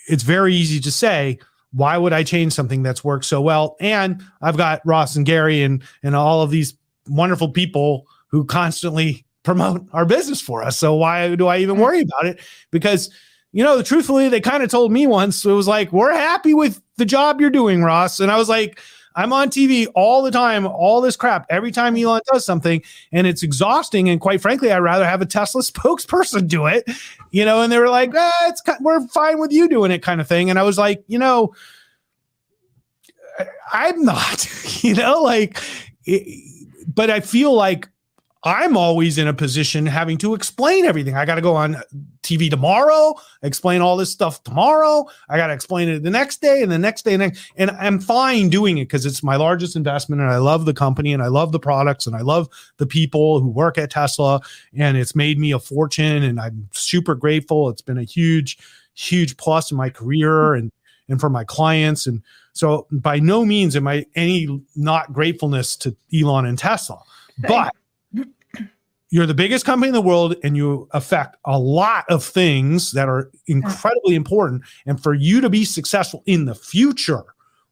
it's 0.08 0.24
very 0.24 0.54
easy 0.54 0.82
to 0.82 0.92
say 0.92 1.40
why 1.74 1.98
would 1.98 2.14
I 2.14 2.24
change 2.24 2.54
something 2.54 2.84
that's 2.84 3.04
worked 3.04 3.26
so 3.26 3.42
well? 3.42 3.76
And 3.80 4.24
I've 4.42 4.58
got 4.58 4.82
Ross 4.86 5.16
and 5.16 5.26
Gary 5.26 5.62
and 5.64 5.84
and 6.02 6.16
all 6.16 6.42
of 6.42 6.52
these 6.52 6.76
wonderful 7.08 7.50
people 7.50 8.08
who 8.28 8.46
constantly 8.46 9.26
promote 9.44 9.86
our 9.92 10.06
business 10.06 10.42
for 10.42 10.64
us. 10.64 10.78
So 10.78 10.96
why 10.96 11.36
do 11.36 11.48
I 11.48 11.58
even 11.58 11.76
hmm. 11.76 11.82
worry 11.82 12.02
about 12.02 12.26
it? 12.26 12.40
Because 12.72 13.10
you 13.52 13.64
know, 13.64 13.84
truthfully, 13.84 14.30
they 14.30 14.42
kind 14.42 14.64
of 14.64 14.72
told 14.72 14.92
me 14.92 15.06
once 15.06 15.46
it 15.46 15.52
was 15.52 15.68
like, 15.68 15.94
"We're 15.94 16.14
happy 16.14 16.56
with 16.56 16.82
the 16.98 17.06
job 17.06 17.40
you're 17.40 17.52
doing, 17.52 17.84
Ross," 17.84 18.20
and 18.20 18.32
I 18.32 18.38
was 18.38 18.50
like. 18.50 18.80
I'm 19.16 19.34
on 19.34 19.50
TV 19.50 19.88
all 19.96 20.22
the 20.24 20.32
time, 20.32 20.66
all 20.66 21.02
this 21.02 21.16
crap 21.16 21.46
every 21.50 21.72
time 21.72 21.96
Elon 21.96 22.22
does 22.32 22.46
something, 22.46 22.82
and 23.12 23.28
it's 23.28 23.44
exhausting. 23.44 24.10
And 24.10 24.20
quite 24.20 24.42
frankly, 24.42 24.72
I'd 24.72 24.80
rather 24.80 25.06
have 25.06 25.22
a 25.22 25.26
Tesla 25.26 25.62
spokesperson 25.64 26.48
do 26.48 26.68
it, 26.68 26.90
you 27.32 27.46
know. 27.46 27.62
And 27.62 27.72
they 27.72 27.80
were 27.80 27.90
like, 27.90 28.12
ah, 28.16 28.48
"It's 28.48 28.62
we're 28.82 29.08
fine 29.08 29.40
with 29.40 29.52
you 29.52 29.68
doing 29.70 29.92
it," 29.92 30.02
kind 30.02 30.22
of 30.22 30.28
thing. 30.28 30.50
And 30.50 30.58
I 30.58 30.64
was 30.64 30.78
like, 30.78 31.04
you 31.08 31.20
know, 31.20 31.54
I'm 33.72 34.04
not, 34.04 34.48
you 34.84 34.96
know, 34.96 35.22
like, 35.22 35.60
but 36.94 37.10
I 37.10 37.20
feel 37.20 37.54
like 37.54 37.90
I'm 38.46 38.76
always 38.76 39.18
in 39.18 39.28
a 39.28 39.34
position 39.34 39.86
having 39.86 40.18
to 40.18 40.34
explain 40.34 40.84
everything. 40.84 41.16
I 41.16 41.24
got 41.24 41.36
to 41.36 41.42
go 41.42 41.56
on 41.56 41.78
TV 42.24 42.50
tomorrow, 42.50 43.16
explain 43.42 43.80
all 43.80 43.96
this 43.96 44.12
stuff 44.12 44.44
tomorrow. 44.44 45.06
I 45.30 45.38
got 45.38 45.48
to 45.48 45.54
explain 45.54 45.88
it 45.88 46.04
the 46.04 46.10
next 46.10 46.42
day 46.42 46.62
and 46.62 46.70
the 46.70 46.78
next 46.78 47.04
day. 47.04 47.14
And, 47.14 47.22
next, 47.22 47.52
and 47.56 47.72
I'm 47.72 48.02
fine 48.02 48.50
doing 48.50 48.78
it 48.78 48.86
because 48.86 49.06
it's 49.06 49.24
my 49.24 49.38
largest 49.38 49.78
investment 49.78 50.22
and 50.22 50.30
I 50.30 50.38
love 50.38 50.66
the 50.66 50.74
company 50.74 51.14
and 51.14 51.24
I 51.24 51.28
love 51.28 51.54
the 51.54 51.60
products 51.60 52.06
and 52.06 52.18
I 52.18 52.22
love 52.22 52.50
the 52.78 52.86
people 52.86 53.40
who 53.40 53.48
work 53.48 53.78
at 53.78 53.92
Tesla. 53.92 54.42
And 54.78 54.98
it's 54.98 55.16
made 55.16 55.40
me 55.40 55.54
a 55.54 55.60
fortune 55.60 56.24
and 56.24 56.38
I'm 56.38 56.68
super 56.74 57.16
grateful. 57.16 57.70
It's 57.70 57.82
been 57.82 57.98
a 57.98 58.04
huge, 58.04 58.58
huge 58.94 59.38
plus 59.38 59.72
in 59.72 59.78
my 59.78 59.90
career 59.90 60.54
hmm. 60.54 60.60
and, 60.60 60.72
and 61.08 61.20
for 61.22 61.30
my 61.30 61.46
clients. 61.46 62.08
And 62.08 62.22
so 62.52 62.88
by 62.92 63.20
no 63.20 63.46
means 63.46 63.78
am 63.78 63.88
I 63.88 64.06
any 64.16 64.62
not 64.76 65.14
gratefulness 65.14 65.78
to 65.78 65.96
Elon 66.14 66.46
and 66.46 66.58
Tesla. 66.58 67.02
But 67.40 67.74
you're 69.14 69.28
the 69.28 69.34
biggest 69.36 69.64
company 69.64 69.90
in 69.90 69.94
the 69.94 70.02
world 70.02 70.36
and 70.44 70.58
you 70.58 70.88
affect 70.90 71.38
a 71.46 71.60
lot 71.60 72.04
of 72.10 72.26
things 72.26 72.94
that 72.94 73.08
are 73.08 73.30
incredibly 73.46 74.16
important. 74.16 74.64
And 74.88 75.02
for 75.02 75.14
you 75.14 75.40
to 75.40 75.52
be 75.52 75.66
successful 75.66 76.24
in 76.26 76.46
the 76.46 76.56
future, 76.56 77.24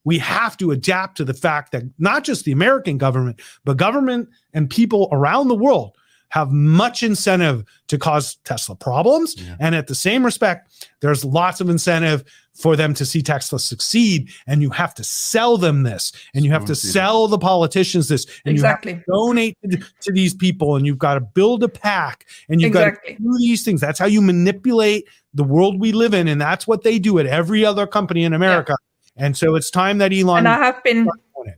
we 0.04 0.20
have 0.20 0.56
to 0.58 0.70
adapt 0.70 1.18
to 1.18 1.26
the 1.26 1.34
fact 1.34 1.72
that 1.72 1.82
not 1.98 2.24
just 2.24 2.46
the 2.46 2.52
American 2.52 3.00
government, 3.00 3.42
but 3.66 3.78
government 3.78 4.30
and 4.54 4.70
people 4.70 5.10
around 5.12 5.48
the 5.48 5.56
world 5.56 5.98
have 6.30 6.52
much 6.52 7.02
incentive 7.02 7.64
to 7.88 7.98
cause 7.98 8.36
Tesla 8.44 8.76
problems. 8.76 9.36
Yeah. 9.36 9.56
And 9.60 9.74
at 9.74 9.88
the 9.88 9.96
same 9.96 10.24
respect, 10.24 10.88
there's 11.00 11.26
lots 11.26 11.60
of 11.60 11.72
incentive 11.72 12.24
for 12.53 12.76
them 12.76 12.94
to 12.94 13.06
see 13.06 13.22
Tesla 13.22 13.60
succeed. 13.60 14.30
And 14.48 14.61
you 14.61 14.69
have 14.72 14.94
to 14.95 15.03
sell 15.03 15.57
them 15.57 15.84
this, 15.84 16.11
and 16.34 16.45
you 16.45 16.52
have 16.52 16.65
to 16.65 16.76
sell 16.76 17.28
the 17.28 17.38
politicians 17.38 18.07
this, 18.07 18.26
and 18.45 18.53
exactly. 18.53 18.91
you 18.91 18.98
have 18.98 19.06
to 19.06 19.11
donate 19.11 19.57
to, 19.69 19.78
to, 20.02 20.11
these 20.11 20.34
people, 20.34 20.76
and 20.76 20.86
you've 20.86 20.98
got 20.98 21.15
to 21.15 21.22
build 21.22 21.64
a 21.64 21.69
pack, 21.69 22.28
and 22.49 22.61
you've 22.61 22.69
exactly. 22.69 23.14
got 23.14 23.18
to 23.18 23.23
do 23.23 23.38
these 23.40 23.64
things. 23.64 23.82
That's 23.82 23.99
how 23.99 24.07
you 24.07 24.22
manipulate 24.22 25.07
the 25.34 25.44
world 25.44 25.80
we 25.80 25.91
live 25.91 26.14
in. 26.14 26.28
And 26.28 26.40
that's 26.40 26.68
what 26.68 26.84
they 26.84 26.99
do 26.99 27.19
at 27.19 27.26
every 27.26 27.65
other 27.65 27.88
company 27.88 28.23
in 28.23 28.34
America. 28.34 28.76
Yeah. 29.15 29.26
And 29.26 29.38
so 29.38 29.56
it's 29.56 29.69
time 29.69 29.98
that 29.99 30.14
Elon. 30.14 30.40
And 30.40 30.48
I 30.48 30.57
have 30.57 30.84
been 30.84 31.07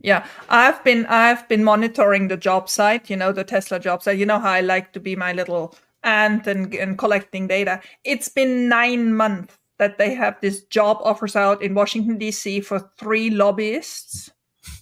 yeah, 0.00 0.26
I've 0.48 0.82
been 0.84 1.06
I've 1.06 1.46
been 1.48 1.64
monitoring 1.64 2.28
the 2.28 2.36
job 2.36 2.68
site, 2.68 3.10
you 3.10 3.16
know, 3.16 3.32
the 3.32 3.44
Tesla 3.44 3.78
job 3.78 4.02
site. 4.02 4.18
You 4.18 4.26
know 4.26 4.38
how 4.38 4.50
I 4.50 4.60
like 4.60 4.92
to 4.92 5.00
be 5.00 5.16
my 5.16 5.32
little 5.32 5.74
ant 6.02 6.46
and, 6.46 6.74
and 6.74 6.98
collecting 6.98 7.46
data. 7.46 7.80
It's 8.04 8.28
been 8.28 8.68
nine 8.68 9.14
months 9.14 9.56
that 9.78 9.98
they 9.98 10.14
have 10.14 10.36
this 10.40 10.64
job 10.64 10.98
offers 11.02 11.36
out 11.36 11.62
in 11.62 11.74
Washington 11.74 12.18
D.C. 12.18 12.60
for 12.60 12.90
three 12.98 13.30
lobbyists. 13.30 14.30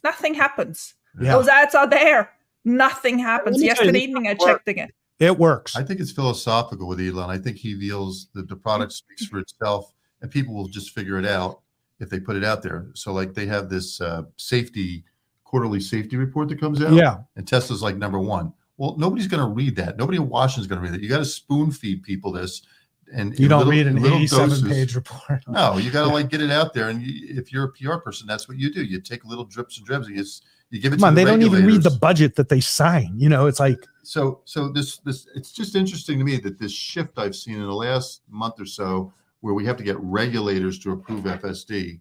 Nothing 0.04 0.34
happens. 0.34 0.94
Yeah. 1.20 1.32
Those 1.32 1.48
ads 1.48 1.74
are 1.74 1.88
there. 1.88 2.30
Nothing 2.64 3.18
happens. 3.18 3.62
Yesterday 3.62 4.00
evening, 4.00 4.28
I 4.28 4.34
checked 4.34 4.68
again. 4.68 4.90
It 5.18 5.38
works. 5.38 5.76
I 5.76 5.82
think 5.82 6.00
it's 6.00 6.10
philosophical 6.10 6.88
with 6.88 7.00
Elon. 7.00 7.30
I 7.30 7.38
think 7.38 7.56
he 7.56 7.78
feels 7.78 8.28
that 8.34 8.48
the 8.48 8.56
product 8.56 8.92
speaks 8.92 9.26
for 9.26 9.38
itself, 9.38 9.92
and 10.20 10.30
people 10.30 10.54
will 10.54 10.68
just 10.68 10.90
figure 10.90 11.18
it 11.18 11.26
out 11.26 11.60
if 12.00 12.10
they 12.10 12.20
put 12.20 12.36
it 12.36 12.44
out 12.44 12.62
there. 12.62 12.88
So 12.94 13.12
like 13.12 13.34
they 13.34 13.46
have 13.46 13.68
this 13.68 14.00
uh, 14.00 14.22
safety 14.36 15.04
quarterly 15.44 15.80
safety 15.80 16.16
report 16.16 16.48
that 16.48 16.58
comes 16.58 16.82
out. 16.82 16.92
Yeah. 16.92 17.18
And 17.36 17.46
Tesla's 17.46 17.82
like 17.82 17.96
number 17.96 18.18
one. 18.18 18.52
Well, 18.78 18.96
nobody's 18.96 19.26
going 19.26 19.42
to 19.42 19.48
read 19.48 19.76
that. 19.76 19.96
Nobody 19.96 20.16
in 20.16 20.28
Washington's 20.28 20.66
going 20.66 20.80
to 20.80 20.82
read 20.82 20.94
that. 20.94 21.02
You 21.02 21.08
got 21.08 21.18
to 21.18 21.24
spoon 21.24 21.70
feed 21.70 22.02
people 22.02 22.32
this. 22.32 22.62
And 23.12 23.38
you 23.38 23.48
don't 23.48 23.66
little, 23.66 23.72
read 23.72 23.86
an 23.86 23.98
87 23.98 24.48
doses. 24.48 24.68
page 24.68 24.94
report. 24.94 25.42
no, 25.48 25.76
you 25.76 25.90
got 25.90 26.06
to 26.06 26.12
like 26.12 26.30
get 26.30 26.40
it 26.40 26.50
out 26.50 26.72
there. 26.72 26.88
And 26.88 27.02
you, 27.02 27.38
if 27.38 27.52
you're 27.52 27.64
a 27.64 27.68
PR 27.72 27.96
person, 27.96 28.26
that's 28.26 28.48
what 28.48 28.58
you 28.58 28.72
do. 28.72 28.82
You 28.82 29.00
take 29.00 29.24
little 29.24 29.44
drips 29.44 29.76
and 29.78 29.86
dribs 29.86 30.06
and 30.06 30.16
you, 30.16 30.24
you 30.70 30.80
give 30.80 30.92
it 30.92 30.96
Come 30.96 31.04
on, 31.04 31.14
the 31.14 31.24
they 31.24 31.30
don't 31.30 31.42
even 31.42 31.66
read 31.66 31.82
the 31.82 31.90
budget 31.90 32.36
that 32.36 32.48
they 32.48 32.60
sign. 32.60 33.12
You 33.16 33.28
know, 33.28 33.46
it's 33.46 33.60
like 33.60 33.86
so. 34.02 34.40
So 34.44 34.68
this 34.68 34.98
this 34.98 35.26
it's 35.34 35.52
just 35.52 35.76
interesting 35.76 36.18
to 36.18 36.24
me 36.24 36.38
that 36.38 36.58
this 36.58 36.72
shift 36.72 37.18
I've 37.18 37.36
seen 37.36 37.56
in 37.56 37.66
the 37.66 37.74
last 37.74 38.22
month 38.30 38.58
or 38.58 38.66
so, 38.66 39.12
where 39.40 39.52
we 39.52 39.66
have 39.66 39.76
to 39.76 39.84
get 39.84 39.98
regulators 40.00 40.78
to 40.80 40.92
approve 40.92 41.24
FSD 41.24 42.00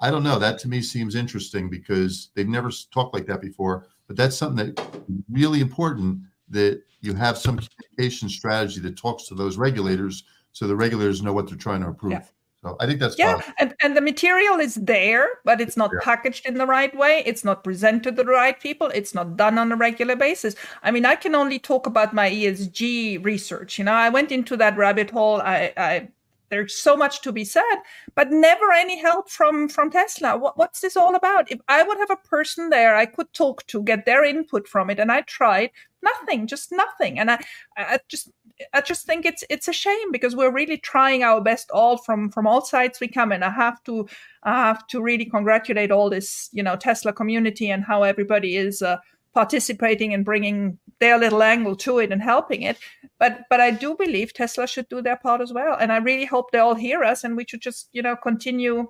I 0.00 0.10
don't 0.10 0.22
know. 0.22 0.38
That 0.38 0.58
to 0.60 0.68
me 0.68 0.82
seems 0.82 1.14
interesting 1.14 1.70
because 1.70 2.30
they've 2.34 2.46
never 2.46 2.70
talked 2.92 3.14
like 3.14 3.26
that 3.26 3.40
before. 3.40 3.86
But 4.06 4.16
that's 4.16 4.36
something 4.36 4.74
that 4.74 5.02
really 5.30 5.60
important 5.60 6.20
that 6.50 6.82
you 7.00 7.14
have 7.14 7.38
some 7.38 7.58
communication 7.58 8.28
strategy 8.28 8.80
that 8.80 8.98
talks 8.98 9.28
to 9.28 9.34
those 9.34 9.56
regulators 9.56 10.24
so 10.54 10.66
the 10.66 10.76
regulators 10.76 11.20
know 11.22 11.32
what 11.32 11.48
they're 11.48 11.58
trying 11.58 11.82
to 11.82 11.88
approve. 11.88 12.12
Yeah. 12.12 12.22
So 12.62 12.76
I 12.80 12.86
think 12.86 12.98
that's 12.98 13.18
yeah, 13.18 13.42
and, 13.58 13.74
and 13.82 13.94
the 13.94 14.00
material 14.00 14.58
is 14.58 14.76
there, 14.76 15.28
but 15.44 15.60
it's 15.60 15.76
not 15.76 15.90
yeah. 15.92 16.00
packaged 16.02 16.46
in 16.46 16.54
the 16.54 16.64
right 16.64 16.96
way. 16.96 17.22
It's 17.26 17.44
not 17.44 17.62
presented 17.62 18.16
to 18.16 18.22
the 18.22 18.24
right 18.24 18.58
people. 18.58 18.86
It's 18.94 19.14
not 19.14 19.36
done 19.36 19.58
on 19.58 19.70
a 19.70 19.76
regular 19.76 20.16
basis. 20.16 20.54
I 20.82 20.90
mean, 20.90 21.04
I 21.04 21.14
can 21.14 21.34
only 21.34 21.58
talk 21.58 21.86
about 21.86 22.14
my 22.14 22.30
ESG 22.30 23.22
research. 23.22 23.78
You 23.78 23.84
know, 23.84 23.92
I 23.92 24.08
went 24.08 24.32
into 24.32 24.56
that 24.56 24.78
rabbit 24.78 25.10
hole. 25.10 25.42
I, 25.42 25.74
I 25.76 26.08
there's 26.54 26.74
so 26.74 26.96
much 26.96 27.20
to 27.22 27.32
be 27.32 27.44
said 27.44 27.78
but 28.14 28.30
never 28.30 28.72
any 28.72 28.98
help 28.98 29.28
from 29.28 29.68
from 29.68 29.90
tesla. 29.90 30.36
What, 30.38 30.56
what's 30.56 30.80
this 30.80 30.96
all 30.96 31.14
about? 31.14 31.50
If 31.50 31.60
i 31.68 31.82
would 31.82 31.98
have 31.98 32.10
a 32.10 32.28
person 32.28 32.70
there 32.70 32.94
i 32.94 33.06
could 33.06 33.32
talk 33.32 33.66
to 33.66 33.82
get 33.82 34.06
their 34.06 34.24
input 34.24 34.68
from 34.68 34.90
it 34.90 34.98
and 35.00 35.10
i 35.10 35.22
tried 35.22 35.70
nothing 36.02 36.46
just 36.46 36.70
nothing. 36.70 37.18
And 37.18 37.30
i 37.30 37.38
i 37.76 37.98
just 38.08 38.30
i 38.72 38.80
just 38.80 39.04
think 39.04 39.26
it's 39.26 39.42
it's 39.50 39.68
a 39.68 39.72
shame 39.72 40.12
because 40.12 40.36
we're 40.36 40.52
really 40.52 40.76
trying 40.76 41.24
our 41.24 41.40
best 41.40 41.70
all 41.70 41.96
from 41.96 42.30
from 42.30 42.46
all 42.46 42.60
sides 42.60 43.00
we 43.00 43.08
come 43.08 43.32
and 43.32 43.44
i 43.44 43.50
have 43.50 43.82
to 43.82 44.06
i 44.44 44.52
have 44.52 44.86
to 44.86 45.02
really 45.02 45.24
congratulate 45.24 45.90
all 45.90 46.08
this 46.08 46.50
you 46.52 46.62
know 46.62 46.76
tesla 46.76 47.12
community 47.12 47.68
and 47.70 47.84
how 47.84 48.04
everybody 48.04 48.56
is 48.56 48.80
uh, 48.80 48.96
participating 49.34 50.14
and 50.14 50.24
bringing 50.24 50.78
their 51.00 51.18
little 51.18 51.42
angle 51.42 51.76
to 51.76 51.98
it 51.98 52.12
and 52.12 52.22
helping 52.22 52.62
it. 52.62 52.78
But 53.18 53.42
but 53.50 53.60
I 53.60 53.70
do 53.70 53.96
believe 53.96 54.32
Tesla 54.32 54.66
should 54.66 54.88
do 54.88 55.02
their 55.02 55.16
part 55.16 55.40
as 55.40 55.52
well, 55.52 55.76
and 55.78 55.92
I 55.92 55.98
really 55.98 56.24
hope 56.24 56.50
they 56.50 56.58
all 56.58 56.74
hear 56.74 57.02
us, 57.02 57.24
and 57.24 57.36
we 57.36 57.44
should 57.46 57.60
just 57.60 57.88
you 57.92 58.02
know 58.02 58.16
continue. 58.16 58.88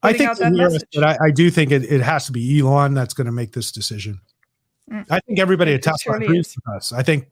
I 0.00 0.12
think, 0.12 0.30
us, 0.30 0.38
but 0.94 1.04
I, 1.04 1.18
I, 1.20 1.30
do 1.32 1.50
think 1.50 1.72
it, 1.72 1.82
it 1.82 2.00
has 2.00 2.26
to 2.26 2.32
be 2.32 2.60
Elon 2.60 2.94
that's 2.94 3.14
going 3.14 3.24
to 3.24 3.32
make 3.32 3.50
this 3.50 3.72
decision. 3.72 4.20
Mm. 4.88 5.04
I 5.10 5.18
think 5.18 5.40
everybody 5.40 5.74
at 5.74 5.82
Tesla 5.82 6.18
agrees 6.18 6.54
with 6.54 6.76
us. 6.76 6.92
I 6.92 7.02
think 7.02 7.28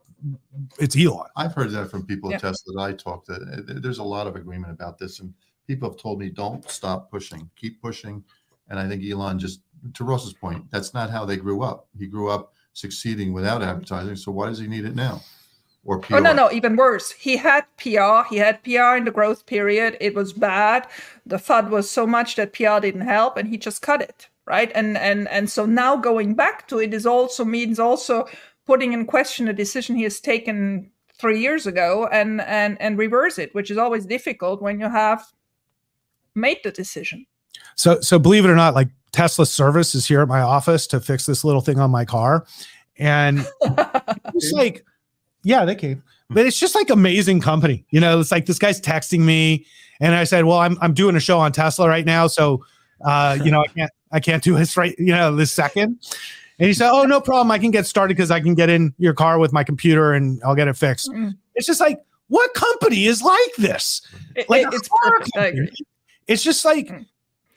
it's 0.80 0.96
Elon. 0.96 1.28
I've 1.36 1.54
heard 1.54 1.70
that 1.70 1.92
from 1.92 2.04
people 2.04 2.32
at 2.32 2.40
Tesla 2.40 2.72
that 2.74 2.82
I 2.82 2.92
talked 2.92 3.26
to. 3.26 3.38
There's 3.66 3.98
a 3.98 4.02
lot 4.02 4.26
of 4.26 4.34
agreement 4.34 4.72
about 4.72 4.98
this, 4.98 5.20
and 5.20 5.32
people 5.68 5.88
have 5.88 5.96
told 5.96 6.18
me, 6.18 6.28
"Don't 6.28 6.68
stop 6.68 7.08
pushing, 7.08 7.48
keep 7.54 7.80
pushing." 7.80 8.24
And 8.68 8.80
I 8.80 8.88
think 8.88 9.04
Elon 9.04 9.38
just, 9.38 9.60
to 9.94 10.04
Ross's 10.04 10.32
point, 10.32 10.70
that's 10.70 10.94
not 10.94 11.10
how 11.10 11.24
they 11.24 11.36
grew 11.36 11.62
up. 11.62 11.88
He 11.98 12.06
grew 12.06 12.30
up 12.30 12.52
succeeding 12.72 13.32
without 13.32 13.62
advertising. 13.62 14.16
So 14.16 14.32
why 14.32 14.48
does 14.48 14.58
he 14.58 14.66
need 14.66 14.84
it 14.84 14.94
now? 14.94 15.22
Or 15.84 16.00
PR? 16.00 16.16
Oh 16.16 16.18
no, 16.18 16.32
no, 16.32 16.50
even 16.50 16.76
worse. 16.76 17.12
He 17.12 17.36
had 17.36 17.64
PR. 17.76 18.28
He 18.28 18.36
had 18.36 18.62
PR 18.64 18.96
in 18.96 19.04
the 19.04 19.12
growth 19.12 19.46
period. 19.46 19.96
It 20.00 20.14
was 20.14 20.32
bad. 20.32 20.86
The 21.24 21.36
FUD 21.36 21.70
was 21.70 21.88
so 21.90 22.06
much 22.06 22.36
that 22.36 22.52
PR 22.52 22.80
didn't 22.80 23.02
help, 23.02 23.36
and 23.36 23.48
he 23.48 23.56
just 23.56 23.82
cut 23.82 24.02
it. 24.02 24.28
Right. 24.46 24.70
And 24.74 24.96
and 24.98 25.28
and 25.28 25.50
so 25.50 25.66
now 25.66 25.96
going 25.96 26.34
back 26.34 26.68
to 26.68 26.78
it 26.78 26.94
is 26.94 27.06
also 27.06 27.44
means 27.44 27.78
also 27.80 28.26
putting 28.66 28.92
in 28.92 29.06
question 29.06 29.48
a 29.48 29.52
decision 29.52 29.96
he 29.96 30.02
has 30.04 30.20
taken 30.20 30.90
three 31.18 31.40
years 31.40 31.66
ago 31.66 32.08
and 32.12 32.40
and 32.42 32.76
and 32.80 32.98
reverse 32.98 33.38
it, 33.38 33.54
which 33.54 33.70
is 33.70 33.78
always 33.78 34.06
difficult 34.06 34.62
when 34.62 34.78
you 34.78 34.88
have 34.88 35.24
made 36.34 36.58
the 36.62 36.70
decision. 36.70 37.26
So, 37.74 38.00
so 38.00 38.18
believe 38.18 38.44
it 38.44 38.50
or 38.50 38.56
not, 38.56 38.74
like 38.74 38.88
Tesla 39.16 39.46
service 39.46 39.94
is 39.94 40.06
here 40.06 40.20
at 40.20 40.28
my 40.28 40.40
office 40.40 40.86
to 40.88 41.00
fix 41.00 41.24
this 41.24 41.42
little 41.42 41.62
thing 41.62 41.78
on 41.78 41.90
my 41.90 42.04
car, 42.04 42.46
and 42.98 43.46
it's 44.34 44.52
like, 44.52 44.84
yeah, 45.42 45.64
they 45.64 45.74
came, 45.74 46.02
but 46.28 46.44
it's 46.44 46.60
just 46.60 46.74
like 46.74 46.90
amazing 46.90 47.40
company. 47.40 47.86
You 47.90 48.00
know, 48.00 48.20
it's 48.20 48.30
like 48.30 48.44
this 48.44 48.58
guy's 48.58 48.78
texting 48.78 49.20
me, 49.20 49.64
and 50.00 50.14
I 50.14 50.24
said, 50.24 50.44
well, 50.44 50.58
I'm 50.58 50.76
I'm 50.82 50.92
doing 50.92 51.16
a 51.16 51.20
show 51.20 51.38
on 51.38 51.52
Tesla 51.52 51.88
right 51.88 52.04
now, 52.04 52.26
so 52.26 52.62
uh, 53.06 53.38
you 53.42 53.50
know, 53.50 53.62
I 53.62 53.68
can't 53.68 53.90
I 54.12 54.20
can't 54.20 54.42
do 54.42 54.54
this 54.54 54.76
right, 54.76 54.94
you 54.98 55.14
know, 55.14 55.34
this 55.34 55.50
second. 55.50 55.98
And 56.58 56.68
he 56.68 56.74
said, 56.74 56.90
"Oh, 56.90 57.04
no 57.04 57.20
problem. 57.20 57.50
I 57.50 57.58
can 57.58 57.70
get 57.70 57.86
started 57.86 58.16
because 58.16 58.30
I 58.30 58.40
can 58.40 58.54
get 58.54 58.70
in 58.70 58.94
your 58.98 59.14
car 59.14 59.38
with 59.38 59.52
my 59.52 59.64
computer 59.64 60.12
and 60.12 60.42
I'll 60.44 60.54
get 60.54 60.68
it 60.68 60.76
fixed." 60.76 61.10
Mm. 61.10 61.36
It's 61.54 61.66
just 61.66 61.80
like, 61.80 61.98
what 62.28 62.52
company 62.52 63.06
is 63.06 63.22
like 63.22 63.54
this? 63.56 64.02
It, 64.34 64.48
like 64.50 64.66
it's 64.72 64.88
perfect. 65.02 65.82
It's 66.26 66.42
just 66.42 66.64
like 66.64 66.88
mm 66.88 67.06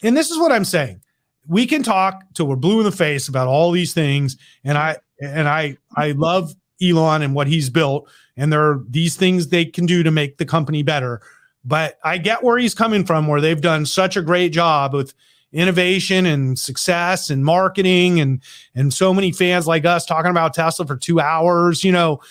and 0.02 0.16
this 0.16 0.30
is 0.30 0.38
what 0.38 0.52
I'm 0.52 0.66
saying. 0.66 1.02
We 1.50 1.66
can 1.66 1.84
talk 1.84 2.24
till 2.34 2.48
we're 2.48 2.56
blue 2.56 2.80
in 2.80 2.86
the 2.86 2.92
face 2.92 3.28
about 3.28 3.48
all 3.48 3.72
these 3.72 3.94
things, 3.94 4.38
and 4.64 4.78
I 4.78 4.98
and 5.22 5.50
I 5.50 5.78
I 5.98 6.12
love 6.12 6.54
Elon 6.82 7.22
and 7.22 7.34
what 7.36 7.48
he's 7.48 7.70
built, 7.70 8.10
and 8.38 8.54
there 8.54 8.62
are 8.62 8.84
these 8.88 9.18
things 9.18 9.48
they 9.48 9.66
can 9.66 9.86
do 9.86 10.04
to 10.04 10.12
make 10.12 10.38
the 10.38 10.46
company 10.46 10.84
better. 10.84 11.22
But 11.66 11.98
I 12.04 12.18
get 12.20 12.44
where 12.44 12.58
he's 12.58 12.74
coming 12.74 13.06
from, 13.06 13.28
where 13.28 13.42
they've 13.42 13.60
done 13.60 13.86
such 13.86 14.16
a 14.16 14.22
great 14.22 14.54
job 14.54 14.94
with 14.94 15.14
innovation 15.52 16.26
and 16.26 16.58
success 16.58 17.30
and 17.30 17.44
marketing 17.44 18.20
and 18.20 18.42
and 18.76 18.94
so 18.94 19.14
many 19.14 19.32
fans 19.32 19.68
like 19.68 19.86
us 19.86 20.06
talking 20.06 20.32
about 20.32 20.54
Tesla 20.54 20.86
for 20.86 20.96
two 20.96 21.20
hours, 21.20 21.84
you 21.84 21.92
know, 21.92 22.22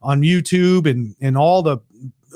on 0.00 0.22
YouTube 0.22 0.88
and 0.88 1.16
and 1.20 1.36
all 1.36 1.62
the 1.62 1.78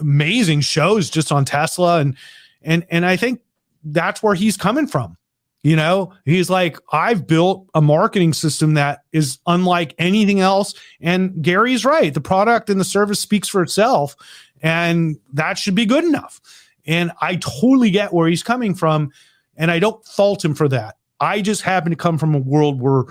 amazing 0.01 0.61
shows 0.61 1.09
just 1.09 1.31
on 1.31 1.45
Tesla 1.45 2.01
and 2.01 2.17
and 2.63 2.85
and 2.91 3.07
I 3.07 3.17
think 3.17 3.41
that's 3.85 4.23
where 4.23 4.35
he's 4.35 4.57
coming 4.57 4.87
from. 4.87 5.17
You 5.63 5.77
know, 5.77 6.13
he's 6.25 6.51
like, 6.51 6.77
I've 6.91 7.27
built 7.27 7.69
a 7.75 7.81
marketing 7.81 8.33
system 8.33 8.75
that 8.75 9.05
is 9.13 9.39
unlike 9.47 9.95
anything 9.97 10.41
else. 10.41 10.75
And 11.01 11.41
Gary's 11.41 11.85
right. 11.85 12.13
The 12.13 12.21
product 12.21 12.69
and 12.69 12.81
the 12.81 12.85
service 12.85 13.21
speaks 13.21 13.47
for 13.49 13.63
itself. 13.63 14.17
And 14.61 15.19
that 15.33 15.59
should 15.59 15.77
be 15.77 15.87
good 15.87 16.05
enough. 16.05 16.41
And 16.85 17.13
I 17.21 17.37
totally 17.37 17.91
get 17.91 18.13
where 18.13 18.29
he's 18.29 18.43
coming 18.43 18.75
from. 18.75 19.13
And 19.57 19.71
I 19.71 19.79
don't 19.79 20.05
fault 20.05 20.45
him 20.45 20.55
for 20.55 20.69
that. 20.69 20.97
I 21.21 21.41
just 21.41 21.63
happen 21.63 21.91
to 21.91 21.97
come 21.97 22.19
from 22.19 22.35
a 22.35 22.39
world 22.39 22.81
where 22.81 23.05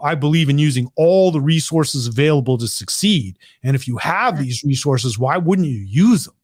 I 0.00 0.14
believe 0.14 0.48
in 0.48 0.58
using 0.58 0.90
all 0.96 1.30
the 1.30 1.40
resources 1.40 2.06
available 2.06 2.56
to 2.56 2.68
succeed. 2.68 3.38
And 3.62 3.76
if 3.76 3.86
you 3.86 3.98
have 3.98 4.38
these 4.38 4.64
resources, 4.64 5.18
why 5.18 5.36
wouldn't 5.36 5.68
you 5.68 5.80
use 5.80 6.24
them? 6.24 6.34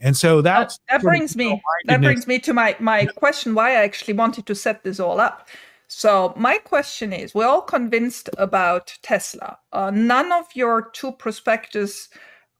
And 0.00 0.16
so 0.16 0.42
that's 0.42 0.78
that, 0.88 1.00
that 1.00 1.02
brings 1.02 1.36
me 1.36 1.62
that 1.86 2.00
brings 2.00 2.26
me 2.26 2.38
to 2.40 2.52
my 2.52 2.76
my 2.80 3.06
question 3.06 3.54
why 3.54 3.70
I 3.70 3.84
actually 3.84 4.14
wanted 4.14 4.46
to 4.46 4.54
set 4.54 4.84
this 4.84 5.00
all 5.00 5.20
up. 5.20 5.48
So 5.88 6.34
my 6.36 6.58
question 6.58 7.12
is, 7.12 7.34
we're 7.34 7.46
all 7.46 7.62
convinced 7.62 8.28
about 8.38 8.92
Tesla. 9.02 9.58
Uh, 9.72 9.90
none 9.90 10.32
of 10.32 10.46
your 10.54 10.90
two 10.90 11.12
prospectus 11.12 12.08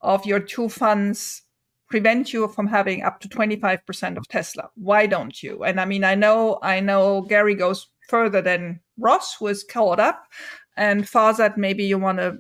of 0.01 0.25
your 0.25 0.39
two 0.39 0.69
funds 0.69 1.43
prevent 1.89 2.33
you 2.33 2.47
from 2.49 2.67
having 2.67 3.03
up 3.03 3.21
to 3.21 3.29
25% 3.29 4.17
of 4.17 4.29
Tesla. 4.29 4.71
Why 4.77 5.07
don't 5.07 5.43
you? 5.43 5.65
And 5.65 5.81
I 5.81 5.85
mean, 5.85 6.05
I 6.05 6.15
know, 6.15 6.59
I 6.63 6.81
know 6.81 7.23
Gary 7.23 7.55
goes 7.55 7.89
further 8.09 8.41
than 8.41 8.81
Ross 8.97 9.41
was 9.41 9.65
caught 9.65 9.99
up 9.99 10.25
and 10.77 11.05
Farzad, 11.05 11.57
maybe 11.57 11.85
you 11.85 11.99
want 11.99 12.19
to 12.19 12.39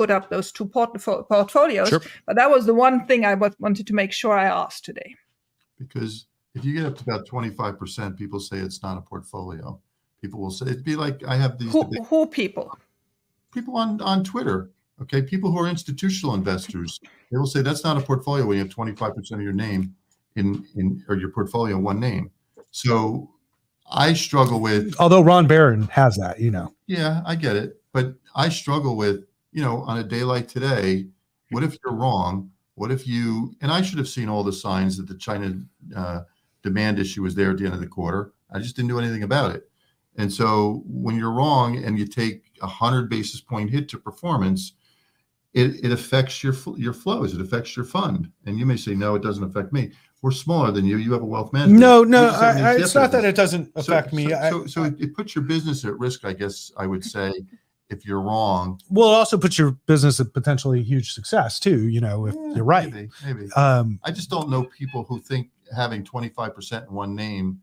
put 0.00 0.10
up 0.10 0.30
those 0.30 0.50
two 0.50 0.64
portfolios. 0.64 1.90
Sure. 1.90 2.00
But 2.24 2.36
that 2.36 2.50
was 2.50 2.64
the 2.64 2.72
one 2.72 3.04
thing 3.04 3.26
I 3.26 3.34
wanted 3.34 3.86
to 3.86 3.92
make 3.92 4.12
sure 4.12 4.32
I 4.32 4.46
asked 4.46 4.82
today. 4.82 5.14
Because 5.78 6.24
if 6.54 6.64
you 6.64 6.72
get 6.72 6.86
up 6.86 6.96
to 6.96 7.02
about 7.02 7.28
25%, 7.28 8.16
people 8.16 8.40
say 8.40 8.56
it's 8.56 8.82
not 8.82 8.96
a 8.96 9.02
portfolio. 9.02 9.78
People 10.22 10.40
will 10.40 10.50
say 10.50 10.66
it'd 10.70 10.84
be 10.84 10.96
like 10.96 11.22
I 11.26 11.36
have 11.36 11.58
these 11.58 11.70
who, 11.70 11.82
who 12.08 12.26
people? 12.26 12.78
People 13.52 13.76
on, 13.76 14.00
on 14.00 14.24
Twitter. 14.24 14.70
Okay. 15.02 15.20
People 15.20 15.52
who 15.52 15.58
are 15.58 15.68
institutional 15.68 16.34
investors, 16.34 16.98
they 17.30 17.36
will 17.36 17.46
say 17.46 17.60
that's 17.60 17.84
not 17.84 17.98
a 17.98 18.00
portfolio 18.00 18.46
when 18.46 18.56
you 18.56 18.64
have 18.64 18.72
25% 18.72 19.32
of 19.32 19.42
your 19.42 19.52
name 19.52 19.94
in, 20.36 20.66
in 20.76 21.04
or 21.08 21.16
your 21.16 21.30
portfolio 21.30 21.76
in 21.76 21.82
one 21.82 22.00
name. 22.00 22.30
So 22.70 23.28
I 23.90 24.14
struggle 24.14 24.60
with 24.60 24.94
although 24.98 25.20
Ron 25.20 25.46
Baron 25.46 25.82
has 25.88 26.16
that, 26.16 26.40
you 26.40 26.50
know. 26.50 26.72
Yeah, 26.86 27.20
I 27.26 27.34
get 27.34 27.56
it. 27.56 27.82
But 27.92 28.14
I 28.34 28.48
struggle 28.48 28.96
with 28.96 29.24
you 29.52 29.62
know, 29.62 29.82
on 29.82 29.98
a 29.98 30.04
day 30.04 30.22
like 30.22 30.48
today, 30.48 31.06
what 31.50 31.62
if 31.62 31.76
you're 31.84 31.94
wrong? 31.94 32.50
What 32.74 32.90
if 32.90 33.06
you, 33.06 33.54
and 33.60 33.70
I 33.70 33.82
should 33.82 33.98
have 33.98 34.08
seen 34.08 34.28
all 34.28 34.42
the 34.42 34.52
signs 34.52 34.96
that 34.96 35.06
the 35.06 35.16
China 35.16 35.60
uh, 35.94 36.20
demand 36.62 36.98
issue 36.98 37.22
was 37.22 37.34
there 37.34 37.50
at 37.50 37.58
the 37.58 37.64
end 37.64 37.74
of 37.74 37.80
the 37.80 37.86
quarter. 37.86 38.32
I 38.52 38.58
just 38.58 38.76
didn't 38.76 38.88
do 38.88 38.98
anything 38.98 39.22
about 39.22 39.54
it. 39.54 39.68
And 40.16 40.32
so 40.32 40.82
when 40.86 41.16
you're 41.16 41.32
wrong 41.32 41.82
and 41.84 41.98
you 41.98 42.06
take 42.06 42.44
a 42.62 42.66
hundred 42.66 43.08
basis 43.08 43.40
point 43.40 43.70
hit 43.70 43.88
to 43.90 43.98
performance, 43.98 44.72
it, 45.54 45.84
it 45.84 45.92
affects 45.92 46.42
your 46.44 46.54
your 46.76 46.92
flows. 46.92 47.34
It 47.34 47.40
affects 47.40 47.76
your 47.76 47.84
fund. 47.84 48.30
And 48.46 48.58
you 48.58 48.66
may 48.66 48.76
say, 48.76 48.94
no, 48.94 49.14
it 49.14 49.22
doesn't 49.22 49.44
affect 49.44 49.72
me. 49.72 49.92
We're 50.22 50.32
smaller 50.32 50.70
than 50.70 50.84
you. 50.84 50.98
You 50.98 51.12
have 51.12 51.22
a 51.22 51.26
wealth 51.26 51.52
management. 51.52 51.80
No, 51.80 52.04
no, 52.04 52.28
I, 52.28 52.50
I, 52.50 52.74
it's 52.76 52.94
not 52.94 53.10
that 53.12 53.24
it 53.24 53.34
doesn't 53.34 53.72
affect 53.74 54.10
so, 54.10 54.16
me. 54.16 54.28
So, 54.28 54.38
I, 54.38 54.50
so, 54.50 54.66
so 54.66 54.82
it, 54.84 55.00
it 55.00 55.14
puts 55.14 55.34
your 55.34 55.44
business 55.44 55.84
at 55.84 55.98
risk, 55.98 56.24
I 56.24 56.34
guess 56.34 56.70
I 56.76 56.86
would 56.86 57.04
say, 57.04 57.32
if 57.90 58.06
you're 58.06 58.20
wrong. 58.20 58.80
Well, 58.88 59.10
it 59.10 59.14
also 59.14 59.36
puts 59.36 59.58
your 59.58 59.72
business 59.86 60.20
at 60.20 60.32
potentially 60.32 60.82
huge 60.82 61.12
success 61.12 61.58
too. 61.58 61.88
You 61.88 62.00
know, 62.00 62.26
if 62.26 62.34
yeah, 62.34 62.54
you're 62.54 62.64
right. 62.64 62.92
Maybe. 62.92 63.08
maybe. 63.24 63.52
Um, 63.52 64.00
I 64.04 64.10
just 64.12 64.30
don't 64.30 64.48
know 64.48 64.64
people 64.64 65.04
who 65.04 65.20
think 65.20 65.50
having 65.74 66.04
25% 66.04 66.88
in 66.88 66.94
one 66.94 67.14
name, 67.14 67.60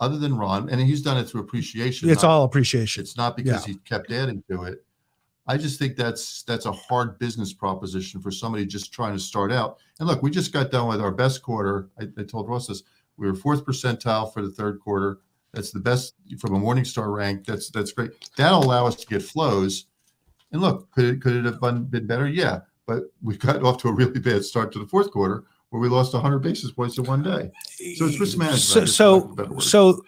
other 0.00 0.18
than 0.18 0.36
Ron, 0.36 0.68
and 0.68 0.80
he's 0.80 1.02
done 1.02 1.16
it 1.18 1.28
through 1.28 1.42
appreciation. 1.42 2.08
It's 2.08 2.22
not, 2.22 2.30
all 2.30 2.44
appreciation. 2.44 3.02
It's 3.02 3.16
not 3.16 3.36
because 3.36 3.66
yeah. 3.66 3.74
he 3.74 3.78
kept 3.80 4.10
adding 4.12 4.42
to 4.50 4.64
it. 4.64 4.84
I 5.46 5.56
just 5.56 5.78
think 5.78 5.96
that's 5.96 6.42
that's 6.42 6.66
a 6.66 6.72
hard 6.72 7.18
business 7.18 7.54
proposition 7.54 8.20
for 8.20 8.30
somebody 8.30 8.66
just 8.66 8.92
trying 8.92 9.14
to 9.14 9.18
start 9.18 9.50
out. 9.50 9.78
And 9.98 10.06
look, 10.06 10.22
we 10.22 10.30
just 10.30 10.52
got 10.52 10.70
done 10.70 10.88
with 10.88 11.00
our 11.00 11.10
best 11.10 11.42
quarter. 11.42 11.88
I, 11.98 12.04
I 12.18 12.24
told 12.24 12.48
Ross 12.48 12.66
this. 12.66 12.82
We 13.16 13.26
were 13.26 13.34
fourth 13.34 13.64
percentile 13.64 14.32
for 14.32 14.42
the 14.42 14.50
third 14.50 14.78
quarter. 14.78 15.18
That's 15.52 15.70
the 15.70 15.80
best 15.80 16.14
from 16.38 16.54
a 16.54 16.58
Morningstar 16.58 17.14
rank. 17.14 17.46
That's 17.46 17.70
that's 17.70 17.92
great. 17.92 18.10
That'll 18.36 18.64
allow 18.64 18.86
us 18.86 18.96
to 18.96 19.06
get 19.06 19.22
flows. 19.22 19.86
And 20.52 20.60
look, 20.60 20.90
could 20.92 21.04
it 21.04 21.22
could 21.22 21.36
it 21.36 21.44
have 21.44 21.60
been, 21.60 21.84
been 21.84 22.06
better? 22.06 22.28
Yeah, 22.28 22.60
but 22.86 23.04
we 23.22 23.36
got 23.36 23.62
off 23.64 23.78
to 23.78 23.88
a 23.88 23.92
really 23.92 24.20
bad 24.20 24.44
start 24.44 24.72
to 24.72 24.78
the 24.78 24.86
fourth 24.86 25.10
quarter 25.10 25.44
where 25.70 25.80
we 25.80 25.88
lost 25.88 26.14
100 26.14 26.38
basis 26.38 26.70
points 26.70 26.96
in 26.98 27.04
one 27.04 27.22
day. 27.22 27.50
So 27.96 28.06
it's 28.06 28.18
risk 28.18 28.38
management. 28.38 28.60
So 28.60 28.84
so, 28.86 29.58
so 29.58 30.02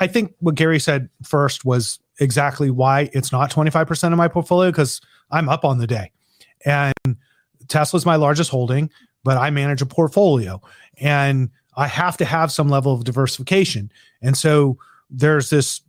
I 0.00 0.06
think 0.06 0.34
what 0.40 0.54
Gary 0.54 0.78
said 0.78 1.08
first 1.22 1.64
was 1.64 1.98
exactly 2.20 2.70
why 2.70 3.08
it's 3.12 3.32
not 3.32 3.50
25% 3.50 4.12
of 4.12 4.18
my 4.18 4.28
portfolio 4.28 4.70
because 4.70 5.00
I'm 5.30 5.48
up 5.48 5.64
on 5.64 5.78
the 5.78 5.86
day. 5.86 6.12
And 6.64 6.94
Tesla's 7.68 8.04
my 8.04 8.16
largest 8.16 8.50
holding, 8.50 8.90
but 9.24 9.38
I 9.38 9.50
manage 9.50 9.82
a 9.82 9.86
portfolio. 9.86 10.60
And 11.00 11.50
I 11.78 11.86
have 11.86 12.16
to 12.18 12.24
have 12.24 12.50
some 12.50 12.68
level 12.68 12.92
of 12.92 13.04
diversification. 13.04 13.90
And 14.20 14.36
so 14.36 14.78
there's 15.08 15.48
this 15.48 15.80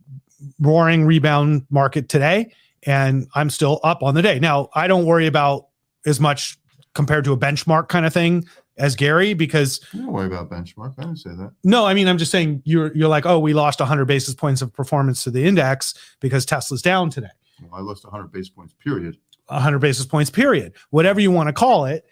roaring 0.60 1.04
rebound 1.04 1.66
market 1.68 2.08
today, 2.08 2.54
and 2.84 3.26
I'm 3.34 3.50
still 3.50 3.80
up 3.82 4.02
on 4.02 4.14
the 4.14 4.22
day. 4.22 4.38
Now, 4.38 4.70
I 4.74 4.86
don't 4.86 5.04
worry 5.04 5.26
about 5.26 5.66
as 6.06 6.20
much 6.20 6.56
compared 6.94 7.24
to 7.24 7.32
a 7.32 7.36
benchmark 7.36 7.88
kind 7.88 8.06
of 8.06 8.14
thing 8.14 8.46
as 8.78 8.94
Gary 8.96 9.34
because 9.34 9.80
you 9.92 10.02
don't 10.02 10.12
worry 10.12 10.26
about 10.26 10.48
benchmark. 10.48 10.94
I 10.98 11.02
didn't 11.02 11.18
say 11.18 11.30
that. 11.30 11.52
No, 11.64 11.84
I 11.84 11.92
mean 11.92 12.08
I'm 12.08 12.18
just 12.18 12.30
saying 12.30 12.62
you're 12.64 12.96
you're 12.96 13.08
like, 13.08 13.26
oh, 13.26 13.38
we 13.38 13.52
lost 13.52 13.80
100 13.80 14.06
basis 14.06 14.34
points 14.34 14.62
of 14.62 14.72
performance 14.72 15.22
to 15.24 15.30
the 15.30 15.44
index 15.44 15.94
because 16.20 16.46
Tesla's 16.46 16.82
down 16.82 17.10
today. 17.10 17.28
Well, 17.62 17.80
I 17.80 17.82
lost 17.82 18.04
100 18.04 18.32
basis 18.32 18.48
points. 18.48 18.74
Period. 18.82 19.18
100 19.46 19.78
basis 19.80 20.06
points. 20.06 20.30
Period. 20.30 20.72
Whatever 20.90 21.20
you 21.20 21.30
want 21.30 21.48
to 21.48 21.52
call 21.52 21.84
it, 21.84 22.06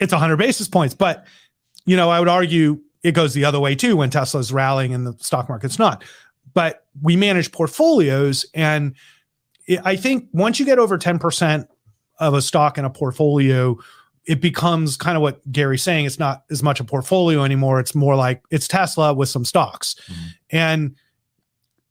it's 0.00 0.12
100 0.12 0.36
basis 0.36 0.68
points. 0.68 0.94
But 0.94 1.26
you 1.84 1.96
know, 1.96 2.08
I 2.08 2.18
would 2.18 2.28
argue 2.28 2.80
it 3.02 3.12
goes 3.12 3.34
the 3.34 3.44
other 3.44 3.60
way 3.60 3.74
too 3.74 3.96
when 3.96 4.10
Tesla's 4.10 4.52
rallying 4.52 4.94
and 4.94 5.06
the 5.06 5.14
stock 5.18 5.48
market's 5.48 5.78
not. 5.78 6.04
But 6.54 6.86
we 7.00 7.16
manage 7.16 7.52
portfolios, 7.52 8.44
and 8.54 8.94
I 9.84 9.96
think 9.96 10.28
once 10.32 10.58
you 10.58 10.66
get 10.66 10.78
over 10.78 10.98
10% 10.98 11.66
of 12.18 12.34
a 12.34 12.42
stock 12.42 12.78
in 12.78 12.84
a 12.84 12.90
portfolio, 12.90 13.78
it 14.24 14.40
becomes 14.40 14.96
kind 14.96 15.16
of 15.16 15.22
what 15.22 15.40
Gary's 15.50 15.82
saying. 15.82 16.04
It's 16.04 16.18
not 16.18 16.44
as 16.50 16.62
much 16.62 16.78
a 16.78 16.84
portfolio 16.84 17.42
anymore. 17.42 17.80
It's 17.80 17.94
more 17.94 18.14
like 18.14 18.42
it's 18.50 18.68
Tesla 18.68 19.14
with 19.14 19.28
some 19.28 19.44
stocks. 19.44 19.96
Mm-hmm. 20.06 20.26
And, 20.50 20.96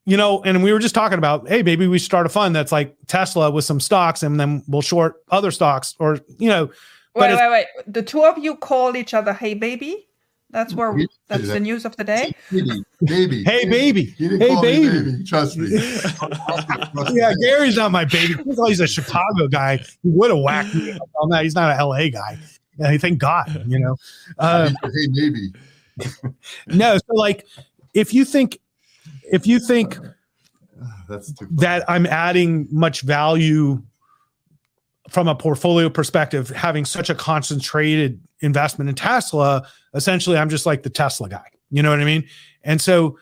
you 0.05 0.15
know, 0.15 0.41
and 0.43 0.63
we 0.63 0.71
were 0.71 0.79
just 0.79 0.95
talking 0.95 1.17
about, 1.17 1.47
hey, 1.47 1.63
maybe 1.63 1.88
we 1.88 1.99
start 1.99 2.25
a 2.25 2.29
fund 2.29 2.55
that's 2.55 2.71
like 2.71 2.95
Tesla 3.07 3.51
with 3.51 3.65
some 3.65 3.79
stocks 3.79 4.23
and 4.23 4.39
then 4.39 4.63
we'll 4.67 4.81
short 4.81 5.15
other 5.29 5.51
stocks 5.51 5.95
or, 5.99 6.19
you 6.38 6.49
know. 6.49 6.69
Wait, 7.15 7.35
wait, 7.35 7.51
wait. 7.51 7.65
The 7.88 8.01
two 8.01 8.23
of 8.23 8.38
you 8.38 8.55
call 8.55 8.95
each 8.95 9.13
other, 9.13 9.33
hey, 9.33 9.53
baby? 9.53 10.07
That's 10.51 10.73
where 10.73 10.91
we, 10.91 11.07
that's 11.27 11.47
the 11.47 11.59
news 11.59 11.85
of 11.85 11.95
the 11.95 12.03
day. 12.03 12.35
Baby, 12.51 12.83
baby. 13.03 13.43
hey, 13.43 13.65
baby. 13.69 14.05
Hey, 14.17 14.37
baby. 14.37 14.61
baby. 14.61 15.23
Trust 15.23 15.57
me. 15.57 15.69
yeah, 17.13 17.33
Gary's 17.41 17.77
not 17.77 17.91
my 17.91 18.05
baby. 18.05 18.35
He's 18.67 18.81
a 18.81 18.87
Chicago 18.87 19.47
guy. 19.47 19.77
He 19.77 20.09
would 20.09 20.29
have 20.29 20.39
whacked 20.39 20.75
me 20.75 20.97
on 21.21 21.29
that. 21.29 21.43
He's 21.43 21.55
not 21.55 21.71
an 21.71 21.87
LA 21.87 22.09
guy. 22.09 22.37
Yeah, 22.77 22.97
thank 22.97 23.19
God, 23.19 23.63
you 23.67 23.79
know. 23.79 23.95
Uh, 24.37 24.69
hey, 24.83 25.07
baby. 25.13 25.53
no, 26.67 26.97
so 26.97 27.13
like, 27.13 27.45
if 27.93 28.13
you 28.13 28.25
think, 28.25 28.59
if 29.31 29.47
you 29.47 29.59
think 29.59 29.97
that's 31.07 31.33
that 31.51 31.89
I'm 31.89 32.05
adding 32.05 32.67
much 32.71 33.01
value 33.01 33.81
from 35.11 35.27
a 35.27 35.35
portfolio 35.35 35.89
perspective, 35.89 36.49
having 36.49 36.85
such 36.85 37.09
a 37.09 37.15
concentrated 37.15 38.19
investment 38.39 38.89
in 38.89 38.95
Tesla, 38.95 39.67
essentially 39.93 40.38
I'm 40.38 40.49
just 40.49 40.65
like 40.65 40.83
the 40.83 40.89
Tesla 40.89 41.27
guy. 41.27 41.45
You 41.69 41.83
know 41.83 41.89
what 41.89 41.99
I 41.99 42.05
mean? 42.05 42.27
And 42.63 42.81
so 42.81 43.17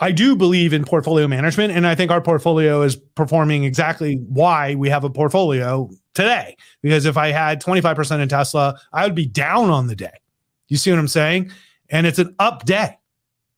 I 0.00 0.12
do 0.12 0.36
believe 0.36 0.72
in 0.72 0.84
portfolio 0.84 1.26
management. 1.26 1.72
And 1.72 1.86
I 1.86 1.94
think 1.94 2.10
our 2.10 2.20
portfolio 2.20 2.82
is 2.82 2.94
performing 2.94 3.64
exactly 3.64 4.16
why 4.28 4.74
we 4.74 4.90
have 4.90 5.02
a 5.02 5.10
portfolio 5.10 5.90
today. 6.12 6.56
Because 6.82 7.06
if 7.06 7.16
I 7.16 7.28
had 7.28 7.62
25% 7.62 8.20
in 8.20 8.28
Tesla, 8.28 8.78
I 8.92 9.04
would 9.04 9.14
be 9.14 9.26
down 9.26 9.70
on 9.70 9.86
the 9.86 9.96
day. 9.96 10.20
You 10.68 10.76
see 10.76 10.90
what 10.90 10.98
I'm 10.98 11.08
saying? 11.08 11.50
And 11.88 12.06
it's 12.06 12.18
an 12.18 12.34
up 12.38 12.66
day 12.66 12.98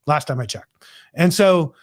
last 0.06 0.28
time 0.28 0.40
I 0.40 0.46
checked. 0.46 0.68
And 1.14 1.34
so, 1.34 1.74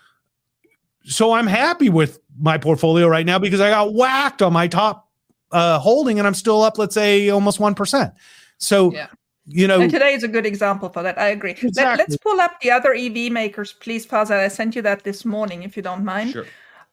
so 1.04 1.34
I'm 1.34 1.48
happy 1.48 1.90
with 1.90 2.20
my 2.40 2.58
portfolio 2.58 3.08
right 3.08 3.26
now 3.26 3.38
because 3.38 3.60
I 3.60 3.70
got 3.70 3.94
whacked 3.94 4.42
on 4.42 4.54
my 4.54 4.68
top 4.68 5.07
uh, 5.52 5.80
holding 5.80 6.20
and 6.20 6.28
I'm 6.28 6.34
still 6.34 6.62
up, 6.62 6.78
let's 6.78 6.94
say 6.94 7.30
almost 7.30 7.60
1%. 7.60 8.14
So, 8.58 8.92
yeah. 8.92 9.08
you 9.46 9.68
know, 9.68 9.82
and 9.82 9.92
today 9.92 10.14
is 10.14 10.24
a 10.24 10.28
good 10.28 10.46
example 10.46 10.90
for 10.90 11.04
that. 11.04 11.18
I 11.18 11.28
agree. 11.28 11.52
Exactly. 11.52 11.98
Let, 11.98 12.10
us 12.10 12.18
pull 12.18 12.40
up 12.40 12.60
the 12.62 12.72
other 12.72 12.94
EV 12.94 13.32
makers, 13.32 13.74
please, 13.74 14.06
Farzad. 14.06 14.40
I 14.40 14.48
sent 14.48 14.76
you 14.76 14.82
that 14.82 15.04
this 15.04 15.26
morning, 15.26 15.64
if 15.64 15.78
you 15.78 15.84
don't 15.84 16.04
mind. 16.04 16.32
Sure. 16.32 16.46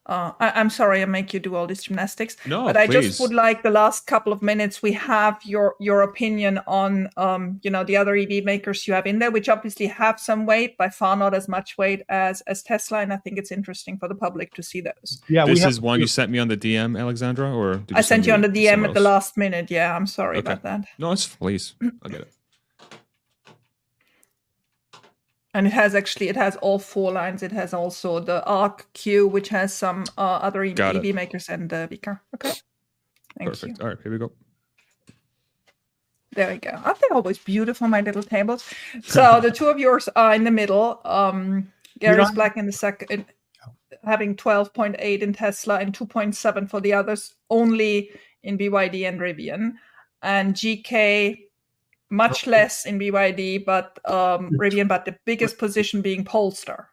Uh, 0.06 0.32
I, 0.38 0.60
am 0.60 0.68
sorry 0.68 1.00
I 1.00 1.06
make 1.06 1.32
you 1.32 1.40
do 1.40 1.54
all 1.54 1.66
this 1.66 1.84
gymnastics. 1.84 2.36
No, 2.46 2.64
but 2.64 2.76
I 2.76 2.86
just 2.86 3.18
would 3.20 3.32
like 3.32 3.62
the 3.62 3.70
last 3.70 4.06
couple 4.06 4.34
of 4.34 4.42
minutes 4.42 4.82
we 4.82 4.92
have 4.92 5.40
your 5.44 5.76
your 5.80 6.02
opinion 6.02 6.60
on 6.66 7.08
um, 7.16 7.58
you 7.62 7.70
know 7.70 7.84
the 7.84 7.96
other 7.96 8.14
EV 8.14 8.44
makers 8.44 8.86
you 8.86 8.92
have 8.92 9.06
in 9.06 9.18
there, 9.18 9.30
which 9.30 9.48
obviously 9.48 9.86
have 9.86 10.20
some 10.20 10.44
weight, 10.44 10.76
by 10.76 10.90
far 10.90 11.16
not 11.16 11.32
as 11.32 11.48
much 11.48 11.78
weight 11.78 12.02
as 12.10 12.42
as 12.42 12.62
Tesla, 12.62 12.98
and 13.00 13.14
I 13.14 13.16
think 13.16 13.38
it's 13.38 13.50
interesting 13.50 13.96
for 13.96 14.06
the 14.08 14.14
public 14.14 14.52
to 14.54 14.62
see 14.62 14.82
those. 14.82 15.22
Yeah, 15.26 15.46
this 15.46 15.64
is 15.64 15.80
one 15.80 16.00
you 16.00 16.06
sent 16.06 16.30
me 16.30 16.38
on 16.38 16.48
the 16.48 16.56
DM, 16.56 16.98
Alexandra, 16.98 17.50
or 17.50 17.82
I 17.94 18.02
sent 18.02 18.26
you 18.26 18.34
on 18.34 18.42
the 18.42 18.48
DM 18.48 18.86
at 18.86 18.92
the 18.92 19.00
last 19.00 19.38
minute. 19.38 19.70
Yeah, 19.70 19.96
I'm 19.96 20.06
sorry 20.06 20.38
okay. 20.38 20.52
about 20.52 20.62
that. 20.64 20.86
No, 20.98 21.12
it's 21.12 21.26
please, 21.26 21.76
I'll 22.02 22.10
get 22.10 22.20
it. 22.20 22.33
And 25.54 25.66
it 25.66 25.72
has 25.72 25.94
actually 25.94 26.28
it 26.28 26.36
has 26.36 26.56
all 26.56 26.78
four 26.78 27.12
lines. 27.12 27.42
It 27.42 27.52
has 27.52 27.72
also 27.72 28.18
the 28.18 28.42
ARKQ, 28.46 29.30
which 29.30 29.48
has 29.50 29.72
some 29.72 30.04
uh, 30.18 30.20
other 30.42 30.64
EV, 30.64 30.80
EV 30.80 31.14
makers 31.14 31.48
and 31.48 31.70
the 31.70 31.86
Beaker. 31.88 32.20
Okay, 32.34 32.52
thank 33.38 33.50
Perfect. 33.50 33.78
you. 33.78 33.84
All 33.84 33.90
right, 33.90 33.98
here 34.02 34.12
we 34.12 34.18
go. 34.18 34.32
There 36.34 36.50
we 36.50 36.58
go. 36.58 36.70
Aren't 36.70 37.00
they 37.00 37.08
always 37.12 37.38
beautiful, 37.38 37.86
my 37.88 38.00
little 38.00 38.22
tables? 38.22 38.68
So 39.04 39.40
the 39.40 39.50
two 39.50 39.66
of 39.66 39.78
yours 39.78 40.08
are 40.16 40.34
in 40.34 40.44
the 40.44 40.50
middle. 40.50 41.00
Um, 41.04 41.72
Gary's 42.00 42.32
Black 42.32 42.56
in 42.56 42.66
the 42.66 42.72
second, 42.72 43.24
having 44.02 44.34
12.8 44.34 45.20
in 45.20 45.32
Tesla 45.32 45.78
and 45.78 45.96
2.7 45.96 46.68
for 46.68 46.80
the 46.80 46.92
others, 46.92 47.34
only 47.50 48.10
in 48.42 48.58
BYD 48.58 49.08
and 49.08 49.20
Rivian. 49.20 49.74
And 50.22 50.54
GK 50.54 51.43
much 52.14 52.46
less 52.46 52.86
in 52.86 52.98
BYD, 52.98 53.64
but 53.64 53.98
um, 54.04 54.50
Rivian, 54.52 54.88
but 54.88 55.04
the 55.04 55.16
biggest 55.24 55.58
position 55.58 56.02
being 56.02 56.24
Polestar. 56.24 56.90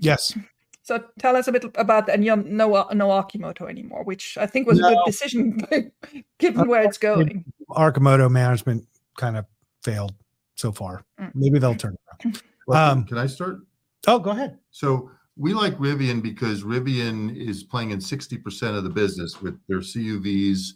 Yes. 0.00 0.36
So 0.86 1.02
tell 1.18 1.34
us 1.34 1.48
a 1.48 1.52
bit 1.52 1.64
about 1.76 2.10
and 2.10 2.22
you're 2.22 2.36
no 2.36 2.86
no 2.92 3.08
Arcimoto 3.08 3.70
anymore, 3.70 4.04
which 4.04 4.36
I 4.36 4.44
think 4.44 4.66
was 4.66 4.78
no. 4.78 4.88
a 4.88 4.90
good 4.90 5.02
decision 5.06 5.66
given 6.38 6.68
where 6.68 6.82
it's 6.82 6.98
going. 6.98 7.42
Arcimoto 7.70 8.30
management 8.30 8.86
kind 9.16 9.38
of 9.38 9.46
failed 9.82 10.12
so 10.56 10.72
far. 10.72 11.02
Mm. 11.18 11.30
Maybe 11.34 11.58
they'll 11.58 11.74
turn 11.74 11.96
around. 12.24 12.42
Well, 12.66 12.92
um, 12.92 13.04
can 13.04 13.16
I 13.16 13.26
start? 13.26 13.60
Oh, 14.06 14.18
go 14.18 14.30
ahead. 14.32 14.58
So 14.70 15.10
we 15.36 15.54
like 15.54 15.76
Rivian 15.78 16.22
because 16.22 16.62
Rivian 16.62 17.34
is 17.36 17.62
playing 17.62 17.90
in 17.90 17.98
60% 17.98 18.76
of 18.76 18.84
the 18.84 18.90
business 18.90 19.42
with 19.42 19.58
their 19.68 19.80
CUVs 19.80 20.72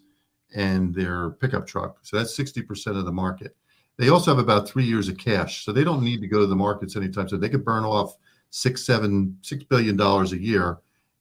and 0.55 0.95
their 0.95 1.31
pickup 1.31 1.67
truck. 1.67 1.99
So 2.03 2.17
that's 2.17 2.37
60% 2.37 2.99
of 2.99 3.05
the 3.05 3.13
market. 3.13 3.57
They 3.97 4.09
also 4.09 4.31
have 4.31 4.39
about 4.39 4.69
three 4.69 4.85
years 4.85 5.09
of 5.09 5.19
cash. 5.19 5.65
So 5.65 5.73
they 5.73 5.85
don't 5.85 6.03
need 6.03 6.21
to 6.21 6.29
go 6.29 6.39
to 6.39 6.47
the 6.47 6.57
markets 6.57 6.97
anytime. 6.97 7.29
So 7.29 7.37
they 7.37 7.49
could 7.49 7.65
burn 7.65 7.85
off 7.85 8.17
six, 8.51 8.85
seven, 8.85 9.37
six 9.43 9.65
billion 9.65 9.97
dollars 9.97 10.33
a 10.33 10.41
year. 10.41 10.79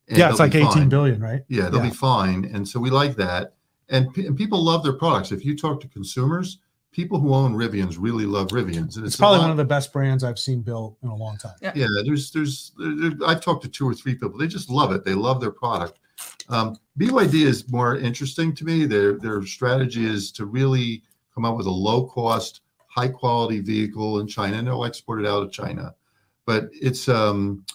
yeah, 0.08 0.30
it's 0.30 0.40
like 0.40 0.56
18 0.56 0.72
fine. 0.72 0.90
billion, 0.90 1.20
right? 1.20 1.44
Yeah, 1.48 1.70
they'll 1.70 1.84
yeah. 1.84 1.90
be 1.90 1.96
fine. 1.96 2.46
And 2.54 2.68
so 2.68 2.80
we 2.80 2.90
like 2.90 3.16
that. 3.16 3.54
And, 3.90 4.14
p- 4.14 4.28
and 4.28 4.38
people 4.38 4.64
love 4.64 4.84
their 4.84 4.94
products. 4.94 5.32
If 5.32 5.44
you 5.44 5.58
talk 5.58 5.82
to 5.82 5.88
consumers, 5.88 6.60
people 6.92 7.20
who 7.20 7.34
own 7.34 7.54
Rivians 7.54 7.98
really 8.00 8.26
love 8.26 8.50
Rivians. 8.50 8.96
And 8.96 9.06
it's, 9.06 9.14
it's 9.14 9.16
probably 9.16 9.40
one 9.40 9.52
of 9.52 9.58
the 9.58 9.66
best 9.66 9.92
brands 9.92 10.24
I've 10.24 10.40
seen 10.40 10.62
built 10.62 10.98
in 11.04 11.10
a 11.10 11.16
long 11.16 11.38
time. 11.38 11.56
Yeah, 11.62 11.72
yeah 11.76 11.88
there's, 12.06 12.32
there's, 12.32 12.74
there, 12.78 13.12
I've 13.26 13.42
talked 13.42 13.64
to 13.64 13.70
two 13.70 13.88
or 13.88 13.94
three 13.94 14.14
people. 14.14 14.38
They 14.38 14.48
just 14.48 14.70
love 14.70 14.92
it. 14.92 15.04
They 15.04 15.14
love 15.14 15.42
their 15.42 15.52
product. 15.52 16.00
Um, 16.50 16.78
BYD 17.00 17.46
is 17.46 17.70
more 17.72 17.98
interesting 17.98 18.54
to 18.56 18.66
me. 18.66 18.86
Their 18.86 19.14
their 19.14 19.46
strategy 19.46 20.06
is 20.06 20.32
to 20.34 20.46
really 20.46 21.04
come 21.34 21.46
up 21.46 21.58
with 21.58 21.68
a 21.68 21.72
low 21.72 22.08
cost, 22.08 22.62
high 22.88 23.10
quality 23.10 23.60
vehicle 23.60 24.20
in 24.20 24.28
China, 24.28 24.58
and 24.58 24.68
they'll 24.68 24.86
export 24.86 25.20
it 25.20 25.28
out 25.28 25.44
of 25.44 25.52
China. 25.52 25.94
But 26.46 26.70
it's 26.74 27.10
um, 27.10 27.66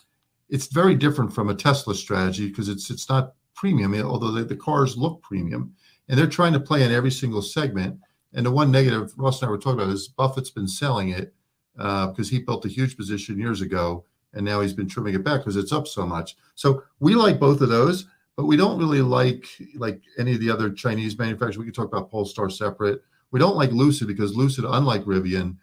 it's 0.48 0.66
very 0.66 0.94
different 0.94 1.32
from 1.32 1.48
a 1.48 1.54
Tesla 1.54 1.94
strategy 1.94 2.48
because 2.48 2.68
it's 2.68 2.90
it's 2.90 3.08
not 3.08 3.34
premium, 3.54 3.94
although 4.02 4.32
the, 4.32 4.44
the 4.44 4.56
cars 4.56 4.96
look 4.96 5.22
premium, 5.22 5.74
and 6.08 6.18
they're 6.18 6.26
trying 6.26 6.52
to 6.52 6.60
play 6.60 6.82
in 6.82 6.90
every 6.90 7.10
single 7.10 7.42
segment. 7.42 7.98
And 8.34 8.46
the 8.46 8.50
one 8.50 8.70
negative 8.70 9.12
Ross 9.16 9.42
and 9.42 9.48
I 9.48 9.50
were 9.50 9.58
talking 9.58 9.80
about 9.80 9.92
is 9.92 10.08
Buffett's 10.08 10.50
been 10.50 10.66
selling 10.66 11.10
it 11.10 11.34
because 11.76 12.28
uh, 12.28 12.30
he 12.30 12.38
built 12.40 12.64
a 12.64 12.68
huge 12.68 12.96
position 12.96 13.38
years 13.38 13.60
ago, 13.60 14.04
and 14.34 14.44
now 14.44 14.60
he's 14.60 14.72
been 14.72 14.88
trimming 14.88 15.14
it 15.14 15.24
back 15.24 15.40
because 15.40 15.56
it's 15.56 15.72
up 15.72 15.86
so 15.86 16.06
much. 16.06 16.36
So 16.54 16.82
we 16.98 17.14
like 17.14 17.38
both 17.38 17.60
of 17.60 17.68
those 17.68 18.06
but 18.36 18.46
we 18.46 18.56
don't 18.56 18.78
really 18.78 19.02
like 19.02 19.46
like 19.74 20.00
any 20.18 20.34
of 20.34 20.40
the 20.40 20.50
other 20.50 20.70
Chinese 20.70 21.18
manufacturers. 21.18 21.58
We 21.58 21.64
could 21.64 21.74
talk 21.74 21.86
about 21.86 22.10
Polestar 22.10 22.50
separate. 22.50 23.02
We 23.30 23.40
don't 23.40 23.56
like 23.56 23.70
Lucid 23.70 24.08
because 24.08 24.36
Lucid, 24.36 24.64
unlike 24.66 25.04
Rivian, 25.04 25.56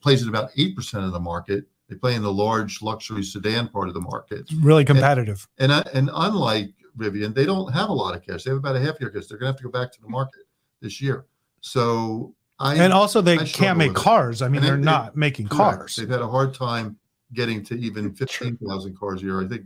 plays 0.00 0.22
in 0.22 0.28
about 0.28 0.50
eight 0.56 0.76
percent 0.76 1.04
of 1.04 1.12
the 1.12 1.20
market. 1.20 1.64
They 1.88 1.96
play 1.96 2.14
in 2.14 2.22
the 2.22 2.32
large 2.32 2.80
luxury 2.80 3.22
sedan 3.22 3.68
part 3.68 3.88
of 3.88 3.94
the 3.94 4.00
market. 4.00 4.40
It's 4.40 4.54
really 4.54 4.84
competitive. 4.84 5.46
And, 5.58 5.72
and 5.72 5.86
and 5.92 6.10
unlike 6.12 6.70
Rivian, 6.96 7.34
they 7.34 7.44
don't 7.44 7.72
have 7.72 7.88
a 7.88 7.92
lot 7.92 8.14
of 8.14 8.24
cash. 8.24 8.44
They 8.44 8.50
have 8.50 8.58
about 8.58 8.76
a 8.76 8.80
half 8.80 9.00
year 9.00 9.10
cash. 9.10 9.26
They're 9.26 9.38
going 9.38 9.52
to 9.52 9.52
have 9.52 9.56
to 9.58 9.64
go 9.64 9.70
back 9.70 9.92
to 9.92 10.00
the 10.00 10.08
market 10.08 10.44
this 10.80 11.00
year. 11.00 11.26
So 11.60 12.34
I 12.58 12.76
and 12.76 12.92
also 12.92 13.20
they 13.20 13.38
I 13.38 13.44
can't 13.44 13.78
make 13.78 13.94
cars. 13.94 14.40
I 14.42 14.48
mean, 14.48 14.58
and 14.58 14.66
they're 14.66 14.76
they, 14.76 14.82
not 14.82 15.16
making 15.16 15.48
correct. 15.48 15.78
cars. 15.78 15.96
They've 15.96 16.08
had 16.08 16.20
a 16.20 16.28
hard 16.28 16.54
time 16.54 16.98
getting 17.34 17.64
to 17.64 17.78
even 17.78 18.14
fifteen 18.14 18.56
thousand 18.58 18.98
cars 18.98 19.22
a 19.22 19.24
year. 19.24 19.42
I 19.42 19.48
think 19.48 19.64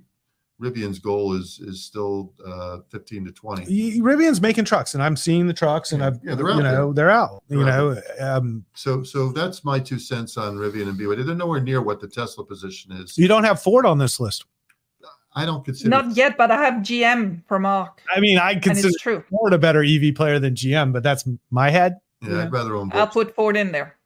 Rivian's 0.61 0.99
goal 0.99 1.35
is 1.35 1.61
is 1.61 1.85
still 1.85 2.33
uh, 2.47 2.79
15 2.91 3.27
to 3.27 3.33
20. 3.33 4.01
Rivian's 4.01 4.41
making 4.41 4.65
trucks, 4.65 4.95
and 4.95 5.03
I'm 5.03 5.17
seeing 5.17 5.47
the 5.47 5.53
trucks, 5.53 5.93
and 5.93 6.03
I've 6.03 6.19
yeah, 6.23 6.35
they're 6.35 6.51
out 6.51 6.57
you 6.57 6.63
know 6.63 6.87
there. 6.87 6.95
they're 6.95 7.11
out. 7.11 7.43
They're 7.49 7.59
you 7.59 7.69
out 7.69 8.03
know, 8.19 8.27
um, 8.27 8.65
so 8.75 9.03
so 9.03 9.33
that's 9.33 9.65
my 9.65 9.79
two 9.79 9.99
cents 9.99 10.37
on 10.37 10.57
Rivian 10.57 10.89
and 10.89 10.99
BYD. 10.99 11.27
They're 11.27 11.35
nowhere 11.35 11.61
near 11.61 11.83
what 11.83 12.01
the 12.01 12.09
Tesla 12.09 12.45
position 12.45 12.93
is. 12.93 13.19
You 13.19 13.29
don't 13.29 13.45
have 13.45 13.61
Ford 13.61 13.85
on 13.85 13.99
this 13.99 14.19
list. 14.19 14.47
I 15.35 15.45
don't 15.45 15.63
consider 15.63 15.91
not 15.91 16.17
yet, 16.17 16.39
but 16.39 16.51
I 16.51 16.65
have 16.65 16.83
GM 16.83 17.43
for 17.47 17.59
Mark. 17.59 18.01
I 18.15 18.21
mean, 18.21 18.39
I 18.39 18.55
consider 18.55 18.95
true. 18.99 19.23
Ford 19.29 19.53
a 19.53 19.59
better 19.59 19.85
EV 19.85 20.15
player 20.15 20.39
than 20.39 20.55
GM, 20.55 20.95
but 20.95 21.03
that's 21.03 21.29
my 21.51 21.69
head. 21.69 21.99
Yeah, 22.23 22.31
yeah. 22.31 22.43
I'd 22.45 22.53
rather 22.53 22.75
own. 22.75 22.89
Both. 22.89 22.99
I'll 22.99 23.07
put 23.07 23.35
Ford 23.35 23.59
in 23.59 23.71
there. 23.71 23.99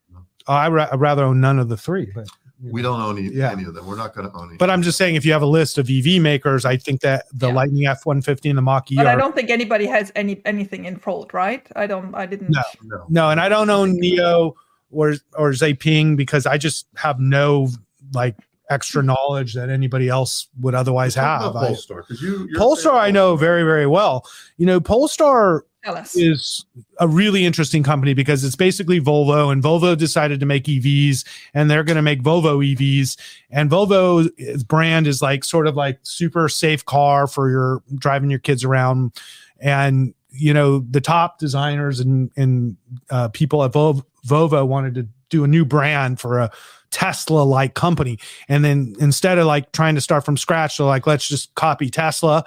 Oh, 0.49 0.55
I 0.55 0.69
ra- 0.69 0.89
I'd 0.91 0.99
rather 0.99 1.23
own 1.23 1.41
none 1.41 1.61
of 1.61 1.69
the 1.69 1.77
three, 1.77 2.11
but 2.13 2.27
We 2.63 2.83
don't 2.83 3.01
own 3.01 3.19
any, 3.19 3.29
yeah. 3.29 3.53
any 3.53 3.65
of 3.65 3.75
them. 3.75 3.87
We're 3.87 3.97
not 3.97 4.15
going 4.15 4.31
to 4.31 4.37
own. 4.37 4.49
Any. 4.49 4.57
But 4.59 4.71
I'm 4.71 4.83
just 4.83 4.99
saying, 4.99 5.15
if 5.15 5.25
you 5.25 5.33
have 5.33 5.43
a 5.43 5.47
list 5.47 5.79
of 5.79 5.89
EV 5.89 6.21
makers, 6.21 6.65
I 6.65 6.77
think 6.77 7.01
that 7.01 7.25
the 7.33 7.49
yeah. 7.49 7.55
Lightning 7.55 7.85
F150 7.85 8.51
and 8.51 8.59
the 8.59 8.63
Mach 8.63 8.91
E. 8.93 8.97
But 8.97 9.07
I 9.07 9.17
don't 9.17 9.35
think 9.35 9.51
anybody 9.51 9.87
has 9.87 10.13
any 10.15 10.43
anything 10.45 10.85
in 10.85 10.97
Ford, 10.97 11.33
right? 11.33 11.67
I 11.75 11.87
don't. 11.87 12.15
I 12.15 12.27
didn't. 12.27 12.51
No, 12.51 12.63
no, 12.85 13.05
no 13.09 13.31
and 13.31 13.41
I 13.41 13.49
don't 13.49 13.71
own 13.71 14.01
NIO 14.01 14.55
or 14.91 15.15
or 15.35 15.53
Xpeng 15.53 16.17
because 16.17 16.47
I 16.47 16.59
just 16.59 16.87
have 16.97 17.19
no 17.19 17.69
like 18.13 18.37
extra 18.71 19.03
knowledge 19.03 19.55
that 19.55 19.69
anybody 19.69 20.09
else 20.09 20.49
would 20.61 20.75
otherwise 20.75 21.15
have. 21.17 21.53
Polestar, 21.53 22.03
because 22.03 22.23
you 22.23 22.49
Polestar, 22.57 22.95
I 22.95 23.11
know 23.11 23.37
very 23.37 23.65
very 23.65 23.87
well. 23.87 24.27
You 24.57 24.67
know, 24.67 24.81
Polestar 24.81 25.67
is 26.15 26.65
a 26.99 27.09
really 27.09 27.45
interesting 27.45 27.83
company 27.83 28.15
because 28.15 28.45
it's 28.45 28.57
basically 28.57 29.01
Volvo, 29.01 29.51
and 29.51 29.63
Volvo 29.63 29.97
decided 29.97 30.41
to 30.41 30.47
make 30.47 30.65
EVs, 30.65 31.27
and 31.55 31.71
they're 31.71 31.85
going 31.85 31.97
to 31.97 32.03
make 32.03 32.23
Volvo 32.23 32.65
EVs. 32.75 33.19
And 33.51 33.71
Volvo's 33.71 34.63
brand 34.65 35.07
is 35.07 35.23
like 35.23 35.45
sort 35.45 35.67
of 35.67 35.77
like 35.77 35.99
super 36.03 36.49
safe 36.49 36.85
car 36.85 37.27
for 37.27 37.51
your 37.51 37.83
driving 37.97 38.31
your 38.31 38.39
kids 38.39 38.63
around, 38.63 39.13
and 39.59 40.15
you 40.31 40.55
know 40.55 40.81
the 40.91 41.01
top 41.01 41.39
designers 41.39 41.99
and 41.99 42.31
and 42.37 42.77
uh, 43.11 43.29
people 43.29 43.65
at 43.65 43.73
Volvo, 43.73 44.05
Volvo 44.27 44.67
wanted 44.67 44.95
to 44.95 45.09
do 45.31 45.45
a 45.45 45.49
new 45.49 45.65
brand 45.65 46.21
for 46.21 46.41
a 46.41 46.51
Tesla 46.91 47.43
like 47.43 47.75
company, 47.75 48.19
and 48.49 48.65
then 48.65 48.95
instead 49.01 49.39
of 49.39 49.47
like 49.47 49.73
trying 49.73 49.95
to 49.95 50.01
start 50.01 50.25
from 50.25 50.37
scratch, 50.37 50.79
they're 50.79 50.87
like 50.87 51.07
let's 51.07 51.29
just 51.29 51.55
copy 51.55 51.91
Tesla 51.91 52.45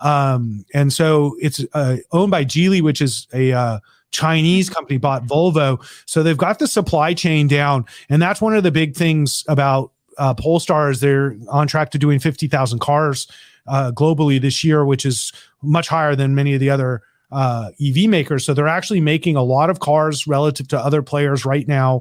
um, 0.00 0.64
and 0.72 0.92
so 0.92 1.36
it's 1.40 1.64
uh, 1.74 1.96
owned 2.12 2.30
by 2.30 2.44
Geely, 2.44 2.82
which 2.82 3.00
is 3.00 3.26
a 3.32 3.52
uh, 3.52 3.78
Chinese 4.10 4.70
company, 4.70 4.98
bought 4.98 5.26
Volvo. 5.26 5.84
So 6.06 6.22
they've 6.22 6.36
got 6.36 6.58
the 6.58 6.66
supply 6.66 7.14
chain 7.14 7.46
down. 7.46 7.84
And 8.08 8.20
that's 8.20 8.40
one 8.40 8.54
of 8.54 8.62
the 8.62 8.70
big 8.70 8.96
things 8.96 9.44
about 9.48 9.92
uh, 10.18 10.34
Polestar 10.34 10.90
is 10.90 11.00
they're 11.00 11.36
on 11.48 11.66
track 11.66 11.90
to 11.90 11.98
doing 11.98 12.18
50,000 12.18 12.78
cars 12.78 13.28
uh, 13.66 13.92
globally 13.94 14.40
this 14.40 14.64
year, 14.64 14.84
which 14.84 15.06
is 15.06 15.32
much 15.62 15.88
higher 15.88 16.16
than 16.16 16.34
many 16.34 16.54
of 16.54 16.60
the 16.60 16.70
other 16.70 17.02
uh, 17.30 17.70
EV 17.80 18.08
makers. 18.08 18.44
So 18.44 18.54
they're 18.54 18.66
actually 18.66 19.00
making 19.00 19.36
a 19.36 19.42
lot 19.42 19.70
of 19.70 19.80
cars 19.80 20.26
relative 20.26 20.66
to 20.68 20.78
other 20.78 21.02
players 21.02 21.44
right 21.44 21.68
now. 21.68 22.00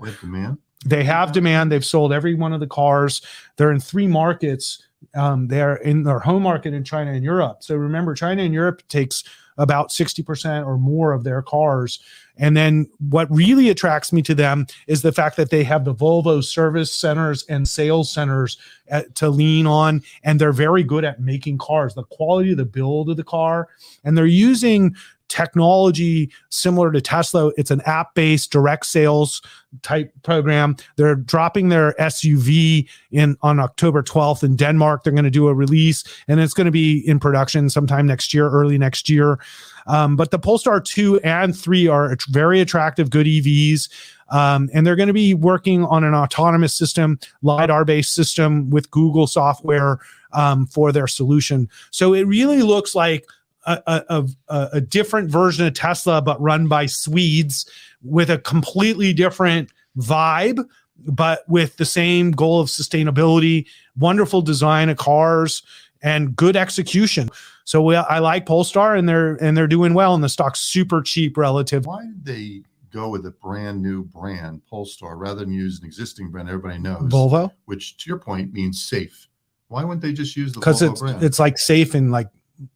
They 0.85 1.03
have 1.03 1.33
demand. 1.33 1.71
They've 1.71 1.85
sold 1.85 2.13
every 2.13 2.35
one 2.35 2.53
of 2.53 2.59
the 2.59 2.67
cars. 2.67 3.21
They're 3.57 3.71
in 3.71 3.79
three 3.79 4.07
markets 4.07 4.83
um, 5.13 5.47
they're 5.47 5.75
in 5.77 6.03
their 6.03 6.19
home 6.19 6.43
market 6.43 6.73
in 6.73 6.83
China 6.83 7.11
and 7.11 7.23
Europe. 7.23 7.63
So 7.63 7.75
remember, 7.75 8.13
China 8.13 8.43
and 8.43 8.53
Europe 8.53 8.83
takes 8.89 9.23
about 9.57 9.89
60% 9.89 10.65
or 10.65 10.77
more 10.77 11.11
of 11.11 11.23
their 11.23 11.41
cars. 11.41 11.99
And 12.37 12.55
then 12.55 12.89
what 13.09 13.29
really 13.29 13.69
attracts 13.69 14.13
me 14.13 14.21
to 14.21 14.33
them 14.33 14.65
is 14.87 15.01
the 15.01 15.11
fact 15.11 15.35
that 15.35 15.49
they 15.49 15.65
have 15.65 15.83
the 15.83 15.93
Volvo 15.93 16.41
service 16.41 16.93
centers 16.93 17.43
and 17.49 17.67
sales 17.67 18.09
centers 18.09 18.57
at, 18.87 19.13
to 19.15 19.29
lean 19.29 19.67
on. 19.67 20.01
And 20.23 20.39
they're 20.39 20.53
very 20.53 20.83
good 20.83 21.03
at 21.03 21.19
making 21.19 21.57
cars, 21.57 21.93
the 21.93 22.03
quality 22.03 22.51
of 22.51 22.57
the 22.57 22.65
build 22.65 23.09
of 23.09 23.17
the 23.17 23.23
car. 23.23 23.67
And 24.05 24.17
they're 24.17 24.25
using 24.25 24.95
technology 25.29 26.31
similar 26.49 26.91
to 26.91 26.99
Tesla. 26.99 27.51
It's 27.57 27.71
an 27.71 27.81
app 27.81 28.13
based 28.15 28.51
direct 28.51 28.85
sales 28.85 29.41
type 29.81 30.11
program. 30.23 30.75
They're 30.95 31.15
dropping 31.15 31.69
their 31.69 31.93
SUV 31.93 32.89
in 33.11 33.37
on 33.41 33.59
October 33.59 34.03
12th 34.03 34.43
in 34.43 34.55
Denmark. 34.55 35.03
They're 35.03 35.13
going 35.13 35.23
to 35.23 35.29
do 35.29 35.47
a 35.47 35.53
release 35.53 36.03
and 36.27 36.39
it's 36.39 36.53
going 36.53 36.65
to 36.65 36.71
be 36.71 37.07
in 37.07 37.19
production 37.19 37.69
sometime 37.69 38.07
next 38.07 38.33
year, 38.33 38.49
early 38.49 38.77
next 38.77 39.09
year. 39.09 39.39
Um, 39.87 40.15
but 40.15 40.31
the 40.31 40.39
Polestar 40.39 40.81
2 40.81 41.19
and 41.21 41.57
3 41.57 41.87
are 41.87 42.15
very 42.29 42.59
attractive, 42.59 43.09
good 43.09 43.25
EVs. 43.25 43.89
Um, 44.29 44.69
and 44.73 44.85
they're 44.85 44.95
going 44.95 45.07
to 45.07 45.13
be 45.13 45.33
working 45.33 45.83
on 45.85 46.03
an 46.03 46.13
autonomous 46.13 46.75
system, 46.75 47.19
LiDAR 47.41 47.85
based 47.85 48.13
system 48.13 48.69
with 48.69 48.91
Google 48.91 49.25
software 49.25 49.99
um, 50.33 50.67
for 50.67 50.91
their 50.91 51.07
solution. 51.07 51.69
So 51.91 52.13
it 52.13 52.23
really 52.23 52.61
looks 52.61 52.93
like 52.93 53.25
a, 53.69 54.25
a, 54.49 54.69
a, 54.73 54.81
different 54.81 55.29
version 55.29 55.65
of 55.65 55.73
Tesla, 55.73 56.21
but 56.21 56.41
run 56.41 56.67
by 56.67 56.85
Swedes 56.85 57.69
with 58.01 58.29
a 58.29 58.37
completely 58.39 59.13
different 59.13 59.69
vibe, 59.97 60.63
but 61.05 61.47
with 61.47 61.77
the 61.77 61.85
same 61.85 62.31
goal 62.31 62.59
of 62.59 62.67
sustainability, 62.67 63.67
wonderful 63.97 64.41
design 64.41 64.89
of 64.89 64.97
cars, 64.97 65.61
and 66.01 66.35
good 66.35 66.55
execution. 66.55 67.29
So 67.65 67.81
we, 67.83 67.95
I 67.95 68.19
like 68.19 68.45
Polestar, 68.45 68.95
and 68.95 69.07
they're 69.07 69.35
and 69.35 69.55
they're 69.55 69.67
doing 69.67 69.93
well, 69.93 70.15
and 70.15 70.23
the 70.23 70.29
stock's 70.29 70.59
super 70.59 71.01
cheap 71.01 71.37
relative. 71.37 71.85
Why 71.85 72.01
did 72.01 72.25
they 72.25 72.63
go 72.91 73.09
with 73.09 73.25
a 73.27 73.31
brand 73.31 73.81
new 73.83 74.03
brand, 74.03 74.65
Polestar, 74.65 75.17
rather 75.17 75.41
than 75.41 75.53
use 75.53 75.79
an 75.79 75.85
existing 75.85 76.31
brand 76.31 76.49
everybody 76.49 76.79
knows, 76.79 77.03
Volvo, 77.03 77.51
which 77.65 77.97
to 77.97 78.09
your 78.09 78.17
point 78.17 78.53
means 78.53 78.83
safe? 78.83 79.27
Why 79.67 79.83
wouldn't 79.83 80.01
they 80.01 80.13
just 80.13 80.35
use 80.35 80.53
the 80.53 80.59
because 80.59 80.81
it's 80.81 80.99
brand? 80.99 81.23
it's 81.23 81.37
like 81.37 81.59
safe 81.59 81.93
and 81.93 82.11
like 82.11 82.29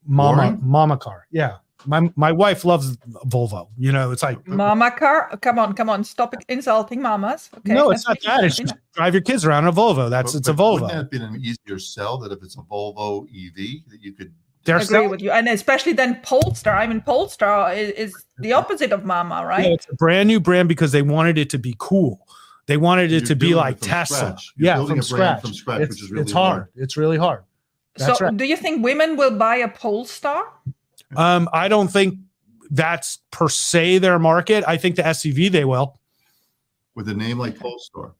mama 0.05 0.43
Boring? 0.43 0.59
mama 0.63 0.97
car. 0.97 1.27
Yeah. 1.31 1.57
My 1.85 2.09
my 2.15 2.31
wife 2.31 2.63
loves 2.63 2.95
Volvo. 3.25 3.67
You 3.77 3.91
know, 3.91 4.11
it's 4.11 4.23
like 4.23 4.47
mama 4.47 4.91
car. 4.91 5.37
Come 5.41 5.59
on, 5.59 5.73
come 5.73 5.89
on, 5.89 6.03
stop 6.05 6.33
insulting 6.47 7.01
mamas. 7.01 7.49
Okay, 7.57 7.73
no, 7.73 7.91
it's 7.91 8.07
not 8.07 8.17
that. 8.23 8.45
It's 8.45 8.55
just 8.55 8.73
drive 8.93 9.13
your 9.13 9.21
kids 9.21 9.43
around 9.43 9.67
a 9.67 9.71
Volvo. 9.73 10.09
That's 10.09 10.31
but, 10.31 10.39
it's 10.39 10.47
a 10.47 10.53
Volvo. 10.53 10.73
Wouldn't 10.73 10.91
that 10.91 10.97
have 10.97 11.11
been 11.11 11.21
an 11.23 11.41
easier 11.41 11.79
sell 11.79 12.17
that 12.19 12.31
if 12.31 12.41
it's 12.41 12.55
a 12.55 12.61
Volvo 12.61 13.25
EV 13.25 13.83
that 13.89 14.01
you 14.01 14.13
could 14.13 14.33
they're 14.65 14.77
agree 14.77 14.85
selling. 14.85 15.09
with 15.09 15.21
you, 15.21 15.31
and 15.31 15.47
especially 15.49 15.93
then 15.93 16.21
Polestar. 16.23 16.75
I 16.75 16.87
mean, 16.87 17.01
Polestar 17.01 17.73
is, 17.73 17.91
is 17.91 18.25
the 18.37 18.53
opposite 18.53 18.91
of 18.91 19.03
Mama, 19.03 19.45
right? 19.45 19.65
Yeah, 19.65 19.73
it's 19.73 19.87
a 19.89 19.95
brand 19.95 20.27
new 20.27 20.39
brand 20.39 20.69
because 20.69 20.91
they 20.93 21.01
wanted 21.01 21.37
it 21.37 21.49
to 21.49 21.57
be 21.57 21.75
cool. 21.79 22.25
They 22.65 22.77
wanted 22.77 23.11
it 23.11 23.23
You're 23.23 23.27
to 23.27 23.35
be 23.35 23.55
like 23.55 23.79
Tesla. 23.81 24.37
Yeah, 24.57 24.85
from 24.85 25.01
scratch. 25.01 25.41
from 25.41 25.53
scratch. 25.53 25.81
It's, 25.81 26.09
really 26.09 26.21
it's 26.21 26.31
hard. 26.31 26.53
hard. 26.53 26.67
It's 26.75 26.95
really 26.95 27.17
hard. 27.17 27.43
That's 27.97 28.17
so, 28.17 28.25
right. 28.25 28.37
do 28.37 28.45
you 28.45 28.57
think 28.57 28.83
women 28.83 29.17
will 29.17 29.37
buy 29.37 29.57
a 29.57 29.67
Polestar? 29.67 30.45
Um, 31.15 31.47
I 31.53 31.67
don't 31.67 31.89
think 31.89 32.17
that's 32.71 33.19
per 33.31 33.49
se 33.49 33.99
their 33.99 34.17
market. 34.17 34.63
I 34.67 34.77
think 34.77 34.95
the 34.95 35.03
SUV 35.03 35.51
they 35.51 35.65
will. 35.65 35.99
With 36.95 37.07
a 37.09 37.13
name 37.13 37.37
like 37.37 37.57
Polestar. 37.59 38.15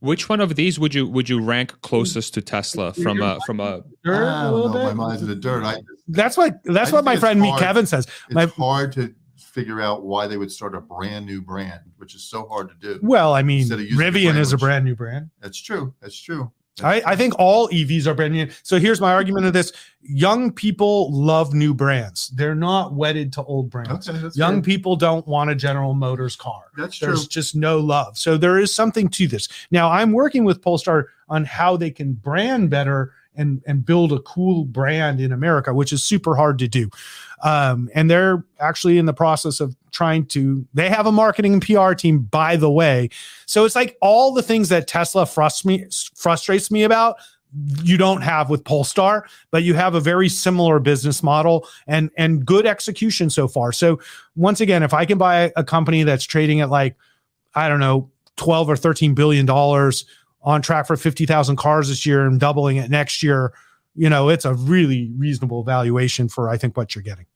Which 0.00 0.28
one 0.28 0.40
of 0.40 0.54
these 0.54 0.78
would 0.78 0.94
you 0.94 1.08
would 1.08 1.30
you 1.30 1.42
rank 1.42 1.80
closest 1.80 2.34
to 2.34 2.42
Tesla 2.42 2.92
from 2.92 3.22
a 3.22 3.38
from 3.46 3.58
a 3.58 3.82
dirt? 4.04 4.28
A 4.28 4.52
little 4.52 4.70
bit? 4.70 4.82
My 4.82 4.92
mind's 4.92 5.22
in 5.22 5.28
the 5.28 5.34
dirt. 5.34 5.64
I, 5.64 5.76
that's 6.08 6.36
what 6.36 6.62
that's 6.64 6.92
what 6.92 7.04
my 7.04 7.16
friend 7.16 7.40
hard, 7.40 7.58
Kevin 7.58 7.86
says. 7.86 8.06
It's 8.26 8.34
my, 8.34 8.44
hard 8.44 8.92
to 8.92 9.14
figure 9.38 9.80
out 9.80 10.04
why 10.04 10.26
they 10.26 10.36
would 10.36 10.52
start 10.52 10.74
a 10.74 10.80
brand 10.80 11.24
new 11.24 11.40
brand, 11.40 11.80
which 11.96 12.14
is 12.14 12.22
so 12.22 12.46
hard 12.48 12.68
to 12.68 12.74
do. 12.74 13.00
Well, 13.02 13.32
I 13.32 13.42
mean, 13.42 13.66
Rivian 13.66 14.36
is 14.36 14.52
a 14.52 14.58
brand 14.58 14.84
new 14.84 14.94
brand. 14.94 15.30
That's 15.40 15.58
true. 15.58 15.94
That's 16.02 16.20
true. 16.20 16.52
I, 16.82 17.02
I, 17.06 17.16
think 17.16 17.38
all 17.38 17.68
EVs 17.68 18.06
are 18.06 18.14
brand 18.14 18.34
new. 18.34 18.48
So 18.64 18.80
here's 18.80 19.00
my 19.00 19.12
argument 19.12 19.46
of 19.46 19.52
this: 19.52 19.72
young 20.02 20.50
people 20.50 21.12
love 21.12 21.54
new 21.54 21.72
brands. 21.72 22.30
They're 22.30 22.56
not 22.56 22.94
wedded 22.94 23.32
to 23.34 23.44
old 23.44 23.70
brands. 23.70 24.08
Okay, 24.08 24.28
young 24.34 24.60
people 24.60 24.96
don't 24.96 25.24
want 25.26 25.50
a 25.50 25.54
General 25.54 25.94
Motors 25.94 26.34
car. 26.34 26.64
That's 26.76 26.98
There's 26.98 27.28
true. 27.28 27.28
just 27.28 27.54
no 27.54 27.78
love. 27.78 28.18
So 28.18 28.36
there 28.36 28.58
is 28.58 28.74
something 28.74 29.08
to 29.10 29.28
this. 29.28 29.48
Now 29.70 29.90
I'm 29.90 30.10
working 30.10 30.44
with 30.44 30.62
Polestar 30.62 31.10
on 31.28 31.44
how 31.44 31.76
they 31.76 31.92
can 31.92 32.14
brand 32.14 32.70
better 32.70 33.12
and 33.36 33.62
and 33.66 33.84
build 33.84 34.12
a 34.12 34.18
cool 34.20 34.64
brand 34.64 35.20
in 35.20 35.30
America, 35.30 35.72
which 35.72 35.92
is 35.92 36.02
super 36.02 36.34
hard 36.34 36.58
to 36.58 36.66
do. 36.66 36.90
Um, 37.44 37.90
and 37.94 38.10
they're 38.10 38.42
actually 38.58 38.96
in 38.96 39.04
the 39.04 39.12
process 39.12 39.60
of 39.60 39.76
trying 39.92 40.24
to. 40.26 40.66
They 40.72 40.88
have 40.88 41.06
a 41.06 41.12
marketing 41.12 41.52
and 41.52 41.62
PR 41.62 41.92
team, 41.92 42.20
by 42.20 42.56
the 42.56 42.70
way. 42.70 43.10
So 43.46 43.66
it's 43.66 43.76
like 43.76 43.96
all 44.00 44.32
the 44.32 44.42
things 44.42 44.70
that 44.70 44.88
Tesla 44.88 45.26
frustrates 45.26 45.64
me 45.64 45.86
frustrates 46.16 46.70
me 46.70 46.82
about. 46.84 47.16
You 47.82 47.98
don't 47.98 48.22
have 48.22 48.50
with 48.50 48.64
Polestar, 48.64 49.28
but 49.52 49.62
you 49.62 49.74
have 49.74 49.94
a 49.94 50.00
very 50.00 50.28
similar 50.28 50.80
business 50.80 51.22
model 51.22 51.68
and 51.86 52.10
and 52.16 52.44
good 52.46 52.66
execution 52.66 53.28
so 53.28 53.46
far. 53.46 53.72
So 53.72 54.00
once 54.34 54.62
again, 54.62 54.82
if 54.82 54.94
I 54.94 55.04
can 55.04 55.18
buy 55.18 55.52
a 55.54 55.62
company 55.62 56.02
that's 56.02 56.24
trading 56.24 56.62
at 56.62 56.70
like 56.70 56.96
I 57.54 57.68
don't 57.68 57.78
know 57.78 58.10
12 58.36 58.70
or 58.70 58.76
13 58.76 59.14
billion 59.14 59.44
dollars 59.44 60.06
on 60.42 60.62
track 60.62 60.86
for 60.86 60.96
50,000 60.96 61.56
cars 61.56 61.88
this 61.88 62.04
year 62.04 62.26
and 62.26 62.40
doubling 62.40 62.76
it 62.76 62.90
next 62.90 63.22
year, 63.22 63.52
you 63.94 64.10
know, 64.10 64.28
it's 64.28 64.44
a 64.44 64.54
really 64.54 65.10
reasonable 65.16 65.62
valuation 65.62 66.28
for 66.28 66.48
I 66.48 66.56
think 66.56 66.76
what 66.76 66.94
you're 66.94 67.02
getting. 67.02 67.26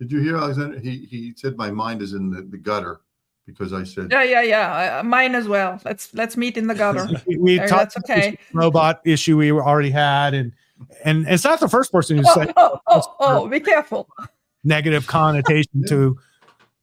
Did 0.00 0.10
you 0.10 0.20
hear 0.20 0.36
Alexander? 0.36 0.80
He 0.80 1.06
he 1.10 1.32
said 1.36 1.56
my 1.56 1.70
mind 1.70 2.02
is 2.02 2.14
in 2.14 2.30
the, 2.30 2.42
the 2.42 2.56
gutter 2.56 3.00
because 3.46 3.72
I 3.72 3.84
said 3.84 4.08
yeah 4.10 4.22
yeah 4.22 4.42
yeah 4.42 4.98
uh, 4.98 5.02
mine 5.04 5.34
as 5.34 5.46
well. 5.46 5.80
Let's 5.84 6.12
let's 6.14 6.36
meet 6.36 6.56
in 6.56 6.66
the 6.66 6.74
gutter. 6.74 7.06
we, 7.26 7.36
we 7.36 7.58
there, 7.58 7.68
talked 7.68 7.94
that's 7.94 8.10
okay. 8.10 8.38
Robot 8.52 9.00
issue 9.04 9.36
we 9.36 9.52
already 9.52 9.90
had 9.90 10.34
and 10.34 10.52
and 11.04 11.28
it's 11.28 11.44
not 11.44 11.60
the 11.60 11.68
first 11.68 11.92
person 11.92 12.16
who 12.16 12.24
oh, 12.26 12.34
said 12.34 12.52
oh, 12.56 12.80
oh, 12.86 13.14
oh, 13.20 13.48
be 13.48 13.60
careful 13.60 14.08
negative 14.64 15.06
connotation 15.06 15.84
to 15.88 16.18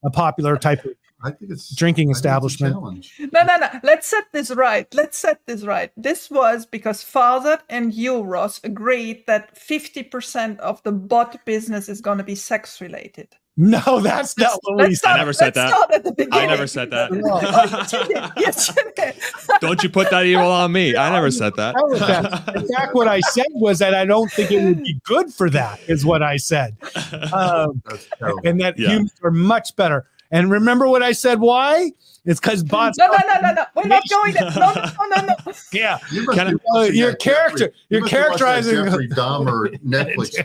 a 0.04 0.10
popular 0.10 0.58
type 0.58 0.84
of 0.86 0.92
I 1.24 1.32
think 1.32 1.52
it's 1.52 1.74
drinking 1.76 2.12
establishment. 2.12 2.76
no, 2.76 3.44
no, 3.44 3.56
no. 3.58 3.68
Let's 3.84 4.08
set 4.08 4.26
this 4.34 4.52
right. 4.52 4.88
Let's 4.94 5.18
set 5.18 5.42
this 5.48 5.64
right. 5.64 5.92
This 5.98 6.30
was 6.30 6.66
because 6.66 7.04
Farzad 7.04 7.62
and 7.70 7.94
you, 7.94 8.22
Ross, 8.22 8.62
agreed 8.64 9.26
that 9.26 9.56
50% 9.56 10.60
of 10.60 10.84
the 10.84 10.92
bot 10.92 11.44
business 11.46 11.90
is 11.90 12.02
going 12.02 12.20
to 12.20 12.24
be 12.24 12.36
sex 12.36 12.80
related. 12.82 13.36
No, 13.60 14.00
that's 14.02 14.38
not 14.38 14.60
what 14.62 14.88
we 14.88 14.94
said. 14.94 15.14
I 15.14 15.18
never 15.18 15.34
said 15.34 15.56
that. 15.56 15.74
I 16.32 16.46
never 16.46 16.68
said 16.68 16.92
that. 16.92 17.12
yes, 18.38 18.72
Don't 19.60 19.82
you 19.82 19.90
put 19.90 20.12
that 20.12 20.28
evil 20.28 20.52
on 20.52 20.72
me. 20.72 20.96
I 20.96 21.10
never 21.10 21.32
said 21.32 21.56
that. 21.56 21.76
In 22.56 22.68
fact, 22.68 22.94
what 22.94 23.08
I 23.08 23.20
said 23.22 23.48
was 23.56 23.80
that 23.80 23.96
I 23.96 24.06
don't 24.06 24.32
think 24.32 24.52
it 24.52 24.64
would 24.64 24.84
be 24.84 25.02
good 25.04 25.34
for 25.34 25.50
that, 25.50 25.80
is 25.88 26.06
what 26.06 26.22
I 26.22 26.38
said. 26.38 26.78
Um, 27.34 27.82
and 28.44 28.60
that 28.62 28.78
yeah. 28.78 28.90
humans 28.90 29.14
are 29.24 29.32
much 29.32 29.76
better. 29.76 30.08
And 30.32 30.52
remember 30.52 30.88
what 30.88 31.04
I 31.04 31.14
said? 31.14 31.40
Why? 31.40 31.92
It's 32.28 32.42
because 32.42 32.62
bots. 32.62 32.98
No, 32.98 33.08
no, 33.08 33.18
no, 33.26 33.42
no, 33.42 33.54
no. 33.54 33.64
We're 33.74 33.88
not 33.88 34.04
going 34.10 34.34
there. 34.34 34.52
No, 34.52 34.74
no, 34.74 35.16
no, 35.16 35.36
no. 35.46 35.54
Yeah. 35.72 35.98
You 36.12 36.28
kind 36.28 36.60
uh, 36.76 36.82
your 36.82 37.16
character. 37.16 37.68
Jeffrey, 37.68 37.74
you're 37.90 38.08
characterizing 38.08 38.84
Jeffrey 38.84 39.08
Dahmer 39.10 39.80
Netflix 39.86 40.36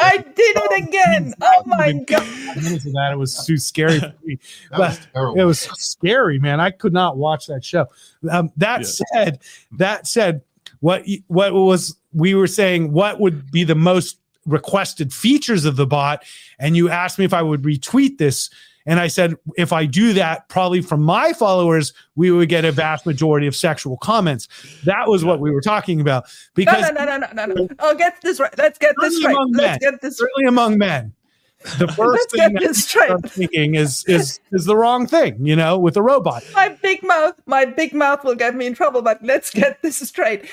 I 0.00 0.16
did 0.16 0.32
it 0.36 0.88
again. 0.88 1.34
Oh 1.42 1.62
my 1.66 1.92
god. 1.92 2.26
Minutes 2.56 2.86
of 2.86 2.92
that, 2.92 3.10
it 3.12 3.18
was 3.18 3.44
too 3.46 3.56
scary 3.56 3.98
for 3.98 4.14
me. 4.24 4.38
that 4.70 4.78
was 4.78 5.00
terrible. 5.12 5.40
It 5.40 5.44
was 5.44 5.60
scary, 5.60 6.38
man. 6.38 6.60
I 6.60 6.70
could 6.70 6.92
not 6.92 7.16
watch 7.16 7.46
that 7.46 7.64
show. 7.64 7.86
Um, 8.30 8.50
that 8.56 8.80
yeah. 8.80 9.04
said, 9.12 9.38
that 9.72 10.06
said, 10.06 10.42
what 10.80 11.04
what 11.28 11.52
was 11.52 11.96
we 12.12 12.34
were 12.34 12.46
saying? 12.46 12.92
What 12.92 13.20
would 13.20 13.50
be 13.50 13.64
the 13.64 13.74
most 13.74 14.18
requested 14.46 15.12
features 15.12 15.64
of 15.64 15.76
the 15.76 15.86
bot? 15.86 16.24
And 16.58 16.76
you 16.76 16.88
asked 16.88 17.18
me 17.18 17.24
if 17.24 17.34
I 17.34 17.42
would 17.42 17.62
retweet 17.62 18.18
this 18.18 18.50
and 18.86 18.98
I 18.98 19.06
said, 19.06 19.36
if 19.56 19.72
I 19.72 19.86
do 19.86 20.12
that, 20.14 20.48
probably 20.48 20.82
from 20.82 21.02
my 21.02 21.32
followers, 21.32 21.92
we 22.16 22.30
would 22.30 22.48
get 22.48 22.64
a 22.64 22.72
vast 22.72 23.06
majority 23.06 23.46
of 23.46 23.54
sexual 23.54 23.96
comments. 23.98 24.48
That 24.84 25.08
was 25.08 25.24
what 25.24 25.40
we 25.40 25.50
were 25.50 25.60
talking 25.60 26.00
about. 26.00 26.24
Because 26.54 26.82
no, 26.82 27.04
no, 27.04 27.18
no, 27.18 27.26
no, 27.32 27.46
no, 27.46 27.54
no. 27.54 27.68
Oh, 27.78 27.94
get 27.94 28.20
this 28.22 28.40
right. 28.40 28.52
Let's 28.58 28.78
get 28.78 28.94
this 29.00 29.24
right. 29.24 29.36
Let's 29.52 29.84
get 29.84 30.00
this 30.00 30.20
right. 30.20 30.48
among 30.48 30.78
men 30.78 31.14
the 31.78 31.88
first 31.96 32.30
thing 32.30 32.54
that 32.54 33.10
I'm 33.10 33.22
thinking 33.22 33.74
is 33.74 34.04
is 34.06 34.40
is 34.52 34.64
the 34.64 34.76
wrong 34.76 35.06
thing, 35.06 35.44
you 35.44 35.56
know, 35.56 35.78
with 35.78 35.96
a 35.96 36.02
robot. 36.02 36.42
My 36.54 36.68
big 36.82 37.02
mouth, 37.02 37.34
my 37.46 37.64
big 37.64 37.94
mouth 37.94 38.24
will 38.24 38.34
get 38.34 38.54
me 38.54 38.66
in 38.66 38.74
trouble, 38.74 39.02
but 39.02 39.22
let's 39.22 39.50
get 39.50 39.82
this 39.82 39.98
straight. 39.98 40.48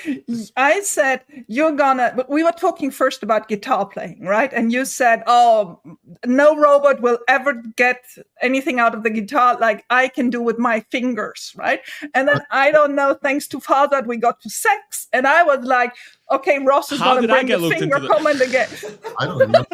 I 0.56 0.80
said 0.80 1.22
you're 1.48 1.72
gonna 1.72 2.24
we 2.28 2.42
were 2.42 2.52
talking 2.52 2.90
first 2.90 3.22
about 3.22 3.48
guitar 3.48 3.86
playing, 3.86 4.22
right? 4.22 4.52
And 4.52 4.72
you 4.72 4.84
said, 4.84 5.22
Oh, 5.26 5.80
no 6.24 6.56
robot 6.56 7.00
will 7.00 7.18
ever 7.28 7.54
get 7.76 8.04
anything 8.40 8.78
out 8.78 8.94
of 8.94 9.02
the 9.02 9.10
guitar 9.10 9.58
like 9.58 9.84
I 9.90 10.08
can 10.08 10.30
do 10.30 10.40
with 10.40 10.58
my 10.58 10.80
fingers, 10.90 11.52
right? 11.56 11.80
And 12.14 12.28
then 12.28 12.40
I 12.50 12.70
don't 12.70 12.94
know, 12.94 13.14
thanks 13.14 13.46
to 13.48 13.58
Farzad, 13.58 14.06
we 14.06 14.16
got 14.16 14.40
to 14.42 14.50
sex, 14.50 15.08
and 15.12 15.26
I 15.26 15.42
was 15.42 15.64
like, 15.64 15.94
Okay, 16.30 16.58
Ross 16.60 16.92
is 16.92 17.00
How 17.00 17.14
gonna 17.16 17.26
bring 17.26 17.46
the 17.48 17.70
finger 17.70 17.98
the- 17.98 18.06
comment 18.08 18.40
again. 18.40 18.68
I 19.18 19.26
don't 19.26 19.50
know. 19.50 19.64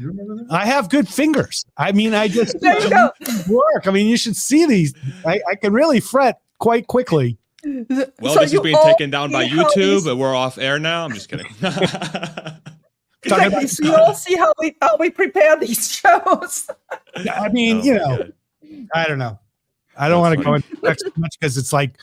Do 0.00 0.06
you 0.06 0.12
remember 0.12 0.36
that? 0.36 0.46
I 0.50 0.64
have 0.64 0.88
good 0.88 1.06
fingers. 1.06 1.66
I 1.76 1.92
mean, 1.92 2.14
I 2.14 2.26
just 2.26 2.56
work. 3.48 3.86
I 3.86 3.90
mean, 3.90 4.06
you 4.06 4.16
should 4.16 4.34
see 4.34 4.64
these. 4.64 4.94
I, 5.26 5.42
I 5.46 5.56
can 5.56 5.74
really 5.74 6.00
fret 6.00 6.40
quite 6.58 6.86
quickly. 6.86 7.36
Well, 7.62 8.32
so 8.32 8.40
this 8.40 8.54
is 8.54 8.60
being 8.60 8.78
taken 8.82 9.10
down 9.10 9.30
by 9.30 9.46
YouTube, 9.46 10.06
but 10.06 10.16
we're 10.16 10.34
off 10.34 10.56
air 10.56 10.78
now. 10.78 11.04
I'm 11.04 11.12
just 11.12 11.28
kidding. 11.28 11.44
exactly. 13.22 13.66
So 13.66 13.84
you 13.84 13.94
all 13.94 14.14
see 14.14 14.36
how 14.36 14.54
we 14.58 14.74
how 14.80 14.96
we 14.96 15.10
prepare 15.10 15.56
these 15.56 15.92
shows. 15.92 16.70
I 17.14 17.50
mean, 17.50 17.80
oh, 17.80 17.84
you 17.84 17.94
know, 17.96 18.16
good. 18.16 18.34
I 18.94 19.06
don't 19.06 19.18
know. 19.18 19.38
I 19.98 20.08
don't 20.08 20.20
want 20.22 20.38
to 20.38 20.42
go 20.42 20.54
into 20.54 20.70
too 20.94 21.12
much 21.18 21.38
because 21.38 21.58
it's 21.58 21.74
like, 21.74 21.98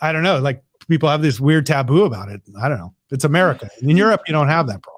I 0.00 0.10
don't 0.10 0.24
know, 0.24 0.40
like 0.40 0.64
people 0.88 1.08
have 1.08 1.22
this 1.22 1.38
weird 1.38 1.66
taboo 1.66 2.02
about 2.02 2.30
it. 2.30 2.42
I 2.60 2.68
don't 2.68 2.78
know. 2.78 2.94
It's 3.12 3.22
America. 3.22 3.70
In 3.80 3.96
Europe, 3.96 4.22
you 4.26 4.32
don't 4.32 4.48
have 4.48 4.66
that 4.66 4.82
problem. 4.82 4.97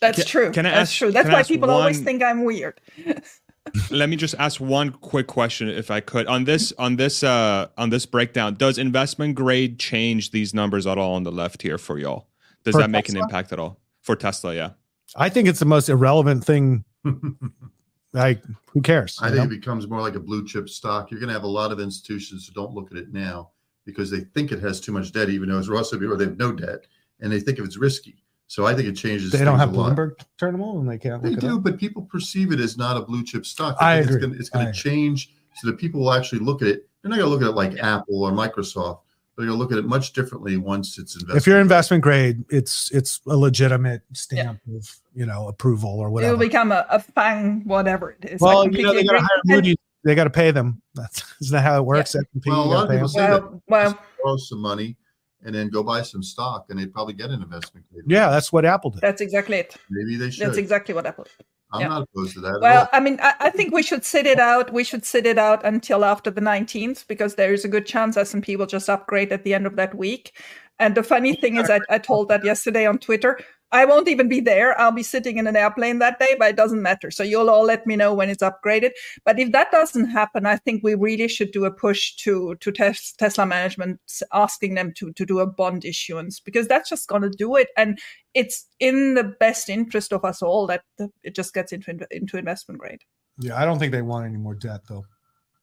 That's 0.00 0.18
can, 0.18 0.26
true. 0.26 0.50
Can 0.50 0.66
I 0.66 0.70
That's 0.70 0.90
ask, 0.90 0.98
true. 0.98 1.12
That's 1.12 1.28
why 1.28 1.42
people 1.42 1.68
one, 1.68 1.76
always 1.76 2.00
think 2.00 2.22
I'm 2.22 2.44
weird. 2.44 2.80
let 3.90 4.08
me 4.08 4.16
just 4.16 4.34
ask 4.38 4.60
one 4.60 4.90
quick 4.90 5.26
question, 5.26 5.68
if 5.68 5.90
I 5.90 6.00
could. 6.00 6.26
On 6.26 6.44
this, 6.44 6.72
on 6.78 6.96
this, 6.96 7.22
uh, 7.22 7.68
on 7.76 7.90
this 7.90 8.06
breakdown, 8.06 8.54
does 8.54 8.78
investment 8.78 9.34
grade 9.34 9.78
change 9.78 10.30
these 10.30 10.54
numbers 10.54 10.86
at 10.86 10.98
all 10.98 11.14
on 11.14 11.22
the 11.22 11.32
left 11.32 11.62
here 11.62 11.78
for 11.78 11.98
y'all? 11.98 12.28
Does 12.64 12.74
for 12.74 12.80
that 12.80 12.90
make 12.90 13.06
Tesla? 13.06 13.20
an 13.20 13.24
impact 13.24 13.52
at 13.52 13.58
all 13.58 13.80
for 14.00 14.16
Tesla? 14.16 14.54
Yeah. 14.54 14.70
I 15.16 15.28
think 15.28 15.48
it's 15.48 15.58
the 15.58 15.66
most 15.66 15.88
irrelevant 15.88 16.44
thing. 16.44 16.84
like, 18.12 18.42
who 18.66 18.80
cares? 18.80 19.18
I 19.20 19.26
think 19.28 19.38
know? 19.38 19.44
it 19.44 19.50
becomes 19.50 19.86
more 19.88 20.00
like 20.00 20.14
a 20.14 20.20
blue 20.20 20.46
chip 20.46 20.68
stock. 20.68 21.10
You're 21.10 21.20
going 21.20 21.28
to 21.28 21.34
have 21.34 21.44
a 21.44 21.48
lot 21.48 21.72
of 21.72 21.80
institutions 21.80 22.46
who 22.46 22.54
don't 22.54 22.72
look 22.72 22.90
at 22.90 22.96
it 22.96 23.12
now 23.12 23.50
because 23.84 24.10
they 24.10 24.20
think 24.20 24.52
it 24.52 24.60
has 24.60 24.80
too 24.80 24.92
much 24.92 25.12
debt, 25.12 25.28
even 25.28 25.48
though 25.48 25.58
it's 25.58 25.68
Ross 25.68 25.92
or 25.92 26.16
they 26.16 26.24
have 26.24 26.38
no 26.38 26.52
debt, 26.52 26.86
and 27.20 27.32
they 27.32 27.40
think 27.40 27.58
if 27.58 27.64
it's 27.64 27.76
risky. 27.76 28.22
So 28.50 28.66
I 28.66 28.74
think 28.74 28.88
it 28.88 28.96
changes. 28.96 29.30
They 29.30 29.44
don't 29.44 29.60
have 29.60 29.68
Bloomberg 29.68 30.24
terminal, 30.36 30.80
and 30.80 30.90
they 30.90 30.98
can't. 30.98 31.22
They 31.22 31.36
do, 31.36 31.60
but 31.60 31.78
people 31.78 32.02
perceive 32.02 32.50
it 32.50 32.58
as 32.58 32.76
not 32.76 32.96
a 32.96 33.00
blue 33.00 33.22
chip 33.22 33.46
stock. 33.46 33.76
I, 33.80 33.92
I 33.92 33.94
agree. 33.98 34.36
It's 34.36 34.50
going 34.50 34.66
to 34.66 34.72
change 34.72 35.32
so 35.54 35.68
that 35.68 35.78
people 35.78 36.00
will 36.00 36.12
actually 36.12 36.40
look 36.40 36.60
at 36.60 36.66
it. 36.66 36.88
They're 37.00 37.10
not 37.10 37.18
going 37.18 37.28
to 37.28 37.30
look 37.30 37.42
at 37.42 37.48
it 37.48 37.52
like 37.52 37.78
Apple 37.78 38.24
or 38.24 38.32
Microsoft. 38.32 39.02
They're 39.36 39.46
going 39.46 39.50
to 39.50 39.54
look 39.54 39.70
at 39.70 39.78
it 39.78 39.84
much 39.84 40.14
differently 40.14 40.56
once 40.56 40.98
it's 40.98 41.14
invested. 41.14 41.36
If 41.36 41.46
you're 41.46 41.60
investment 41.60 42.02
grade, 42.02 42.44
it's 42.50 42.90
it's 42.90 43.20
a 43.28 43.36
legitimate 43.36 44.02
stamp 44.14 44.58
yeah. 44.66 44.78
of 44.78 44.96
you 45.14 45.26
know 45.26 45.46
approval 45.46 46.00
or 46.00 46.10
whatever. 46.10 46.30
It 46.30 46.36
will 46.36 46.44
become 46.44 46.72
a, 46.72 46.84
a 46.90 46.98
FANG, 46.98 47.62
whatever 47.66 48.16
it 48.20 48.32
is. 48.32 48.40
Well, 48.40 48.66
you 48.66 48.82
know, 48.82 48.92
they 48.92 49.04
got 49.04 49.12
to 49.12 49.20
hire 49.20 49.40
Moody's. 49.44 49.76
They 50.02 50.16
got 50.16 50.24
to 50.24 50.30
pay 50.30 50.50
them. 50.50 50.82
That's 50.96 51.22
isn't 51.40 51.54
that 51.54 51.62
how 51.62 51.78
it 51.78 51.86
works? 51.86 52.16
Yeah. 52.16 52.22
Well, 52.46 52.64
a 52.64 52.64
lot 52.64 52.84
of 52.86 52.90
people 52.90 53.06
say 53.06 53.30
well, 53.30 53.40
that. 53.42 53.62
Well, 53.68 53.98
borrow 54.24 54.36
some 54.38 54.58
money 54.58 54.96
and 55.44 55.54
then 55.54 55.68
go 55.68 55.82
buy 55.82 56.02
some 56.02 56.22
stock 56.22 56.66
and 56.68 56.78
they'd 56.78 56.92
probably 56.92 57.14
get 57.14 57.30
an 57.30 57.42
investment 57.42 57.86
grade. 57.90 58.04
Yeah, 58.06 58.30
that's 58.30 58.52
what 58.52 58.64
Apple 58.64 58.90
did. 58.90 59.00
That's 59.00 59.20
exactly 59.20 59.58
it. 59.58 59.76
Maybe 59.88 60.16
they 60.16 60.30
should. 60.30 60.46
That's 60.46 60.58
exactly 60.58 60.94
what 60.94 61.06
Apple 61.06 61.24
did. 61.24 61.46
I'm 61.72 61.82
yeah. 61.82 61.88
not 61.88 62.02
opposed 62.02 62.34
to 62.34 62.40
that. 62.40 62.58
Well, 62.60 62.88
I 62.92 62.98
mean, 62.98 63.18
I, 63.22 63.34
I, 63.38 63.50
think 63.50 63.72
we 63.72 63.82
should 63.82 64.04
sit 64.04 64.26
it 64.26 64.40
out. 64.40 64.72
We 64.72 64.82
should 64.82 65.04
sit 65.04 65.24
it 65.24 65.38
out 65.38 65.64
until 65.64 66.04
after 66.04 66.28
the 66.28 66.40
19th 66.40 67.06
because 67.06 67.36
there 67.36 67.52
is 67.52 67.64
a 67.64 67.68
good 67.68 67.86
chance 67.86 68.16
S&P 68.16 68.56
will 68.56 68.66
just 68.66 68.90
upgrade 68.90 69.32
at 69.32 69.44
the 69.44 69.54
end 69.54 69.66
of 69.66 69.76
that 69.76 69.94
week. 69.94 70.36
And 70.80 70.96
the 70.96 71.04
funny 71.04 71.36
thing 71.36 71.56
is, 71.56 71.70
I, 71.70 71.80
I 71.88 71.98
told 71.98 72.28
that 72.28 72.44
yesterday 72.44 72.86
on 72.86 72.98
Twitter. 72.98 73.38
I 73.72 73.84
won't 73.84 74.08
even 74.08 74.28
be 74.28 74.40
there. 74.40 74.78
I'll 74.80 74.90
be 74.92 75.02
sitting 75.02 75.38
in 75.38 75.46
an 75.46 75.56
airplane 75.56 76.00
that 76.00 76.18
day, 76.18 76.34
but 76.38 76.50
it 76.50 76.56
doesn't 76.56 76.82
matter. 76.82 77.10
So 77.10 77.22
you'll 77.22 77.50
all 77.50 77.64
let 77.64 77.86
me 77.86 77.94
know 77.94 78.12
when 78.12 78.28
it's 78.28 78.42
upgraded. 78.42 78.90
But 79.24 79.38
if 79.38 79.52
that 79.52 79.70
doesn't 79.70 80.06
happen, 80.10 80.44
I 80.44 80.56
think 80.56 80.82
we 80.82 80.94
really 80.94 81.28
should 81.28 81.52
do 81.52 81.64
a 81.64 81.70
push 81.70 82.14
to 82.16 82.56
to 82.56 82.72
tes- 82.72 83.12
Tesla 83.12 83.46
management, 83.46 84.00
asking 84.32 84.74
them 84.74 84.92
to 84.94 85.12
to 85.12 85.24
do 85.24 85.38
a 85.38 85.46
bond 85.46 85.84
issuance 85.84 86.40
because 86.40 86.66
that's 86.66 86.90
just 86.90 87.08
going 87.08 87.22
to 87.22 87.30
do 87.30 87.56
it, 87.56 87.68
and 87.76 87.98
it's 88.34 88.66
in 88.80 89.14
the 89.14 89.24
best 89.24 89.68
interest 89.68 90.12
of 90.12 90.24
us 90.24 90.42
all 90.42 90.66
that 90.66 90.82
it 91.22 91.34
just 91.34 91.54
gets 91.54 91.72
into 91.72 92.06
into 92.10 92.38
investment 92.38 92.80
grade. 92.80 93.02
Yeah, 93.38 93.60
I 93.60 93.64
don't 93.64 93.78
think 93.78 93.92
they 93.92 94.02
want 94.02 94.26
any 94.26 94.36
more 94.36 94.54
debt 94.54 94.80
though. 94.88 95.04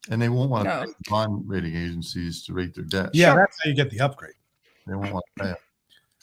And 0.09 0.21
they 0.21 0.29
won't 0.29 0.49
want 0.49 0.65
no. 0.65 0.85
bond 1.09 1.43
rating 1.47 1.75
agencies 1.75 2.43
to 2.45 2.53
rate 2.53 2.73
their 2.73 2.85
debt. 2.85 3.09
Yeah, 3.13 3.33
sure. 3.33 3.41
that's 3.41 3.57
how 3.61 3.69
you 3.69 3.75
get 3.75 3.89
the 3.89 3.99
upgrade. 3.99 4.35
They 4.85 4.95
won't 4.95 5.13
want 5.13 5.25
to 5.37 5.43
pay 5.43 5.49
it. 5.51 5.57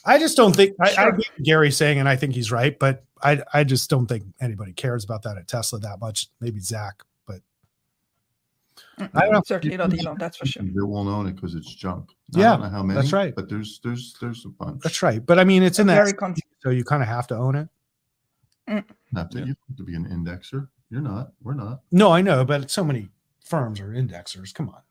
I 0.05 0.19
just 0.19 0.37
don't 0.37 0.55
think 0.55 0.75
I, 0.79 0.89
sure. 0.89 1.13
I 1.13 1.17
get 1.17 1.43
Gary 1.43 1.71
saying, 1.71 1.99
and 1.99 2.07
I 2.07 2.15
think 2.15 2.33
he's 2.33 2.51
right, 2.51 2.77
but 2.77 3.03
I 3.23 3.41
I 3.53 3.63
just 3.63 3.89
don't 3.89 4.05
think 4.07 4.23
anybody 4.39 4.73
cares 4.73 5.03
about 5.03 5.23
that 5.23 5.37
at 5.37 5.47
Tesla 5.47 5.79
that 5.79 5.99
much. 5.99 6.29
Maybe 6.39 6.59
Zach, 6.59 7.01
but 7.25 7.41
I 8.99 9.21
don't 9.21 9.31
know. 9.31 9.41
Certainly 9.45 9.77
not 9.77 9.99
Elon, 9.99 10.17
that's 10.19 10.37
for 10.37 10.45
sure. 10.45 10.63
They 10.63 10.71
won't 10.75 11.09
own 11.09 11.27
it 11.27 11.35
because 11.35 11.55
it's 11.55 11.73
junk. 11.73 12.09
I 12.35 12.39
yeah, 12.39 12.49
don't 12.51 12.61
know 12.61 12.69
how 12.69 12.83
many. 12.83 12.99
That's 12.99 13.13
right. 13.13 13.33
But 13.35 13.49
there's 13.49 13.79
there's 13.83 14.15
there's 14.21 14.45
a 14.45 14.49
bunch. 14.49 14.81
That's 14.83 15.01
right. 15.01 15.25
But 15.25 15.39
I 15.39 15.43
mean, 15.43 15.63
it's 15.63 15.79
in 15.79 15.87
that, 15.87 16.15
con- 16.17 16.35
so 16.61 16.69
you 16.69 16.83
kind 16.83 17.01
of 17.01 17.09
have 17.09 17.27
to 17.27 17.35
own 17.35 17.55
it. 17.55 17.67
Mm. 18.69 18.83
Not 19.11 19.31
that 19.31 19.39
yeah. 19.39 19.45
you 19.45 19.55
have 19.67 19.77
to 19.77 19.83
be 19.83 19.95
an 19.95 20.05
indexer. 20.05 20.67
You're 20.89 21.01
not. 21.01 21.31
We're 21.43 21.53
not. 21.55 21.81
No, 21.91 22.11
I 22.11 22.21
know, 22.21 22.45
but 22.45 22.69
so 22.69 22.83
many 22.83 23.09
firms 23.43 23.79
are 23.79 23.89
indexers. 23.89 24.53
Come 24.53 24.69
on. 24.69 24.81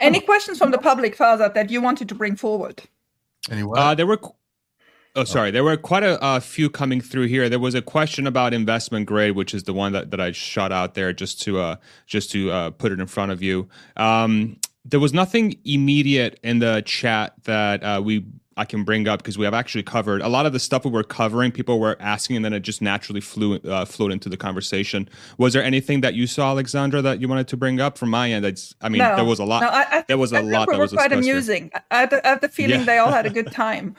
Any 0.00 0.20
questions 0.20 0.58
from 0.58 0.70
the 0.70 0.78
public, 0.78 1.16
Farzad, 1.16 1.54
that 1.54 1.70
you 1.70 1.80
wanted 1.80 2.08
to 2.10 2.14
bring 2.14 2.36
forward? 2.36 2.82
Anyway, 3.50 3.78
uh, 3.78 3.94
there 3.94 4.06
were. 4.06 4.20
Oh, 5.14 5.24
sorry. 5.24 5.50
There 5.50 5.64
were 5.64 5.78
quite 5.78 6.02
a, 6.02 6.18
a, 6.20 6.42
few 6.42 6.68
coming 6.68 7.00
through 7.00 7.28
here. 7.28 7.48
There 7.48 7.58
was 7.58 7.74
a 7.74 7.80
question 7.80 8.26
about 8.26 8.52
investment 8.52 9.06
grade, 9.06 9.34
which 9.34 9.54
is 9.54 9.62
the 9.62 9.72
one 9.72 9.92
that, 9.92 10.10
that 10.10 10.20
I 10.20 10.32
shot 10.32 10.72
out 10.72 10.92
there 10.92 11.14
just 11.14 11.40
to 11.42 11.58
uh, 11.58 11.76
just 12.06 12.30
to 12.32 12.50
uh, 12.50 12.70
put 12.70 12.92
it 12.92 13.00
in 13.00 13.06
front 13.06 13.32
of 13.32 13.42
you. 13.42 13.66
Um, 13.96 14.58
there 14.84 15.00
was 15.00 15.14
nothing 15.14 15.58
immediate 15.64 16.38
in 16.42 16.58
the 16.58 16.82
chat 16.84 17.32
that 17.44 17.82
uh, 17.82 18.00
we 18.04 18.26
I 18.56 18.64
can 18.64 18.84
bring 18.84 19.06
up 19.06 19.20
because 19.20 19.36
we 19.36 19.44
have 19.44 19.54
actually 19.54 19.82
covered 19.82 20.22
a 20.22 20.28
lot 20.28 20.46
of 20.46 20.52
the 20.52 20.58
stuff 20.58 20.84
we 20.84 20.90
were 20.90 21.04
covering. 21.04 21.52
People 21.52 21.78
were 21.78 21.96
asking, 22.00 22.36
and 22.36 22.44
then 22.44 22.52
it 22.52 22.60
just 22.60 22.80
naturally 22.80 23.20
flew 23.20 23.56
uh, 23.56 23.84
flowed 23.84 24.12
into 24.12 24.28
the 24.28 24.36
conversation. 24.36 25.08
Was 25.36 25.52
there 25.52 25.62
anything 25.62 26.00
that 26.00 26.14
you 26.14 26.26
saw, 26.26 26.50
Alexandra, 26.50 27.02
that 27.02 27.20
you 27.20 27.28
wanted 27.28 27.48
to 27.48 27.56
bring 27.56 27.80
up 27.80 27.98
from 27.98 28.10
my 28.10 28.30
end? 28.30 28.46
It's, 28.46 28.74
I 28.80 28.88
mean, 28.88 29.00
no, 29.00 29.16
there 29.16 29.24
was 29.24 29.38
a 29.38 29.44
lot. 29.44 29.60
No, 29.62 29.68
I, 29.68 29.98
I 29.98 30.04
there 30.08 30.18
was 30.18 30.32
a 30.32 30.40
lot 30.40 30.68
that 30.70 30.78
was 30.78 30.92
quite 30.92 31.12
amusing. 31.12 31.70
I 31.90 32.00
have, 32.00 32.10
the, 32.10 32.26
I 32.26 32.30
have, 32.30 32.40
the, 32.40 32.48
feeling 32.48 32.80
yeah. 32.80 32.86
they 32.86 32.98
all 32.98 33.12
had 33.12 33.26
a 33.26 33.30
good 33.30 33.52
time. 33.52 33.94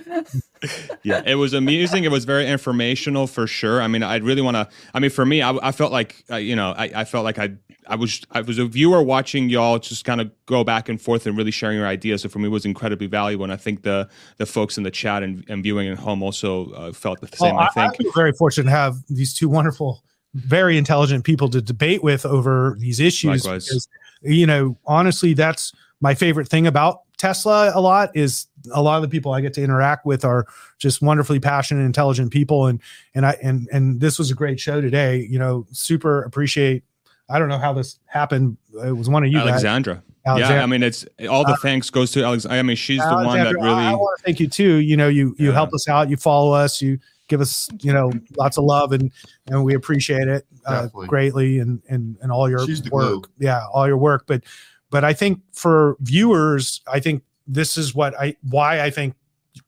Yeah, 1.04 1.22
it 1.26 1.36
was 1.36 1.54
amusing. 1.54 2.04
It 2.04 2.12
was 2.12 2.26
very 2.26 2.48
informational 2.48 3.28
for 3.28 3.48
sure. 3.48 3.82
I 3.82 3.88
mean, 3.88 4.04
I 4.04 4.18
really 4.18 4.42
want 4.42 4.56
to. 4.56 4.68
I 4.94 5.00
mean, 5.00 5.12
for 5.12 5.26
me, 5.26 5.42
I, 5.42 5.52
I 5.62 5.72
felt 5.72 5.92
like 5.92 6.24
uh, 6.32 6.36
you 6.38 6.56
know, 6.56 6.74
I, 6.78 6.92
I 6.96 7.06
felt 7.06 7.24
like 7.24 7.38
I 7.40 7.54
I 7.88 7.96
was 7.96 8.22
I 8.32 8.42
was 8.42 8.58
a 8.58 8.66
viewer 8.66 9.02
watching 9.02 9.50
y'all 9.50 9.80
just 9.80 10.06
kind 10.06 10.22
of 10.22 10.32
go 10.46 10.64
back 10.64 10.90
and 10.90 11.02
forth 11.02 11.26
and 11.26 11.38
really 11.38 11.52
sharing 11.52 11.78
your 11.78 11.88
ideas. 11.88 12.22
So 12.22 12.30
for 12.30 12.40
me, 12.40 12.48
it 12.48 12.52
was 12.52 12.66
incredibly 12.66 13.08
valuable, 13.08 13.44
and 13.44 13.54
I 13.54 13.58
think 13.58 13.84
the 13.84 14.10
the 14.38 14.46
folks 14.46 14.78
in 14.78 14.84
the 14.84 14.92
chat 14.92 15.24
and, 15.24 15.44
and 15.48 15.64
viewing 15.64 15.88
at 15.90 15.98
home 15.98 16.24
also 16.24 16.72
uh, 16.72 16.94
felt 16.94 17.22
the 17.22 17.28
same. 17.28 17.56
Oh, 17.56 17.60
I, 17.60 17.66
I, 17.66 17.70
think. 17.70 17.94
I 17.94 17.98
feel 17.98 18.12
very 18.14 18.34
fortunate 18.34 18.66
to 18.66 18.72
have 18.72 18.98
these 19.10 19.34
two 19.34 19.50
wonderful 19.50 20.04
very 20.38 20.78
intelligent 20.78 21.24
people 21.24 21.50
to 21.50 21.62
debate 21.62 22.04
with 22.04 22.26
over 22.26 22.76
these 22.80 23.00
issues. 23.00 23.44
Because, 23.44 23.88
you 24.22 24.46
know, 24.46 24.78
honestly, 24.86 25.34
that's 25.34 25.74
my 26.02 26.14
favorite 26.14 26.48
thing 26.48 26.68
about 26.68 27.02
Tesla 27.18 27.72
a 27.74 27.82
lot 27.82 28.16
is 28.16 28.48
a 28.72 28.82
lot 28.82 28.98
of 28.98 29.02
the 29.02 29.08
people 29.08 29.32
I 29.34 29.42
get 29.42 29.54
to 29.56 29.64
interact 29.64 30.06
with 30.06 30.24
are 30.24 30.46
just 30.78 31.02
wonderfully 31.02 31.40
passionate, 31.40 31.84
intelligent 31.84 32.32
people. 32.32 32.68
And 32.68 32.80
and 33.16 33.26
I 33.26 33.38
and 33.42 33.68
and 33.72 34.00
this 34.00 34.20
was 34.20 34.30
a 34.30 34.36
great 34.36 34.60
show 34.60 34.82
today. 34.82 35.28
You 35.30 35.40
know, 35.40 35.66
super 35.72 36.24
appreciate. 36.24 36.84
I 37.30 37.40
don't 37.40 37.50
know 37.50 37.58
how 37.58 37.74
this 37.74 38.00
happened. 38.06 38.58
It 38.86 38.96
was 38.96 39.10
one 39.10 39.24
of 39.24 39.32
you, 39.32 39.40
Alexandra. 39.40 39.96
Guys. 39.96 40.04
Alexandra. 40.26 40.58
Yeah, 40.58 40.64
I 40.64 40.66
mean, 40.66 40.84
it's 40.84 41.06
all 41.30 41.44
the 41.44 41.54
uh, 41.54 41.58
thanks 41.62 41.90
goes 41.90 42.12
to 42.12 42.24
Alex. 42.24 42.46
I 42.46 42.62
mean, 42.62 42.76
she's 42.76 43.02
the 43.02 43.16
one 43.16 43.38
that 43.38 43.56
really. 43.56 43.70
I, 43.70 43.92
I 43.92 43.96
want 43.96 44.20
to 44.20 44.24
thank 44.24 44.40
you 44.40 44.48
too. 44.48 44.76
You 44.76 44.98
know, 44.98 45.08
you 45.08 45.36
you 45.40 45.48
yeah. 45.48 45.54
help 45.54 45.74
us 45.74 45.88
out. 45.90 46.10
You 46.10 46.18
follow 46.18 46.54
us. 46.54 46.82
You 46.82 47.00
give 47.28 47.42
us 47.42 47.70
you 47.82 47.94
know 47.94 48.12
lots 48.38 48.58
of 48.58 48.64
love 48.64 48.92
and 48.94 49.12
and 49.48 49.64
we 49.64 49.74
appreciate 49.74 50.28
it 50.28 50.46
uh, 50.66 50.88
greatly 50.88 51.60
and 51.60 51.82
and 51.90 52.18
and 52.22 52.32
all 52.32 52.50
your 52.50 52.66
work. 52.92 53.30
Yeah, 53.38 53.66
all 53.74 53.88
your 53.88 53.98
work. 53.98 54.24
But 54.28 54.44
but 54.90 55.04
I 55.04 55.14
think 55.14 55.42
for 55.54 55.98
viewers, 56.00 56.82
I 56.92 57.00
think 57.00 57.24
this 57.48 57.78
is 57.78 57.96
what 57.96 58.20
I 58.20 58.36
why 58.50 58.82
I 58.82 58.90
think 58.90 59.16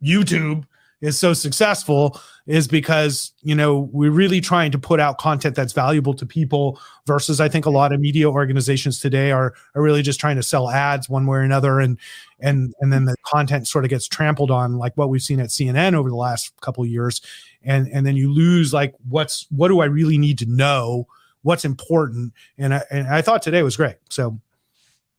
YouTube 0.03 0.65
is 1.01 1.17
so 1.17 1.33
successful 1.33 2.19
is 2.45 2.67
because 2.67 3.31
you 3.41 3.55
know 3.55 3.89
we're 3.93 4.11
really 4.11 4.41
trying 4.41 4.71
to 4.71 4.77
put 4.77 4.99
out 4.99 5.17
content 5.17 5.55
that's 5.55 5.71
valuable 5.71 6.13
to 6.13 6.25
people 6.25 6.77
versus 7.05 7.39
i 7.39 7.47
think 7.47 7.65
a 7.65 7.69
lot 7.69 7.93
of 7.93 8.01
media 8.01 8.29
organizations 8.29 8.99
today 8.99 9.31
are 9.31 9.53
are 9.75 9.81
really 9.81 10.01
just 10.01 10.19
trying 10.19 10.35
to 10.35 10.43
sell 10.43 10.69
ads 10.69 11.07
one 11.07 11.25
way 11.25 11.37
or 11.37 11.41
another 11.41 11.79
and 11.79 11.97
and 12.41 12.73
and 12.81 12.91
then 12.91 13.05
the 13.05 13.15
content 13.23 13.67
sort 13.67 13.85
of 13.85 13.89
gets 13.89 14.07
trampled 14.07 14.51
on 14.51 14.77
like 14.77 14.95
what 14.97 15.09
we've 15.09 15.21
seen 15.21 15.39
at 15.39 15.47
cnn 15.49 15.93
over 15.93 16.09
the 16.09 16.15
last 16.15 16.53
couple 16.61 16.85
years. 16.85 17.21
And 17.63 17.87
and 17.89 18.05
then 18.05 18.15
you 18.15 18.31
lose 18.31 18.73
like 18.73 18.93
what's 19.07 19.45
what 19.49 19.67
do 19.67 19.81
i 19.81 19.85
really 19.85 20.17
need 20.17 20.37
to 20.39 20.45
know? 20.45 21.07
What's 21.41 21.65
important? 21.65 22.33
And 22.57 22.73
i, 22.73 22.83
and 22.89 23.07
I 23.07 23.21
thought 23.21 23.41
today 23.41 23.63
was 23.63 23.77
great. 23.77 23.95
So 24.09 24.39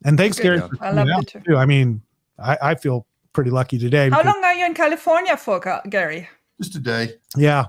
and 0.05 0.17
thanks, 0.19 0.39
Gary. 0.39 0.61
I 0.81 0.93
love 0.93 1.09
it 1.09 1.43
too. 1.45 1.57
I 1.57 1.67
mean, 1.67 2.03
I, 2.39 2.59
I 2.63 2.75
feel 2.75 3.07
pretty 3.33 3.51
lucky 3.51 3.79
today. 3.79 4.11
How 4.11 4.23
long 4.23 4.43
are 4.45 4.55
you 4.55 4.67
in 4.67 4.75
California 4.75 5.37
for, 5.37 5.61
Gary? 5.89 6.29
Just 6.61 6.75
a 6.77 6.81
day. 6.81 7.15
Yeah. 7.37 7.67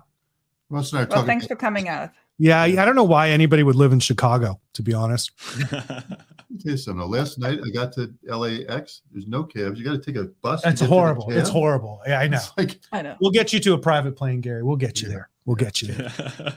Well, 0.69 0.83
thanks 0.83 1.47
for 1.47 1.55
coming 1.55 1.89
out. 1.89 2.11
Yeah, 2.37 2.61
I 2.61 2.73
don't 2.73 2.95
know 2.95 3.03
why 3.03 3.29
anybody 3.29 3.61
would 3.61 3.75
live 3.75 3.93
in 3.93 3.99
Chicago, 3.99 4.59
to 4.73 4.83
be 4.83 4.93
honest. 4.93 5.31
Okay, 6.55 6.75
so 6.75 6.91
last 6.93 7.39
night 7.39 7.59
I 7.65 7.69
got 7.69 7.93
to 7.93 8.13
LAX. 8.23 9.01
There's 9.11 9.27
no 9.27 9.43
cabs. 9.43 9.79
You 9.79 9.85
got 9.85 9.93
to 9.93 10.01
take 10.01 10.15
a 10.15 10.25
bus. 10.41 10.61
That's 10.61 10.81
horrible. 10.81 11.31
It's 11.31 11.49
horrible. 11.49 12.01
Yeah, 12.05 12.19
I 12.19 12.27
know. 12.27 12.39
Like, 12.57 12.79
I 12.91 13.01
know. 13.01 13.15
We'll 13.21 13.31
get 13.31 13.53
you 13.53 13.59
to 13.61 13.73
a 13.73 13.77
private 13.77 14.15
plane, 14.15 14.41
Gary. 14.41 14.63
We'll 14.63 14.75
get 14.75 15.01
you 15.01 15.07
yeah. 15.07 15.13
there. 15.13 15.29
We'll 15.45 15.55
get 15.55 15.81
you 15.81 15.93
there. 15.93 16.11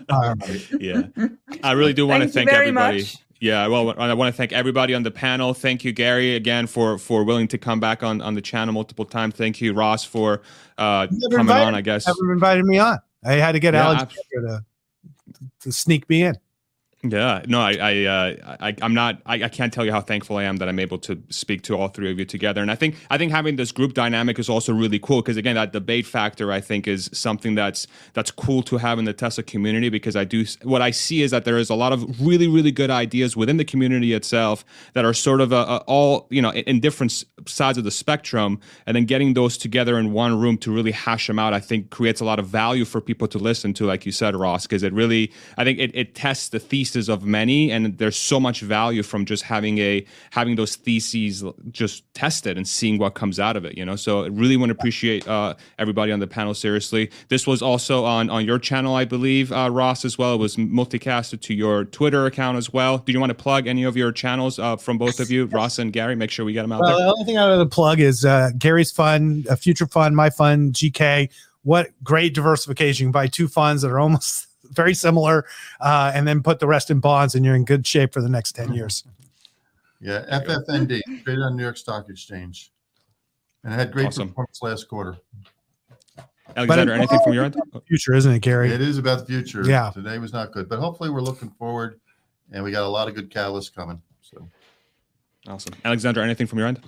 Yeah. 0.81 1.03
I 1.63 1.73
really 1.73 1.93
do 1.93 2.07
want 2.07 2.23
to 2.23 2.29
thank 2.29 2.51
everybody. 2.51 2.99
Much. 2.99 3.17
Yeah, 3.41 3.67
well, 3.67 3.95
I 3.99 4.15
want 4.15 4.33
to 4.33 4.37
thank 4.37 4.53
everybody 4.53 4.95
on 4.95 5.03
the 5.03 5.11
panel. 5.11 5.55
Thank 5.55 5.85
you, 5.85 5.93
Gary, 5.93 6.35
again 6.35 6.67
for 6.67 6.99
for 6.99 7.25
willing 7.25 7.49
to 7.49 7.59
come 7.59 7.81
back 7.81 8.03
on 8.03 8.21
on 8.21 8.35
the 8.35 8.41
channel 8.41 8.73
multiple 8.73 9.05
times. 9.05 9.35
Thank 9.35 9.61
you, 9.61 9.75
Ross, 9.75 10.05
for 10.05 10.43
uh, 10.79 11.07
coming 11.31 11.41
invited, 11.41 11.67
on. 11.67 11.75
I 11.75 11.81
guess 11.81 12.07
never 12.07 12.33
invited 12.33 12.65
me 12.65 12.79
on. 12.79 12.99
I 13.25 13.35
had 13.35 13.53
to 13.53 13.59
get 13.59 13.75
yeah, 13.75 13.87
Alex 13.87 14.15
to, 14.33 14.65
to 15.61 15.73
sneak 15.73 16.09
me 16.09 16.25
in. 16.25 16.37
Yeah, 17.07 17.43
no, 17.47 17.61
I, 17.61 17.73
I, 17.75 18.05
uh, 18.05 18.57
I, 18.61 18.77
I'm 18.81 18.95
not. 18.95 19.21
I, 19.27 19.45
I 19.45 19.49
can't 19.49 19.71
tell 19.73 19.85
you 19.85 19.93
how 19.93 20.01
thankful 20.01 20.39
I 20.39 20.45
am 20.45 20.57
that 20.57 20.71
I'm 20.71 20.79
able 20.79 20.97
to 21.01 21.23
speak 21.29 21.61
to 21.65 21.77
all 21.77 21.89
three 21.89 22.11
of 22.11 22.19
you 22.19 22.25
together. 22.25 22.63
And 22.63 22.71
I 22.71 22.77
think, 22.77 22.97
I 23.11 23.19
think 23.19 23.31
having 23.31 23.57
this 23.57 23.73
group 23.73 23.93
dynamic 23.93 24.39
is 24.39 24.49
also 24.49 24.73
really 24.73 24.99
cool 24.99 25.21
because 25.21 25.37
again, 25.37 25.55
that 25.57 25.73
debate 25.73 26.07
factor 26.07 26.51
I 26.51 26.63
think 26.63 26.89
is 26.89 27.11
something 27.13 27.55
that's 27.55 27.87
that's 28.15 28.31
cool 28.31 28.63
to 28.63 28.79
have 28.79 28.99
in 28.99 29.05
the 29.05 29.13
Tesla 29.13 29.45
community 29.45 29.91
because 29.91 30.17
I 30.17 30.25
do 30.25 30.47
what 30.63 30.81
I 30.81 30.93
see 30.93 31.21
is 31.21 31.31
that 31.31 31.45
there 31.45 31.59
is 31.59 31.69
a 31.69 31.75
lot 31.75 31.93
of 31.93 32.27
really, 32.27 32.49
really 32.49 32.73
good 32.73 32.91
ideas 32.91 33.37
within 33.37 33.59
the 33.59 33.67
community 33.67 34.15
itself 34.15 34.65
that 34.95 35.05
are 35.05 35.13
sort 35.13 35.43
of 35.43 35.53
a, 35.53 35.57
a 35.57 35.77
all 35.87 36.27
you 36.31 36.41
know 36.41 36.53
in 36.53 36.81
different 36.81 37.25
sides 37.47 37.77
of 37.77 37.85
the 37.85 37.91
spectrum, 37.91 38.59
and 38.87 38.97
then 38.97 39.05
getting 39.05 39.35
those 39.35 39.59
together 39.59 39.99
in 39.99 40.13
one 40.13 40.41
room 40.41 40.57
to 40.59 40.73
really 40.73 40.93
hash 40.93 41.27
them 41.27 41.39
out, 41.39 41.53
I 41.53 41.61
think 41.61 41.91
creates 41.91 42.23
a 42.23 42.25
lot 42.25 42.39
of 42.39 42.47
value 42.47 42.87
for 42.87 43.03
people 43.03 43.29
to 43.29 43.39
listen 43.39 43.75
to, 43.75 43.85
like 43.85 44.07
you 44.07 44.13
said, 44.13 44.35
Ross, 44.35 44.67
because 44.67 44.83
it 44.83 44.93
really, 44.95 45.31
I 45.59 45.65
think 45.65 45.79
it, 45.79 45.91
it 45.95 46.15
tests 46.15 46.49
the 46.49 46.59
thesis 46.59 46.94
of 46.95 47.25
many 47.25 47.71
and 47.71 47.99
there's 47.99 48.17
so 48.17 48.39
much 48.39 48.61
value 48.61 49.03
from 49.03 49.25
just 49.25 49.43
having 49.43 49.79
a 49.79 50.05
having 50.31 50.57
those 50.57 50.77
theses 50.77 51.45
just 51.71 52.03
tested 52.15 52.57
and 52.57 52.67
seeing 52.67 52.99
what 52.99 53.15
comes 53.15 53.39
out 53.41 53.57
of 53.57 53.65
it 53.65 53.77
you 53.77 53.85
know? 53.85 53.97
So 53.97 54.25
I 54.25 54.27
really 54.29 54.57
want 54.57 54.71
to 54.71 54.75
appreciate 54.75 55.27
uh, 55.27 55.55
everybody 55.79 56.13
on 56.13 56.21
the 56.21 56.27
panel 56.27 56.55
seriously. 56.55 57.11
This 57.29 57.47
was 57.47 57.63
also 57.63 58.05
on 58.05 58.31
on 58.31 58.45
your 58.45 58.59
channel 58.59 58.95
i 58.95 59.05
believe 59.05 59.53
uh, 59.53 59.71
ross 59.71 60.05
as 60.05 60.19
well. 60.19 60.35
It 60.35 60.39
was 60.39 60.57
multicasted 60.57 61.41
to 61.43 61.55
your 61.55 61.85
twitter 61.85 62.27
account 62.27 62.59
as 62.59 62.73
well. 62.73 62.99
Do 62.99 63.13
you 63.13 63.21
want 63.21 63.31
to 63.31 63.35
plug 63.35 63.67
any 63.67 63.85
of 63.85 63.97
your 63.97 64.13
channels 64.13 64.59
uh, 64.59 64.77
from 64.77 64.99
both 64.99 65.21
of 65.21 65.31
you 65.31 65.47
ross 65.47 65.79
and 65.79 65.93
gary? 65.93 66.17
Make 66.17 66.31
sure 66.31 66.45
we 66.45 66.53
get 66.53 66.63
them 66.63 66.73
out 66.73 66.81
well, 66.81 66.97
there. 66.97 67.07
the 67.07 67.13
only 67.13 67.25
thing 67.25 67.39
i 67.39 67.49
want 67.49 67.69
to 67.69 67.75
plug 67.75 68.01
is 68.01 68.25
uh, 68.25 68.51
gary's 68.59 68.93
fund 68.93 69.47
a 69.49 69.57
future 69.57 69.87
fund 69.87 70.17
my 70.17 70.31
fund 70.31 70.75
gk 70.75 71.31
what 71.65 71.89
great 72.03 72.35
diversification. 72.35 73.11
By 73.11 73.27
two 73.27 73.49
funds 73.49 73.83
that 73.83 73.91
are 73.91 73.99
almost 73.99 74.47
very 74.71 74.95
similar, 74.95 75.47
uh, 75.81 76.13
and 76.15 76.27
then 76.27 76.43
put 76.43 76.59
the 76.59 76.67
rest 76.67 76.91
in 76.91 77.01
bonds, 77.01 77.35
and 77.35 77.45
you're 77.45 77.55
in 77.55 77.65
good 77.65 77.87
shape 77.87 78.13
for 78.13 78.21
the 78.21 78.29
next 78.29 78.53
10 78.53 78.73
years. 78.73 79.05
Yeah, 80.01 80.25
FFND, 80.31 81.01
traded 81.25 81.43
on 81.43 81.57
New 81.57 81.63
York 81.63 81.77
Stock 81.77 82.09
Exchange, 82.09 82.73
and 83.63 83.73
it 83.73 83.77
had 83.77 83.93
great 83.93 84.09
awesome. 84.09 84.29
performance 84.29 84.63
last 84.63 84.89
quarter. 84.89 85.17
Alexandra, 86.57 86.97
anything 86.97 87.21
from 87.25 87.33
your 87.33 87.45
end? 87.45 87.57
Future, 87.89 88.15
isn't 88.15 88.33
it, 88.33 88.41
Gary? 88.41 88.71
It 88.71 88.81
is 88.81 88.99
about 88.99 89.21
the 89.21 89.27
future. 89.27 89.63
Yeah. 89.65 89.91
Today 89.91 90.19
was 90.19 90.33
not 90.33 90.53
good, 90.53 90.69
but 90.69 90.79
hopefully 90.79 91.11
we're 91.11 91.23
looking 91.23 91.51
forward, 91.51 92.01
and 92.53 92.63
we 92.63 92.71
got 92.71 92.85
a 92.85 92.89
lot 92.89 93.09
of 93.09 93.15
good 93.15 93.31
catalysts 93.31 93.75
coming. 93.75 94.01
So, 94.21 94.49
awesome, 95.49 95.75
Alexandra. 95.85 96.23
Anything 96.23 96.47
from 96.47 96.59
your 96.59 96.69
end? 96.69 96.81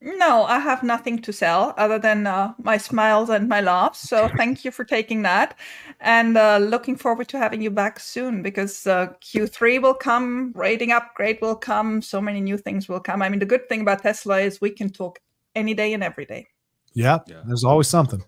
No, 0.00 0.44
I 0.44 0.60
have 0.60 0.84
nothing 0.84 1.20
to 1.22 1.32
sell 1.32 1.74
other 1.76 1.98
than 1.98 2.26
uh, 2.26 2.54
my 2.62 2.76
smiles 2.76 3.30
and 3.30 3.48
my 3.48 3.60
laughs. 3.60 4.08
So 4.08 4.28
thank 4.36 4.64
you 4.64 4.70
for 4.70 4.84
taking 4.84 5.22
that, 5.22 5.58
and 6.00 6.36
uh, 6.36 6.58
looking 6.58 6.94
forward 6.94 7.28
to 7.28 7.38
having 7.38 7.60
you 7.60 7.70
back 7.70 7.98
soon 7.98 8.42
because 8.42 8.86
uh, 8.86 9.08
Q3 9.20 9.82
will 9.82 9.94
come, 9.94 10.52
rating 10.54 10.92
upgrade 10.92 11.40
will 11.42 11.56
come, 11.56 12.00
so 12.00 12.20
many 12.20 12.40
new 12.40 12.56
things 12.56 12.88
will 12.88 13.00
come. 13.00 13.22
I 13.22 13.28
mean, 13.28 13.40
the 13.40 13.46
good 13.46 13.68
thing 13.68 13.80
about 13.80 14.02
Tesla 14.02 14.38
is 14.40 14.60
we 14.60 14.70
can 14.70 14.90
talk 14.90 15.18
any 15.56 15.74
day 15.74 15.92
and 15.92 16.04
every 16.04 16.26
day. 16.26 16.46
Yeah, 16.94 17.18
yeah. 17.26 17.42
there's 17.46 17.64
always 17.64 17.88
something. 17.88 18.22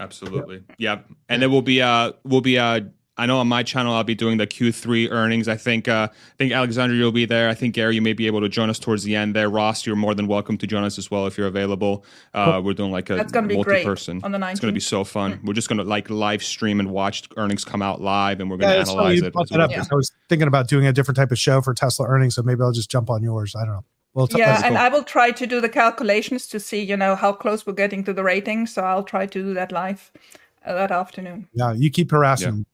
Absolutely, 0.00 0.62
yeah, 0.78 1.00
and 1.28 1.42
there 1.42 1.50
will 1.50 1.62
be 1.62 1.82
uh 1.82 2.12
will 2.24 2.40
be 2.40 2.58
uh 2.58 2.80
I 3.18 3.26
know 3.26 3.38
on 3.38 3.48
my 3.48 3.62
channel 3.62 3.94
I'll 3.94 4.04
be 4.04 4.14
doing 4.14 4.38
the 4.38 4.46
Q3 4.46 5.10
earnings. 5.10 5.48
I 5.48 5.56
think 5.56 5.88
uh, 5.88 6.08
I 6.12 6.36
think 6.36 6.52
Alexandra 6.52 6.96
you'll 6.96 7.12
be 7.12 7.24
there. 7.24 7.48
I 7.48 7.54
think 7.54 7.74
Gary 7.74 7.96
you 7.96 8.02
may 8.02 8.12
be 8.12 8.26
able 8.26 8.40
to 8.40 8.48
join 8.48 8.70
us 8.70 8.78
towards 8.78 9.02
the 9.02 9.16
end 9.16 9.34
there. 9.34 9.50
Ross, 9.50 9.84
you're 9.84 9.96
more 9.96 10.14
than 10.14 10.26
welcome 10.26 10.56
to 10.58 10.66
join 10.66 10.84
us 10.84 10.98
as 10.98 11.10
well 11.10 11.26
if 11.26 11.36
you're 11.36 11.48
available. 11.48 12.04
Uh, 12.32 12.60
we're 12.64 12.74
doing 12.74 12.92
like 12.92 13.10
a 13.10 13.16
That's 13.16 13.32
gonna 13.32 13.48
be 13.48 13.56
multi-person. 13.56 14.20
on 14.22 14.32
the 14.32 14.38
19th. 14.38 14.50
It's 14.52 14.60
going 14.60 14.72
to 14.72 14.76
be 14.76 14.80
so 14.80 15.04
fun. 15.04 15.32
Mm-hmm. 15.32 15.46
We're 15.46 15.54
just 15.54 15.68
going 15.68 15.78
to 15.78 15.84
like 15.84 16.10
live 16.10 16.42
stream 16.42 16.80
and 16.80 16.90
watch 16.90 17.28
earnings 17.36 17.64
come 17.64 17.82
out 17.82 18.00
live, 18.00 18.40
and 18.40 18.50
we're 18.50 18.56
going 18.56 18.70
to 18.70 18.76
yeah, 18.76 18.82
analyze 18.82 19.22
it. 19.22 19.34
Well. 19.34 19.44
Yeah. 19.50 19.84
I 19.90 19.94
was 19.94 20.12
thinking 20.28 20.48
about 20.48 20.68
doing 20.68 20.86
a 20.86 20.92
different 20.92 21.16
type 21.16 21.32
of 21.32 21.38
show 21.38 21.60
for 21.60 21.74
Tesla 21.74 22.06
earnings, 22.06 22.34
so 22.34 22.42
maybe 22.42 22.62
I'll 22.62 22.72
just 22.72 22.90
jump 22.90 23.10
on 23.10 23.22
yours. 23.22 23.54
I 23.56 23.64
don't 23.64 23.74
know. 23.74 23.84
Well, 24.14 24.26
t- 24.26 24.38
yeah, 24.38 24.62
and 24.64 24.74
cool. 24.74 24.84
I 24.84 24.88
will 24.88 25.04
try 25.04 25.30
to 25.30 25.46
do 25.46 25.60
the 25.60 25.68
calculations 25.68 26.46
to 26.48 26.58
see, 26.58 26.82
you 26.82 26.96
know, 26.96 27.14
how 27.14 27.32
close 27.32 27.66
we're 27.66 27.74
getting 27.74 28.02
to 28.04 28.12
the 28.12 28.24
rating. 28.24 28.66
So 28.66 28.82
I'll 28.82 29.04
try 29.04 29.26
to 29.26 29.42
do 29.42 29.54
that 29.54 29.70
live 29.70 30.10
uh, 30.64 30.74
that 30.74 30.90
afternoon. 30.90 31.48
Yeah, 31.52 31.72
you 31.72 31.90
keep 31.90 32.10
harassing. 32.10 32.66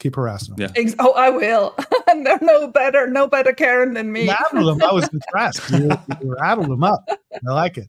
Yeah 0.00 0.06
keep 0.10 0.16
harassing 0.16 0.56
them. 0.56 0.72
Yeah. 0.74 0.92
Oh, 0.98 1.12
I 1.12 1.30
will. 1.30 1.76
And 2.10 2.26
they're 2.26 2.40
no 2.42 2.66
better, 2.66 3.06
no 3.06 3.28
better 3.28 3.52
Karen 3.52 3.94
than 3.94 4.10
me. 4.10 4.26
Rattled 4.26 4.80
them. 4.80 4.88
I 4.90 4.92
was 4.92 5.08
impressed. 5.12 5.70
You, 5.70 5.90
you 6.20 6.34
rattled 6.40 6.68
them 6.68 6.82
up. 6.82 7.08
I 7.08 7.52
like 7.52 7.78
it. 7.78 7.88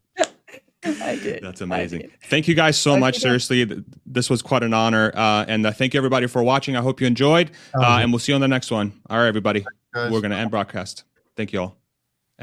I 0.86 1.16
did. 1.16 1.42
That's 1.42 1.62
amazing. 1.62 2.02
Did. 2.02 2.12
Thank 2.26 2.48
you 2.48 2.54
guys 2.54 2.80
so 2.80 2.96
much. 2.98 3.18
Seriously, 3.18 3.84
this 4.06 4.30
was 4.30 4.44
quite 4.44 4.62
an 4.62 4.76
honor. 4.76 5.12
Uh, 5.16 5.46
and 5.48 5.66
uh, 5.66 5.72
thank 5.72 5.96
you 5.96 5.98
everybody 5.98 6.28
for 6.28 6.44
watching. 6.44 6.76
I 6.76 6.82
hope 6.82 7.02
you 7.02 7.08
enjoyed. 7.08 7.50
Uh, 7.74 7.98
and 8.02 8.12
we'll 8.12 8.20
see 8.20 8.32
you 8.32 8.36
on 8.36 8.42
the 8.42 8.48
next 8.48 8.70
one. 8.70 8.94
All 9.10 9.18
right, 9.18 9.28
everybody. 9.28 9.66
We're 9.96 10.22
going 10.22 10.30
to 10.30 10.38
end 10.38 10.52
broadcast. 10.52 11.04
Thank 11.36 11.52
you 11.52 11.62
all. 11.62 11.81